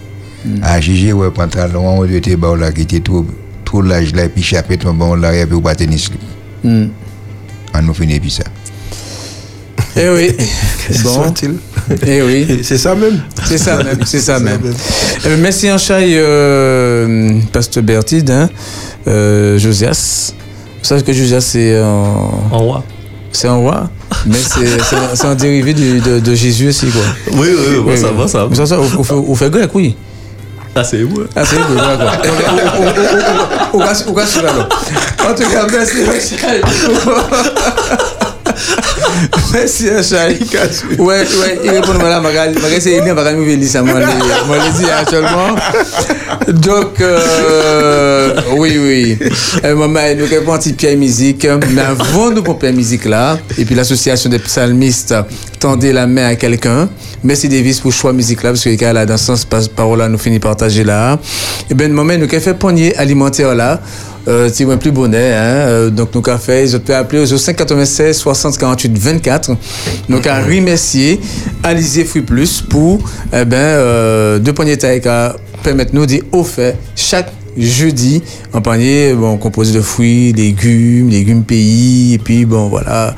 à 0.60 0.78
juger 0.78 1.14
ouais 1.14 1.30
pantalon 1.30 2.01
on 2.01 2.05
était 2.05 2.36
bah 2.36 2.55
là 2.55 2.70
qui 2.70 2.82
était 2.82 3.01
trop 3.01 3.24
trop 3.64 3.80
large 3.80 4.12
là 4.14 4.24
et 4.24 4.28
puis 4.28 4.43
chapitre 4.43 4.93
bon 4.93 5.14
là 5.14 5.35
et 5.35 5.47
puis 5.47 5.59
pas 5.59 5.74
tennis 5.74 6.10
on 6.62 6.90
nous 7.82 7.94
finit 7.94 8.20
puis 8.20 8.30
ça 8.30 8.44
Eh 9.97 10.10
oui. 10.10 10.36
bon. 11.02 11.32
Eh 12.06 12.22
oui. 12.22 12.60
C'est 12.62 12.76
ça 12.76 12.94
même. 12.94 13.22
C'est 13.47 13.56
ça 13.59 13.82
même. 13.82 14.05
C'est 14.05 14.20
ça 14.20 14.36
C'est 14.39 14.44
même. 14.44 14.60
Euh, 15.26 15.36
merci 15.40 15.72
en 15.72 15.78
chai, 15.78 16.12
euh, 16.14 17.40
Pasteur 17.52 17.82
Bertide, 17.82 18.30
hein, 18.30 18.51
euh, 19.09 19.59
Josias. 19.59 20.35
Vous 20.78 20.85
savez 20.85 21.02
que 21.02 21.12
Josias, 21.12 21.40
c'est 21.40 21.80
en... 21.80 22.48
En 22.52 22.59
roi. 22.59 22.85
C'est 23.32 23.48
un 23.48 23.55
roi, 23.56 23.90
mais 24.26 24.38
c'est 24.38 25.26
un- 25.26 25.34
dérivé 25.34 25.74
du- 25.74 26.00
de, 26.00 26.18
de 26.20 26.34
Jésus 26.34 26.68
aussi, 26.68 26.86
quoi. 26.88 27.02
Oui, 27.32 27.48
oui, 27.56 27.76
oui, 27.86 27.98
ça 27.98 28.10
va, 28.10 28.26
ça 28.26 28.46
va. 28.46 28.55
Ça, 28.55 28.64
ça, 28.66 28.78
on, 28.80 29.05
fait, 29.05 29.12
on 29.14 29.34
fait 29.34 29.50
grec, 29.50 29.70
oui. 29.74 29.96
Ah, 30.74 30.82
c'est 30.84 31.02
où 31.02 31.12
Ah, 31.36 31.44
c'est 31.44 31.56
good, 31.56 31.76
d'accord. 31.76 32.12
On 33.74 33.78
va 33.78 33.94
sur. 33.94 34.14
En 34.44 35.34
tout 35.34 35.50
cas, 35.50 35.66
merci, 35.70 35.96
Chai. 36.38 36.62
Ouais, 40.98 41.20
ouais, 41.20 41.60
il 41.64 41.70
répond 41.70 41.93
à 41.93 42.09
la 42.09 42.20
magal. 42.20 42.55
Magal, 42.55 42.80
c'est 42.80 42.93
il 42.93 43.02
magal, 43.14 43.39
il 43.47 43.68
ça, 43.68 43.82
moi, 43.82 44.01
le 44.01 44.78
dis 44.78 44.90
actuellement. 44.90 45.56
Donc, 46.48 47.01
euh, 47.01 48.40
oui, 48.56 48.78
oui. 48.78 49.18
Euh, 49.64 49.74
maman, 49.74 50.01
nous 50.16 50.24
un 50.24 50.59
petit 50.59 50.72
pied 50.72 50.97
musique. 50.97 51.47
Mais 51.74 51.82
avant 51.82 52.30
de 52.30 52.40
prendre 52.40 52.70
musique 52.70 53.05
là, 53.05 53.39
et 53.56 53.64
puis 53.64 53.74
l'association 53.74 54.30
des 54.30 54.39
psalmistes 54.39 55.14
tendez 55.59 55.93
la 55.93 56.06
main 56.06 56.26
à 56.26 56.36
quelqu'un. 56.36 56.89
Merci 57.22 57.48
Davis 57.48 57.80
pour 57.80 57.93
choix 57.93 58.12
musique 58.12 58.43
là, 58.43 58.51
parce 58.51 58.64
que 58.64 58.85
là, 58.85 59.05
dans 59.05 59.16
ce 59.16 59.24
sens, 59.24 59.44
parole 59.74 59.98
là, 59.98 60.09
nous 60.09 60.18
finit 60.18 60.39
partager 60.39 60.85
là. 60.85 61.18
Et 61.70 61.74
ben, 61.74 61.93
maman, 61.93 62.16
nous 62.16 62.28
fait 62.28 62.55
panier 62.55 62.97
alimentaire 62.97 63.55
là. 63.55 63.80
Euh, 64.28 64.50
c'est 64.52 64.66
plus 64.76 64.92
bonnet, 64.92 65.32
hein. 65.32 65.68
Euh, 65.68 65.90
donc, 65.90 66.14
nous 66.14 66.22
avons 66.26 66.38
fait, 66.38 66.66
je 66.66 66.76
peux 66.76 66.94
appeler 66.94 67.22
au 67.22 67.36
596 67.38 68.16
60 68.16 68.59
48 68.59 68.98
24. 68.98 69.56
Donc, 70.09 70.26
à 70.26 70.42
remercier 70.42 71.18
Alizé 71.62 72.05
Fruit 72.05 72.22
Plus 72.22 72.60
pour, 72.60 72.98
eh 73.32 73.44
ben, 73.44 73.56
euh, 73.56 74.38
deux 74.38 74.52
poignées 74.52 74.76
de 74.76 74.80
taille 74.80 75.00
qui 75.00 75.09
permettent 75.62 75.94
nous 75.94 76.05
d'y 76.05 76.22
offrir 76.32 76.74
chaque 76.94 77.32
jeudi 77.59 78.22
un 78.55 78.60
panier 78.60 79.14
bon 79.14 79.36
composé 79.36 79.72
de 79.72 79.80
fruits 79.80 80.32
légumes 80.32 81.09
légumes 81.09 81.44
pays 81.44 82.14
et 82.14 82.18
puis 82.18 82.44
bon 82.44 82.68
voilà 82.68 83.14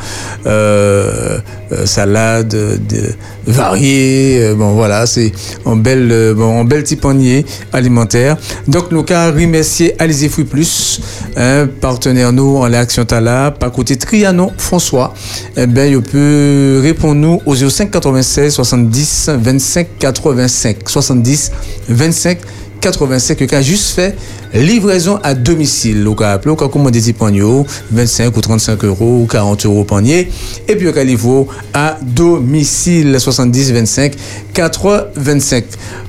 euh, 0.46 1.38
euh, 1.72 1.86
salade 1.86 2.48
de, 2.48 3.14
variée 3.46 4.38
euh, 4.42 4.54
bon 4.56 4.72
voilà 4.72 5.06
c'est 5.06 5.30
un 5.64 5.76
bel 5.76 6.08
euh, 6.10 6.34
bon 6.34 6.60
un 6.60 6.64
bel 6.64 6.82
petit 6.82 6.96
panier 6.96 7.46
alimentaire. 7.72 8.36
Donc 8.66 8.90
nous 8.90 9.04
qu'à 9.04 9.30
remercier 9.30 9.94
Alizé 10.00 10.28
Fruit 10.28 10.44
Plus 10.44 11.00
hein, 11.36 11.68
partenaire 11.80 12.32
nous 12.32 12.56
en 12.56 12.66
l'action 12.66 13.04
Tala 13.04 13.52
par 13.52 13.70
côté 13.70 13.96
Trianon 13.96 14.50
François. 14.58 15.14
Eh 15.56 15.66
ben 15.66 15.92
il 15.92 16.02
peut 16.02 16.80
répondre 16.82 17.20
nous 17.20 17.40
au 17.46 17.54
05 17.54 17.90
96 17.92 18.52
70 18.52 19.30
25 19.38 19.86
85 20.00 20.76
70 20.88 21.52
25 21.88 22.38
85 22.80 23.46
qui 23.46 23.54
a 23.54 23.62
juste 23.62 23.94
fait 23.94 24.16
livraison 24.52 25.18
à 25.22 25.34
domicile. 25.34 26.04
Vous 26.04 26.14
pouvez 26.14 26.28
appeler, 26.28 26.50
vous 26.50 26.56
pouvez 26.56 26.70
commander 26.70 27.00
des 27.00 27.12
paniers, 27.12 27.64
25 27.90 28.36
ou 28.36 28.40
35 28.40 28.84
euros 28.84 29.20
ou 29.22 29.26
40 29.26 29.66
euros 29.66 29.84
panier. 29.84 30.30
Et 30.66 30.76
puis, 30.76 30.86
vous 30.86 30.92
pouvez 30.92 31.04
livrer 31.04 31.44
à 31.74 31.98
domicile, 32.02 33.18
70 33.18 33.72
25 33.72 34.14
85. 34.54 35.64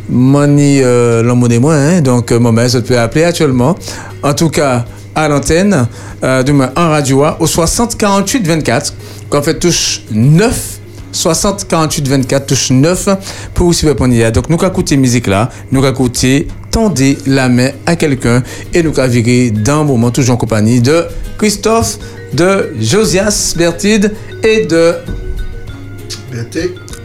Mani, 0.10 0.82
euh, 0.82 1.24
l'homme 1.24 1.48
moi, 1.60 1.76
hein, 1.76 2.02
donc, 2.02 2.34
ben, 2.34 2.68
ça 2.68 2.82
peut 2.82 2.98
appeler 2.98 3.24
actuellement. 3.24 3.76
En 4.24 4.34
tout 4.34 4.50
cas, 4.50 4.86
à 5.16 5.28
l'antenne, 5.28 5.88
euh, 6.24 6.44
demain, 6.44 6.72
en 6.76 6.90
radio, 6.90 7.26
au 7.40 7.48
60 7.48 7.98
48 7.98 8.48
24, 8.48 8.94
qu'on 9.30 9.42
fait 9.42 9.60
touche 9.60 10.04
9 10.12 10.80
60 11.12 11.68
48 11.68 12.08
24 12.08 12.46
touche 12.46 12.72
9 12.72 13.10
pour 13.54 13.68
vous 13.68 13.74
suivre. 13.74 13.94
Donc 14.32 14.50
nous 14.50 14.56
avons 14.56 14.68
écouté 14.68 14.98
musique 14.98 15.28
là, 15.28 15.50
nous 15.72 15.84
avons 15.84 15.94
écouté 15.94 16.48
tendez 16.72 17.18
la 17.28 17.50
main 17.50 17.70
à 17.86 17.96
quelqu'un 17.96 18.42
et 18.74 18.82
nous 18.82 18.94
viré 18.94 19.52
d'un 19.52 19.84
moment 19.84 20.10
toujours 20.10 20.36
en 20.36 20.38
compagnie 20.38 20.82
de 20.82 21.06
Christophe, 21.38 21.98
de 22.34 22.74
Josias 22.80 23.54
Bertide 23.58 24.14
et 24.44 24.66
de 24.66 24.96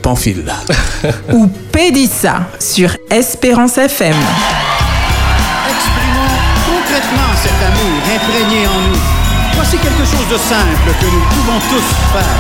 Pamphile. 0.03 0.53
Ou 1.33 1.49
Pédissa 1.73 2.49
sur 2.61 2.97
Espérance 3.11 3.77
FM. 3.79 4.15
Exprimons 5.69 6.37
concrètement 6.65 7.33
cet 7.43 7.59
amour 7.67 7.99
imprégné 8.15 8.67
en 8.69 8.81
nous. 8.89 9.01
Voici 9.57 9.79
quelque 9.79 10.05
chose 10.05 10.29
de 10.31 10.37
simple 10.37 10.91
que 11.01 11.07
nous 11.07 11.25
pouvons 11.31 11.59
tous 11.71 11.87
faire. 12.13 12.37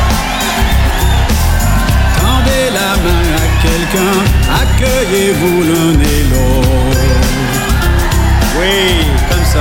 Tendez 2.20 2.70
la 2.72 2.96
main 3.02 3.26
à 3.34 3.46
quelqu'un, 3.62 4.16
accueillez-vous 4.62 5.62
l'un 5.62 6.00
et 6.00 6.22
l'autre. 6.30 7.15
Oui, 8.58 9.06
comme 9.30 9.44
ça. 9.44 9.60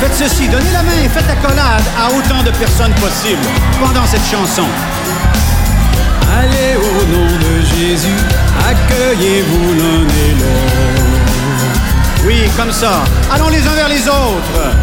Faites 0.00 0.14
ceci, 0.14 0.48
donnez 0.48 0.72
la 0.72 0.82
main 0.82 0.98
et 1.04 1.08
faites 1.08 1.28
accolade 1.30 1.84
à 1.98 2.08
autant 2.08 2.42
de 2.42 2.50
personnes 2.50 2.92
possible 2.94 3.42
pendant 3.80 4.04
cette 4.06 4.24
chanson. 4.30 4.64
Allez 6.38 6.76
au 6.76 7.06
nom 7.06 7.26
de 7.26 7.64
Jésus, 7.64 8.20
accueillez-vous 8.68 9.74
l'un 9.74 10.02
et 10.02 10.32
l'autre. 10.40 11.16
Oui, 12.26 12.50
comme 12.56 12.72
ça. 12.72 13.04
Allons 13.32 13.48
les 13.48 13.66
uns 13.66 13.74
vers 13.74 13.88
les 13.88 14.06
autres. 14.08 14.74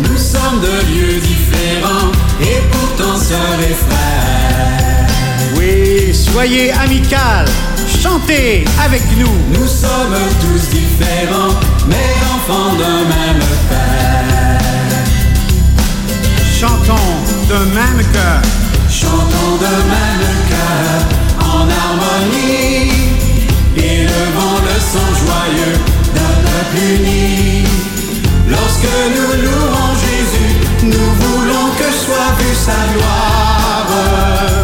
Nous 0.00 0.18
sommes 0.18 0.60
de 0.60 0.76
lieux 0.92 1.20
différents 1.20 2.12
et 2.40 2.62
pourtant 2.70 3.18
sœurs 3.18 3.60
et 3.60 3.74
frères. 3.74 5.08
Oui, 5.56 6.14
soyez 6.14 6.72
amical, 6.72 7.46
chantez 8.00 8.64
avec 8.84 9.02
nous. 9.18 9.34
Nous 9.52 9.66
sommes 9.66 10.18
tous 10.40 10.68
différents, 10.70 11.54
mais 11.88 12.12
enfants 12.34 12.74
d'un 12.76 13.04
même 13.14 13.42
Père. 13.68 14.60
Chantons 16.58 17.12
d'un 17.48 17.66
même 17.74 18.02
cœur. 18.12 18.42
Chantons 18.90 19.56
d'un 19.60 19.82
même 19.94 20.28
cœur, 20.50 20.94
en 21.40 21.66
harmonie, 21.80 22.92
élevant 23.76 24.58
le 24.68 24.76
son 24.92 25.08
joyeux 25.24 25.76
d'un 26.14 26.34
peuple 26.44 26.78
uni. 27.00 27.64
Lorsque 28.48 28.94
nous 29.14 29.42
louons 29.44 29.92
Jésus, 30.04 30.54
nous 30.84 31.10
voulons 31.20 31.68
que 31.78 31.90
soit 32.04 32.32
vue 32.38 32.54
sa. 32.54 32.72
Gloire. 32.92 34.61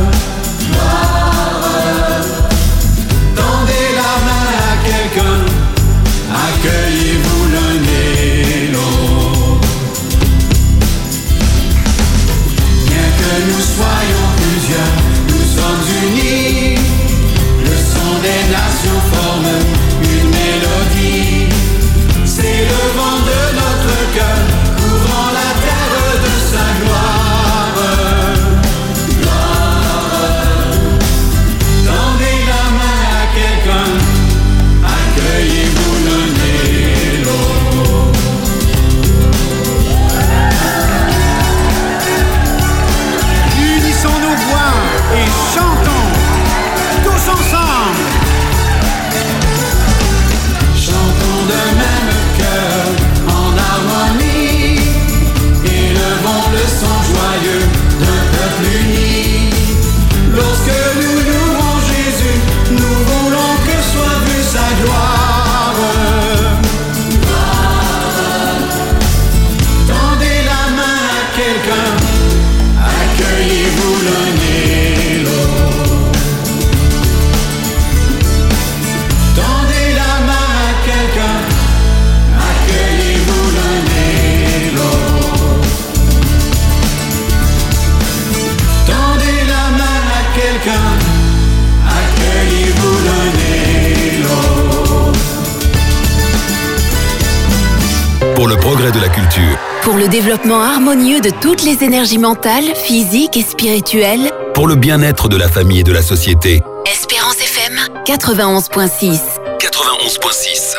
Développement 100.20 100.60
harmonieux 100.60 101.20
de 101.20 101.30
toutes 101.30 101.62
les 101.62 101.84
énergies 101.84 102.18
mentales, 102.18 102.74
physiques 102.74 103.36
et 103.36 103.42
spirituelles, 103.42 104.32
pour 104.52 104.66
le 104.66 104.74
bien-être 104.74 105.28
de 105.28 105.36
la 105.36 105.46
famille 105.46 105.78
et 105.78 105.84
de 105.84 105.92
la 105.92 106.02
société. 106.02 106.60
Espérance 106.92 107.36
FM 107.36 107.78
91.6. 108.04 109.20
91.6. 109.60 110.74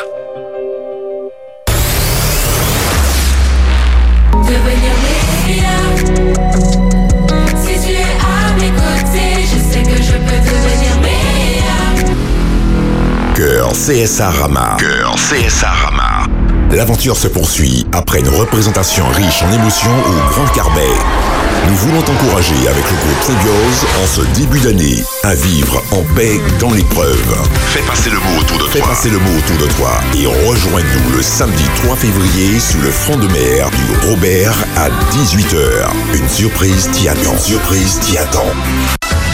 Devenir 4.43 4.93
meilleur. 5.47 5.87
Si 7.63 7.73
tu 7.79 7.93
es 7.93 8.13
à 8.19 8.53
mes 8.59 8.71
côtés, 8.71 9.31
je 9.51 9.59
sais 9.71 9.83
que 9.83 10.03
je 10.03 10.17
peux 10.27 10.41
devenir 10.51 10.93
meilleur. 11.01 11.93
Cœur 13.35 13.71
CSA 13.71 14.31
Rama. 14.31 14.75
Cœur 14.77 15.15
CSA 15.15 15.69
Rama. 15.69 15.98
L'aventure 16.71 17.17
se 17.17 17.27
poursuit 17.27 17.85
après 17.93 18.19
une 18.19 18.29
représentation 18.29 19.07
riche 19.09 19.41
en 19.41 19.51
émotions 19.51 19.89
au 20.05 20.31
Grand 20.31 20.45
Carbet. 20.53 20.93
Nous 21.67 21.75
voulons 21.75 22.01
t'encourager 22.01 22.55
avec 22.69 22.83
le 22.83 22.97
groupe 22.97 23.23
Sébiose 23.23 23.85
en 24.03 24.07
ce 24.07 24.21
début 24.39 24.59
d'année 24.59 25.03
à 25.23 25.33
vivre 25.33 25.81
en 25.91 26.03
paix 26.15 26.39
dans 26.59 26.71
l'épreuve. 26.71 27.35
Fais 27.69 27.81
passer 27.81 28.11
le 28.11 28.17
mot 28.17 28.39
autour 28.39 28.57
de 28.57 28.63
toi. 28.63 28.71
Fais 28.71 28.81
passer 28.81 29.09
le 29.09 29.17
mot 29.17 29.37
autour 29.37 29.57
de 29.57 29.73
toi 29.73 29.99
et 30.15 30.27
rejoins-nous 30.27 31.17
le 31.17 31.23
samedi 31.23 31.65
3 31.83 31.95
février 31.95 32.59
sous 32.59 32.79
le 32.81 32.91
front 32.91 33.17
de 33.17 33.27
mer 33.27 33.69
du 33.71 34.07
Robert 34.07 34.55
à 34.77 34.89
18h. 34.89 35.89
Une 36.13 36.29
surprise 36.29 36.87
t'y 36.93 37.09
attend. 37.09 37.33
Une 37.33 37.39
surprise 37.39 37.99
t'y 38.01 38.17
attend. 38.19 38.45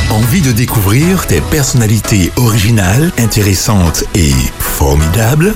Envie 0.10 0.42
de 0.42 0.54
découvrir 0.54 1.26
des 1.28 1.42
personnalités 1.42 2.32
originales, 2.38 3.12
intéressantes 3.18 4.06
et 4.16 4.32
formidables? 4.60 5.54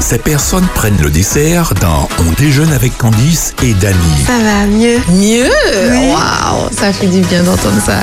Ces 0.00 0.18
personnes 0.18 0.66
prennent 0.74 1.00
le 1.02 1.10
dessert 1.10 1.74
dans 1.80 2.08
On 2.20 2.32
déjeune 2.32 2.72
avec 2.72 2.96
Candice 2.96 3.54
et 3.62 3.74
Dany. 3.74 3.96
Ça 4.26 4.38
va 4.38 4.66
mieux? 4.66 5.00
Mieux? 5.08 5.50
Waouh, 6.12 6.68
ça 6.70 6.92
fait 6.92 7.08
du 7.08 7.20
bien 7.22 7.42
d'entendre 7.42 7.80
ça. 7.84 8.02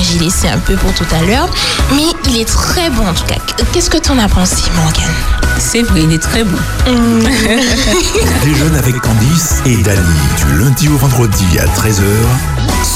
J'ai 0.00 0.18
laissé 0.18 0.48
un 0.48 0.58
peu 0.58 0.74
pour 0.74 0.92
tout 0.94 1.06
à 1.14 1.24
l'heure, 1.24 1.48
mais 1.94 2.04
il 2.28 2.40
est 2.40 2.48
très 2.48 2.90
bon 2.90 3.06
en 3.06 3.12
tout 3.12 3.26
cas. 3.26 3.36
Qu'est-ce 3.72 3.90
que 3.90 3.98
t'en 3.98 4.18
as 4.18 4.28
pensé, 4.28 4.62
Morgane? 4.74 5.14
C'est 5.58 5.82
vrai, 5.82 6.02
il 6.02 6.12
est 6.12 6.22
très 6.22 6.44
bon. 6.44 6.58
On 6.86 8.44
déjeune 8.44 8.76
avec 8.76 9.00
Candice 9.00 9.56
et 9.66 9.76
Dany 9.76 10.00
du 10.38 10.58
lundi 10.58 10.88
au 10.88 10.96
vendredi 10.96 11.58
à 11.58 11.66
13h 11.66 12.02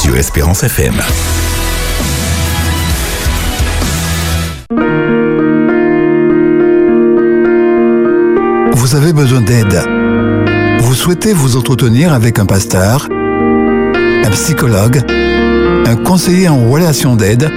sur 0.02 0.16
Espérance 0.16 0.62
FM. 0.62 0.94
Besoin 9.18 9.40
d'aide. 9.40 9.82
Vous 10.78 10.94
souhaitez 10.94 11.32
vous 11.32 11.56
entretenir 11.56 12.12
avec 12.12 12.38
un 12.38 12.46
pasteur, 12.46 13.08
un 13.10 14.30
psychologue, 14.30 15.00
un 15.08 15.96
conseiller 15.96 16.48
en 16.48 16.68
relation 16.70 17.16
d'aide? 17.16 17.50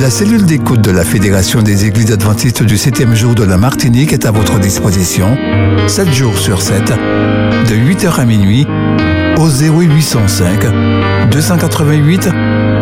La 0.00 0.08
cellule 0.08 0.46
d'écoute 0.46 0.80
de 0.80 0.90
la 0.90 1.04
Fédération 1.04 1.60
des 1.60 1.84
Églises 1.84 2.12
adventistes 2.12 2.62
du 2.62 2.76
7e 2.76 3.14
jour 3.14 3.34
de 3.34 3.44
la 3.44 3.58
Martinique 3.58 4.14
est 4.14 4.24
à 4.24 4.30
votre 4.30 4.58
disposition, 4.58 5.36
7 5.86 6.10
jours 6.14 6.38
sur 6.38 6.62
7, 6.62 6.82
de 7.68 7.74
8h 7.74 8.18
à 8.18 8.24
minuit, 8.24 8.66
au 9.36 9.50
0805 9.50 10.64
288 11.30 12.30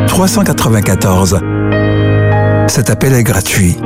394. 0.06 1.40
Cet 2.68 2.90
appel 2.90 3.12
est 3.12 3.24
gratuit. 3.24 3.76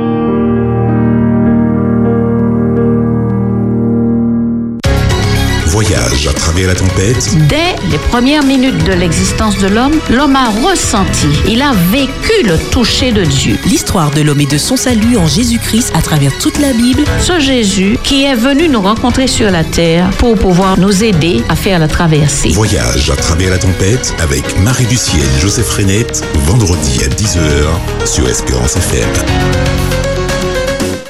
Voyage 5.73 6.27
à 6.27 6.33
travers 6.33 6.67
la 6.67 6.75
tempête. 6.75 7.35
Dès 7.49 7.75
les 7.89 7.97
premières 7.97 8.43
minutes 8.43 8.83
de 8.83 8.93
l'existence 8.93 9.57
de 9.57 9.65
l'homme, 9.65 9.99
l'homme 10.11 10.35
a 10.35 10.49
ressenti, 10.49 11.25
il 11.47 11.63
a 11.63 11.71
vécu 11.91 12.43
le 12.45 12.59
toucher 12.69 13.11
de 13.11 13.23
Dieu. 13.23 13.57
L'histoire 13.65 14.11
de 14.11 14.21
l'homme 14.21 14.39
et 14.39 14.45
de 14.45 14.59
son 14.59 14.77
salut 14.77 15.17
en 15.17 15.25
Jésus-Christ 15.25 15.91
à 15.95 16.03
travers 16.03 16.31
toute 16.37 16.59
la 16.59 16.73
Bible. 16.73 17.03
Ce 17.19 17.39
Jésus 17.39 17.97
qui 18.03 18.23
est 18.23 18.35
venu 18.35 18.69
nous 18.69 18.81
rencontrer 18.81 19.25
sur 19.25 19.49
la 19.49 19.63
terre 19.63 20.11
pour 20.19 20.35
pouvoir 20.35 20.77
nous 20.77 21.03
aider 21.03 21.43
à 21.49 21.55
faire 21.55 21.79
la 21.79 21.87
traversée. 21.87 22.49
Voyage 22.49 23.09
à 23.09 23.15
travers 23.15 23.49
la 23.49 23.57
tempête 23.57 24.13
avec 24.19 24.43
Marie-Lucienne 24.59 25.25
Joseph 25.41 25.71
Renette, 25.71 26.23
vendredi 26.45 27.03
à 27.03 27.07
10h 27.07 28.05
sur 28.05 28.29
Espérance 28.29 28.75
FM. 28.75 29.09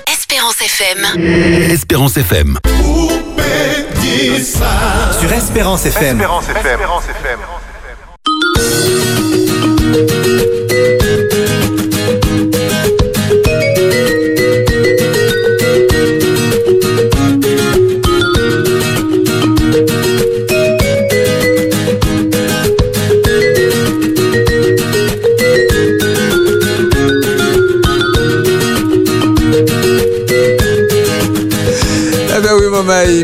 Espérance 0.07 0.61
FM. 0.61 1.69
Espérance 1.69 2.15
FM. 2.15 2.57
Sur 4.14 5.34
Espérance 5.34 5.85
FM. 5.88 6.22
Espérance 6.22 6.48
FM. 6.49 7.40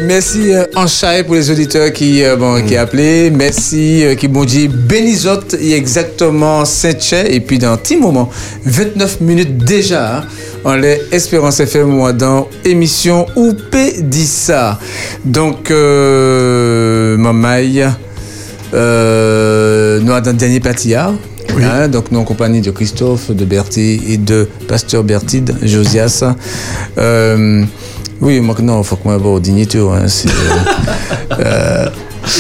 Merci 0.04 0.54
euh, 0.54 0.66
en 0.76 0.88
chai 0.88 1.24
pour 1.24 1.36
les 1.36 1.52
auditeurs 1.52 1.94
qui, 1.94 2.24
euh, 2.24 2.36
bon, 2.36 2.66
qui 2.66 2.76
appelé. 2.76 3.30
Merci 3.30 4.04
euh, 4.04 4.16
qui 4.16 4.28
m'ont 4.28 4.46
dit 4.46 4.68
bénisote 4.68 5.56
et 5.60 5.74
exactement 5.74 6.66
Saint-Chais. 6.66 7.34
Et 7.34 7.40
puis 7.40 7.60
dans 7.60 7.74
un 7.74 7.78
petit 7.78 7.96
moment, 7.96 8.30
29 8.66 9.22
minutes 9.22 9.58
déjà, 9.58 10.18
hein, 10.18 10.24
on 10.66 10.76
les 10.76 11.02
Espérance 11.12 11.60
FM 11.60 11.88
moi 11.88 12.14
dans 12.14 12.48
émission 12.66 13.26
ça. 14.26 14.80
Donc, 15.24 15.70
euh, 15.70 17.16
maman, 17.18 17.92
euh, 18.74 20.00
nous 20.00 20.12
avons 20.12 20.28
un 20.30 20.34
dernier 20.34 20.60
patillard. 20.60 21.14
Hein, 21.62 21.88
donc 21.88 22.12
nous 22.12 22.20
en 22.20 22.24
compagnie 22.24 22.62
de 22.62 22.72
Christophe, 22.72 23.32
de 23.32 23.44
Bertie 23.46 24.02
et 24.08 24.18
de 24.18 24.48
Pasteur 24.68 25.04
Bertide, 25.04 25.56
Josias. 25.62 26.24
Euh, 26.98 27.64
oui, 28.22 28.40
moi 28.42 28.56
non, 28.62 28.82
il 28.82 28.84
faut 28.84 28.96
qu'on 28.96 29.18
ait 29.18 29.24
au 29.24 29.40
digniteur. 29.40 29.94
Hein, 29.94 30.08
c'est, 30.08 30.30
euh, 30.30 31.40
euh, 31.40 31.90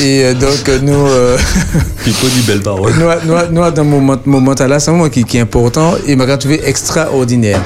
et 0.02 0.26
euh, 0.26 0.34
donc 0.34 0.70
nous, 0.82 1.08
euh, 1.08 1.38
Il 2.06 2.14
faut 2.14 2.28
dire 2.28 2.44
belle 2.48 2.62
parole. 2.62 2.94
nous, 2.98 3.34
nous, 3.34 3.40
nous, 3.52 3.72
dans 3.72 3.76
ce 3.76 3.82
moment, 3.82 4.18
moment 4.26 4.54
là, 4.54 4.80
c'est 4.80 4.90
un 4.90 4.94
moment 4.94 5.10
qui, 5.10 5.24
qui 5.24 5.38
est 5.38 5.42
important 5.42 5.96
et 6.06 6.16
m'a 6.16 6.38
trouvé 6.38 6.62
extraordinaire. 6.66 7.62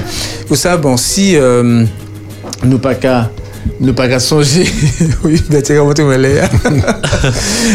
Pour 0.46 0.56
ça, 0.56 0.76
bon, 0.76 0.96
si 0.96 1.36
euh, 1.36 1.84
nous 2.62 2.78
pas 2.78 2.94
qu'à 2.94 3.30
nous 3.80 3.94
pas 3.94 4.08
qu'à 4.08 4.20
songer, 4.20 4.66
oui, 5.24 5.42
ben 5.48 5.62
tu 5.62 5.74
comment 5.74 5.94
tu 5.94 6.02
me 6.02 6.16
l'as. 6.16 6.50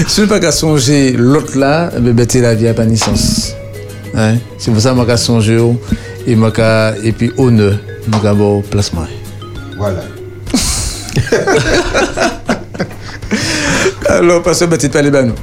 Si 0.08 0.22
nous 0.22 0.28
pas 0.28 0.40
qu'à 0.40 0.52
songer 0.52 1.14
l'autre 1.14 1.58
là, 1.58 1.90
ben 2.00 2.14
ben, 2.14 2.26
t'es 2.26 2.42
la 2.42 2.56
vie 2.56 2.68
à 2.68 2.74
pas 2.74 2.86
naissance. 2.86 3.54
Hein? 4.16 4.36
C'est 4.58 4.72
pour 4.72 4.82
ça 4.82 4.92
que 4.92 4.96
moi 4.96 5.06
qu'à 5.06 5.18
songer 5.18 5.60
et 6.28 6.36
moi 6.36 6.52
qu'à 6.52 6.94
et 7.04 7.12
puis 7.12 7.32
honneur, 7.38 7.78
moi 8.08 8.34
bon 8.34 8.62
placement. 8.62 9.08
Voilà. 9.78 10.04
Alors, 14.10 14.42
parce 14.42 14.60
que 14.60 14.66
ben, 14.66 14.78
tu 14.78 14.90
pas 14.90 15.02
les 15.02 15.12
bains. 15.12 15.34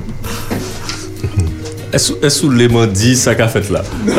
Est-ce 1.92 2.42
que 2.42 2.52
les 2.52 2.68
dit 2.92 3.16
ça 3.16 3.34
qu'a 3.34 3.48
fait 3.48 3.70
là? 3.70 3.82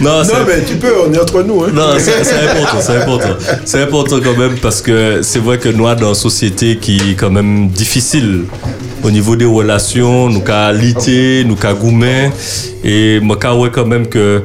Non, 0.00 0.22
Non, 0.22 0.44
mais 0.46 0.62
tu 0.64 0.76
peux, 0.76 0.92
on 1.06 1.12
est 1.12 1.18
entre 1.18 1.42
nous. 1.42 1.64
Hein. 1.64 1.70
Non, 1.72 1.94
c'est 1.98 2.18
important, 2.18 2.78
c'est 2.80 2.96
important. 2.96 3.36
C'est 3.64 3.82
important 3.82 4.20
quand 4.22 4.36
même 4.36 4.56
parce 4.60 4.82
que 4.82 5.20
c'est 5.22 5.38
vrai 5.38 5.58
que 5.58 5.68
nous, 5.68 5.86
dans 5.94 6.08
une 6.08 6.14
société 6.14 6.76
qui 6.76 6.96
est 6.96 7.14
quand 7.14 7.30
même 7.30 7.68
difficile 7.68 8.44
au 9.02 9.10
niveau 9.10 9.36
des 9.36 9.46
relations, 9.46 10.28
nous 10.28 10.42
avons 10.46 10.78
lité, 10.78 11.44
nous 11.46 11.56
avons 11.62 11.80
gourmet. 11.80 12.30
Et 12.82 13.20
moi, 13.20 13.38
je 13.40 13.68
quand 13.68 13.86
même 13.86 14.08
que 14.08 14.42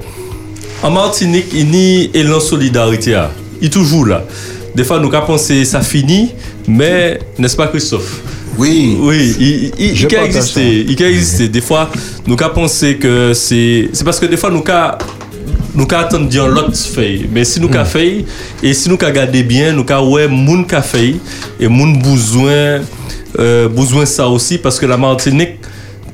en 0.82 0.92
Martinique, 0.92 1.48
il 1.54 1.76
y 1.76 2.10
a 2.16 2.20
élan 2.20 2.40
solidarité. 2.40 3.20
Est 3.62 3.74
toujours 3.74 4.06
là. 4.06 4.24
Des 4.76 4.84
fois, 4.84 5.00
nous 5.00 5.14
avons 5.14 5.26
pensé 5.26 5.66
ça 5.66 5.82
finit, 5.82 6.32
mais 6.68 7.20
n'est-ce 7.38 7.56
pas, 7.56 7.68
Christophe? 7.68 8.22
Oui. 8.58 8.98
Oui, 9.00 9.36
il, 9.40 9.72
il, 9.80 10.02
il 10.02 10.08
peut 10.08 10.18
exister. 10.18 10.86
Il 10.88 10.96
peut 10.96 11.06
exister. 11.06 11.48
Des 11.48 11.62
fois, 11.62 11.90
nous 12.28 12.36
avons 12.40 12.54
pensé 12.54 12.98
que 12.98 13.34
c'est. 13.34 13.90
C'est 13.94 14.04
parce 14.04 14.20
que 14.20 14.26
des 14.26 14.38
fois, 14.38 14.52
nous 14.52 14.64
avons 14.68 14.98
nous 15.76 15.88
attendre 15.92 16.28
dire 16.28 16.48
l'autre 16.48 16.76
fait. 16.76 17.22
Mais 17.32 17.46
si 17.46 17.60
nous 17.60 17.70
avons 17.74 17.86
fait, 17.86 18.26
et 18.62 18.74
si 18.74 18.90
nous 18.90 18.98
avons 19.02 19.14
gardé 19.14 19.44
bien, 19.44 19.72
nous 19.72 19.86
avons 19.90 20.14
ouais, 20.14 20.28
moun 20.28 20.66
ka 20.66 20.82
fait, 20.82 21.16
et 21.60 21.68
moun 21.68 22.02
besoin, 22.02 22.82
euh, 23.40 23.70
besoin 23.70 24.06
ça 24.06 24.28
aussi, 24.28 24.58
parce 24.58 24.80
que 24.80 24.86
la 24.86 24.98
Martinique 24.98 25.60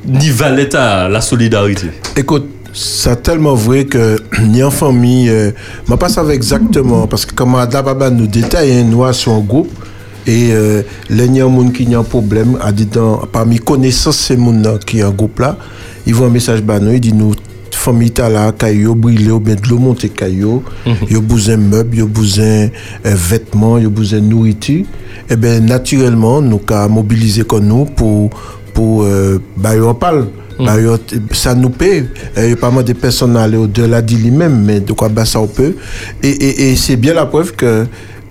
n'y 0.05 0.29
valait 0.29 0.75
à 0.75 1.09
la 1.09 1.21
solidarité. 1.21 1.87
Écoute, 2.15 2.47
c'est 2.75 3.23
tellement 3.23 3.55
vrai 3.55 3.85
que 3.85 4.17
ni 4.43 4.61
en 4.61 4.69
famille, 4.69 5.29
euh, 5.29 5.51
je 5.89 5.93
pas 5.95 6.09
savais 6.09 6.35
exactement, 6.35 7.07
parce 7.07 7.25
que 7.25 7.33
comme 7.33 7.55
Adababa 7.55 8.09
nous 8.09 8.27
détaille, 8.27 8.73
hein, 8.73 8.85
nous 8.87 9.11
sommes 9.13 9.37
un 9.37 9.39
groupe, 9.39 9.71
et 10.27 10.49
euh, 10.51 10.81
les 11.09 11.27
gens 11.27 11.69
qui 11.69 11.87
ont 11.95 11.99
un 12.01 12.03
problème, 12.03 12.57
a 12.61 12.71
dit 12.71 12.85
dans, 12.85 13.17
parmi 13.31 13.59
connaissances 13.59 14.17
ces 14.17 14.35
gens 14.35 14.77
qui 14.85 15.01
ont 15.01 15.07
un 15.07 15.11
groupe 15.11 15.39
là, 15.39 15.57
ils 16.05 16.13
voient 16.13 16.27
un 16.27 16.31
message 16.31 16.61
bah 16.61 16.79
nous, 16.79 16.91
ils 16.91 16.99
disent 16.99 17.13
nous, 17.13 17.33
famille 17.71 18.11
ta 18.11 18.29
là, 18.29 18.51
caillou 18.51 18.95
brûlé, 18.95 19.31
ou 19.31 19.39
bien 19.39 19.55
de 19.55 19.67
l'eau 19.69 19.77
monter 19.77 20.09
caillou, 20.09 20.63
ils 21.09 21.17
ont 21.17 21.21
besoin 21.21 21.55
de 21.55 21.61
meubles, 21.61 22.03
ont 22.03 22.07
besoin 22.07 22.65
de 22.65 22.71
vêtements, 23.05 23.73
ont 23.73 23.87
besoin 23.87 24.19
de 24.19 24.25
nourriture, 24.25 24.85
et 25.29 25.35
bien 25.37 25.61
naturellement, 25.61 26.41
nous 26.41 26.59
avons 26.69 26.95
mobilisé 26.95 27.43
comme 27.43 27.67
nous 27.67 27.85
pour, 27.85 28.31
pour, 28.73 29.03
euh, 29.03 29.39
bah. 29.55 29.71
Bah, 30.59 30.75
ça 31.31 31.53
nous 31.53 31.69
paie. 31.69 32.05
Il 32.37 32.49
y 32.49 32.53
a 32.53 32.55
pas 32.55 32.71
mal 32.71 32.83
de 32.83 32.93
personnes 32.93 33.35
à 33.37 33.43
aller 33.43 33.57
au-delà 33.57 34.01
de 34.01 34.15
lui-même, 34.15 34.63
mais 34.63 34.79
de 34.79 34.93
quoi 34.93 35.09
bah, 35.09 35.25
ça 35.25 35.39
on 35.39 35.47
peut. 35.47 35.75
Et, 36.23 36.71
et, 36.71 36.75
c'est 36.75 36.95
bien 36.95 37.13
la 37.13 37.25
preuve 37.25 37.53
que, 37.53 37.85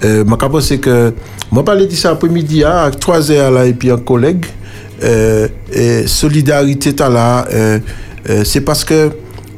euh, 0.05 0.25
je 0.27 0.35
pense 0.35 0.69
que, 0.81 1.13
moi, 1.51 1.65
parler 1.65 1.87
de 1.87 1.93
ça 1.93 2.11
après-midi, 2.11 2.65
à 2.65 2.91
3 2.91 3.31
heures 3.31 3.51
là, 3.51 3.67
et 3.67 3.75
puis 3.75 3.91
un 3.91 3.99
collègue, 3.99 4.47
euh, 5.03 5.49
et 5.73 6.07
solidarité, 6.07 6.95
là, 6.99 7.47
euh, 7.53 7.79
euh, 8.31 8.43
c'est 8.45 8.63
parce 8.63 8.85
que, 8.85 9.11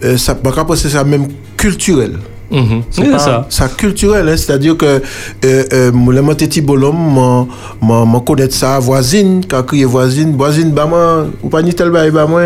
euh, 0.04 0.16
ça, 0.16 0.34
que 0.34 0.76
c'est 0.76 1.04
même 1.04 1.28
culturel. 1.56 2.18
Mhm. 2.50 2.82
C'est 2.90 3.00
Oui, 3.02 3.08
c'est 3.12 3.18
ça. 3.18 3.46
ça 3.48 3.68
culturel, 3.68 4.28
hein, 4.28 4.36
c'est-à-dire 4.36 4.76
que 4.76 4.86
euh, 4.86 5.00
euh, 5.44 5.90
le 5.92 6.22
Monteti 6.22 6.60
Bolom, 6.60 7.46
je 7.82 8.18
connais 8.20 8.50
ça, 8.50 8.78
voisine, 8.78 9.42
quand 9.48 9.62
crié 9.64 9.84
voisine, 9.84 10.36
voisine, 10.36 10.70
bah 10.70 10.86
moi, 10.86 11.26
ou 11.42 11.48
pas 11.48 11.62
ni 11.62 11.74
tel 11.74 11.90
bah 11.90 12.26
moi, 12.26 12.42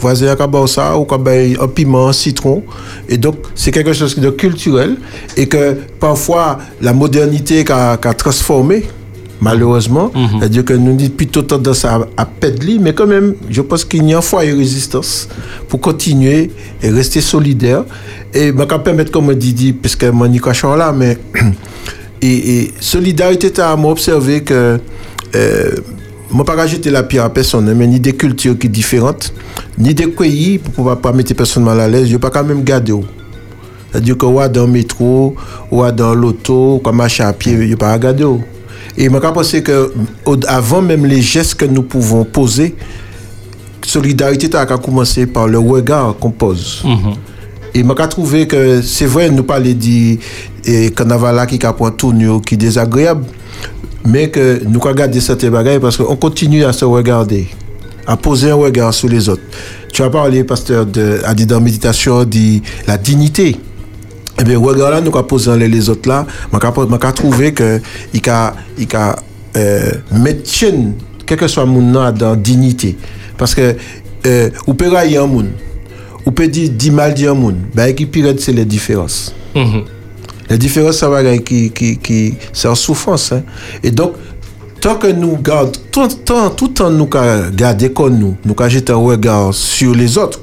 voisin 0.00 0.28
a 0.28 0.36
kabao 0.36 0.66
ça, 0.66 0.96
ou 0.96 1.04
kabay 1.04 1.56
un 1.60 1.66
piment, 1.66 2.12
citron. 2.12 2.62
Et 3.08 3.18
donc, 3.18 3.36
c'est 3.54 3.72
quelque 3.72 3.92
chose 3.92 4.16
de 4.18 4.30
culturel, 4.30 4.96
et 5.36 5.46
que 5.46 5.76
parfois, 5.98 6.58
la 6.80 6.92
modernité 6.92 7.64
a, 7.70 7.92
a 7.92 8.14
transformé, 8.14 8.84
malheureusement. 9.40 10.12
C'est-à-dire 10.38 10.64
que 10.64 10.72
nous 10.74 10.92
avons 10.92 11.08
plutôt 11.10 11.42
tendance 11.42 11.84
à, 11.84 12.06
à 12.16 12.26
pédler, 12.26 12.78
mais 12.80 12.92
quand 12.92 13.06
même, 13.06 13.34
je 13.48 13.62
pense 13.62 13.84
qu'il 13.84 14.06
y 14.06 14.14
a 14.14 14.18
un 14.18 14.20
foyer 14.20 14.52
résistance 14.52 15.28
pour 15.68 15.80
continuer 15.80 16.50
et 16.82 16.90
rester 16.90 17.20
solidaire. 17.20 17.84
Et 18.34 18.48
je 18.48 18.52
vais 18.52 18.66
permettre, 18.66 19.10
comme 19.10 19.34
Didi, 19.34 19.72
parce 19.72 19.96
que 19.96 20.06
Nico 20.26 20.50
Chor 20.52 20.76
là, 20.76 20.92
mais 20.92 21.18
et, 22.22 22.60
et 22.62 22.74
solidarité, 22.80 23.50
tu 23.50 23.60
as 23.60 23.74
observé 23.76 24.42
que 24.42 24.78
euh, 25.34 25.70
moi, 26.32 26.44
pas 26.44 26.54
rajouter 26.54 26.90
la 26.90 27.02
pierre 27.02 27.24
à 27.24 27.30
personne, 27.30 27.68
hein, 27.68 27.74
mais 27.76 27.86
ni 27.86 27.98
des 27.98 28.12
cultures 28.12 28.56
qui 28.56 28.68
sont 28.68 28.72
différentes, 28.72 29.32
ni 29.78 29.94
des 29.94 30.06
pays 30.06 30.58
pour 30.58 30.72
pouvoir 30.72 30.98
pas 30.98 31.12
mettre 31.12 31.34
personne 31.34 31.64
mal 31.64 31.80
à 31.80 31.88
l'aise, 31.88 32.06
je 32.06 32.12
ne 32.12 32.18
pas 32.18 32.30
quand 32.30 32.44
même 32.44 32.62
garder. 32.62 32.94
C'est-à-dire 33.90 34.16
que 34.16 34.26
ou 34.26 34.38
dans 34.48 34.66
le 34.66 34.72
métro, 34.72 35.34
ou 35.72 35.90
dans 35.90 36.14
l'auto, 36.14 36.80
comme 36.84 36.96
marcher 36.96 37.24
à 37.24 37.32
pied, 37.32 37.56
je 37.56 37.70
ne 37.70 37.74
pas 37.74 37.92
regarder. 37.92 38.24
Et 39.00 39.04
je 39.04 39.16
pense 39.16 39.52
que 39.52 39.92
avant 40.46 40.82
même 40.82 41.06
les 41.06 41.22
gestes 41.22 41.54
que 41.54 41.64
nous 41.64 41.82
pouvons 41.82 42.22
poser, 42.22 42.74
solidarité 43.82 44.54
a 44.54 44.66
commencé 44.66 45.26
par 45.26 45.48
le 45.48 45.58
regard 45.58 46.16
qu'on 46.20 46.30
pose. 46.30 46.84
Et 47.72 47.82
je 47.82 48.06
trouvé 48.08 48.46
que 48.46 48.82
c'est 48.82 49.06
vrai, 49.06 49.30
nous 49.30 49.42
parler 49.42 49.72
du 49.72 50.18
carnaval 50.94 51.46
qui 51.46 51.64
a 51.64 51.72
point 51.72 51.90
tournure 51.92 52.42
qui 52.42 52.56
est 52.56 52.58
désagréable, 52.58 53.24
mais 54.04 54.28
que 54.28 54.60
nous 54.68 54.78
avons 54.84 54.94
gardé 54.94 55.18
cette 55.20 55.46
bagaille 55.46 55.80
parce 55.80 55.96
qu'on 55.96 56.16
continue 56.16 56.64
à 56.64 56.74
se 56.74 56.84
regarder, 56.84 57.48
à 58.06 58.18
poser 58.18 58.50
un 58.50 58.56
regard 58.56 58.92
sur 58.92 59.08
les 59.08 59.30
autres. 59.30 59.40
Tu 59.94 60.02
as 60.02 60.10
parlé, 60.10 60.44
pasteur, 60.44 60.84
de, 60.84 61.20
dit 61.34 61.46
dans 61.46 61.56
la 61.56 61.60
méditation, 61.62 62.24
de 62.24 62.60
la 62.86 62.98
dignité. 62.98 63.56
Eh 64.40 64.44
bien, 64.44 64.58
regard 64.58 64.90
là, 64.90 65.00
nous 65.02 65.10
avons 65.14 65.22
posé 65.22 65.54
les, 65.58 65.68
les 65.68 65.90
autres 65.90 66.08
là, 66.08 66.26
je 66.50 67.12
trouvé 67.12 67.52
que 67.52 67.78
il 68.14 68.30
a, 68.30 68.54
il 68.78 68.88
a 68.96 69.16
euh, 69.56 69.90
chaîne, 70.46 70.94
quel 71.26 71.36
que 71.36 71.46
soit 71.46 71.66
mon 71.66 71.82
nom, 71.82 72.10
dans 72.10 72.34
dignité. 72.36 72.96
Parce 73.36 73.54
que, 73.54 73.76
euh, 74.26 74.48
ou 74.66 74.72
peut 74.72 74.88
railler 74.88 75.18
un 75.18 75.26
monde, 75.26 75.50
ou 76.24 76.30
peut 76.30 76.48
dire 76.48 76.70
10 76.70 76.90
mal 76.90 77.12
dire 77.12 77.32
un 77.32 77.34
monde, 77.34 77.56
ben, 77.74 77.94
qui 77.94 78.06
pire, 78.06 78.32
c'est 78.38 78.52
les 78.52 78.64
différences. 78.64 79.34
La 80.48 80.56
différence, 80.56 80.96
ça 80.96 81.08
va 81.10 81.36
qui, 81.38 81.70
qui, 81.70 81.98
qui, 81.98 82.34
c'est 82.52 82.68
en 82.68 82.74
souffrance. 82.74 83.32
hein. 83.32 83.42
Et 83.82 83.90
donc, 83.90 84.14
tant 84.80 84.94
que 84.96 85.08
nous 85.08 85.36
gardons, 85.36 85.72
tout, 85.92 86.08
tant, 86.24 86.48
tout 86.50 86.68
le 86.68 86.72
temps 86.72 86.90
nous 86.90 87.06
gardons 87.06 87.88
comme 87.94 88.18
nous, 88.18 88.36
nous 88.44 88.54
jeter 88.68 88.92
un 88.92 88.96
regard 88.96 89.52
sur 89.52 89.94
les 89.94 90.16
autres, 90.16 90.40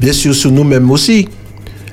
bien 0.00 0.12
sûr 0.12 0.34
sur 0.34 0.50
nous-mêmes 0.50 0.90
aussi, 0.90 1.28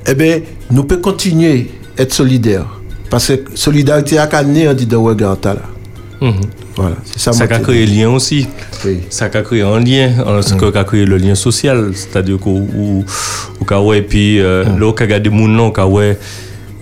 eh 0.07 0.13
bien, 0.15 0.39
nous 0.69 0.83
pouvons 0.83 1.01
continuer 1.01 1.71
à 1.97 2.01
être 2.03 2.13
solidaires. 2.13 2.67
Parce 3.09 3.27
que 3.27 3.33
solidarité 3.55 4.17
a 4.17 4.27
gagné 4.27 4.67
on 4.69 4.73
dit 4.73 4.85
de 4.85 4.95
regard 4.95 5.37
là. 5.43 5.57
Mhm. 6.21 6.33
Voilà, 6.75 6.95
c'est 7.03 7.19
ça. 7.19 7.33
Ça 7.33 7.43
a 7.43 7.47
créé 7.59 7.85
lien 7.85 8.09
aussi. 8.09 8.47
Ça 9.09 9.25
a 9.25 9.29
créé 9.29 9.61
un 9.61 9.79
lien, 9.79 10.09
ce 10.41 10.53
qui 10.53 10.77
a 10.77 10.83
créé 10.83 11.05
le 11.05 11.17
lien 11.17 11.35
social. 11.35 11.91
C'est-à-dire 11.93 12.37
qu'au 12.39 12.63
qu'a 13.67 13.81
ouais, 13.81 14.01
puis 14.01 14.39
euh, 14.39 14.63
là, 14.79 14.87
où 14.87 14.93
qu'a 14.93 15.07
gardé 15.07 15.29
mon 15.29 15.47
nom, 15.47 15.73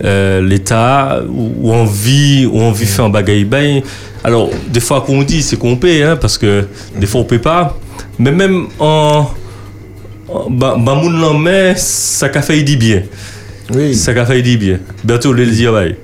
euh, 0.04 0.40
l'État, 0.40 1.20
où 1.28 1.72
on 1.72 1.84
vit, 1.84 2.46
où 2.46 2.58
on 2.58 2.70
vit 2.70 2.86
fait 2.86 3.02
un 3.02 3.10
bagaille 3.10 3.44
ben. 3.44 3.82
Alors, 4.22 4.50
des 4.68 4.80
fois 4.80 5.00
qu'on 5.00 5.22
dit, 5.22 5.42
c'est 5.42 5.58
qu'on 5.58 5.76
paie, 5.76 6.02
hein, 6.02 6.16
parce 6.16 6.38
que 6.38 6.66
des 6.96 7.06
fois 7.06 7.22
on 7.22 7.24
paie 7.24 7.38
pas. 7.38 7.76
Mais 8.18 8.32
même 8.32 8.66
en. 8.78 9.26
En- 10.32 10.50
Bah, 10.50 10.76
bah, 10.78 10.94
mon 10.94 11.10
nom, 11.10 11.34
mais 11.38 11.74
ça 11.76 12.28
qu'a 12.28 12.42
fait 12.42 12.62
dit 12.62 12.76
bien. 12.76 13.02
Oui. 13.74 13.94
Ça 13.94 14.12
qu'a 14.14 14.26
fait 14.26 14.42
dit 14.42 14.56
bien. 14.56 14.78
Bientôt, 15.04 15.32
le 15.32 15.46
dire, 15.46 15.72
ouais. 15.72 15.96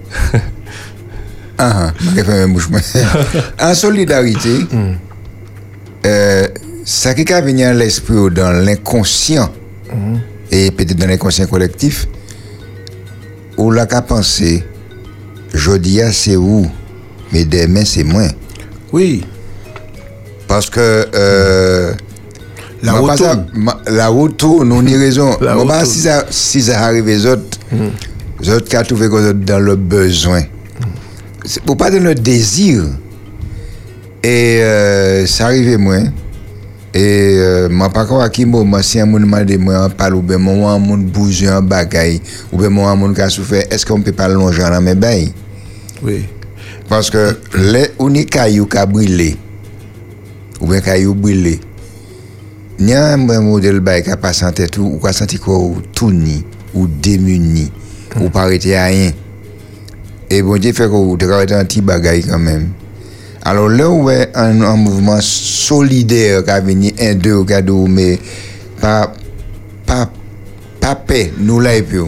Ah, 1.58 1.86
ah, 1.88 1.92
je 2.16 2.22
fais 2.22 2.32
un 2.42 2.48
bouche. 2.48 2.68
en 3.60 3.74
solidarité, 3.74 4.58
euh, 6.04 6.46
ça 6.84 7.14
qui 7.14 7.32
a 7.32 7.40
venu 7.40 7.64
à 7.64 7.72
l'esprit 7.72 8.14
ou 8.14 8.30
dans 8.30 8.50
l'inconscient 8.52 9.50
et 10.50 10.70
peut-être 10.70 10.94
dans 10.96 11.06
l'inconscient 11.08 11.46
collectif, 11.46 12.06
ou 13.56 13.70
là 13.70 13.86
qu'à 13.86 14.02
penser, 14.02 14.62
jeudi 15.54 16.00
c'est 16.12 16.36
où, 16.36 16.70
mais 17.32 17.44
demain 17.44 17.84
c'est 17.84 18.04
moins. 18.04 18.28
Oui. 18.92 19.24
Parce 20.46 20.68
que 20.70 21.08
euh, 21.14 21.92
La 22.82 22.92
route 22.92 23.22
la 23.86 24.08
route 24.08 24.36
tourne, 24.36 24.72
on 24.72 24.86
a 24.86 24.90
raison. 24.90 25.36
Moi, 25.40 25.54
tourne. 25.54 25.84
si 25.84 26.00
ça, 26.00 26.26
si 26.30 26.62
ça 26.62 26.80
arrive 26.82 27.06
les 27.06 27.26
autres, 27.26 27.58
les 28.40 28.50
autres 28.50 28.68
qui 28.68 28.76
ont 28.76 28.82
trouvé 28.82 29.08
dans 29.34 29.58
le 29.58 29.76
besoin. 29.76 30.42
C'est 31.44 31.62
pour 31.62 31.76
pas 31.76 31.90
dans 31.90 32.02
le 32.02 32.14
désir. 32.14 32.84
Et 34.22 34.58
euh, 34.60 35.26
ça 35.26 35.46
arrive 35.46 35.78
moins. 35.78 36.04
Et 36.92 37.36
euh, 37.38 37.68
moi, 37.68 37.90
par 37.90 38.06
contre, 38.06 38.22
à 38.22 38.30
qui 38.30 38.46
moment, 38.46 38.80
si 38.82 38.98
un 38.98 39.04
monde 39.04 39.26
m'a 39.26 39.44
demandé, 39.44 39.58
moi, 39.58 39.86
on 39.86 39.90
parle, 39.90 40.14
ou 40.14 40.22
bien 40.22 40.38
moi, 40.38 40.72
un 40.72 40.78
monde 40.78 41.04
bouge 41.04 41.44
un 41.44 41.60
bagaille, 41.60 42.22
ou 42.50 42.56
bien 42.56 42.70
moi, 42.70 42.90
un 42.90 42.96
monde 42.96 43.14
qui 43.14 43.20
a 43.20 43.28
souffert, 43.28 43.64
est-ce 43.70 43.84
qu'on 43.84 44.00
peut 44.00 44.12
pas 44.12 44.28
longer 44.28 44.62
dans 44.62 44.80
mes 44.80 44.94
bails? 44.94 45.30
Oui. 46.02 46.24
Parce 46.88 47.10
que 47.10 47.36
les 47.54 47.90
uniques 48.00 48.30
cailloux 48.30 48.64
qui 48.64 48.78
ont 48.78 48.86
brûlé, 48.86 49.36
ou 50.58 50.68
bien 50.68 50.80
cailloux 50.80 51.14
brûlé, 51.14 51.60
a 52.78 53.14
un 53.14 53.40
modèle 53.40 53.80
bail 53.80 54.02
qui 54.02 54.10
a 54.10 54.16
pas 54.16 54.32
senti 54.32 54.66
tout, 54.66 54.84
ou 54.84 54.98
qui 54.98 55.06
a 55.06 55.12
senti 55.12 55.38
quoi, 55.38 55.58
ou 55.58 55.80
tout 55.94 56.10
ni, 56.10 56.44
ou 56.74 56.86
démuni, 56.86 57.70
ou 58.20 58.28
pas 58.28 58.42
arrêté 58.42 58.76
à 58.76 58.86
rien. 58.86 59.12
Et 60.28 60.42
bon 60.42 60.58
Dieu 60.58 60.72
fait 60.72 60.84
que 60.84 60.88
vous 60.88 61.16
travaillez 61.16 61.54
un 61.54 61.64
petit 61.64 61.80
bagaille 61.80 62.22
quand 62.22 62.38
même. 62.38 62.70
Alors 63.44 63.68
là 63.68 63.88
où 63.88 64.10
est 64.10 64.30
un, 64.34 64.60
un 64.60 64.76
mouvement 64.76 65.20
solidaire 65.20 66.44
qui 66.44 66.50
a 66.50 66.60
venu 66.60 66.92
un 66.98 67.14
deux 67.14 67.44
cadeaux 67.44 67.86
mais 67.86 68.18
pas 68.80 69.12
pas 69.86 70.10
pas 70.80 70.96
paix 70.96 71.32
nous 71.38 71.60
là 71.60 71.76
et 71.76 71.82
puis. 71.82 72.00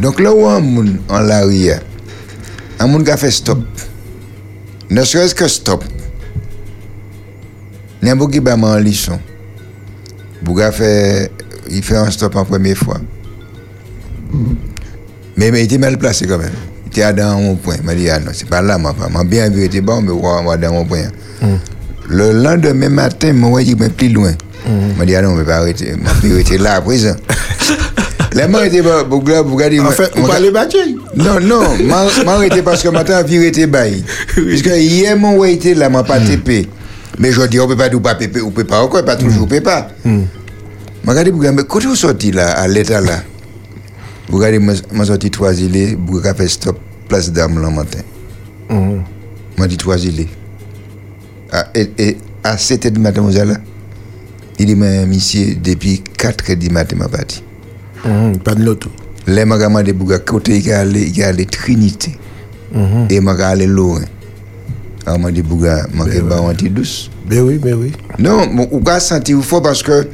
Donc 0.00 0.20
là 0.20 0.32
où 0.32 0.46
un 0.46 0.60
monde 0.60 0.96
en 1.08 1.18
l'arrière, 1.18 1.82
un 2.78 2.86
monde 2.86 3.04
qui 3.04 3.10
a 3.10 3.16
fait 3.16 3.32
stop. 3.32 3.58
Ne 4.90 5.02
serait-ce 5.02 5.34
que 5.34 5.48
stop. 5.48 5.82
N'importe 8.02 8.32
qui 8.32 8.38
va 8.38 8.54
en 8.54 8.76
leçon. 8.76 9.18
Bouga 10.44 10.70
fait 10.72 11.30
il 11.70 11.82
fait 11.82 11.96
un 11.96 12.10
stop 12.10 12.36
en 12.36 12.44
première 12.44 12.76
fois. 12.76 12.98
Mais, 15.36 15.50
mais 15.50 15.60
il 15.60 15.64
était 15.64 15.78
mal 15.78 15.98
placé 15.98 16.26
quand 16.26 16.38
même. 16.38 16.52
Il 16.86 16.88
était 16.88 17.12
dans 17.12 17.38
mon 17.38 17.56
point. 17.56 17.76
Il 17.78 17.84
m'a 17.84 17.94
dit, 17.94 18.08
ah 18.10 18.20
non, 18.20 18.30
c'est 18.32 18.48
pas 18.48 18.62
là, 18.62 18.78
moi, 18.78 18.94
pas. 18.94 19.08
M'a 19.08 19.24
bien 19.24 19.48
vu, 19.48 19.64
était 19.64 19.80
bon, 19.80 20.00
mais 20.00 20.12
moi, 20.12 20.56
dans 20.56 20.72
mon 20.72 20.84
point. 20.84 21.08
Le 22.08 22.32
lendemain 22.32 22.88
matin, 22.90 23.32
moi, 23.32 23.62
il 23.62 23.76
m'a 23.76 23.88
plus 23.88 24.10
loin. 24.10 24.32
Il 24.66 24.96
m'a 24.98 25.04
dit, 25.04 25.14
ah 25.14 25.22
non, 25.22 25.34
mais 25.34 25.44
pas 25.44 25.56
arrêter. 25.56 25.94
M'a 25.96 26.10
plus 26.14 26.32
arrêter 26.32 26.58
là, 26.58 26.74
à 26.74 26.80
présent. 26.80 27.16
Là, 28.34 28.48
moi, 28.48 28.66
était 28.66 28.82
pas, 28.82 29.04
Bouga, 29.04 29.44
Bouga 29.44 29.68
dit, 29.68 29.78
En 29.78 29.92
fait, 29.92 30.10
on 30.16 30.26
parle 30.26 30.50
bâti. 30.50 30.76
non, 31.14 31.38
non, 31.40 31.62
m'a 31.84 32.04
m'a 32.24 32.32
arrêté 32.32 32.62
parce 32.62 32.82
que 32.82 32.88
matin, 32.88 33.22
vie 33.22 33.36
était 33.44 33.68
bail. 33.68 34.02
Puisque 34.34 34.66
hier, 34.74 35.16
mon 35.16 35.36
ouais 35.36 35.54
était 35.54 35.74
là, 35.74 35.88
m'a 35.88 36.02
pas 36.02 36.18
TP. 36.18 36.66
Mais 37.18 37.32
je 37.32 37.42
dis, 37.42 37.60
on 37.60 37.68
peut 37.68 37.76
pas 37.76 37.88
tout 37.88 38.00
pas 38.00 38.16
on 38.44 38.50
peut 38.50 38.64
pas 38.64 38.80
encore, 38.82 39.04
pas 39.04 39.16
toujours, 39.16 39.44
on 39.44 39.46
peut 39.46 39.60
pas. 39.60 39.88
M'a 41.04 41.12
regardé, 41.12 41.30
Bouga, 41.32 41.52
mais 41.52 41.62
quand 41.68 41.82
vous 41.82 41.94
sorti 41.96 42.32
là, 42.32 42.52
à 42.52 42.66
l'état 42.66 43.00
là, 43.00 43.22
vous 44.28 44.38
regardez, 44.38 44.58
sorti 45.04 45.30
trois 45.30 45.52
îlets, 45.54 45.94
Bouga 45.96 46.34
fait 46.34 46.48
stop, 46.48 46.78
place 47.08 47.30
d'âme 47.30 47.60
le 47.60 47.70
matin. 47.70 48.00
M'a 49.58 49.68
dit 49.68 49.76
trois 49.76 49.98
îlets. 50.04 50.28
À, 51.52 51.66
et, 51.74 51.90
et 51.98 52.16
à 52.42 52.56
7 52.58 52.86
h 52.86 52.90
du 52.90 53.00
matin, 53.00 53.20
vous 53.20 53.30
là? 53.44 53.56
Il 54.58 54.66
dit, 54.66 54.74
mais 54.74 55.04
monsieur, 55.06 55.54
depuis 55.56 56.02
4 56.18 56.44
h 56.44 56.56
du 56.56 56.70
matin, 56.70 56.96
m'a 56.96 57.08
parti. 57.08 57.42
Pas 58.42 58.54
de 58.54 58.64
l'auto. 58.64 58.90
Les 59.26 59.44
magamans 59.44 59.82
de 59.82 59.92
Bouga, 59.92 60.18
côté 60.18 60.56
il 60.58 60.66
y 60.66 60.72
a 60.72 60.84
les- 60.84 61.02
il 61.06 61.16
y 61.16 61.22
a 61.22 61.30
les 61.32 61.46
Trinité. 61.46 62.18
Mhm. 65.06 65.12
Et 65.12 65.12
maga 65.12 65.12
aller 65.12 65.12
loin. 65.12 65.12
Alors, 65.12 65.18
m'a 65.18 65.30
dit 65.30 65.42
Bouga, 65.42 65.86
m'a 65.92 66.04
dit, 66.04 66.20
bah, 66.20 66.40
on 66.40 66.52
douce. 66.70 67.10
Ben 67.28 67.40
oui, 67.40 67.58
ben 67.58 67.74
oui. 67.74 67.92
Non, 68.18 68.46
bon, 68.46 68.68
ou 68.70 68.80
ka 68.80 69.00
senti 69.00 69.34
ou 69.34 69.42
fort 69.42 69.62
parce 69.62 69.82
que 69.82 70.06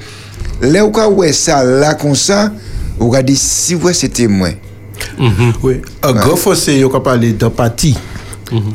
là 0.62 0.84
ou 0.84 0.90
ka 0.90 1.08
ouais 1.08 1.32
ça 1.32 1.64
là 1.64 1.94
comme 1.94 2.14
ça, 2.14 2.52
ou 2.98 3.10
ka 3.10 3.22
dit 3.22 3.36
si 3.36 3.74
ouais 3.74 3.94
c'était 3.94 4.28
moi. 4.28 4.50
Oui. 5.62 5.80
Un 6.02 6.12
grand 6.12 6.36
fossé, 6.36 6.76
il 6.76 6.84
a 6.84 7.00
parlé 7.00 7.32
d'empathie. 7.32 7.96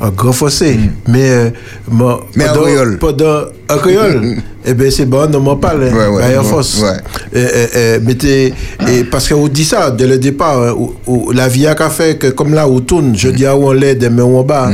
Un 0.02 0.10
grand 0.10 0.32
fossé. 0.32 0.80
Mais, 1.08 1.30
euh, 1.30 1.50
Mais 1.92 2.06
en 2.06 2.20
pendant, 2.54 2.62
créole. 2.64 2.98
pendant 2.98 3.40
un 3.70 3.78
créole, 3.78 4.36
eh 4.66 4.74
bien, 4.74 4.90
c'est 4.92 5.06
bon, 5.06 5.28
on 5.34 5.40
m'en 5.40 5.56
parle. 5.58 5.84
Ouais, 5.84 6.08
ouais, 6.08 6.38
ouais, 6.38 6.44
force. 6.44 6.82
ouais. 6.82 6.98
Et, 7.34 7.40
et, 7.42 7.96
et, 7.96 8.00
mettez- 8.00 8.54
et 8.88 9.04
parce 9.04 9.28
qu'on 9.30 9.48
dit 9.48 9.66
ça 9.66 9.92
dès 9.92 10.08
le 10.08 10.18
départ, 10.18 10.62
hein, 10.62 10.74
où- 10.78 10.94
où 11.08 11.32
la 11.32 11.48
vie 11.48 11.68
a 11.68 11.76
fait 11.90 12.18
que 12.18 12.28
comme 12.28 12.54
là, 12.54 12.68
on 12.68 12.80
tourne, 12.80 13.16
je 13.18 13.30
dis 13.30 13.46
à 13.46 13.56
où 13.56 13.68
on 13.68 13.72
l'aide, 13.74 14.00
demain 14.00 14.24
où 14.24 14.38
on 14.38 14.44
bat. 14.44 14.70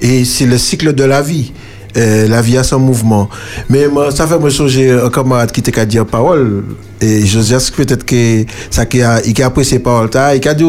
Et 0.00 0.24
c'est 0.24 0.46
le 0.46 0.58
cycle 0.58 0.94
de 0.94 1.04
la 1.04 1.20
vie. 1.22 1.52
Euh, 1.96 2.26
la 2.26 2.42
vie 2.42 2.56
a 2.58 2.64
son 2.64 2.80
mouvement. 2.80 3.28
Mais 3.70 3.86
moi, 3.86 4.10
ça 4.10 4.26
fait 4.26 4.38
me 4.40 4.50
songer 4.50 4.90
un 4.90 5.08
camarade 5.10 5.52
qui 5.52 5.62
t'a 5.62 5.84
dit 5.86 5.98
parole. 6.10 6.64
Et 7.00 7.24
Josias, 7.24 7.70
peut-être 7.76 8.04
que 8.04 8.44
ça 8.68 8.84
qui 8.84 9.00
a, 9.00 9.20
il 9.24 9.40
a 9.40 9.46
apprécié 9.46 9.78
parole. 9.78 10.08
Il 10.12 10.48
a 10.48 10.54
dit, 10.54 10.64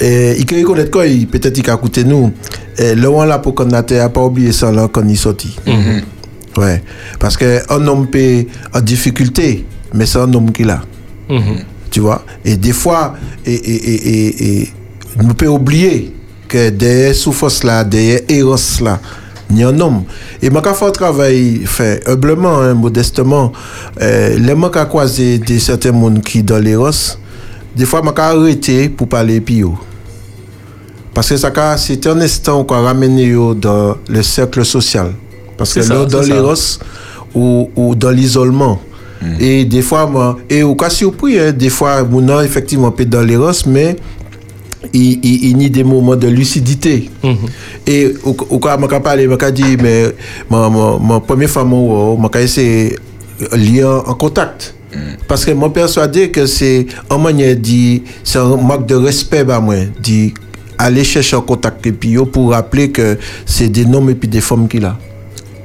ouais, 0.00 0.06
euh, 0.06 0.34
il 0.38 0.46
peut 0.46 0.62
connaître 0.62 0.90
quoi, 0.90 1.04
peut-être 1.04 1.58
il 1.58 1.70
a 1.70 1.74
écouté 1.74 2.04
nous. 2.04 2.32
Euh, 2.80 2.94
le 2.94 3.08
one 3.08 3.28
là 3.28 3.38
pour 3.38 3.54
qu'on 3.54 3.66
n'a 3.66 3.82
pas 3.82 4.22
oublié 4.22 4.52
ça 4.52 4.72
là 4.72 4.88
quand 4.90 5.02
il 5.04 5.12
est 5.12 5.16
sorti. 5.16 5.56
Ouais. 6.56 6.82
Parce 7.18 7.36
qu'un 7.36 7.86
homme 7.86 8.08
peut 8.08 8.44
en 8.74 8.80
difficulté, 8.80 9.64
mais 9.94 10.06
c'est 10.06 10.18
un 10.18 10.32
homme 10.32 10.50
qui 10.52 10.64
l'a. 10.64 10.82
Tu 11.90 12.00
vois? 12.00 12.24
Et 12.44 12.56
des 12.56 12.72
fois, 12.72 13.14
et, 13.44 13.54
et, 13.54 13.90
et, 13.90 14.08
et, 14.08 14.60
et 14.62 14.68
nous 15.22 15.34
peut 15.34 15.48
oublier 15.48 16.14
que 16.48 16.70
derrière 16.70 17.14
souffrance 17.14 17.62
là, 17.64 17.84
derrière 17.84 18.20
errance 18.28 18.80
là, 18.80 19.00
il 19.50 19.58
y 19.58 19.64
a 19.64 19.68
un 19.68 19.80
homme. 19.80 20.04
Et 20.40 20.50
moi, 20.50 20.62
quand 20.62 20.74
fait 20.74 20.86
un 20.86 20.90
travail 20.90 21.62
fait 21.64 22.08
humblement, 22.08 22.58
hein, 22.58 22.74
modestement, 22.74 23.52
euh, 24.00 24.36
les 24.38 24.48
gens 24.48 24.70
qui 24.70 24.78
ont 24.78 24.86
croisé 24.86 25.38
des 25.38 25.58
certains 25.58 25.92
monde 25.92 26.22
qui 26.22 26.42
dans 26.42 26.58
l'errance, 26.58 27.18
des 27.76 27.84
fois, 27.84 28.02
je 28.04 28.20
arrêté 28.20 28.88
pour 28.88 29.08
parler 29.08 29.40
puis 29.40 29.56
yo. 29.56 29.76
Parce 31.20 31.28
que 31.28 31.36
ça 31.36 31.76
c'est 31.76 32.06
un 32.06 32.18
instant 32.22 32.64
qu'on 32.64 32.82
ramène 32.82 33.18
dans 33.52 33.94
le 34.08 34.22
cercle 34.22 34.64
social. 34.64 35.12
Parce 35.58 35.74
que 35.74 35.80
là, 35.80 36.06
dans 36.06 36.22
l'errance 36.22 36.80
ou, 37.34 37.68
ou 37.76 37.94
dans 37.94 38.08
l'isolement. 38.08 38.80
Et 39.38 39.66
des 39.66 39.82
fois, 39.82 40.06
moi, 40.06 40.38
et 40.48 40.62
au 40.62 40.74
cas 40.74 40.88
surpris, 40.88 41.38
hein, 41.38 41.52
des 41.52 41.68
fois, 41.68 42.04
mon 42.04 42.22
nom, 42.22 42.40
effectivement, 42.40 42.90
peut 42.90 43.04
dans 43.04 43.20
l'errance, 43.20 43.66
mais 43.66 43.96
il, 44.94 45.20
il, 45.22 45.50
il 45.50 45.62
y 45.62 45.66
a 45.66 45.68
des 45.68 45.84
moments 45.84 46.16
de 46.16 46.26
lucidité. 46.26 47.10
Et 47.86 48.14
au, 48.24 48.34
au 48.48 48.58
cas, 48.58 48.78
je 48.80 48.86
peux 48.86 49.00
parler, 49.00 49.28
je 49.30 49.50
dire, 49.50 49.76
mais 49.78 50.14
ma, 50.48 50.70
ma, 50.70 50.98
ma 50.98 51.20
première 51.20 51.50
femme, 51.50 51.68
je 51.70 52.94
lier 53.54 53.84
en 53.84 54.14
contact. 54.14 54.74
Parce 55.28 55.44
que 55.44 55.50
moi 55.50 55.70
persuadé 55.70 56.30
que 56.30 56.46
c'est 56.46 56.86
manière 57.18 57.54
dit 57.56 58.02
c'est 58.24 58.38
un 58.38 58.56
manque 58.56 58.86
de 58.86 58.96
respect 58.96 59.44
bah 59.44 59.60
moi 59.60 59.76
dit 60.00 60.34
aller 60.84 61.04
chercher 61.04 61.36
un 61.36 61.40
contact 61.40 61.86
et 61.86 61.92
puis 61.92 62.10
yo, 62.10 62.26
pour 62.26 62.52
rappeler 62.52 62.90
que 62.90 63.18
c'est 63.46 63.68
des 63.68 63.84
hommes 63.86 64.10
et 64.10 64.14
puis 64.14 64.28
des 64.28 64.40
femmes 64.40 64.68
qu'il 64.68 64.84
a. 64.84 64.96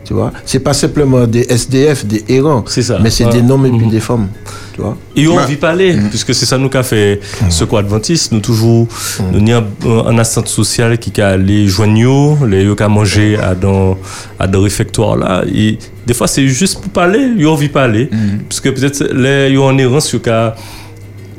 Tu 0.05 0.13
vois, 0.13 0.31
c'est 0.45 0.59
pas 0.59 0.73
simplement 0.73 1.25
des 1.25 1.47
SDF, 1.49 2.05
des 2.05 2.23
errants, 2.29 2.63
ça. 2.67 2.99
mais 3.01 3.09
c'est 3.09 3.25
des 3.25 3.41
hommes 3.51 3.65
et 3.65 3.71
puis 3.71 3.87
des 3.87 3.99
femmes. 3.99 4.27
Tu 4.75 4.81
vois? 4.81 4.95
Et 5.15 5.27
on 5.27 5.43
vit 5.45 5.55
parler, 5.55 5.97
puisque 6.11 6.35
c'est 6.35 6.45
ça 6.45 6.59
nous 6.59 6.69
qu'a 6.69 6.83
fait 6.83 7.19
ce 7.49 7.63
quoi 7.63 7.79
adventiste, 7.79 8.31
nous 8.31 8.39
toujours, 8.39 8.87
nous 9.33 9.51
avons 9.51 9.65
un, 9.83 10.07
un 10.09 10.17
assistante 10.19 10.47
sociale 10.47 10.99
qui 10.99 11.19
a 11.19 11.37
les 11.37 11.67
joignaux, 11.67 12.37
les 12.47 12.75
qui 12.75 12.83
a 12.83 12.87
mangé 12.87 13.35
à 13.37 13.55
dans, 13.55 13.97
à 14.37 14.45
dans 14.45 14.61
réfectoire 14.61 15.17
là, 15.17 15.43
et 15.51 15.79
des 16.05 16.13
fois 16.13 16.27
c'est 16.27 16.47
juste 16.47 16.81
pour 16.81 16.91
parler, 16.91 17.31
on 17.43 17.55
vit 17.55 17.69
parler, 17.69 18.07
parce 18.47 18.59
que 18.59 18.69
peut-être 18.69 19.05
les 19.11 19.57
en 19.57 19.75
errance, 19.79 20.11
yo 20.11 20.19
qu'a, 20.19 20.55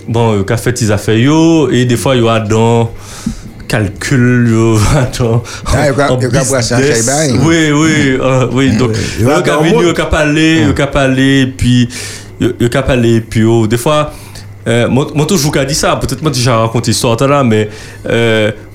bon, 0.08 0.44
fait 0.56 0.72
des 0.72 0.90
affaires 0.90 1.68
et 1.70 1.84
des 1.84 1.96
fois 1.96 2.16
yo 2.16 2.26
a 2.26 2.40
dans, 2.40 2.90
calcul, 3.68 4.48
yo, 4.50 4.78
Ah, 4.94 5.10
yo. 7.28 7.40
Oui, 7.44 7.70
oui, 7.72 8.18
euh, 8.20 8.48
oui. 8.52 8.76
Donc, 8.76 8.92
yo 9.20 9.42
ka 9.42 9.58
venu, 9.58 9.82
yo 9.86 9.94
ka 9.94 10.06
parler, 10.06 10.62
yo 10.66 10.74
ka 10.74 10.86
parler, 10.86 11.46
puis 11.56 11.88
yo 12.40 12.68
ka 12.68 12.82
parler, 12.82 13.20
puis 13.20 13.40
yo, 13.40 13.66
des 13.66 13.78
fois, 13.78 14.12
euh, 14.66 14.88
moi, 14.88 15.26
toujours 15.26 15.52
qu'a 15.52 15.64
dit 15.64 15.74
ça, 15.74 15.96
peut-être 15.96 16.22
moi 16.22 16.30
déjà 16.30 16.58
raconté 16.58 16.90
l'histoire 16.90 17.16
là, 17.26 17.44
mais 17.44 17.68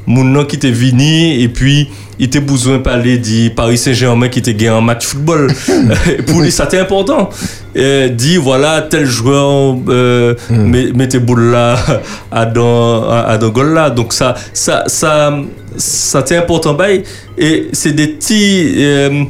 mon 0.07 0.23
nom 0.23 0.45
qui 0.45 0.55
était 0.55 0.71
venu 0.71 1.33
et 1.39 1.47
puis 1.49 1.87
il 2.19 2.25
était 2.25 2.39
besoin 2.39 2.77
de 2.77 2.83
parler 2.83 3.17
du 3.17 3.49
Paris 3.55 3.77
Saint-Germain 3.77 4.27
qui 4.29 4.39
était 4.39 4.53
gagné 4.53 4.77
un 4.77 4.81
match 4.81 5.05
football. 5.05 5.47
Pour 6.27 6.41
lui, 6.41 6.51
c'était 6.51 6.79
important. 6.79 7.29
Et 7.73 8.09
dit 8.09 8.37
voilà, 8.37 8.81
tel 8.81 9.05
joueur 9.05 9.75
euh, 9.87 10.35
met, 10.49 10.91
met 10.93 11.07
tes 11.07 11.19
boules 11.19 11.51
là 11.51 11.77
à 12.31 12.45
dans, 12.45 13.09
à, 13.09 13.37
dans 13.37 13.49
goal 13.49 13.73
là. 13.73 13.89
Donc 13.89 14.13
ça, 14.13 14.35
ça, 14.53 14.83
ça, 14.87 15.33
ça 15.77 16.23
c'est 16.25 16.37
important. 16.37 16.77
Et 17.37 17.67
c'est 17.71 17.93
des 17.93 18.07
petits. 18.07 18.73
euh, 18.77 19.23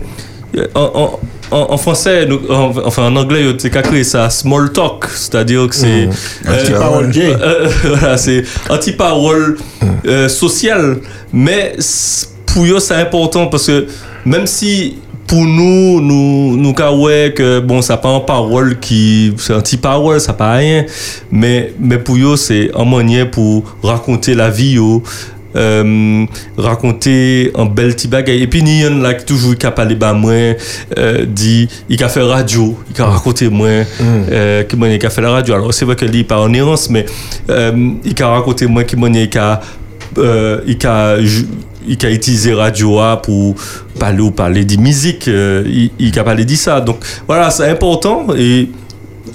en, 0.75 0.81
en- 0.95 1.19
en- 1.51 1.67
en 1.73 1.77
français, 1.77 2.25
nous- 2.25 2.41
en- 2.49 2.73
enfin 2.85 3.03
en 3.07 3.15
anglais, 3.15 3.55
tu 3.57 3.67
as 3.67 3.81
créé 3.81 4.03
ça 4.03 4.29
small 4.29 4.71
talk, 4.71 5.05
c'est-à-dire 5.13 5.67
que 5.67 5.75
c'est 5.75 6.09
Anti-parole. 6.47 7.11
gay. 7.11 7.35
euh, 7.39 7.69
voilà, 7.83 8.17
c'est 8.17 8.43
anti-parole 8.69 9.57
euh, 10.07 10.27
sociale, 10.29 10.97
mais 11.33 11.75
pour 12.47 12.65
eux 12.65 12.79
c'est 12.79 12.95
important 12.95 13.47
parce 13.47 13.67
que 13.67 13.85
même 14.25 14.47
si 14.47 14.97
pour 15.27 15.45
nous, 15.45 16.01
nous, 16.01 16.57
nous, 16.57 16.73
ouais 16.99 17.33
que 17.33 17.61
bon, 17.61 17.81
ça 17.81 17.95
pas 17.95 18.09
en 18.09 18.19
parole 18.19 18.79
qui, 18.79 19.33
c'est 19.37 19.53
anti-parole, 19.53 20.19
ça 20.19 20.33
pas 20.33 20.53
rien, 20.55 20.85
mais, 21.31 21.73
mais 21.79 21.97
pour 21.97 22.17
eux, 22.17 22.35
c'est 22.35 22.69
un 22.75 22.83
moyen 22.83 23.25
pour 23.25 23.63
raconter 23.81 24.35
la 24.35 24.49
vie, 24.49 24.71
yo, 24.73 25.01
euh, 25.55 26.25
raconter 26.57 27.51
un 27.55 27.65
bel 27.65 27.93
petit 27.93 28.07
bagay. 28.07 28.39
Et 28.39 28.47
puis, 28.47 28.59
il 28.59 28.81
y 28.81 28.87
en 28.87 29.03
a 29.03 29.13
qui 29.13 29.25
toujours 29.25 29.57
qui 29.57 29.65
a 29.65 29.71
parlé 29.71 29.95
bah 29.95 30.13
moi, 30.13 30.31
euh, 30.97 31.25
dit, 31.25 31.67
il 31.89 32.03
a 32.03 32.09
fait 32.09 32.21
radio, 32.21 32.77
il 32.93 33.01
a 33.01 33.05
raconté 33.05 33.49
moi, 33.49 33.67
euh, 34.01 34.63
qui 34.63 34.75
il 34.75 35.05
a 35.05 35.09
fait 35.09 35.21
la 35.21 35.31
radio. 35.31 35.55
Alors, 35.55 35.73
c'est 35.73 35.85
vrai 35.85 35.95
que 35.95 36.05
lui, 36.05 36.19
il 36.19 36.27
pas 36.27 36.39
en 36.39 36.53
errance, 36.53 36.89
mais, 36.89 37.05
euh, 37.49 37.91
il 38.03 38.23
a 38.23 38.27
raconté 38.29 38.67
moi 38.67 38.83
qui 38.83 38.95
a, 39.37 39.61
euh, 40.17 40.61
il 40.67 40.87
a, 40.87 41.17
il 41.87 42.05
a 42.05 42.11
utilisé 42.11 42.53
radio 42.53 42.99
A 42.99 43.21
pour 43.21 43.55
parler 43.99 44.21
ou 44.21 44.31
parler 44.31 44.65
de 44.65 44.77
musique, 44.77 45.27
il, 45.27 45.91
il 45.99 46.19
a 46.19 46.23
parlé 46.23 46.45
de 46.45 46.55
ça. 46.55 46.79
Donc, 46.81 46.97
voilà, 47.27 47.49
c'est 47.49 47.69
important 47.69 48.27
et, 48.37 48.69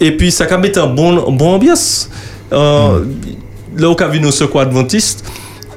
et 0.01 0.13
puis 0.17 0.31
ça 0.31 0.45
a 0.45 0.59
mettre 0.59 0.81
un 0.81 0.87
bon, 0.87 1.31
bon 1.33 1.55
ambiance. 1.55 2.11
Euh, 2.53 3.05
Là, 3.79 3.91
au 3.91 3.95
cas 3.95 4.09
vu 4.09 4.21
nos 4.21 4.31
secours 4.31 4.63
adventistes, 4.63 5.23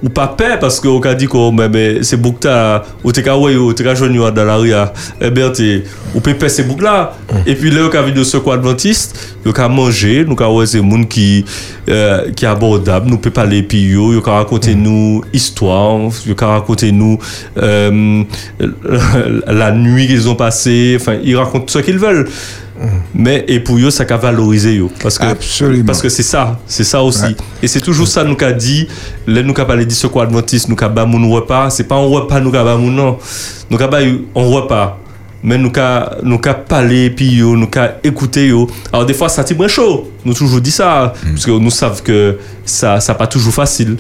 ou 0.01 0.09
pas 0.09 0.27
peur 0.27 0.59
parce 0.59 0.79
qu'on 0.79 0.99
a 1.01 1.13
dit 1.13 1.27
que 1.27 1.51
mais, 1.51 1.69
mais 1.69 2.03
c'est 2.03 2.17
bouc 2.17 2.43
là 2.43 2.83
ou 3.03 3.11
t'es 3.11 3.29
ouais 3.29 3.55
ou 3.55 3.73
t'es 3.73 3.95
joindre 3.95 4.31
dans 4.31 4.45
la 4.45 4.55
rue 4.55 4.69
là, 4.69 4.93
eh 5.19 5.29
bien 5.29 5.49
t'es 5.49 5.83
ou 6.15 6.19
peut 6.19 6.35
ces 6.47 6.63
bouc 6.63 6.81
là. 6.81 7.13
Et 7.45 7.55
puis 7.55 7.69
là 7.71 7.85
au 7.85 7.89
cas 7.89 8.01
vu 8.01 8.11
de 8.11 8.23
secours 8.23 8.53
adventiste 8.53 9.37
nous 9.45 9.53
qu'à 9.53 9.67
manger 9.67 10.25
nous 10.25 10.35
ouais 10.35 10.65
c'est 10.65 10.81
monde 10.81 11.07
qui 11.07 11.45
euh, 11.89 12.31
qui 12.31 12.45
abordable 12.45 13.09
nous 13.09 13.17
peut 13.17 13.31
parler 13.31 13.63
puis 13.63 13.81
yo 13.89 14.13
yo 14.13 14.21
raconter 14.21 14.75
nous 14.75 15.23
histoire 15.33 15.99
yo 16.25 16.35
raconter 16.39 16.91
nous 16.91 17.17
euh, 17.57 18.23
la 19.47 19.71
nuit 19.71 20.07
qu'ils 20.07 20.29
ont 20.29 20.35
passé 20.35 20.97
enfin 20.99 21.17
ils 21.23 21.35
racontent 21.35 21.65
ce 21.67 21.79
qu'ils 21.79 21.99
veulent 21.99 22.27
mais 23.13 23.43
et 23.47 23.59
pour 23.59 23.77
eux 23.77 23.89
ça 23.89 24.05
qu'a 24.05 24.17
valorisé 24.17 24.75
yo. 24.75 24.89
Parce 25.01 25.17
que 25.17 25.81
parce 25.83 26.01
que 26.01 26.09
c'est 26.09 26.23
ça 26.23 26.59
c'est 26.65 26.83
ça 26.83 27.03
aussi. 27.03 27.23
Ouais. 27.23 27.35
et 27.63 27.67
c'est 27.67 27.81
toujours 27.81 28.07
ça 28.07 28.23
nous 28.23 28.35
qu'a 28.35 28.51
dit 28.51 28.87
là 29.27 29.43
nous 29.43 29.53
qu'a 29.53 29.65
parlé 29.65 29.85
de 29.85 29.91
ce 29.91 30.07
quoi 30.07 30.23
adventiste 30.23 30.69
nous 30.69 30.75
qu'a 30.75 30.89
ba 30.89 31.05
mon 31.05 31.29
repas 31.29 31.69
c'est 31.69 31.83
pas 31.83 31.95
un 31.95 32.05
repas 32.05 32.39
nous 32.39 32.51
qu'a 32.51 32.63
ba 32.63 32.77
mon 32.77 32.91
non. 32.91 33.17
Nous 33.69 33.77
qu'a 33.77 33.87
ba 33.87 33.99
un 33.99 34.19
repas. 34.33 34.97
Mais 35.41 35.57
nous 35.57 35.71
qu'a 35.71 36.17
nous 36.23 36.37
qu'a 36.37 36.53
parlé 36.53 37.09
puis 37.09 37.35
yo 37.35 37.55
nous 37.55 37.67
qu'a 37.67 37.97
écouté 38.03 38.47
yo. 38.47 38.69
Alors 38.93 39.05
des 39.05 39.13
fois 39.13 39.29
ça 39.29 39.43
moins 39.57 39.67
chaud. 39.67 40.11
Nous 40.23 40.33
toujours 40.33 40.61
dit 40.61 40.71
ça 40.71 41.13
parce 41.21 41.45
que 41.45 41.51
nous 41.51 41.71
savons 41.71 42.01
que 42.03 42.37
ça 42.65 42.99
ça 42.99 43.13
pas 43.13 43.27
toujours 43.27 43.53
facile. 43.53 43.97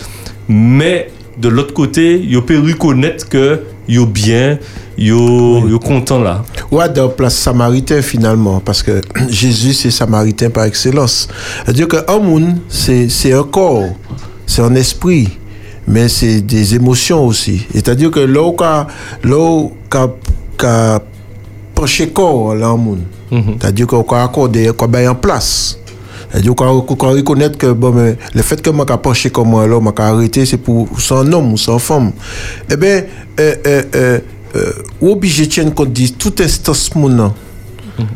Mais 0.47 1.11
de 1.39 1.47
l'autre 1.49 1.73
côté 1.73 2.19
yo 2.21 2.41
peut 2.41 2.59
reconnaître 2.59 3.27
que 3.29 3.61
yo 3.87 4.05
bien 4.05 4.59
yo 4.97 5.67
yo 5.67 5.79
content 5.79 6.19
là 6.21 6.43
Ouais, 6.71 6.87
dans 6.89 7.09
place 7.09 7.35
samaritain 7.35 8.01
finalement, 8.01 8.59
parce 8.59 8.83
que 8.83 9.01
Jésus 9.29 9.73
c'est 9.73 9.89
samaritain 9.91 10.49
par 10.49 10.65
excellence. 10.65 11.27
C'est-à-dire 11.65 11.87
qu'un 11.87 12.19
monde, 12.19 12.57
c'est 12.67 13.09
c'est 13.09 13.33
un 13.33 13.43
corps, 13.43 13.85
c'est 14.45 14.61
un 14.61 14.75
esprit, 14.75 15.29
mais 15.87 16.07
c'est 16.09 16.41
des 16.41 16.75
émotions 16.75 17.25
aussi. 17.25 17.65
C'est-à-dire 17.73 18.11
que 18.11 18.19
où 18.19 18.51
qu'a- 19.89 20.15
qu'a 20.57 21.01
penché 21.73 22.09
corps 22.09 22.53
là, 22.53 22.67
un 22.67 22.77
monde, 22.77 23.01
c'est-à-dire 23.31 23.87
qu'on 23.87 24.03
a 24.03 24.23
accordé, 24.23 24.69
qu'on 24.77 24.93
a 24.93 25.09
en 25.09 25.15
place. 25.15 25.79
Qu'on 26.55 26.81
qu'on 26.81 27.09
reconnaître 27.09 27.57
que 27.57 27.71
bon, 27.71 27.91
mais 27.91 28.15
le 28.35 28.41
fait 28.43 28.61
que 28.61 28.69
moi 28.69 28.85
j'ai 28.87 28.97
penché 28.97 29.29
comme 29.31 29.49
moi, 29.49 29.67
moi 29.67 29.93
j'ai 29.97 30.03
arrêté, 30.03 30.45
c'est 30.45 30.57
pour 30.57 30.87
son 30.99 31.31
homme 31.33 31.53
ou 31.53 31.57
son 31.57 31.79
femme. 31.79 32.11
Eh 32.71 32.77
bien, 32.77 33.03
euh, 33.39 33.55
euh, 33.65 33.83
euh, 33.95 34.19
euh, 34.55 34.71
ou 35.01 35.11
obligé 35.11 35.47
de 35.47 35.51
tenir 35.51 35.73
compte 35.73 35.91
de 35.91 36.07
toute 36.07 36.39
instance. 36.41 36.91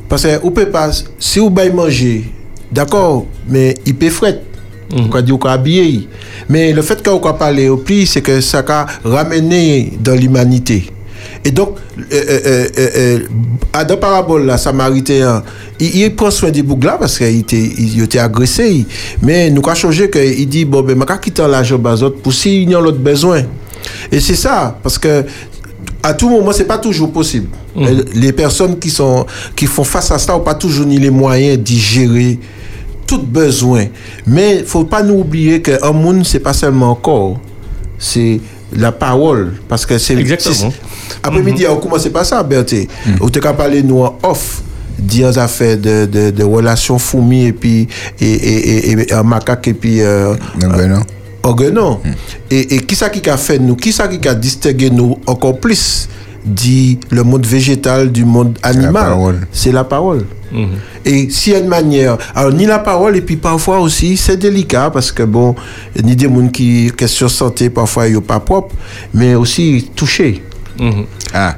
Parce 0.08 0.24
que 0.24 0.40
ou 0.44 0.52
peut 0.52 0.70
pas, 0.70 0.92
si 1.20 1.40
vous 1.40 1.50
baillez 1.50 1.72
manger, 1.72 2.32
d'accord, 2.72 3.26
mais 3.48 3.76
il 3.86 3.96
peut 3.96 4.10
fret. 4.10 4.42
Peut 5.12 5.24
dire 5.24 5.40
qu'on 5.40 5.50
habillé? 5.50 6.08
Mais 6.48 6.72
le 6.72 6.84
fait 6.84 7.04
qu'on 7.04 7.20
peut 7.20 7.34
parler 7.38 7.68
au 7.68 7.78
plus, 7.78 8.06
c'est 8.06 8.22
que 8.22 8.42
ça 8.42 8.64
a 8.68 8.86
ramené 9.04 9.94
dans 10.00 10.14
l'humanité. 10.14 10.86
Et 11.46 11.52
donc, 11.52 11.76
euh, 12.00 12.04
euh, 12.12 12.40
euh, 12.46 12.68
euh, 12.78 12.90
euh, 12.96 13.20
à 13.74 13.84
dans 13.84 13.98
parabole, 13.98 14.46
la 14.46 14.58
Samaritain, 14.58 15.44
il, 15.80 15.96
il 15.96 16.16
prend 16.16 16.32
soin 16.32 16.52
des 16.52 16.64
boucs 16.64 16.84
là 16.84 16.98
parce 17.00 17.18
qu'il 17.18 17.40
était, 17.40 17.58
il, 17.78 18.02
était 18.02 18.20
agressé. 18.20 18.86
Mais 19.22 19.50
nous 19.50 19.62
avons 19.66 19.76
changé 19.76 20.10
qu'il 20.10 20.48
dit, 20.48 20.66
bon, 20.66 20.82
ben, 20.82 20.98
je 21.00 21.14
vais 21.14 21.20
quitter 21.20 21.48
l'argent 21.48 21.80
pour 22.22 22.34
s'il 22.34 22.70
y 22.70 22.76
a 22.76 22.80
l'autre 22.80 23.00
besoin. 23.00 23.42
Et 24.12 24.20
c'est 24.20 24.36
ça, 24.36 24.78
parce 24.82 24.98
que 24.98 25.26
à 26.02 26.14
tout 26.14 26.30
moment, 26.30 26.52
c'est 26.52 26.66
pas 26.66 26.78
toujours 26.78 27.12
possible. 27.12 27.48
Euh, 27.78 28.04
Les 28.14 28.34
personnes 28.34 28.78
qui, 28.78 28.90
sont, 28.90 29.26
qui 29.56 29.66
font 29.66 29.86
face 29.86 30.12
à 30.12 30.18
ça 30.18 30.34
n'ont 30.34 30.42
pas 30.42 30.54
toujours 30.54 30.86
ni 30.86 31.00
les 31.00 31.10
moyens 31.10 31.58
d'y 31.58 31.80
gérer 31.80 32.40
tout 33.08 33.22
besoin. 33.22 33.86
Mais 34.28 34.58
il 34.60 34.66
faut 34.66 34.84
pas 34.84 35.02
nous 35.02 35.20
oublier 35.20 35.62
qu'un 35.62 35.92
monde, 35.92 36.26
c'est 36.26 36.40
pas 36.42 36.54
seulement 36.54 36.92
un 36.92 36.96
corps, 36.96 37.40
c'est 37.98 38.42
la 38.76 38.92
parole. 38.92 39.54
Parce 39.70 39.86
que 39.86 39.98
c'est. 39.98 40.16
Exactement. 40.16 40.74
Après-midi, 41.24 41.66
on 41.68 41.78
commence 41.78 42.08
pas 42.10 42.24
ça, 42.24 42.44
Berthe. 42.44 42.88
On 43.22 43.30
te 43.30 43.40
qu'à 43.40 43.54
parler 43.54 43.84
nous 43.84 44.02
en 44.02 44.18
off 44.24 44.62
des 45.00 45.38
affaires 45.38 45.78
de, 45.78 46.06
de, 46.06 46.30
de 46.32 46.44
relations 46.44 47.00
fourmis 47.00 47.46
et 47.46 47.54
puis 47.54 47.88
et, 48.22 48.26
et, 48.26 48.92
et, 48.92 49.02
et 49.02 49.14
un 49.14 49.24
macaque 49.24 49.68
et 49.68 49.74
puis 49.74 50.02
euh, 50.02 50.36
organon. 51.44 52.00
Et, 52.50 52.76
et 52.76 52.80
qui 52.82 52.96
ça 52.96 53.10
qui 53.10 53.28
a 53.30 53.38
fait 53.38 53.60
nous? 53.60 53.76
Qui 53.76 53.92
ça 53.92 54.08
qui 54.08 54.28
a 54.28 54.36
distingué 54.36 54.90
nous 54.90 55.18
encore 55.26 55.60
plus? 55.60 56.08
Dit 56.46 57.00
le 57.10 57.24
monde 57.24 57.46
végétal 57.46 58.12
du 58.12 58.26
monde 58.26 58.58
animal. 58.64 59.48
C'est 59.52 59.72
la 59.72 59.84
parole. 59.84 60.26
Et 61.04 61.30
s'il 61.32 61.54
y 61.54 61.56
a 61.56 61.60
une 61.60 61.68
manière, 61.68 62.18
alors 62.36 62.54
ni 62.54 62.66
la 62.68 62.78
parole 62.80 63.18
et 63.18 63.22
puis 63.22 63.38
parfois 63.38 63.80
aussi 63.80 64.16
c'est 64.18 64.38
délicat 64.38 64.92
parce 64.92 65.12
que 65.12 65.24
bon, 65.24 65.56
ni 66.04 66.16
des 66.16 66.26
gens 66.26 66.48
qui 66.50 66.92
question 66.96 67.28
santé 67.28 67.72
parfois 67.72 68.08
ils 68.08 68.22
pas 68.22 68.40
propre, 68.40 68.76
mais 69.16 69.34
aussi 69.34 69.90
touché. 69.96 70.44
Ah. 71.34 71.56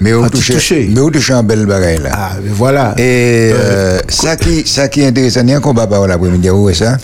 Mais 0.00 0.12
on 0.12 0.24
Ah, 0.24 0.28
tu 0.28 0.36
touche, 0.38 0.50
touché. 0.50 0.88
mais 0.92 1.00
on 1.00 1.08
touche 1.08 1.30
un 1.30 1.42
bel 1.44 1.66
bagage 1.66 2.00
là? 2.00 2.10
Ah, 2.12 2.30
mais 2.42 2.50
voilà. 2.52 2.94
Et 2.98 3.52
euh, 3.54 4.00
ça 4.08 4.36
qui, 4.36 4.66
ça 4.66 4.88
qui 4.88 5.02
est 5.02 5.06
intéressant, 5.06 5.40
il 5.44 5.50
y 5.50 5.52
a 5.54 5.58
un 5.58 5.60
combat 5.60 5.86
par 5.86 6.06
l'après-midi, 6.08 6.50
où 6.50 6.68
est 6.68 6.74
ça? 6.74 6.96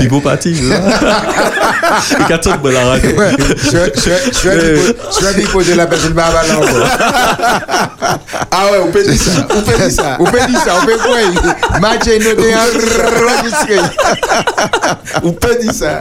Bibo 0.00 0.20
parti. 0.20 0.52
Il 0.52 0.68
y 0.68 2.32
a 2.32 2.38
tout 2.38 2.50
de 2.50 2.68
la 2.70 2.84
radio. 2.86 3.10
Soit 5.10 5.32
il 5.38 5.46
poser 5.48 5.74
la 5.74 5.86
personne 5.86 6.14
par 6.14 6.32
là 6.32 6.40
encore. 6.56 6.88
Ah 8.50 8.66
ouais, 8.72 8.78
on 8.82 8.90
peut 8.90 9.02
dire 9.04 9.20
ça. 9.20 9.46
On 9.54 9.60
peut 9.62 9.76
dire 9.76 9.90
ça. 9.90 10.16
On 10.18 10.24
peut 10.24 10.40
dire 10.48 10.60
ça, 10.60 10.72
on 10.82 10.86
peut 10.86 10.96
quoi? 10.96 11.78
Match 11.80 12.06
est 12.08 12.18
noté 12.20 12.54
enregistré. 12.54 13.76
On 15.22 15.32
peut 15.32 15.56
dire 15.60 15.74
ça. 15.74 16.00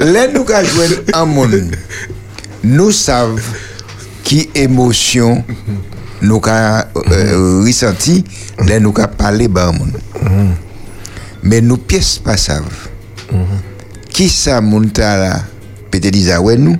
Là, 0.00 0.26
nous 0.34 0.44
avons 0.52 0.68
joué 0.68 0.86
un 1.12 1.24
monde. 1.24 1.70
Nous 2.62 2.90
savons 2.92 3.36
qui 4.22 4.48
émotion 4.54 5.44
nous 6.22 6.40
avons 6.44 6.84
euh, 7.10 7.62
ressenti, 7.64 8.24
là, 8.66 8.78
nous 8.78 8.92
avons 8.96 9.08
parlé 9.16 9.48
par 9.48 9.72
monde. 9.72 9.98
Mais 11.42 11.60
nous 11.60 11.78
pièces 11.78 12.18
pas 12.18 12.36
savent. 12.36 12.88
Qui 14.10 14.28
ça, 14.28 14.60
mon 14.60 14.82
là, 14.96 15.42
peut-être 15.90 16.40
ouais, 16.42 16.56
nous, 16.56 16.76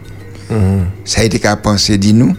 ça 1.04 1.22
a 1.22 1.24
été 1.24 1.38
qu'à 1.38 1.56
penser, 1.56 1.96
dit 1.96 2.12
nous. 2.12 2.34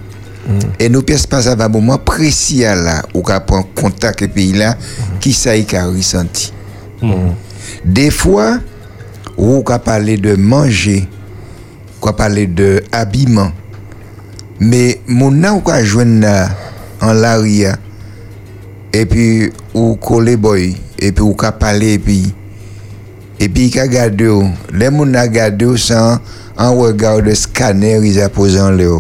Et 0.79 0.89
nous 0.89 1.01
pièces 1.01 1.25
pas 1.27 1.41
ça, 1.41 1.55
un 1.57 1.67
moment 1.67 1.97
précis 1.97 2.59
là, 2.59 3.01
où 3.13 3.21
qu'à 3.21 3.39
prendre 3.39 3.67
contact 3.73 4.21
avec 4.21 4.21
le 4.21 4.27
pays 4.27 4.53
là, 4.53 4.77
qui 5.19 5.33
ça 5.33 5.51
a 5.51 5.85
ressenti. 5.85 6.53
Des 7.83 8.11
fois, 8.11 8.59
ou 9.37 9.63
qu'a 9.63 9.79
parler 9.79 10.17
de 10.17 10.35
manger, 10.35 11.07
qu'a 12.01 12.13
parler 12.13 12.47
de 12.47 12.83
habillement. 12.91 13.51
Mais 14.59 14.99
mon 15.07 15.31
nan 15.31 15.57
ou 15.57 15.59
qu'a 15.61 15.83
joindre 15.83 16.49
en 17.01 17.13
l'aria 17.13 17.77
et 18.93 19.05
puis 19.05 19.51
ou 19.73 19.95
coller 19.95 20.37
boy 20.37 20.75
et 20.99 21.11
puis 21.11 21.23
ou 21.23 21.33
qu'a 21.33 21.51
parler 21.51 21.93
et 21.93 21.99
puis 21.99 22.33
et 23.39 23.49
puis 23.49 23.71
qu'a 23.71 23.87
gardé 23.87 24.27
ou, 24.27 24.43
les 24.71 24.89
moun 24.89 25.15
a 25.15 25.27
gardé 25.27 25.65
ou 25.65 25.77
sans 25.77 26.19
en 26.57 26.75
regard 26.75 27.23
de 27.23 27.33
scanner 27.33 27.99
ils 28.03 28.21
a 28.21 28.29
posé 28.29 28.59
en 28.59 28.69
l'air. 28.71 28.99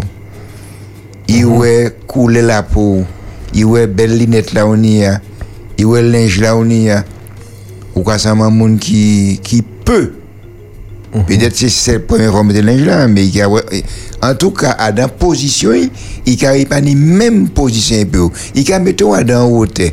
Il 1.27 1.45
ouais 1.45 1.95
couler 2.07 2.41
la 2.41 2.63
peau, 2.63 3.03
il 3.53 3.65
ouais 3.65 3.87
belle 3.87 4.17
lunette 4.17 4.53
là 4.53 4.65
on 4.65 4.81
y 4.81 5.05
a, 5.05 5.21
il 5.77 5.85
ouais 5.85 6.01
linge 6.01 6.39
là 6.39 6.55
on 6.55 6.67
y 6.69 6.89
a. 6.89 7.03
Ou 7.95 8.01
quoi 8.01 8.17
ça 8.17 8.33
moun 8.33 8.79
qui 8.79 9.39
qui 9.43 9.61
peut 9.61 10.13
Peut-être 11.11 11.59
que 11.59 11.67
c'est 11.67 11.93
la 11.93 11.99
première 11.99 12.31
fois 12.31 12.43
de 12.43 12.59
linge 12.61 12.83
là, 12.83 13.07
mais 13.07 13.25
il 13.25 13.35
y 13.35 13.41
a, 13.41 13.49
en 13.49 14.35
tout 14.35 14.51
cas, 14.51 14.71
à 14.71 14.93
dans 14.93 15.09
position, 15.09 15.73
il 15.73 15.89
n'y 16.37 16.45
a 16.45 16.65
pas 16.65 16.79
ni 16.79 16.95
même 16.95 17.49
position. 17.49 18.07
Il 18.55 18.67
y 18.67 18.71
a 18.71 18.79
mettre 18.79 19.23
dans 19.23 19.45
hauteur. 19.49 19.89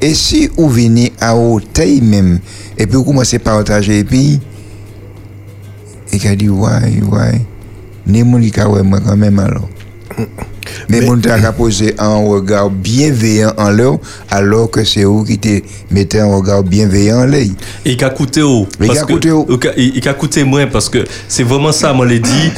Et 0.00 0.14
si 0.14 0.48
vous 0.56 0.68
venez 0.68 1.12
à 1.20 1.36
hauteur 1.36 1.86
même, 2.02 2.38
et 2.78 2.86
puis 2.86 2.96
vous 2.96 3.04
commencez 3.04 3.38
par 3.38 3.56
partager, 3.56 4.00
et 4.00 4.04
puis, 4.04 4.38
il 6.12 6.26
a 6.26 6.36
dit, 6.36 6.48
ouais, 6.48 7.02
ouais, 7.10 7.40
ni 8.06 8.22
mon 8.22 8.40
qui 8.40 8.60
a 8.60 8.68
moi 8.82 9.00
quand 9.04 9.16
même 9.16 9.38
alors. 9.40 9.68
Mais 10.88 11.00
mon 11.02 11.20
a 11.24 11.52
posé 11.52 11.94
un 11.98 12.16
regard 12.26 12.70
bienveillant 12.70 13.52
en 13.56 13.70
leur, 13.70 13.98
alors 14.30 14.70
que 14.70 14.84
c'est 14.84 15.04
vous 15.04 15.24
qui 15.24 15.38
te 15.38 15.60
mettez 15.90 16.20
un 16.20 16.34
regard 16.34 16.62
bienveillant 16.62 17.20
en 17.20 17.26
l'œil. 17.26 17.52
Et 17.84 17.92
il 17.92 18.04
a 18.04 18.10
coûté 18.10 18.42
haut. 18.42 18.66
Il 18.80 18.86
parce 18.86 19.00
a 19.00 19.02
que- 19.04 19.12
coûté 19.12 19.30
haut. 19.30 19.46
il 19.48 19.68
a- 19.68 19.72
Il 19.76 20.08
a 20.08 20.14
coûté 20.14 20.44
moins 20.44 20.66
parce 20.66 20.88
que 20.88 21.04
c'est 21.28 21.42
vraiment 21.44 21.72
ça, 21.72 21.92
moi, 21.92 22.06
l'ai 22.06 22.18
dit. 22.20 22.50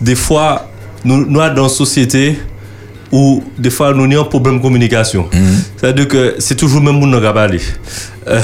Des 0.00 0.14
fois, 0.14 0.70
nous, 1.04 1.24
nous, 1.26 1.38
dans 1.54 1.62
la 1.64 1.68
société, 1.68 2.38
où 3.12 3.42
des 3.58 3.70
fois, 3.70 3.92
nous 3.92 4.04
avons 4.04 4.20
un 4.20 4.24
problème 4.24 4.58
de 4.58 4.62
communication. 4.62 5.28
C'est-à-dire 5.76 6.06
que 6.06 6.36
c'est 6.38 6.54
toujours 6.54 6.78
le 6.80 6.86
même 6.86 7.00
monde 7.00 7.12
qui 7.14 7.20
va 7.20 7.32
parler. 7.32 7.60
Euh, 8.28 8.40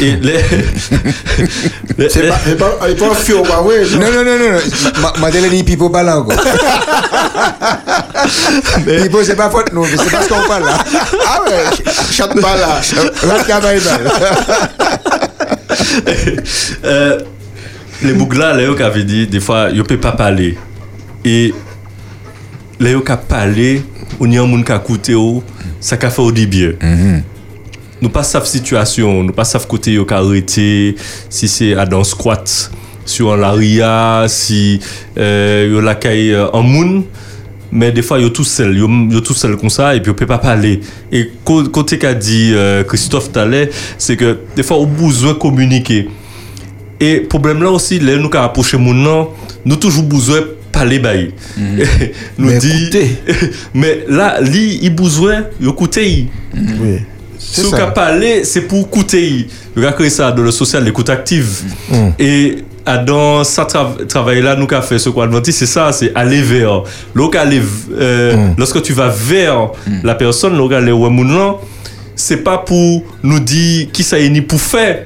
et 0.00 0.12
les. 0.16 0.38
C'est 2.08 2.28
pas, 2.28 2.38
c'est 2.44 2.56
pas, 2.56 3.10
un 3.10 3.14
fio, 3.14 3.42
bah 3.42 3.60
ouais. 3.62 3.82
Non, 3.94 3.98
non, 3.98 4.24
non, 4.24 4.38
non, 4.38 4.52
non. 4.52 5.00
Ma- 5.02 5.14
Madeleine 5.20 5.50
dit 5.50 5.64
Pipo 5.64 5.90
pas 5.90 6.04
là 6.04 6.18
encore. 6.20 6.38
Bibo, 8.86 9.22
se 9.24 9.34
pa 9.38 9.48
fote 9.52 9.74
nou, 9.76 9.86
se 9.88 10.08
pa 10.12 10.22
skon 10.26 10.44
pa 10.48 10.58
la. 10.62 10.76
A 11.24 11.34
we, 11.46 11.56
chak 12.14 12.34
pa 12.42 12.52
la. 12.58 12.70
Rat 13.30 13.42
kabay 13.48 13.78
bal. 13.84 14.02
Le 18.04 18.12
boug 18.14 18.36
la, 18.38 18.52
le 18.54 18.68
yo 18.68 18.76
ka 18.78 18.92
ve 18.94 19.02
di, 19.06 19.26
de 19.30 19.40
fwa, 19.42 19.68
yo 19.74 19.84
pe 19.88 19.98
pa 20.00 20.12
pale. 20.18 20.52
E, 21.26 21.50
le 22.78 22.94
yo 22.94 23.02
ka 23.06 23.16
pale, 23.18 23.82
ou 24.18 24.28
ni 24.30 24.38
an 24.38 24.46
moun 24.50 24.62
ka 24.66 24.78
koute 24.82 25.12
yo, 25.16 25.42
sa 25.82 25.98
ka 26.00 26.12
fe 26.14 26.22
ou 26.22 26.34
di 26.34 26.46
bie. 26.50 26.76
Nou 27.98 28.14
pa 28.14 28.22
saf 28.22 28.46
situasyon, 28.46 29.24
nou 29.26 29.34
pa 29.34 29.42
saf 29.48 29.66
kote 29.70 29.90
yo 29.96 30.04
ka 30.06 30.20
rete, 30.22 30.94
si 31.34 31.48
se 31.50 31.72
adan 31.74 32.04
squat, 32.06 32.46
si 33.02 33.24
yo 33.24 33.32
an 33.34 33.42
laria, 33.42 34.28
si 34.30 34.78
yo 35.18 35.82
lakay 35.82 36.30
an 36.46 36.62
moun, 36.62 36.92
mais 37.70 37.92
des 37.92 38.02
fois 38.02 38.18
yo 38.18 38.30
tout 38.30 38.44
seul, 38.44 38.76
yo, 38.76 38.88
yo 39.10 39.20
tout 39.20 39.34
seul 39.34 39.56
comme 39.56 39.70
ça 39.70 39.94
et 39.94 40.00
puis 40.00 40.10
on 40.10 40.14
peut 40.14 40.26
pas 40.26 40.38
parler. 40.38 40.80
Et 41.12 41.30
côté 41.44 41.98
qu'a 41.98 42.14
dit 42.14 42.52
euh, 42.54 42.84
Christophe 42.84 43.32
Tallet, 43.32 43.70
c'est 43.98 44.16
que 44.16 44.38
des 44.56 44.62
fois 44.62 44.78
on 44.78 44.84
a 44.84 44.86
besoin 44.86 45.32
de 45.32 45.38
communiquer. 45.38 46.08
Et 47.00 47.20
problème 47.20 47.62
là 47.62 47.70
aussi, 47.70 47.98
là 48.00 48.16
nous 48.16 48.30
approcher 48.34 48.76
moun 48.76 49.02
nan, 49.02 49.26
nous 49.64 49.76
toujours 49.76 50.04
besoin 50.04 50.40
parler 50.72 50.98
bail. 50.98 51.32
nous 52.38 52.48
Mais 52.48 52.58
dit 52.58 52.90
mais 53.74 54.04
là 54.08 54.40
li 54.40 54.80
il 54.82 54.94
besoin 54.94 55.44
yo 55.60 55.70
écouter. 55.70 56.26
Oui. 56.54 56.98
Si 57.38 57.62
vous 57.62 57.74
avez 57.74 57.92
parlé, 57.94 58.44
c'est 58.44 58.62
pour 58.62 58.80
écouter. 58.80 59.46
Vous 59.74 59.82
avez 59.82 59.94
créé 59.94 60.10
ça 60.10 60.32
dans 60.32 60.42
le 60.42 60.50
social, 60.50 60.84
l'écoute 60.84 61.08
active. 61.08 61.62
Mm. 61.88 62.08
Et 62.18 62.56
ah, 62.90 62.98
dans 62.98 63.44
ce 63.44 63.60
tra- 63.60 64.06
travail-là, 64.06 64.56
nous 64.56 64.66
avons 64.70 64.82
fait 64.82 64.98
ce 64.98 65.10
qu'on 65.10 65.20
adventiste, 65.22 65.58
c'est 65.58 65.66
ça, 65.66 65.92
c'est 65.92 66.10
aller 66.14 66.40
vers. 66.42 66.82
Aller, 67.34 67.60
euh, 67.92 68.36
Mm. 68.36 68.54
lorsque 68.58 68.80
tu 68.82 68.92
vas 68.94 69.08
vers 69.08 69.70
la 70.02 70.14
personne, 70.14 70.58
ouais, 70.58 71.52
c'est 72.16 72.38
pas 72.38 72.58
pour 72.58 73.02
nous 73.22 73.40
dire 73.40 73.88
qui 73.92 74.02
ça 74.02 74.18
est 74.18 74.28
ni 74.30 74.40
pour 74.40 74.60
faire, 74.60 75.04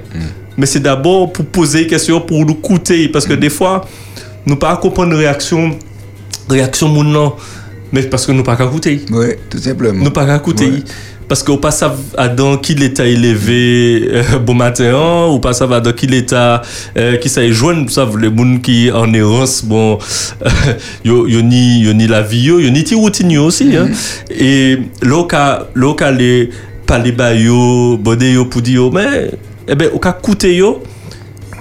mais 0.56 0.66
c'est 0.66 0.80
d'abord 0.80 1.32
pour 1.32 1.44
poser 1.46 1.80
des 1.80 1.86
questions, 1.88 2.20
pour 2.20 2.44
nous 2.46 2.52
écouter. 2.52 3.08
Parce 3.08 3.26
que 3.26 3.34
des 3.34 3.50
fois, 3.50 3.84
nous 4.46 4.56
pas 4.56 4.76
comprendre 4.76 5.16
réaction, 5.16 5.76
réaction 6.48 6.88
mais 7.92 8.02
parce 8.04 8.26
que 8.26 8.32
nous 8.32 8.42
pas 8.42 8.56
qu'à 8.56 8.64
écouter. 8.64 9.04
Oui, 9.10 9.26
tout 9.50 9.58
simplement. 9.58 10.02
Nous 10.02 10.10
pas 10.10 10.24
qu'à 10.26 10.36
écouter. 10.36 10.70
Parce 11.28 11.42
qu'on 11.42 11.56
passe 11.56 11.82
à 12.18 12.28
dans 12.28 12.58
quel 12.58 12.82
état 12.82 13.06
il 13.06 13.24
est 13.24 13.32
levé 13.32 14.08
euh, 14.12 14.38
bon 14.44 14.54
matin, 14.54 14.92
hein, 14.94 15.28
ou 15.32 15.38
pas 15.38 15.52
va 15.52 15.80
dans 15.80 15.92
quel 15.92 16.12
état 16.12 16.60
euh, 16.98 17.16
qui 17.16 17.28
ça 17.30 17.42
est 17.42 17.52
joindre, 17.52 17.88
ça 17.90 18.06
les 18.20 18.28
gens 18.36 18.58
qui 18.58 18.90
en 18.90 19.12
errance, 19.14 19.64
bon, 19.64 19.98
euh, 20.44 20.48
yo, 21.04 21.26
yo 21.26 21.40
ni, 21.40 21.80
yo 21.80 21.94
ni 21.94 22.06
la 22.06 22.20
vie, 22.22 22.42
yo, 22.42 22.58
yo 22.60 22.70
ni 22.70 22.84
ti 22.84 22.94
routine 22.94 23.30
yo 23.30 23.44
aussi, 23.46 23.74
hein. 23.74 23.88
Et 24.30 24.78
là, 25.00 25.24
ka, 25.26 25.68
là, 25.74 25.94
ka 25.94 26.10
les 26.10 26.50
parler 26.86 27.12
ba 27.12 27.32
yo, 27.32 27.96
bode 27.96 28.24
yo 28.24 28.44
pour 28.44 28.60
dire 28.60 28.90
mais, 28.92 29.30
eh 29.68 29.74
ben, 29.74 29.88
au 29.94 29.98
cas 29.98 30.12
coûter 30.12 30.56
yo, 30.56 30.82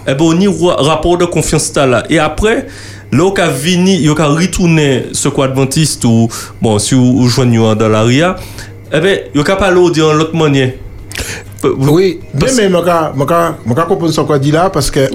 eh 0.06 0.16
ben, 0.16 0.26
on 0.26 0.40
y 0.40 0.48
ra- 0.48 0.82
rapport 0.82 1.18
de 1.18 1.26
confiance 1.26 1.74
là. 1.76 2.04
Et 2.10 2.20
après, 2.20 2.68
Lè 3.12 3.20
ou 3.20 3.36
ka 3.36 3.50
vini, 3.52 3.98
yo 4.06 4.16
ka 4.16 4.30
ritounen 4.32 5.12
se 5.18 5.32
kwa 5.36 5.50
adventiste 5.50 6.08
ou, 6.08 6.30
bon, 6.64 6.80
si 6.80 6.96
ou, 6.96 7.18
ou 7.20 7.28
jwen 7.28 7.52
yo 7.58 7.68
an 7.68 7.80
dan 7.80 7.92
l'aria, 7.92 8.38
ebe, 8.88 9.12
eh 9.12 9.36
yo 9.36 9.44
ka 9.48 9.58
palo 9.60 9.90
di 9.92 10.04
an 10.06 10.20
lot 10.22 10.32
manye. 10.38 10.72
Oui, 11.90 12.20
mais 12.34 12.70
mais 12.70 12.70
je 13.76 13.82
comprends 13.88 14.12
ce 14.12 14.22
qu'on 14.22 14.38
dit 14.38 14.52
là 14.52 14.70
parce 14.70 14.90
que 14.90 15.10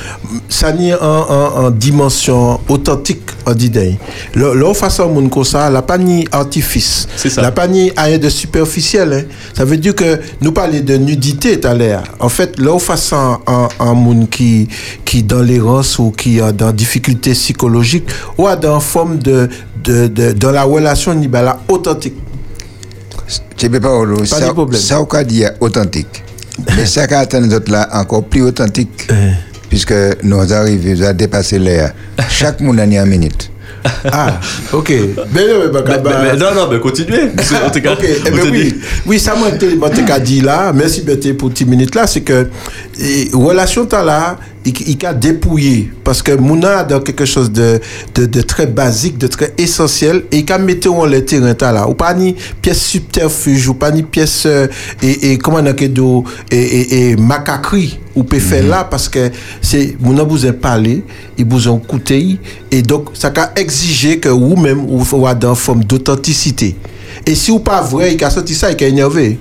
ça 0.48 0.72
n'y 0.72 0.92
en, 0.92 0.98
en, 1.00 1.64
en 1.64 1.70
dimension 1.70 2.60
authentique 2.68 3.22
en 3.46 3.54
d'idée. 3.54 3.96
Le, 4.34 4.54
le 4.54 4.72
façon 4.74 5.08
moun 5.08 5.28
comme 5.30 5.44
ça, 5.44 5.70
la 5.70 5.82
pas 5.82 5.98
ni 5.98 6.26
artifice. 6.32 7.06
La 7.36 7.52
pas 7.52 7.66
ni 7.68 7.92
rien 7.96 8.18
de 8.18 8.28
superficiel. 8.28 9.12
hein. 9.12 9.22
Ça 9.54 9.64
veut 9.64 9.76
dire 9.76 9.94
que 9.94 10.18
nous 10.40 10.52
parler 10.52 10.80
de 10.80 10.96
nudité 10.96 11.60
tout 11.60 11.68
à 11.68 11.74
l'heure. 11.74 12.02
En 12.20 12.28
fait, 12.28 12.58
le 12.58 12.76
façon 12.78 13.38
en, 13.46 13.68
en 13.78 13.94
moun 13.94 14.26
qui 14.28 14.68
qui 15.04 15.22
dans 15.22 15.42
l'errance 15.42 15.98
ou 15.98 16.10
qui 16.10 16.38
est 16.38 16.52
dans 16.52 16.72
difficulté 16.72 17.32
psychologique 17.32 18.04
ou 18.38 18.46
à 18.46 18.56
dans 18.56 18.80
forme 18.80 19.18
de, 19.18 19.48
de, 19.84 20.08
de 20.08 20.32
dans 20.32 20.50
la 20.50 20.64
relation 20.64 21.14
ni 21.14 21.28
ben, 21.28 21.42
la 21.42 21.58
authentique. 21.68 22.14
Tu 23.56 23.70
peux 23.70 23.80
pas, 23.80 23.90
Olo, 23.90 24.16
Pas 24.18 24.26
ça, 24.26 24.40
ça, 24.72 25.00
on 25.00 25.06
peut 25.06 25.24
dire 25.24 25.50
authentique. 25.60 26.22
Mais 26.76 26.86
ça, 26.86 27.06
qui 27.06 27.14
attend 27.14 27.42
d'autres 27.42 27.70
là, 27.72 27.88
encore 27.92 28.24
plus 28.24 28.42
authentique. 28.42 29.08
Puisque 29.68 29.94
nous 30.22 30.52
arrivons 30.52 31.06
à 31.06 31.12
dépasser 31.12 31.58
l'air. 31.58 31.94
Chaque 32.28 32.60
monde 32.60 32.80
a 32.80 32.84
une 32.84 33.06
minute. 33.06 33.50
Ah, 34.12 34.40
ok. 34.72 34.90
Mais, 35.32 35.46
non, 35.46 35.70
mais, 35.72 35.80
mais 36.22 36.36
non, 36.36 36.54
non, 36.54 36.68
mais 36.70 36.78
continuez. 36.78 37.30
En 37.64 37.70
tout 37.70 37.80
cas, 37.80 37.92
Ok, 37.92 38.04
eh 38.04 38.30
ben 38.30 38.50
oui, 38.50 38.80
oui, 39.06 39.18
ça 39.18 39.34
m'a 39.34 39.48
été 39.48 39.76
dit 40.20 40.40
là, 40.40 40.72
merci 40.72 41.02
Bété 41.02 41.34
pour 41.34 41.50
10 41.50 41.64
minutes 41.66 41.94
là, 41.94 42.06
c'est 42.06 42.20
que 42.20 42.48
eh, 43.00 43.28
relation 43.32 43.86
t'as 43.86 44.04
là, 44.04 44.38
il, 44.64 45.06
a 45.06 45.14
dépouillé 45.14 45.90
parce 46.04 46.22
que 46.22 46.32
Mouna 46.32 46.80
a 46.80 47.00
quelque 47.00 47.24
chose 47.24 47.50
de, 47.50 47.80
de, 48.14 48.26
de 48.26 48.40
très 48.42 48.66
basique, 48.66 49.18
de 49.18 49.26
très 49.26 49.52
essentiel 49.58 50.24
et 50.30 50.38
il 50.38 50.52
a 50.52 50.58
mis 50.58 50.78
en 50.86 51.06
le 51.06 51.24
terrain 51.24 51.54
là, 51.72 51.88
ou 51.88 51.94
pas 51.94 52.14
ni 52.14 52.34
pièce 52.60 52.82
subterfuge, 52.82 53.68
ou 53.68 53.74
pas 53.74 53.90
ni 53.90 54.02
pièce 54.02 54.44
euh, 54.46 54.66
et, 55.02 55.32
et 55.32 55.38
comment 55.38 55.58
on 55.58 55.66
a 55.66 55.72
que 55.72 55.86
do 55.86 56.24
et, 56.50 56.56
et, 56.56 57.10
et 57.10 57.16
macaquerie 57.16 57.98
ou 58.14 58.24
peut 58.24 58.38
faire 58.38 58.64
là 58.66 58.84
parce 58.84 59.08
que 59.08 59.30
c'est 59.60 59.96
Mouna 60.00 60.22
vous 60.22 60.46
a 60.46 60.52
parlé, 60.52 61.02
il 61.38 61.46
vous 61.46 61.68
a 61.68 61.76
écouté 61.76 62.38
et 62.70 62.82
donc 62.82 63.10
ça 63.14 63.32
a 63.34 63.58
exigé 63.58 64.18
que 64.18 64.28
vous-même 64.28 64.86
vous 64.86 65.04
soyez 65.04 65.34
dans 65.34 65.50
une 65.50 65.56
forme 65.56 65.84
d'authenticité. 65.84 66.76
Et 67.26 67.34
si 67.34 67.50
ou 67.50 67.58
pas 67.58 67.80
vrai, 67.82 68.14
il 68.14 68.24
a 68.24 68.30
sorti 68.30 68.54
ça, 68.54 68.70
il 68.72 68.82
a 68.82 68.86
énervé. 68.86 69.38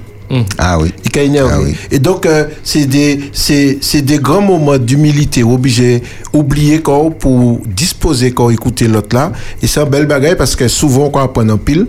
Ah 1.51 1.59
oui. 1.61 1.75
Et 1.91 1.99
donc, 1.99 2.25
euh, 2.25 2.45
c'est 2.63 2.85
des, 2.85 3.19
c'est, 3.33 3.79
c'est 3.81 4.01
des 4.01 4.19
grands 4.19 4.41
moments 4.41 4.77
d'humilité, 4.77 5.43
obligé, 5.43 6.01
oublier 6.33 6.81
quand 6.81 7.11
pour 7.11 7.59
disposer 7.67 8.31
quand 8.31 8.49
écouter 8.49 8.87
l'autre 8.87 9.15
là. 9.15 9.31
Et 9.61 9.67
c'est 9.67 9.79
un 9.79 9.85
bel 9.85 10.05
bagage 10.05 10.35
parce 10.37 10.55
que 10.55 10.67
souvent, 10.67 11.09
quand 11.09 11.23
on 11.23 11.27
prend 11.27 11.49
en 11.49 11.57
pile, 11.57 11.87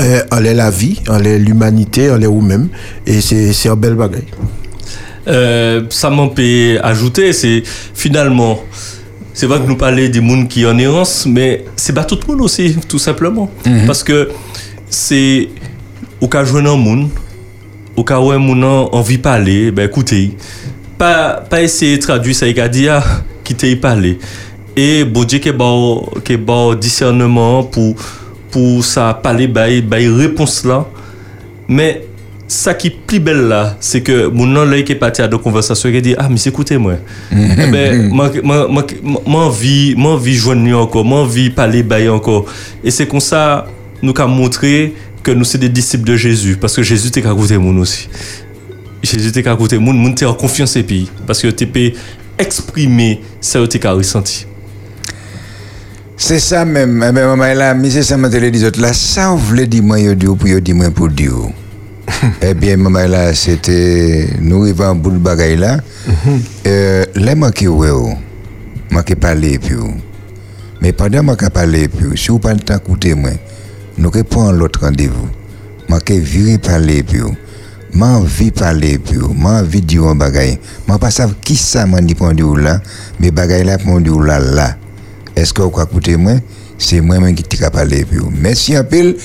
euh, 0.00 0.22
on 0.30 0.44
est 0.44 0.54
la 0.54 0.70
vie, 0.70 1.00
on 1.08 1.18
est 1.18 1.38
l'humanité, 1.38 2.10
on 2.10 2.20
est 2.20 2.26
nous-mêmes. 2.26 2.68
Et 3.06 3.20
c'est, 3.20 3.52
c'est 3.52 3.68
un 3.68 3.76
bel 3.76 3.94
bagage. 3.94 4.22
Euh, 5.28 5.82
ça 5.90 6.08
m'en 6.10 6.28
peut 6.28 6.78
ajouter, 6.82 7.32
c'est 7.32 7.62
finalement, 7.94 8.60
c'est 9.34 9.46
vrai 9.46 9.58
que 9.58 9.66
nous 9.66 9.76
parlons 9.76 10.08
des 10.08 10.20
mondes 10.20 10.46
qui 10.46 10.64
en 10.64 10.78
errance, 10.78 11.26
mais 11.26 11.64
c'est 11.74 11.92
pas 11.92 12.04
tout 12.04 12.16
le 12.28 12.32
monde 12.32 12.42
aussi, 12.42 12.76
tout 12.88 13.00
simplement. 13.00 13.50
Parce 13.86 14.04
que 14.04 14.30
c'est 14.88 15.48
au 16.20 16.28
cas 16.28 16.44
où 16.44 16.56
un 16.56 16.76
monde, 16.76 17.08
au 17.96 18.04
cas 18.04 18.20
où 18.20 18.30
un 18.30 18.38
monde 18.38 18.64
a 18.64 18.94
envie 18.96 19.18
de 19.18 19.22
parler, 19.22 19.70
ben 19.70 19.86
écoutez, 19.86 20.36
pas, 20.98 21.44
pas 21.48 21.62
essayer 21.62 21.96
de 21.98 22.02
traduire 22.02 22.34
ça, 22.34 22.46
il 22.46 22.58
a 22.60 22.68
dit, 22.68 22.88
ah, 22.88 23.02
qui 23.44 23.54
t'a 23.54 23.66
y 23.66 23.76
parlé. 23.76 24.18
Et 24.76 25.04
bon 25.04 25.24
Dieu 25.24 25.38
qui 25.38 25.48
est 25.48 25.52
bon, 25.52 26.06
qui 26.24 26.34
est 26.34 26.36
bon 26.36 26.74
discernement 26.74 27.62
pour, 27.62 27.94
pour 28.50 28.84
ça 28.84 29.14
parler, 29.14 29.46
bah, 29.48 29.66
bah, 29.82 29.96
réponse 29.96 30.64
là. 30.64 30.86
Mais 31.68 32.04
ça 32.48 32.74
qui 32.74 32.88
est 32.88 32.96
plus 33.06 33.18
belle 33.18 33.48
là, 33.48 33.76
c'est 33.80 34.02
que 34.02 34.28
mon 34.28 34.46
nom 34.46 34.64
là 34.64 34.80
qui 34.82 34.92
est 34.92 34.96
parti 34.96 35.20
à 35.20 35.28
deux 35.28 35.38
conversations, 35.38 35.88
il 35.88 36.02
dit, 36.02 36.14
ah, 36.18 36.28
mais 36.30 36.40
écoutez-moi. 36.44 36.94
eh 37.32 37.70
ben, 37.70 38.08
moi, 38.08 38.30
moi, 38.42 38.68
moi, 38.68 38.86
moi, 39.26 39.44
envie, 39.44 39.94
moi, 39.96 40.12
envie 40.12 40.34
joindre 40.34 40.78
encore, 40.78 41.04
moi, 41.04 41.20
envie 41.20 41.50
parler, 41.50 41.82
bah, 41.82 41.96
encore. 42.12 42.46
Et 42.84 42.90
c'est 42.90 43.06
comme 43.06 43.20
ça, 43.20 43.66
nous 44.02 44.12
avons 44.16 44.28
montré 44.28 44.94
que 45.26 45.32
nous 45.32 45.44
sommes 45.44 45.60
des 45.60 45.68
disciples 45.68 46.06
de 46.06 46.16
Jésus, 46.16 46.56
parce 46.56 46.76
que 46.76 46.84
Jésus 46.84 47.10
t'es 47.10 47.20
qu'à 47.20 47.34
côté 47.34 47.56
aussi. 47.56 48.08
Jésus 49.02 49.32
t'es 49.32 49.42
qu'à 49.42 49.56
côté 49.56 49.76
moun, 49.76 49.96
moun 49.96 50.14
t'es 50.14 50.24
en 50.24 50.34
confiance 50.34 50.76
et 50.76 50.84
puis, 50.84 51.10
parce 51.26 51.42
que 51.42 51.48
t'es 51.48 51.66
peux 51.66 51.90
exprimer 52.38 53.20
ça 53.40 53.58
que 53.58 53.66
t'es 53.66 53.80
qu'à 53.80 53.92
ressenti. 53.92 54.46
C'est 56.16 56.38
ça 56.38 56.64
même, 56.64 57.00
ben, 57.00 57.12
maman 57.12 57.54
là, 57.54 57.74
mais 57.74 57.90
c'est 57.90 58.04
ça, 58.04 58.16
m'a 58.16 58.30
télé 58.30 58.52
dit 58.52 58.64
là, 58.78 58.92
ça 58.92 59.30
vous 59.30 59.38
voulez 59.38 59.66
dire 59.66 59.82
moi, 59.82 59.98
yo 59.98 60.36
pour 60.36 60.46
yo 60.46 60.60
dire 60.60 60.92
pour 60.94 61.08
Dieu. 61.08 61.32
eh 62.40 62.54
bien, 62.54 62.76
maman 62.76 63.08
là, 63.08 63.34
c'était, 63.34 64.28
nous 64.40 64.62
arrivons 64.62 64.84
en 64.84 64.94
bout 64.94 65.10
de 65.10 65.18
bagaille 65.18 65.56
là, 65.56 65.80
euh, 66.68 67.04
là, 67.16 67.34
moi 67.34 67.50
qui 67.50 67.66
ouais, 67.66 67.90
oh, 67.90 68.12
parler 69.20 69.58
puis, 69.58 69.74
oh. 69.74 69.90
mais 70.80 70.92
pendant 70.92 71.34
parler 71.52 71.88
puis, 71.88 72.16
si 72.16 72.28
vous 72.28 72.38
pas 72.38 72.54
le 72.54 72.60
temps 72.60 72.74
d'écouter 72.74 73.14
moi, 73.14 73.30
nous 73.98 74.10
répondons 74.10 74.52
l'autre 74.52 74.80
rendez-vous. 74.80 75.28
Moi 75.88 76.00
qui 76.00 76.18
virer 76.18 76.58
parler 76.58 77.04
oh. 77.22 77.30
moi 77.92 78.08
envie 78.08 78.50
parler 78.50 79.00
oh. 79.22 79.28
moi 79.34 79.52
envie 79.52 79.80
dire 79.80 80.04
un 80.04 80.14
bagaille. 80.14 80.58
Moi 80.86 80.98
pas 80.98 81.10
savoir 81.10 81.38
qui 81.40 81.56
ça 81.56 81.86
m'a 81.86 82.00
dit 82.00 82.14
pour 82.14 82.32
là, 82.56 82.80
mais 83.20 83.30
bagaille 83.30 83.64
là 83.64 83.78
pour 83.78 84.00
dire 84.00 84.18
là 84.18 84.38
là. 84.38 84.76
Est-ce 85.34 85.52
que 85.52 85.62
vous 85.62 85.80
écouter 85.80 86.16
moi 86.16 86.34
C'est 86.78 87.00
moi-même 87.00 87.34
qui 87.34 87.42
t'ai 87.42 87.70
parlé. 87.70 88.04
Puis, 88.04 88.18
merci 88.32 88.74
un 88.76 88.84
peu. 88.84 89.16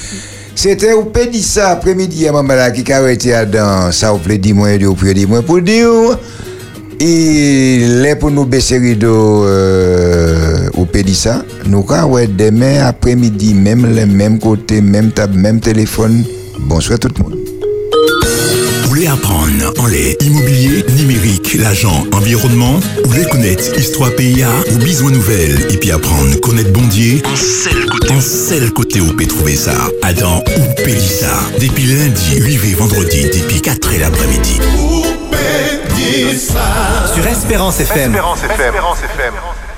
C'était 0.55 0.93
au 0.93 1.11
ça 1.41 1.69
après-midi 1.71 2.27
à 2.27 2.31
maman 2.33 2.71
qui 2.71 2.91
a 2.91 3.11
été 3.11 3.45
dans 3.45 3.91
ça 3.91 4.11
vous 4.11 4.19
plaît 4.19 4.37
dis 4.37 4.53
moi 4.53 4.71
et 4.73 4.79
puis 4.79 5.13
dis 5.13 5.25
moi 5.25 5.41
pour 5.41 5.61
dire 5.61 5.89
il 7.03 8.05
est 8.05 8.15
pour 8.15 8.31
nous 8.31 8.45
baisser 8.45 8.77
rideau 8.77 9.45
euh, 9.45 10.69
au 10.77 10.85
Pédissa. 10.85 11.43
Nous 11.65 11.83
ouais 11.83 12.27
demain 12.27 12.85
après-midi 12.85 13.53
même 13.53 13.93
les 13.93 14.05
mêmes 14.05 14.39
côtés, 14.39 14.81
même 14.81 15.11
table, 15.11 15.37
même 15.37 15.59
téléphone. 15.59 16.23
Bonsoir 16.59 16.99
tout 16.99 17.09
le 17.17 17.23
monde. 17.23 17.50
Voulez 19.01 19.13
apprendre 19.13 19.73
en 19.79 19.87
les 19.87 20.15
immobilier, 20.21 20.85
numérique, 20.95 21.55
l'agent, 21.55 22.05
environnement 22.13 22.79
Ou 23.03 23.13
les 23.13 23.25
connaître 23.25 23.75
histoire 23.75 24.11
PIA 24.15 24.47
ou 24.71 24.77
besoin 24.77 25.09
nouvelle 25.09 25.57
et 25.71 25.77
puis 25.77 25.89
apprendre 25.89 26.39
connaître 26.39 26.71
Bondier 26.71 27.23
En 27.25 27.35
seul 27.35 27.89
côté, 27.89 28.13
en 28.13 28.21
seul 28.21 28.71
côté 28.71 29.01
où 29.01 29.07
peut 29.07 29.25
trouver 29.25 29.55
ça. 29.55 29.73
Adam 30.03 30.43
ou 30.55 30.83
Pélissa. 30.83 31.33
Depuis 31.59 31.85
lundi, 31.85 32.41
8 32.41 32.53
et 32.53 32.75
vendredi, 32.75 33.23
depuis 33.23 33.59
4 33.59 33.91
et 33.93 33.97
l'après-midi. 33.97 34.59
Sur 37.15 37.25
Espérance 37.25 37.79
FM. 37.79 38.11
Espérance 38.11 38.43
FM. 38.43 39.33